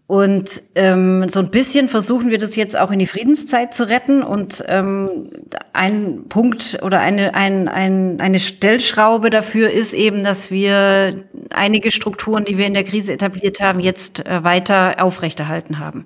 Und 0.09 0.63
ähm, 0.75 1.29
so 1.29 1.41
ein 1.41 1.51
bisschen 1.51 1.89
versuchen 1.89 2.31
wir 2.31 2.37
das 2.37 2.57
jetzt 2.57 2.79
auch 2.79 2.91
in 2.91 2.99
die 2.99 3.07
Friedenszeit 3.07 3.73
zu 3.73 3.89
retten. 3.89 4.23
Und 4.23 4.63
ähm, 4.67 5.31
ein 5.73 6.25
Punkt 6.29 6.81
oder 6.83 7.01
eine, 7.01 7.35
ein, 7.35 7.69
ein, 7.69 8.21
eine 8.21 8.39
Stellschraube 8.41 9.31
dafür 9.31 9.71
ist 9.71 9.95
eben, 9.95 10.23
dass 10.25 10.51
wir 10.51 11.15
einige 11.51 11.91
Strukturen, 11.91 12.45
die 12.45 12.59
wir 12.59 12.67
in 12.67 12.75
der 12.75 12.85
Krise 12.85 13.13
etabliert 13.13 13.61
haben, 13.61 13.81
jetzt 13.81 14.27
äh, 14.27 14.45
weiter 14.45 14.97
aufrechterhalten 14.99 15.79
haben. 15.79 16.05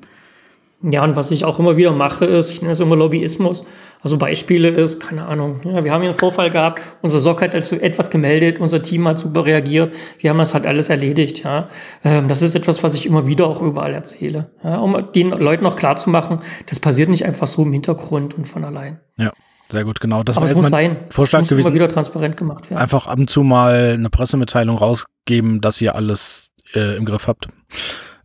Ja, 0.82 1.02
und 1.04 1.16
was 1.16 1.30
ich 1.30 1.44
auch 1.44 1.58
immer 1.58 1.76
wieder 1.76 1.92
mache, 1.92 2.26
ist, 2.26 2.52
ich 2.52 2.60
nenne 2.60 2.72
es 2.72 2.80
immer 2.80 2.96
Lobbyismus. 2.96 3.64
Also 4.02 4.18
Beispiele 4.18 4.68
ist, 4.68 5.00
keine 5.00 5.26
Ahnung, 5.26 5.60
ja, 5.64 5.82
wir 5.82 5.92
haben 5.92 6.02
hier 6.02 6.10
einen 6.10 6.18
Vorfall 6.18 6.50
gehabt, 6.50 6.80
unser 7.02 7.18
SOC 7.18 7.40
hat 7.40 7.54
etwas 7.54 8.10
gemeldet, 8.10 8.60
unser 8.60 8.82
Team 8.82 9.08
hat 9.08 9.18
super 9.18 9.46
reagiert, 9.46 9.94
wir 10.20 10.30
haben 10.30 10.38
das 10.38 10.54
halt 10.54 10.66
alles 10.66 10.90
erledigt. 10.90 11.42
Ja. 11.44 11.68
Ähm, 12.04 12.28
das 12.28 12.42
ist 12.42 12.54
etwas, 12.54 12.82
was 12.82 12.94
ich 12.94 13.06
immer 13.06 13.26
wieder 13.26 13.46
auch 13.46 13.62
überall 13.62 13.94
erzähle, 13.94 14.50
ja, 14.62 14.78
um 14.78 15.12
den 15.14 15.30
Leuten 15.30 15.66
auch 15.66 15.76
klarzumachen, 15.76 16.40
das 16.66 16.78
passiert 16.78 17.08
nicht 17.08 17.24
einfach 17.24 17.46
so 17.46 17.62
im 17.62 17.72
Hintergrund 17.72 18.34
und 18.34 18.44
von 18.44 18.64
allein. 18.64 19.00
Ja. 19.16 19.32
Sehr 19.68 19.82
gut, 19.82 19.98
genau. 19.98 20.22
Das 20.22 20.36
Aber 20.36 20.46
war 20.46 20.52
es 20.52 20.56
muss 20.56 20.70
sein. 20.70 20.96
Vorschlag 21.10 21.40
muss 21.40 21.48
gewesen. 21.48 21.66
immer 21.66 21.74
wieder 21.74 21.88
transparent 21.88 22.36
gemacht 22.36 22.70
werden. 22.70 22.80
Einfach 22.80 23.08
ab 23.08 23.18
und 23.18 23.28
zu 23.28 23.42
mal 23.42 23.94
eine 23.94 24.10
Pressemitteilung 24.10 24.78
rausgeben, 24.78 25.60
dass 25.60 25.80
ihr 25.80 25.96
alles 25.96 26.52
äh, 26.74 26.96
im 26.96 27.04
Griff 27.04 27.26
habt. 27.26 27.48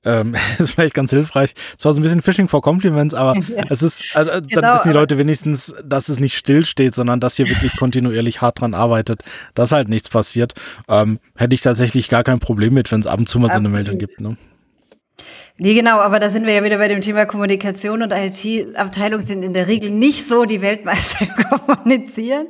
Ähm, 0.03 0.35
ist 0.59 0.71
vielleicht 0.71 0.93
ganz 0.93 1.11
hilfreich. 1.11 1.53
Zwar 1.77 1.93
so 1.93 1.99
ein 1.99 2.03
bisschen 2.03 2.21
Fishing 2.21 2.47
for 2.47 2.61
Compliments, 2.61 3.13
aber 3.13 3.35
ja. 3.55 3.63
es 3.69 3.83
ist, 3.83 4.15
äh, 4.15 4.25
dann 4.25 4.47
genau, 4.47 4.73
wissen 4.73 4.87
die 4.87 4.93
Leute 4.93 5.17
wenigstens, 5.17 5.75
dass 5.83 6.09
es 6.09 6.19
nicht 6.19 6.35
stillsteht, 6.35 6.95
sondern 6.95 7.19
dass 7.19 7.35
hier 7.35 7.47
wirklich 7.47 7.77
kontinuierlich 7.77 8.41
hart 8.41 8.61
dran 8.61 8.73
arbeitet, 8.73 9.23
dass 9.53 9.71
halt 9.71 9.89
nichts 9.89 10.09
passiert. 10.09 10.53
Ähm, 10.87 11.19
hätte 11.35 11.53
ich 11.53 11.61
tatsächlich 11.61 12.09
gar 12.09 12.23
kein 12.23 12.39
Problem 12.39 12.73
mit, 12.73 12.91
wenn 12.91 13.01
es 13.01 13.07
ab 13.07 13.19
und 13.19 13.29
zu 13.29 13.39
mal 13.39 13.51
so 13.51 13.57
eine 13.57 13.69
Meldung 13.69 13.97
gibt. 13.97 14.19
Ne? 14.21 14.37
Nee, 15.63 15.75
genau, 15.75 15.99
aber 15.99 16.19
da 16.19 16.29
sind 16.29 16.47
wir 16.47 16.53
ja 16.53 16.63
wieder 16.63 16.79
bei 16.79 16.87
dem 16.87 17.01
Thema 17.01 17.25
Kommunikation 17.25 18.01
und 18.01 18.11
IT-Abteilungen 18.11 19.23
sind 19.23 19.43
in 19.43 19.53
der 19.53 19.67
Regel 19.67 19.91
nicht 19.91 20.27
so 20.27 20.45
die 20.45 20.59
Weltmeister 20.59 21.27
Kommunizieren. 21.67 22.47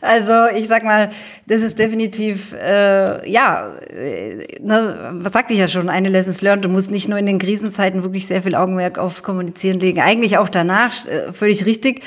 Also 0.00 0.46
ich 0.56 0.66
sag 0.66 0.82
mal, 0.82 1.10
das 1.46 1.60
ist 1.60 1.78
definitiv, 1.78 2.54
äh, 2.54 3.30
ja, 3.30 3.74
äh, 3.90 4.58
ne, 4.60 5.10
was 5.16 5.32
sagte 5.32 5.52
ich 5.52 5.58
ja 5.58 5.68
schon, 5.68 5.90
eine 5.90 6.08
Lessons 6.08 6.40
learned. 6.40 6.64
Du 6.64 6.70
musst 6.70 6.90
nicht 6.90 7.08
nur 7.10 7.18
in 7.18 7.26
den 7.26 7.38
Krisenzeiten 7.38 8.04
wirklich 8.04 8.26
sehr 8.26 8.42
viel 8.42 8.54
Augenmerk 8.54 8.98
aufs 8.98 9.22
Kommunizieren 9.22 9.78
legen, 9.78 10.00
eigentlich 10.00 10.38
auch 10.38 10.48
danach, 10.48 10.92
äh, 11.06 11.34
völlig 11.34 11.66
richtig. 11.66 12.02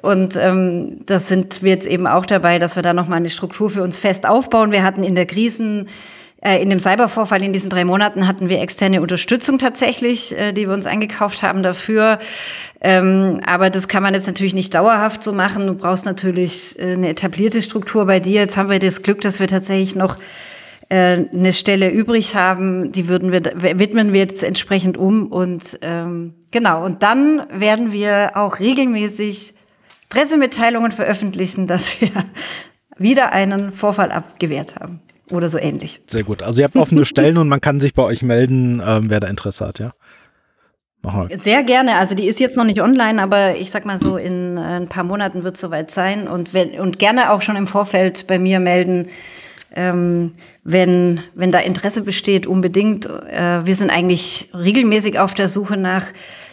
Und 0.00 0.36
ähm, 0.36 0.98
das 1.06 1.28
sind 1.28 1.62
wir 1.62 1.70
jetzt 1.70 1.86
eben 1.86 2.08
auch 2.08 2.26
dabei, 2.26 2.58
dass 2.58 2.74
wir 2.74 2.82
da 2.82 2.92
nochmal 2.92 3.18
eine 3.18 3.30
Struktur 3.30 3.70
für 3.70 3.84
uns 3.84 4.00
fest 4.00 4.26
aufbauen. 4.26 4.72
Wir 4.72 4.82
hatten 4.82 5.04
in 5.04 5.14
der 5.14 5.26
Krisen 5.26 5.86
in 6.44 6.70
dem 6.70 6.80
Cybervorfall 6.80 7.42
in 7.42 7.52
diesen 7.52 7.70
drei 7.70 7.84
Monaten 7.84 8.26
hatten 8.26 8.48
wir 8.48 8.60
externe 8.60 9.00
Unterstützung 9.00 9.58
tatsächlich, 9.58 10.36
äh, 10.36 10.52
die 10.52 10.66
wir 10.66 10.74
uns 10.74 10.86
eingekauft 10.86 11.42
haben 11.42 11.62
dafür. 11.62 12.18
Ähm, 12.80 13.40
aber 13.46 13.70
das 13.70 13.86
kann 13.86 14.02
man 14.02 14.14
jetzt 14.14 14.26
natürlich 14.26 14.54
nicht 14.54 14.74
dauerhaft 14.74 15.22
so 15.22 15.32
machen. 15.32 15.68
Du 15.68 15.74
brauchst 15.74 16.04
natürlich 16.04 16.76
äh, 16.80 16.94
eine 16.94 17.10
etablierte 17.10 17.62
Struktur 17.62 18.06
bei 18.06 18.18
dir. 18.18 18.40
Jetzt 18.40 18.56
haben 18.56 18.70
wir 18.70 18.80
das 18.80 19.02
Glück, 19.02 19.20
dass 19.20 19.38
wir 19.38 19.46
tatsächlich 19.46 19.94
noch 19.94 20.18
eine 20.94 21.54
Stelle 21.54 21.88
übrig 21.88 22.34
haben, 22.34 22.92
die 22.92 23.08
würden 23.08 23.32
wir 23.32 23.78
widmen 23.78 24.12
wir 24.12 24.20
jetzt 24.20 24.44
entsprechend 24.44 24.98
um 24.98 25.28
und 25.28 25.78
ähm, 25.80 26.34
genau 26.50 26.84
und 26.84 27.02
dann 27.02 27.46
werden 27.50 27.92
wir 27.92 28.32
auch 28.34 28.58
regelmäßig 28.58 29.54
Pressemitteilungen 30.10 30.92
veröffentlichen, 30.92 31.66
dass 31.66 31.98
wir 31.98 32.10
wieder 32.98 33.32
einen 33.32 33.72
Vorfall 33.72 34.12
abgewehrt 34.12 34.76
haben 34.76 35.00
oder 35.30 35.48
so 35.48 35.58
ähnlich. 35.58 36.00
Sehr 36.06 36.24
gut. 36.24 36.42
Also 36.42 36.60
ihr 36.60 36.64
habt 36.64 36.76
offene 36.76 37.04
Stellen 37.04 37.38
und 37.38 37.48
man 37.48 37.60
kann 37.60 37.80
sich 37.80 37.94
bei 37.94 38.02
euch 38.02 38.22
melden, 38.22 38.82
ähm, 38.84 39.08
wer 39.08 39.20
da 39.20 39.28
Interesse 39.28 39.66
hat, 39.66 39.78
ja? 39.78 39.92
Sehr 41.36 41.64
gerne. 41.64 41.96
Also 41.96 42.14
die 42.14 42.26
ist 42.26 42.38
jetzt 42.38 42.56
noch 42.56 42.64
nicht 42.64 42.80
online, 42.80 43.20
aber 43.20 43.56
ich 43.56 43.70
sag 43.70 43.84
mal 43.84 43.98
so, 43.98 44.16
in 44.16 44.56
äh, 44.56 44.60
ein 44.60 44.88
paar 44.88 45.02
Monaten 45.02 45.42
wird 45.42 45.56
es 45.56 45.60
soweit 45.60 45.90
sein. 45.90 46.28
Und, 46.28 46.54
wenn, 46.54 46.78
und 46.78 47.00
gerne 47.00 47.32
auch 47.32 47.42
schon 47.42 47.56
im 47.56 47.66
Vorfeld 47.66 48.28
bei 48.28 48.38
mir 48.38 48.60
melden, 48.60 49.08
ähm, 49.74 50.32
wenn, 50.62 51.20
wenn 51.34 51.50
da 51.50 51.58
Interesse 51.58 52.02
besteht, 52.02 52.46
unbedingt. 52.46 53.06
Äh, 53.06 53.66
wir 53.66 53.74
sind 53.74 53.90
eigentlich 53.90 54.50
regelmäßig 54.54 55.18
auf 55.18 55.34
der 55.34 55.48
Suche 55.48 55.76
nach 55.76 56.06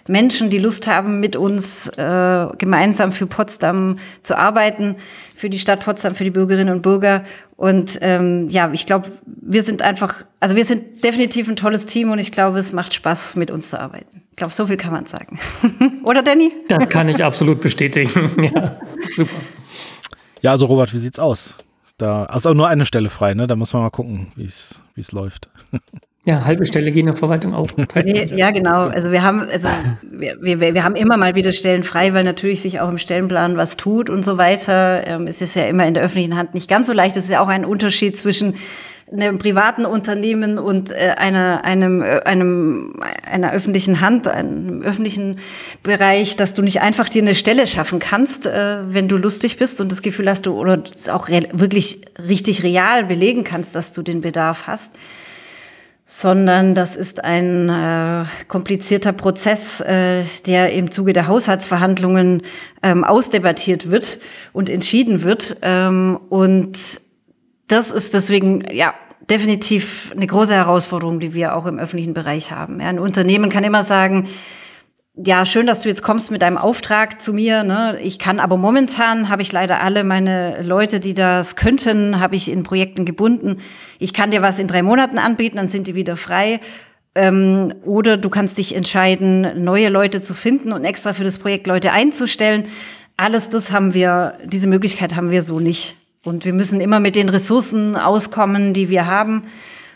Menschen, 0.09 0.49
die 0.49 0.57
Lust 0.57 0.87
haben, 0.87 1.19
mit 1.19 1.35
uns 1.35 1.87
äh, 1.89 2.47
gemeinsam 2.57 3.11
für 3.11 3.27
Potsdam 3.27 3.97
zu 4.23 4.37
arbeiten, 4.37 4.95
für 5.35 5.49
die 5.49 5.59
Stadt 5.59 5.81
Potsdam, 5.81 6.15
für 6.15 6.23
die 6.23 6.31
Bürgerinnen 6.31 6.73
und 6.73 6.81
Bürger. 6.81 7.23
Und 7.55 7.99
ähm, 8.01 8.49
ja, 8.49 8.71
ich 8.73 8.87
glaube, 8.87 9.09
wir 9.25 9.61
sind 9.63 9.83
einfach, 9.83 10.25
also 10.39 10.55
wir 10.55 10.65
sind 10.65 11.03
definitiv 11.03 11.47
ein 11.47 11.55
tolles 11.55 11.85
Team 11.85 12.11
und 12.11 12.17
ich 12.17 12.31
glaube, 12.31 12.57
es 12.57 12.73
macht 12.73 12.93
Spaß, 12.95 13.35
mit 13.35 13.51
uns 13.51 13.69
zu 13.69 13.79
arbeiten. 13.79 14.23
Ich 14.31 14.35
glaube, 14.35 14.51
so 14.51 14.65
viel 14.65 14.77
kann 14.77 14.93
man 14.93 15.05
sagen. 15.05 15.39
Oder 16.03 16.23
Danny? 16.23 16.51
Das 16.67 16.89
kann 16.89 17.07
ich 17.07 17.23
absolut 17.23 17.61
bestätigen. 17.61 18.31
ja, 18.53 18.79
super. 19.15 19.39
Ja, 20.41 20.51
also 20.51 20.65
Robert, 20.65 20.91
wie 20.91 20.97
sieht's 20.97 21.19
aus? 21.19 21.55
Da 21.97 22.23
ist 22.23 22.29
also 22.31 22.49
auch 22.49 22.53
nur 22.55 22.67
eine 22.67 22.85
Stelle 22.85 23.09
frei, 23.09 23.33
ne? 23.35 23.45
Da 23.45 23.55
muss 23.55 23.73
man 23.73 23.83
mal 23.83 23.89
gucken, 23.89 24.31
wie 24.35 24.45
es 24.45 25.11
läuft. 25.11 25.49
Ja, 26.29 26.45
halbe 26.45 26.63
Stelle 26.63 26.91
gehen 26.91 27.01
in 27.01 27.05
der 27.07 27.15
Verwaltung 27.15 27.55
auch. 27.55 27.67
ja, 28.05 28.51
genau. 28.51 28.83
Also 28.83 29.11
wir 29.11 29.23
haben, 29.23 29.47
also 29.51 29.67
wir, 30.03 30.39
wir, 30.39 30.59
wir 30.59 30.83
haben 30.83 30.95
immer 30.95 31.17
mal 31.17 31.33
wieder 31.33 31.51
Stellen 31.51 31.83
frei, 31.83 32.13
weil 32.13 32.23
natürlich 32.23 32.61
sich 32.61 32.79
auch 32.79 32.89
im 32.89 32.99
Stellenplan 32.99 33.57
was 33.57 33.77
tut 33.77 34.11
und 34.11 34.23
so 34.23 34.37
weiter. 34.37 35.07
Ähm, 35.07 35.25
es 35.25 35.41
ist 35.41 35.55
ja 35.55 35.63
immer 35.63 35.87
in 35.87 35.95
der 35.95 36.03
öffentlichen 36.03 36.37
Hand 36.37 36.53
nicht 36.53 36.69
ganz 36.69 36.85
so 36.85 36.93
leicht. 36.93 37.17
Es 37.17 37.23
ist 37.23 37.31
ja 37.31 37.41
auch 37.41 37.47
ein 37.47 37.65
Unterschied 37.65 38.15
zwischen 38.15 38.53
einem 39.11 39.39
privaten 39.39 39.85
Unternehmen 39.87 40.59
und 40.59 40.91
äh, 40.91 41.15
einer, 41.17 41.65
einem, 41.65 42.03
äh, 42.03 42.19
einem, 42.25 42.93
einer 43.25 43.51
öffentlichen 43.51 43.99
Hand, 43.99 44.27
einem 44.27 44.83
öffentlichen 44.83 45.39
Bereich, 45.81 46.35
dass 46.35 46.53
du 46.53 46.61
nicht 46.61 46.81
einfach 46.81 47.09
dir 47.09 47.23
eine 47.23 47.33
Stelle 47.33 47.65
schaffen 47.65 47.97
kannst, 47.97 48.45
äh, 48.45 48.77
wenn 48.83 49.07
du 49.07 49.17
lustig 49.17 49.57
bist 49.57 49.81
und 49.81 49.91
das 49.91 50.03
Gefühl 50.03 50.29
hast, 50.29 50.45
du 50.45 50.53
oder 50.53 50.83
auch 51.11 51.27
wirklich 51.27 52.01
richtig 52.27 52.61
real 52.61 53.05
belegen 53.05 53.43
kannst, 53.43 53.73
dass 53.73 53.93
du 53.93 54.03
den 54.03 54.21
Bedarf 54.21 54.67
hast 54.67 54.91
sondern 56.11 56.73
das 56.73 56.95
ist 56.95 57.23
ein 57.23 57.69
äh, 57.69 58.25
komplizierter 58.47 59.13
Prozess, 59.13 59.79
äh, 59.79 60.23
der 60.47 60.73
im 60.73 60.89
Zuge 60.89 61.13
der 61.13 61.27
Haushaltsverhandlungen 61.27 62.41
ähm, 62.81 63.03
ausdebattiert 63.03 63.91
wird 63.91 64.17
und 64.51 64.71
entschieden 64.71 65.21
wird. 65.21 65.57
Ähm, 65.61 66.19
und 66.29 66.79
das 67.67 67.91
ist 67.91 68.15
deswegen, 68.15 68.63
ja, 68.73 68.95
definitiv 69.29 70.11
eine 70.15 70.25
große 70.25 70.55
Herausforderung, 70.55 71.19
die 71.19 71.35
wir 71.35 71.55
auch 71.55 71.67
im 71.67 71.77
öffentlichen 71.77 72.15
Bereich 72.15 72.51
haben. 72.51 72.81
Ja, 72.81 72.87
ein 72.87 72.97
Unternehmen 72.97 73.51
kann 73.51 73.63
immer 73.63 73.83
sagen, 73.83 74.27
ja, 75.25 75.45
schön, 75.45 75.67
dass 75.67 75.81
du 75.81 75.89
jetzt 75.89 76.01
kommst 76.01 76.31
mit 76.31 76.41
deinem 76.41 76.57
Auftrag 76.57 77.21
zu 77.21 77.33
mir. 77.33 77.63
Ne? 77.63 77.99
Ich 78.01 78.19
kann 78.19 78.39
aber 78.39 78.55
momentan 78.55 79.27
habe 79.27 79.41
ich 79.41 79.51
leider 79.51 79.81
alle 79.81 80.05
meine 80.05 80.61
Leute, 80.61 81.01
die 81.01 81.13
das 81.13 81.57
könnten, 81.57 82.21
habe 82.21 82.35
ich 82.35 82.49
in 82.49 82.63
Projekten 82.63 83.03
gebunden. 83.03 83.57
Ich 83.97 84.13
kann 84.13 84.31
dir 84.31 84.41
was 84.41 84.59
in 84.59 84.67
drei 84.67 84.81
Monaten 84.81 85.17
anbieten, 85.17 85.57
dann 85.57 85.67
sind 85.67 85.87
die 85.87 85.95
wieder 85.95 86.15
frei. 86.15 86.61
Ähm, 87.15 87.73
oder 87.83 88.15
du 88.15 88.29
kannst 88.29 88.57
dich 88.57 88.73
entscheiden, 88.73 89.63
neue 89.63 89.89
Leute 89.89 90.21
zu 90.21 90.33
finden 90.33 90.71
und 90.71 90.85
extra 90.85 91.11
für 91.11 91.25
das 91.25 91.37
Projekt 91.37 91.67
Leute 91.67 91.91
einzustellen. 91.91 92.63
Alles 93.17 93.49
das 93.49 93.71
haben 93.71 93.93
wir, 93.93 94.37
diese 94.45 94.67
Möglichkeit 94.67 95.17
haben 95.17 95.31
wir 95.31 95.41
so 95.41 95.59
nicht. 95.59 95.97
Und 96.23 96.45
wir 96.45 96.53
müssen 96.53 96.79
immer 96.79 97.01
mit 97.01 97.17
den 97.17 97.27
Ressourcen 97.27 97.97
auskommen, 97.97 98.73
die 98.73 98.89
wir 98.89 99.05
haben. 99.05 99.43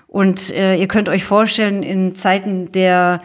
Und 0.08 0.52
äh, 0.52 0.76
ihr 0.76 0.88
könnt 0.90 1.08
euch 1.08 1.24
vorstellen, 1.24 1.82
in 1.82 2.14
Zeiten 2.14 2.74
der 2.74 3.22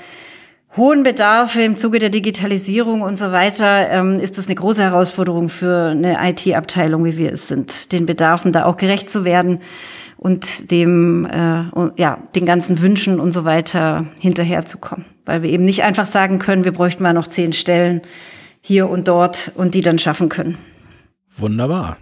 hohen 0.78 1.02
Bedarfe 1.02 1.60
im 1.60 1.76
Zuge 1.76 1.98
der 1.98 2.08
Digitalisierung 2.08 3.02
und 3.02 3.18
so 3.18 3.32
weiter, 3.32 3.90
ähm, 3.90 4.14
ist 4.14 4.38
das 4.38 4.46
eine 4.46 4.54
große 4.54 4.82
Herausforderung 4.82 5.50
für 5.50 5.88
eine 5.90 6.16
IT-Abteilung, 6.30 7.04
wie 7.04 7.18
wir 7.18 7.32
es 7.32 7.48
sind, 7.48 7.92
den 7.92 8.06
Bedarfen 8.06 8.52
da 8.52 8.64
auch 8.64 8.78
gerecht 8.78 9.10
zu 9.10 9.26
werden 9.26 9.60
und 10.16 10.70
dem, 10.70 11.26
äh, 11.26 11.64
ja, 12.00 12.18
den 12.34 12.46
ganzen 12.46 12.80
Wünschen 12.80 13.20
und 13.20 13.32
so 13.32 13.44
weiter 13.44 14.06
hinterherzukommen. 14.20 15.04
Weil 15.26 15.42
wir 15.42 15.50
eben 15.50 15.64
nicht 15.64 15.82
einfach 15.82 16.06
sagen 16.06 16.38
können, 16.38 16.64
wir 16.64 16.72
bräuchten 16.72 17.02
mal 17.02 17.12
noch 17.12 17.28
zehn 17.28 17.52
Stellen 17.52 18.00
hier 18.62 18.88
und 18.88 19.08
dort 19.08 19.52
und 19.54 19.74
die 19.74 19.82
dann 19.82 19.98
schaffen 19.98 20.28
können. 20.28 20.56
Wunderbar. 21.36 21.98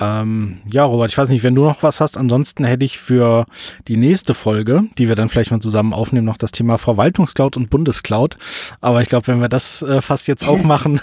Ähm, 0.00 0.58
ja, 0.70 0.84
Robert, 0.84 1.10
ich 1.10 1.18
weiß 1.18 1.28
nicht, 1.28 1.42
wenn 1.42 1.54
du 1.54 1.64
noch 1.64 1.82
was 1.82 2.00
hast. 2.00 2.16
Ansonsten 2.16 2.64
hätte 2.64 2.86
ich 2.86 2.98
für 2.98 3.44
die 3.86 3.98
nächste 3.98 4.32
Folge, 4.32 4.84
die 4.96 5.08
wir 5.08 5.14
dann 5.14 5.28
vielleicht 5.28 5.50
mal 5.50 5.60
zusammen 5.60 5.92
aufnehmen, 5.92 6.24
noch 6.24 6.38
das 6.38 6.52
Thema 6.52 6.78
Verwaltungscloud 6.78 7.58
und 7.58 7.68
Bundescloud. 7.68 8.38
Aber 8.80 9.02
ich 9.02 9.08
glaube, 9.08 9.26
wenn 9.26 9.40
wir 9.40 9.50
das 9.50 9.82
äh, 9.82 10.00
fast 10.00 10.26
jetzt 10.26 10.48
aufmachen, 10.48 11.00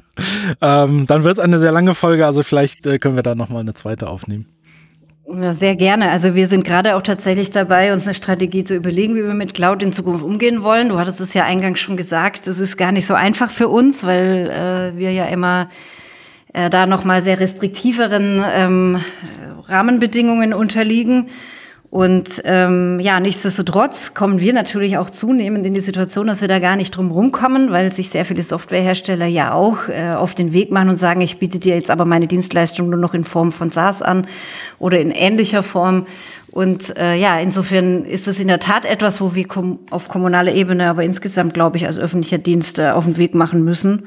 ähm, 0.62 1.06
dann 1.06 1.22
wird 1.22 1.34
es 1.34 1.38
eine 1.38 1.58
sehr 1.58 1.72
lange 1.72 1.94
Folge. 1.94 2.24
Also 2.24 2.42
vielleicht 2.42 2.86
äh, 2.86 2.98
können 2.98 3.16
wir 3.16 3.22
da 3.22 3.34
noch 3.34 3.50
mal 3.50 3.60
eine 3.60 3.74
zweite 3.74 4.08
aufnehmen. 4.08 4.46
Ja, 5.32 5.52
sehr 5.52 5.76
gerne. 5.76 6.10
Also 6.10 6.34
wir 6.34 6.48
sind 6.48 6.64
gerade 6.64 6.96
auch 6.96 7.02
tatsächlich 7.02 7.50
dabei, 7.50 7.92
uns 7.92 8.04
eine 8.04 8.14
Strategie 8.14 8.64
zu 8.64 8.74
überlegen, 8.74 9.14
wie 9.16 9.22
wir 9.22 9.34
mit 9.34 9.54
Cloud 9.54 9.82
in 9.82 9.92
Zukunft 9.92 10.24
umgehen 10.24 10.62
wollen. 10.62 10.88
Du 10.88 10.98
hattest 10.98 11.20
es 11.20 11.34
ja 11.34 11.44
eingangs 11.44 11.78
schon 11.78 11.96
gesagt, 11.96 12.48
es 12.48 12.58
ist 12.58 12.78
gar 12.78 12.90
nicht 12.90 13.06
so 13.06 13.14
einfach 13.14 13.50
für 13.50 13.68
uns, 13.68 14.02
weil 14.02 14.50
äh, 14.50 14.98
wir 14.98 15.12
ja 15.12 15.26
immer 15.26 15.68
äh, 16.52 16.70
da 16.70 16.86
nochmal 16.86 17.22
sehr 17.22 17.40
restriktiveren 17.40 18.42
ähm, 18.54 19.00
Rahmenbedingungen 19.68 20.52
unterliegen. 20.52 21.28
Und 21.90 22.40
ähm, 22.44 23.00
ja, 23.00 23.18
nichtsdestotrotz 23.18 24.14
kommen 24.14 24.40
wir 24.40 24.52
natürlich 24.52 24.96
auch 24.96 25.10
zunehmend 25.10 25.66
in 25.66 25.74
die 25.74 25.80
Situation, 25.80 26.28
dass 26.28 26.40
wir 26.40 26.46
da 26.46 26.60
gar 26.60 26.76
nicht 26.76 26.96
drum 26.96 27.10
rumkommen, 27.10 27.72
weil 27.72 27.92
sich 27.92 28.10
sehr 28.10 28.24
viele 28.24 28.44
Softwarehersteller 28.44 29.26
ja 29.26 29.52
auch 29.54 29.88
äh, 29.88 30.12
auf 30.12 30.34
den 30.34 30.52
Weg 30.52 30.70
machen 30.70 30.88
und 30.88 30.98
sagen, 30.98 31.20
ich 31.20 31.40
biete 31.40 31.58
dir 31.58 31.74
jetzt 31.74 31.90
aber 31.90 32.04
meine 32.04 32.28
Dienstleistung 32.28 32.90
nur 32.90 33.00
noch 33.00 33.12
in 33.12 33.24
Form 33.24 33.50
von 33.50 33.70
SaaS 33.70 34.02
an 34.02 34.28
oder 34.78 35.00
in 35.00 35.10
ähnlicher 35.10 35.64
Form. 35.64 36.06
Und 36.52 36.96
äh, 36.96 37.16
ja, 37.16 37.40
insofern 37.40 38.04
ist 38.04 38.28
das 38.28 38.38
in 38.38 38.46
der 38.46 38.60
Tat 38.60 38.84
etwas, 38.84 39.20
wo 39.20 39.34
wir 39.34 39.48
kom 39.48 39.80
auf 39.90 40.08
kommunaler 40.08 40.52
Ebene, 40.52 40.88
aber 40.88 41.02
insgesamt, 41.02 41.54
glaube 41.54 41.76
ich, 41.76 41.88
als 41.88 41.98
öffentlicher 41.98 42.38
Dienst 42.38 42.78
äh, 42.78 42.90
auf 42.90 43.04
den 43.04 43.18
Weg 43.18 43.34
machen 43.34 43.64
müssen 43.64 44.06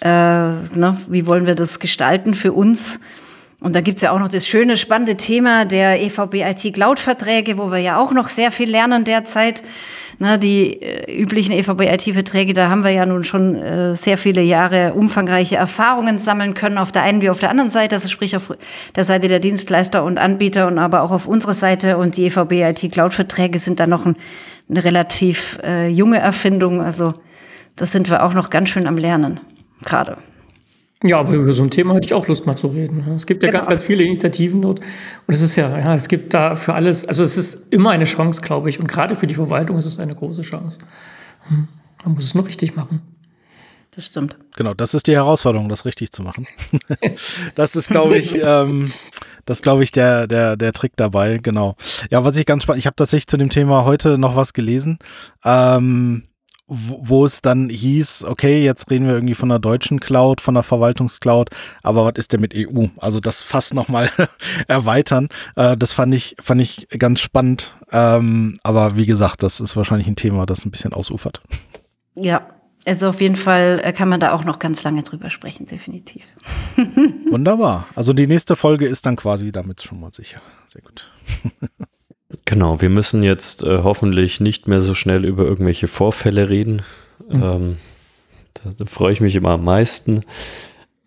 äh, 0.00 0.08
ne, 0.08 0.96
wie 1.08 1.26
wollen 1.26 1.46
wir 1.46 1.54
das 1.54 1.78
gestalten 1.78 2.34
für 2.34 2.52
uns? 2.52 3.00
Und 3.60 3.74
da 3.74 3.82
gibt's 3.82 4.00
ja 4.00 4.12
auch 4.12 4.18
noch 4.18 4.30
das 4.30 4.46
schöne, 4.46 4.78
spannende 4.78 5.16
Thema 5.16 5.66
der 5.66 6.00
EVB 6.02 6.36
IT 6.36 6.74
Cloud-Verträge, 6.74 7.58
wo 7.58 7.70
wir 7.70 7.78
ja 7.78 7.98
auch 7.98 8.12
noch 8.12 8.28
sehr 8.28 8.50
viel 8.50 8.70
lernen 8.70 9.04
derzeit. 9.04 9.62
Ne, 10.18 10.38
die 10.38 10.82
äh, 10.82 11.22
üblichen 11.22 11.52
EVB 11.52 11.80
IT-Verträge, 11.82 12.52
da 12.52 12.68
haben 12.68 12.84
wir 12.84 12.90
ja 12.90 13.06
nun 13.06 13.24
schon 13.24 13.54
äh, 13.56 13.94
sehr 13.94 14.18
viele 14.18 14.42
Jahre 14.42 14.92
umfangreiche 14.92 15.56
Erfahrungen 15.56 16.18
sammeln 16.18 16.52
können, 16.52 16.76
auf 16.76 16.92
der 16.92 17.02
einen 17.02 17.22
wie 17.22 17.30
auf 17.30 17.38
der 17.38 17.48
anderen 17.48 17.70
Seite, 17.70 17.94
also 17.94 18.08
sprich 18.08 18.36
auf 18.36 18.52
der 18.96 19.04
Seite 19.04 19.28
der 19.28 19.40
Dienstleister 19.40 20.04
und 20.04 20.18
Anbieter 20.18 20.66
und 20.66 20.78
aber 20.78 21.00
auch 21.02 21.10
auf 21.10 21.26
unserer 21.26 21.54
Seite. 21.54 21.96
Und 21.96 22.18
die 22.18 22.26
EVB 22.26 22.52
IT 22.52 22.92
Cloud-Verträge 22.92 23.58
sind 23.58 23.80
da 23.80 23.86
noch 23.86 24.04
ein, 24.04 24.16
eine 24.68 24.84
relativ 24.84 25.58
äh, 25.64 25.88
junge 25.88 26.18
Erfindung. 26.18 26.82
Also 26.82 27.12
das 27.76 27.92
sind 27.92 28.10
wir 28.10 28.22
auch 28.22 28.34
noch 28.34 28.50
ganz 28.50 28.68
schön 28.68 28.86
am 28.86 28.98
Lernen 28.98 29.40
gerade. 29.84 30.16
Ja, 31.02 31.18
aber 31.18 31.32
über 31.32 31.52
so 31.54 31.62
ein 31.62 31.70
Thema 31.70 31.94
hätte 31.94 32.06
ich 32.06 32.14
auch 32.14 32.28
Lust 32.28 32.44
mal 32.44 32.56
zu 32.56 32.66
reden. 32.66 33.02
Es 33.16 33.24
gibt 33.24 33.42
ja 33.42 33.48
genau. 33.48 33.60
ganz, 33.60 33.70
ganz 33.70 33.84
viele 33.84 34.04
Initiativen 34.04 34.60
dort. 34.60 34.80
Und 34.80 35.34
es 35.34 35.40
ist 35.40 35.56
ja, 35.56 35.78
ja, 35.78 35.94
es 35.94 36.08
gibt 36.08 36.34
da 36.34 36.54
für 36.54 36.74
alles, 36.74 37.06
also 37.06 37.24
es 37.24 37.38
ist 37.38 37.72
immer 37.72 37.90
eine 37.90 38.04
Chance, 38.04 38.42
glaube 38.42 38.68
ich. 38.68 38.78
Und 38.78 38.86
gerade 38.86 39.14
für 39.14 39.26
die 39.26 39.34
Verwaltung 39.34 39.78
ist 39.78 39.86
es 39.86 39.98
eine 39.98 40.14
große 40.14 40.42
Chance. 40.42 40.78
Hm, 41.48 41.68
man 42.04 42.14
muss 42.14 42.24
es 42.24 42.34
nur 42.34 42.46
richtig 42.46 42.76
machen. 42.76 43.00
Das 43.92 44.06
stimmt. 44.06 44.36
Genau, 44.56 44.74
das 44.74 44.92
ist 44.92 45.06
die 45.06 45.14
Herausforderung, 45.14 45.70
das 45.70 45.86
richtig 45.86 46.12
zu 46.12 46.22
machen. 46.22 46.46
das 47.54 47.76
ist, 47.76 47.90
glaube 47.90 48.18
ich, 48.18 48.38
ähm, 48.40 48.92
das 49.46 49.62
glaube 49.62 49.82
ich 49.82 49.90
der 49.90 50.26
der 50.26 50.56
der 50.56 50.72
Trick 50.72 50.92
dabei. 50.96 51.38
Genau. 51.38 51.76
Ja, 52.10 52.24
was 52.24 52.36
ich 52.36 52.46
ganz 52.46 52.62
spannend, 52.62 52.78
ich 52.78 52.86
habe 52.86 52.94
tatsächlich 52.94 53.26
zu 53.26 53.38
dem 53.38 53.50
Thema 53.50 53.84
heute 53.84 54.18
noch 54.18 54.36
was 54.36 54.52
gelesen. 54.52 54.98
Ähm, 55.44 56.24
wo 56.70 57.24
es 57.24 57.42
dann 57.42 57.68
hieß, 57.68 58.24
okay, 58.24 58.62
jetzt 58.62 58.90
reden 58.90 59.06
wir 59.06 59.14
irgendwie 59.14 59.34
von 59.34 59.48
der 59.48 59.58
deutschen 59.58 59.98
Cloud, 59.98 60.40
von 60.40 60.54
der 60.54 60.62
Verwaltungscloud, 60.62 61.50
aber 61.82 62.04
was 62.04 62.14
ist 62.16 62.32
denn 62.32 62.40
mit 62.40 62.54
EU? 62.54 62.86
Also 62.98 63.18
das 63.18 63.42
fast 63.42 63.74
nochmal 63.74 64.10
erweitern. 64.68 65.28
Äh, 65.56 65.76
das 65.76 65.92
fand 65.92 66.14
ich, 66.14 66.36
fand 66.38 66.60
ich 66.60 66.86
ganz 66.96 67.20
spannend. 67.20 67.74
Ähm, 67.90 68.58
aber 68.62 68.96
wie 68.96 69.06
gesagt, 69.06 69.42
das 69.42 69.60
ist 69.60 69.76
wahrscheinlich 69.76 70.06
ein 70.06 70.16
Thema, 70.16 70.46
das 70.46 70.64
ein 70.64 70.70
bisschen 70.70 70.92
ausufert. 70.92 71.42
Ja, 72.14 72.46
also 72.86 73.08
auf 73.08 73.20
jeden 73.20 73.36
Fall 73.36 73.80
äh, 73.82 73.92
kann 73.92 74.08
man 74.08 74.20
da 74.20 74.32
auch 74.32 74.44
noch 74.44 74.58
ganz 74.58 74.82
lange 74.84 75.02
drüber 75.02 75.28
sprechen, 75.28 75.66
definitiv. 75.66 76.24
Wunderbar. 77.30 77.86
Also 77.94 78.12
die 78.12 78.26
nächste 78.26 78.56
Folge 78.56 78.86
ist 78.86 79.06
dann 79.06 79.16
quasi 79.16 79.52
damit 79.52 79.82
schon 79.82 80.00
mal 80.00 80.12
sicher. 80.12 80.40
Sehr 80.66 80.82
gut. 80.82 81.10
Genau, 82.44 82.80
wir 82.80 82.90
müssen 82.90 83.22
jetzt 83.22 83.64
äh, 83.64 83.80
hoffentlich 83.82 84.40
nicht 84.40 84.68
mehr 84.68 84.80
so 84.80 84.94
schnell 84.94 85.24
über 85.24 85.44
irgendwelche 85.44 85.88
Vorfälle 85.88 86.48
reden. 86.48 86.82
Mhm. 87.28 87.42
Ähm, 87.42 87.76
da, 88.54 88.70
da 88.76 88.84
freue 88.84 89.12
ich 89.12 89.20
mich 89.20 89.34
immer 89.34 89.50
am 89.50 89.64
meisten. 89.64 90.22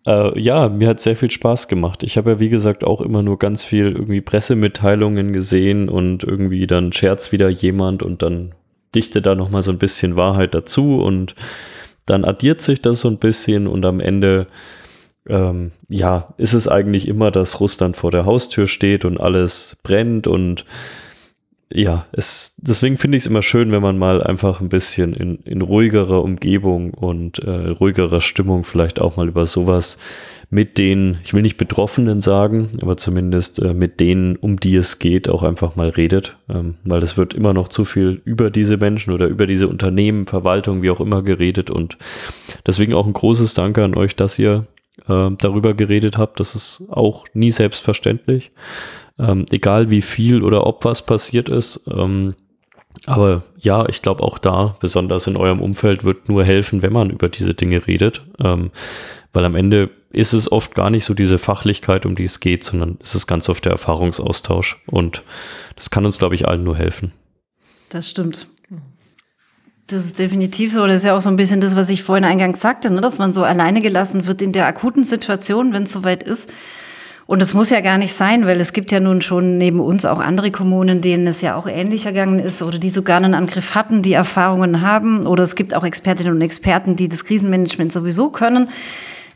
Äh, 0.05 0.37
ja, 0.39 0.67
mir 0.67 0.89
hat 0.89 0.99
sehr 0.99 1.15
viel 1.15 1.31
Spaß 1.31 1.69
gemacht. 1.69 2.03
Ich 2.03 2.17
habe 2.17 2.31
ja, 2.31 2.39
wie 2.39 2.49
gesagt, 2.49 2.83
auch 2.83 2.99
immer 2.99 3.23
nur 3.23 3.39
ganz 3.39 3.63
viel 3.63 3.91
irgendwie 3.91 4.19
Pressemitteilungen 4.19 5.31
gesehen 5.31 5.87
und 5.87 6.25
irgendwie 6.25 6.67
dann 6.67 6.91
scherzt 6.91 7.31
wieder 7.31 7.47
jemand 7.47 8.03
und 8.03 8.21
dann 8.21 8.53
dichte 8.93 9.21
da 9.21 9.33
nochmal 9.33 9.63
so 9.63 9.71
ein 9.71 9.77
bisschen 9.77 10.17
Wahrheit 10.17 10.53
dazu 10.53 11.01
und 11.01 11.35
dann 12.05 12.25
addiert 12.25 12.61
sich 12.61 12.81
das 12.81 12.99
so 12.99 13.07
ein 13.07 13.17
bisschen 13.17 13.65
und 13.67 13.85
am 13.85 14.01
Ende 14.01 14.47
ähm, 15.27 15.71
ja, 15.87 16.33
ist 16.37 16.53
es 16.53 16.67
eigentlich 16.67 17.07
immer, 17.07 17.31
dass 17.31 17.61
Russland 17.61 17.95
vor 17.95 18.11
der 18.11 18.25
Haustür 18.25 18.67
steht 18.67 19.05
und 19.05 19.19
alles 19.19 19.77
brennt 19.83 20.27
und 20.27 20.65
ja, 21.71 22.05
es, 22.11 22.55
deswegen 22.57 22.97
finde 22.97 23.17
ich 23.17 23.23
es 23.23 23.27
immer 23.27 23.41
schön, 23.41 23.71
wenn 23.71 23.81
man 23.81 23.97
mal 23.97 24.21
einfach 24.21 24.61
ein 24.61 24.69
bisschen 24.69 25.13
in, 25.13 25.37
in 25.37 25.61
ruhigerer 25.61 26.23
Umgebung 26.23 26.93
und 26.93 27.39
äh, 27.39 27.49
ruhigerer 27.49 28.21
Stimmung 28.21 28.63
vielleicht 28.63 29.01
auch 29.01 29.17
mal 29.17 29.27
über 29.27 29.45
sowas 29.45 29.97
mit 30.51 30.77
den, 30.77 31.17
ich 31.23 31.33
will 31.33 31.41
nicht 31.41 31.57
Betroffenen 31.57 32.21
sagen, 32.21 32.77
aber 32.81 32.95
zumindest 32.95 33.59
äh, 33.59 33.73
mit 33.73 33.99
denen, 33.99 34.35
um 34.35 34.59
die 34.59 34.75
es 34.75 34.99
geht, 34.99 35.27
auch 35.27 35.41
einfach 35.41 35.75
mal 35.75 35.89
redet, 35.89 36.37
ähm, 36.47 36.75
weil 36.83 37.01
es 37.01 37.17
wird 37.17 37.33
immer 37.33 37.53
noch 37.53 37.69
zu 37.69 37.85
viel 37.85 38.21
über 38.23 38.51
diese 38.51 38.77
Menschen 38.77 39.11
oder 39.11 39.27
über 39.27 39.47
diese 39.47 39.67
Unternehmen, 39.67 40.27
Verwaltung, 40.27 40.83
wie 40.83 40.91
auch 40.91 41.01
immer 41.01 41.23
geredet. 41.23 41.71
Und 41.71 41.97
deswegen 42.67 42.93
auch 42.93 43.07
ein 43.07 43.13
großes 43.13 43.55
Danke 43.55 43.83
an 43.83 43.95
euch, 43.95 44.15
dass 44.15 44.37
ihr 44.37 44.67
äh, 45.07 45.29
darüber 45.39 45.73
geredet 45.73 46.19
habt. 46.19 46.39
Das 46.39 46.53
ist 46.53 46.83
auch 46.89 47.25
nie 47.33 47.51
selbstverständlich 47.51 48.51
ähm, 49.19 49.45
egal 49.51 49.89
wie 49.89 50.01
viel 50.01 50.43
oder 50.43 50.65
ob 50.65 50.85
was 50.85 51.05
passiert 51.05 51.49
ist. 51.49 51.87
Ähm, 51.91 52.35
aber 53.05 53.43
ja, 53.57 53.87
ich 53.89 54.01
glaube 54.01 54.23
auch 54.23 54.37
da, 54.37 54.75
besonders 54.79 55.27
in 55.27 55.35
eurem 55.35 55.61
Umfeld, 55.61 56.03
wird 56.03 56.29
nur 56.29 56.43
helfen, 56.43 56.81
wenn 56.81 56.93
man 56.93 57.09
über 57.09 57.29
diese 57.29 57.53
Dinge 57.53 57.85
redet. 57.87 58.21
Ähm, 58.39 58.71
weil 59.33 59.45
am 59.45 59.55
Ende 59.55 59.89
ist 60.11 60.33
es 60.33 60.51
oft 60.51 60.75
gar 60.75 60.91
nicht 60.91 61.05
so 61.05 61.15
diese 61.15 61.39
Fachlichkeit, 61.39 62.05
um 62.05 62.15
die 62.15 62.23
es 62.23 62.39
geht, 62.39 62.63
sondern 62.63 62.99
es 63.01 63.15
ist 63.15 63.25
ganz 63.25 63.49
oft 63.49 63.65
der 63.65 63.71
Erfahrungsaustausch. 63.71 64.83
Und 64.85 65.23
das 65.75 65.89
kann 65.89 66.05
uns, 66.05 66.19
glaube 66.19 66.35
ich, 66.35 66.47
allen 66.47 66.63
nur 66.63 66.77
helfen. 66.77 67.11
Das 67.89 68.09
stimmt. 68.09 68.47
Das 69.87 70.05
ist 70.05 70.19
definitiv 70.19 70.71
so. 70.71 70.85
Das 70.87 70.97
ist 70.97 71.03
ja 71.03 71.17
auch 71.17 71.21
so 71.21 71.29
ein 71.29 71.35
bisschen 71.35 71.61
das, 71.61 71.75
was 71.75 71.89
ich 71.89 72.03
vorhin 72.03 72.25
eingangs 72.25 72.61
sagte, 72.61 72.91
ne? 72.91 73.01
dass 73.01 73.17
man 73.17 73.33
so 73.33 73.43
alleine 73.43 73.81
gelassen 73.81 74.27
wird 74.27 74.41
in 74.41 74.53
der 74.53 74.67
akuten 74.67 75.03
Situation, 75.03 75.73
wenn 75.73 75.83
es 75.83 75.91
soweit 75.91 76.23
ist. 76.23 76.49
Und 77.25 77.41
es 77.41 77.53
muss 77.53 77.69
ja 77.69 77.79
gar 77.79 77.97
nicht 77.97 78.13
sein, 78.13 78.45
weil 78.45 78.59
es 78.59 78.73
gibt 78.73 78.91
ja 78.91 78.99
nun 78.99 79.21
schon 79.21 79.57
neben 79.57 79.79
uns 79.79 80.05
auch 80.05 80.19
andere 80.19 80.51
Kommunen, 80.51 81.01
denen 81.01 81.25
es 81.27 81.41
ja 81.41 81.55
auch 81.55 81.67
ähnlich 81.67 82.05
ergangen 82.05 82.39
ist 82.39 82.61
oder 82.61 82.79
die 82.79 82.89
sogar 82.89 83.17
einen 83.17 83.33
Angriff 83.33 83.75
hatten, 83.75 84.01
die 84.01 84.13
Erfahrungen 84.13 84.81
haben. 84.81 85.25
Oder 85.25 85.43
es 85.43 85.55
gibt 85.55 85.73
auch 85.73 85.85
Expertinnen 85.85 86.33
und 86.33 86.41
Experten, 86.41 86.95
die 86.95 87.07
das 87.07 87.23
Krisenmanagement 87.23 87.93
sowieso 87.93 88.29
können. 88.29 88.69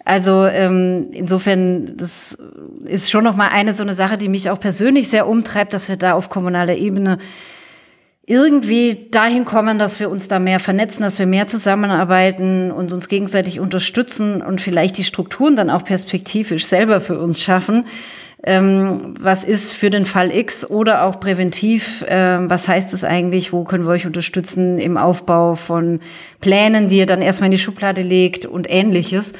Also 0.03 0.45
ähm, 0.45 1.07
insofern, 1.11 1.97
das 1.97 2.37
ist 2.85 3.11
schon 3.11 3.25
noch 3.25 3.35
mal 3.35 3.49
eine 3.49 3.73
so 3.73 3.83
eine 3.83 3.93
Sache, 3.93 4.17
die 4.17 4.29
mich 4.29 4.49
auch 4.49 4.59
persönlich 4.59 5.09
sehr 5.09 5.27
umtreibt, 5.27 5.73
dass 5.73 5.89
wir 5.89 5.97
da 5.97 6.13
auf 6.13 6.29
kommunaler 6.29 6.75
Ebene 6.75 7.17
irgendwie 8.29 9.07
dahin 9.09 9.45
kommen, 9.45 9.79
dass 9.79 10.01
wir 10.01 10.09
uns 10.09 10.27
da 10.27 10.37
mehr 10.37 10.59
vernetzen, 10.59 11.01
dass 11.01 11.17
wir 11.17 11.25
mehr 11.25 11.47
zusammenarbeiten 11.47 12.71
und 12.73 12.91
uns 12.91 13.07
gegenseitig 13.07 13.61
unterstützen 13.61 14.41
und 14.41 14.59
vielleicht 14.59 14.97
die 14.97 15.05
Strukturen 15.05 15.55
dann 15.55 15.69
auch 15.69 15.85
perspektivisch 15.85 16.65
selber 16.65 16.99
für 16.99 17.17
uns 17.17 17.41
schaffen. 17.41 17.85
Ähm, 18.43 19.15
was 19.17 19.45
ist 19.45 19.71
für 19.71 19.89
den 19.89 20.05
Fall 20.05 20.35
X 20.35 20.69
oder 20.69 21.03
auch 21.03 21.21
präventiv? 21.21 22.03
Ähm, 22.09 22.49
was 22.49 22.67
heißt 22.67 22.93
es 22.93 23.05
eigentlich? 23.05 23.53
Wo 23.53 23.63
können 23.63 23.85
wir 23.85 23.91
euch 23.91 24.05
unterstützen 24.05 24.77
im 24.77 24.97
Aufbau 24.97 25.55
von 25.55 26.01
Plänen, 26.41 26.89
die 26.89 26.97
ihr 26.97 27.05
dann 27.05 27.21
erstmal 27.21 27.47
in 27.47 27.51
die 27.51 27.57
Schublade 27.57 28.01
legt 28.01 28.45
und 28.45 28.69
ähnliches? 28.69 29.31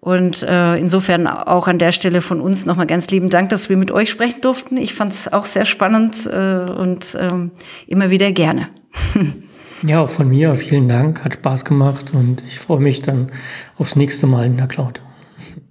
Und 0.00 0.42
äh, 0.42 0.76
insofern 0.76 1.26
auch 1.26 1.68
an 1.68 1.78
der 1.78 1.92
Stelle 1.92 2.22
von 2.22 2.40
uns 2.40 2.64
nochmal 2.64 2.86
ganz 2.86 3.08
lieben 3.10 3.28
Dank, 3.28 3.50
dass 3.50 3.68
wir 3.68 3.76
mit 3.76 3.90
euch 3.90 4.08
sprechen 4.08 4.40
durften. 4.40 4.78
Ich 4.78 4.94
fand 4.94 5.12
es 5.12 5.30
auch 5.30 5.44
sehr 5.44 5.66
spannend 5.66 6.26
äh, 6.26 6.70
und 6.70 7.16
ähm, 7.20 7.50
immer 7.86 8.08
wieder 8.08 8.32
gerne. 8.32 8.68
ja, 9.82 10.00
auch 10.00 10.08
von 10.08 10.28
mir 10.30 10.54
vielen 10.54 10.88
Dank, 10.88 11.22
hat 11.22 11.34
Spaß 11.34 11.66
gemacht 11.66 12.14
und 12.14 12.42
ich 12.48 12.58
freue 12.58 12.80
mich 12.80 13.02
dann 13.02 13.30
aufs 13.76 13.94
nächste 13.94 14.26
Mal 14.26 14.46
in 14.46 14.56
der 14.56 14.68
Cloud. 14.68 15.02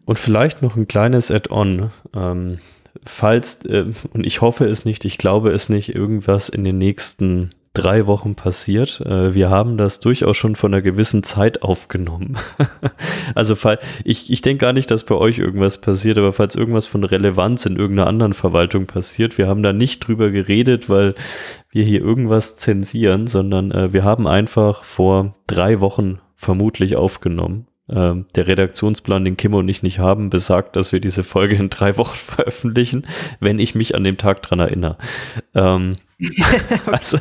Und 0.05 0.19
vielleicht 0.19 0.61
noch 0.61 0.75
ein 0.75 0.87
kleines 0.87 1.31
Add-on. 1.31 1.89
Ähm, 2.15 2.59
falls, 3.03 3.65
äh, 3.65 3.85
und 4.13 4.25
ich 4.27 4.41
hoffe 4.41 4.65
es 4.65 4.85
nicht, 4.85 5.05
ich 5.05 5.17
glaube 5.17 5.49
es 5.51 5.69
nicht, 5.69 5.95
irgendwas 5.95 6.49
in 6.49 6.63
den 6.63 6.77
nächsten 6.77 7.51
drei 7.73 8.07
Wochen 8.07 8.35
passiert. 8.35 9.01
Äh, 9.01 9.33
wir 9.33 9.49
haben 9.49 9.77
das 9.77 9.99
durchaus 9.99 10.37
schon 10.37 10.55
von 10.55 10.73
einer 10.73 10.81
gewissen 10.81 11.23
Zeit 11.23 11.61
aufgenommen. 11.61 12.37
also 13.35 13.55
ich, 14.03 14.31
ich 14.31 14.41
denke 14.41 14.61
gar 14.61 14.73
nicht, 14.73 14.91
dass 14.91 15.03
bei 15.03 15.15
euch 15.15 15.39
irgendwas 15.39 15.79
passiert, 15.79 16.17
aber 16.17 16.33
falls 16.33 16.55
irgendwas 16.55 16.87
von 16.87 17.03
Relevanz 17.03 17.65
in 17.65 17.75
irgendeiner 17.75 18.07
anderen 18.07 18.33
Verwaltung 18.33 18.85
passiert, 18.85 19.37
wir 19.37 19.47
haben 19.47 19.63
da 19.63 19.73
nicht 19.73 19.99
drüber 20.07 20.31
geredet, 20.31 20.89
weil 20.89 21.15
wir 21.71 21.83
hier 21.83 22.01
irgendwas 22.01 22.57
zensieren, 22.57 23.27
sondern 23.27 23.71
äh, 23.71 23.93
wir 23.93 24.03
haben 24.03 24.27
einfach 24.27 24.83
vor 24.83 25.35
drei 25.47 25.79
Wochen 25.79 26.19
vermutlich 26.35 26.95
aufgenommen. 26.95 27.68
Ähm, 27.91 28.25
der 28.35 28.47
Redaktionsplan, 28.47 29.25
den 29.25 29.37
Kim 29.37 29.53
und 29.55 29.67
ich 29.67 29.81
nicht 29.81 29.97
haben, 29.97 30.29
besagt, 30.29 30.75
dass 30.75 30.91
wir 30.91 30.99
diese 30.99 31.23
Folge 31.23 31.55
in 31.55 31.69
drei 31.69 31.97
Wochen 31.97 32.17
veröffentlichen, 32.35 33.07
wenn 33.39 33.59
ich 33.59 33.75
mich 33.75 33.95
an 33.95 34.03
dem 34.03 34.17
Tag 34.17 34.43
dran 34.43 34.59
erinnere. 34.59 34.97
Ähm, 35.55 35.95
also 36.85 37.17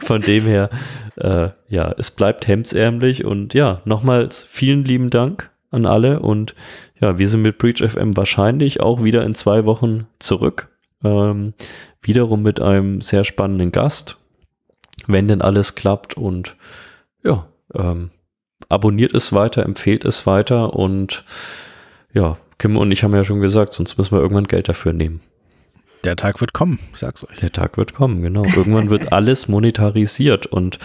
von 0.00 0.20
dem 0.20 0.44
her, 0.44 0.70
äh, 1.16 1.48
ja, 1.68 1.94
es 1.98 2.10
bleibt 2.10 2.46
hemdsärmlich 2.46 3.24
und 3.24 3.54
ja, 3.54 3.80
nochmals 3.84 4.46
vielen 4.48 4.84
lieben 4.84 5.10
Dank 5.10 5.50
an 5.70 5.86
alle 5.86 6.20
und 6.20 6.54
ja, 7.00 7.18
wir 7.18 7.28
sind 7.28 7.42
mit 7.42 7.58
Breach 7.58 7.82
FM 7.82 8.16
wahrscheinlich 8.16 8.80
auch 8.80 9.02
wieder 9.02 9.24
in 9.24 9.34
zwei 9.34 9.64
Wochen 9.64 10.06
zurück. 10.18 10.68
Ähm, 11.04 11.54
wiederum 12.00 12.42
mit 12.42 12.60
einem 12.60 13.00
sehr 13.00 13.24
spannenden 13.24 13.72
Gast, 13.72 14.18
wenn 15.06 15.28
denn 15.28 15.42
alles 15.42 15.74
klappt 15.74 16.16
und 16.16 16.56
ja, 17.22 17.48
ähm, 17.74 18.10
abonniert 18.68 19.14
es 19.14 19.32
weiter, 19.32 19.64
empfehlt 19.64 20.04
es 20.04 20.26
weiter 20.26 20.74
und 20.74 21.24
ja, 22.12 22.38
Kim 22.58 22.76
und 22.76 22.90
ich 22.90 23.04
haben 23.04 23.14
ja 23.14 23.24
schon 23.24 23.40
gesagt, 23.40 23.74
sonst 23.74 23.98
müssen 23.98 24.12
wir 24.12 24.20
irgendwann 24.20 24.46
Geld 24.46 24.68
dafür 24.68 24.92
nehmen. 24.92 25.20
Der 26.04 26.16
Tag 26.16 26.40
wird 26.40 26.52
kommen, 26.52 26.78
ich 26.92 27.00
sag's 27.00 27.28
euch. 27.28 27.36
Der 27.38 27.52
Tag 27.52 27.76
wird 27.76 27.92
kommen, 27.94 28.22
genau. 28.22 28.44
Irgendwann 28.44 28.90
wird 28.90 29.12
alles 29.12 29.48
monetarisiert 29.48 30.46
und 30.46 30.78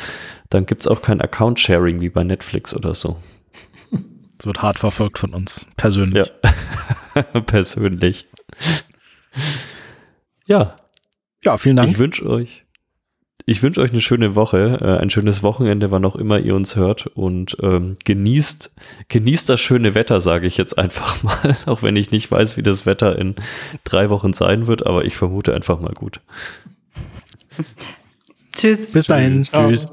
dann 0.49 0.65
gibt's 0.65 0.87
auch 0.87 1.01
kein 1.01 1.21
Account-Sharing 1.21 2.01
wie 2.01 2.09
bei 2.09 2.23
Netflix 2.23 2.75
oder 2.75 2.95
so. 2.95 3.17
Es 4.39 4.45
wird 4.47 4.63
hart 4.63 4.79
verfolgt 4.79 5.19
von 5.19 5.35
uns, 5.35 5.67
persönlich. 5.77 6.33
Ja, 7.13 7.21
persönlich. 7.41 8.27
Ja. 10.45 10.75
Ja, 11.43 11.57
vielen 11.57 11.75
Dank. 11.75 11.91
Ich 11.91 11.99
wünsche 11.99 12.25
euch 12.27 12.60
ich 13.45 13.63
wünsche 13.63 13.81
euch 13.81 13.91
eine 13.91 14.01
schöne 14.01 14.35
Woche, 14.35 14.79
äh, 14.81 15.01
ein 15.01 15.09
schönes 15.09 15.43
Wochenende, 15.43 15.91
wann 15.91 16.05
auch 16.05 16.15
immer 16.15 16.39
ihr 16.39 16.55
uns 16.55 16.75
hört 16.75 17.07
und 17.07 17.57
ähm, 17.61 17.95
genießt, 18.03 18.73
genießt 19.09 19.49
das 19.49 19.59
schöne 19.59 19.95
Wetter, 19.95 20.21
sage 20.21 20.47
ich 20.47 20.57
jetzt 20.57 20.77
einfach 20.77 21.23
mal, 21.23 21.57
auch 21.65 21.83
wenn 21.83 21.95
ich 21.95 22.11
nicht 22.11 22.29
weiß, 22.29 22.57
wie 22.57 22.63
das 22.63 22.85
Wetter 22.85 23.17
in 23.17 23.35
drei 23.83 24.09
Wochen 24.09 24.33
sein 24.33 24.67
wird, 24.67 24.85
aber 24.85 25.05
ich 25.05 25.15
vermute 25.15 25.53
einfach 25.53 25.79
mal 25.79 25.93
gut. 25.93 26.21
Tschüss. 28.55 28.87
Bis 28.91 29.07
dahin. 29.07 29.43
Tschüss. 29.43 29.51
Tschüss. 29.51 29.87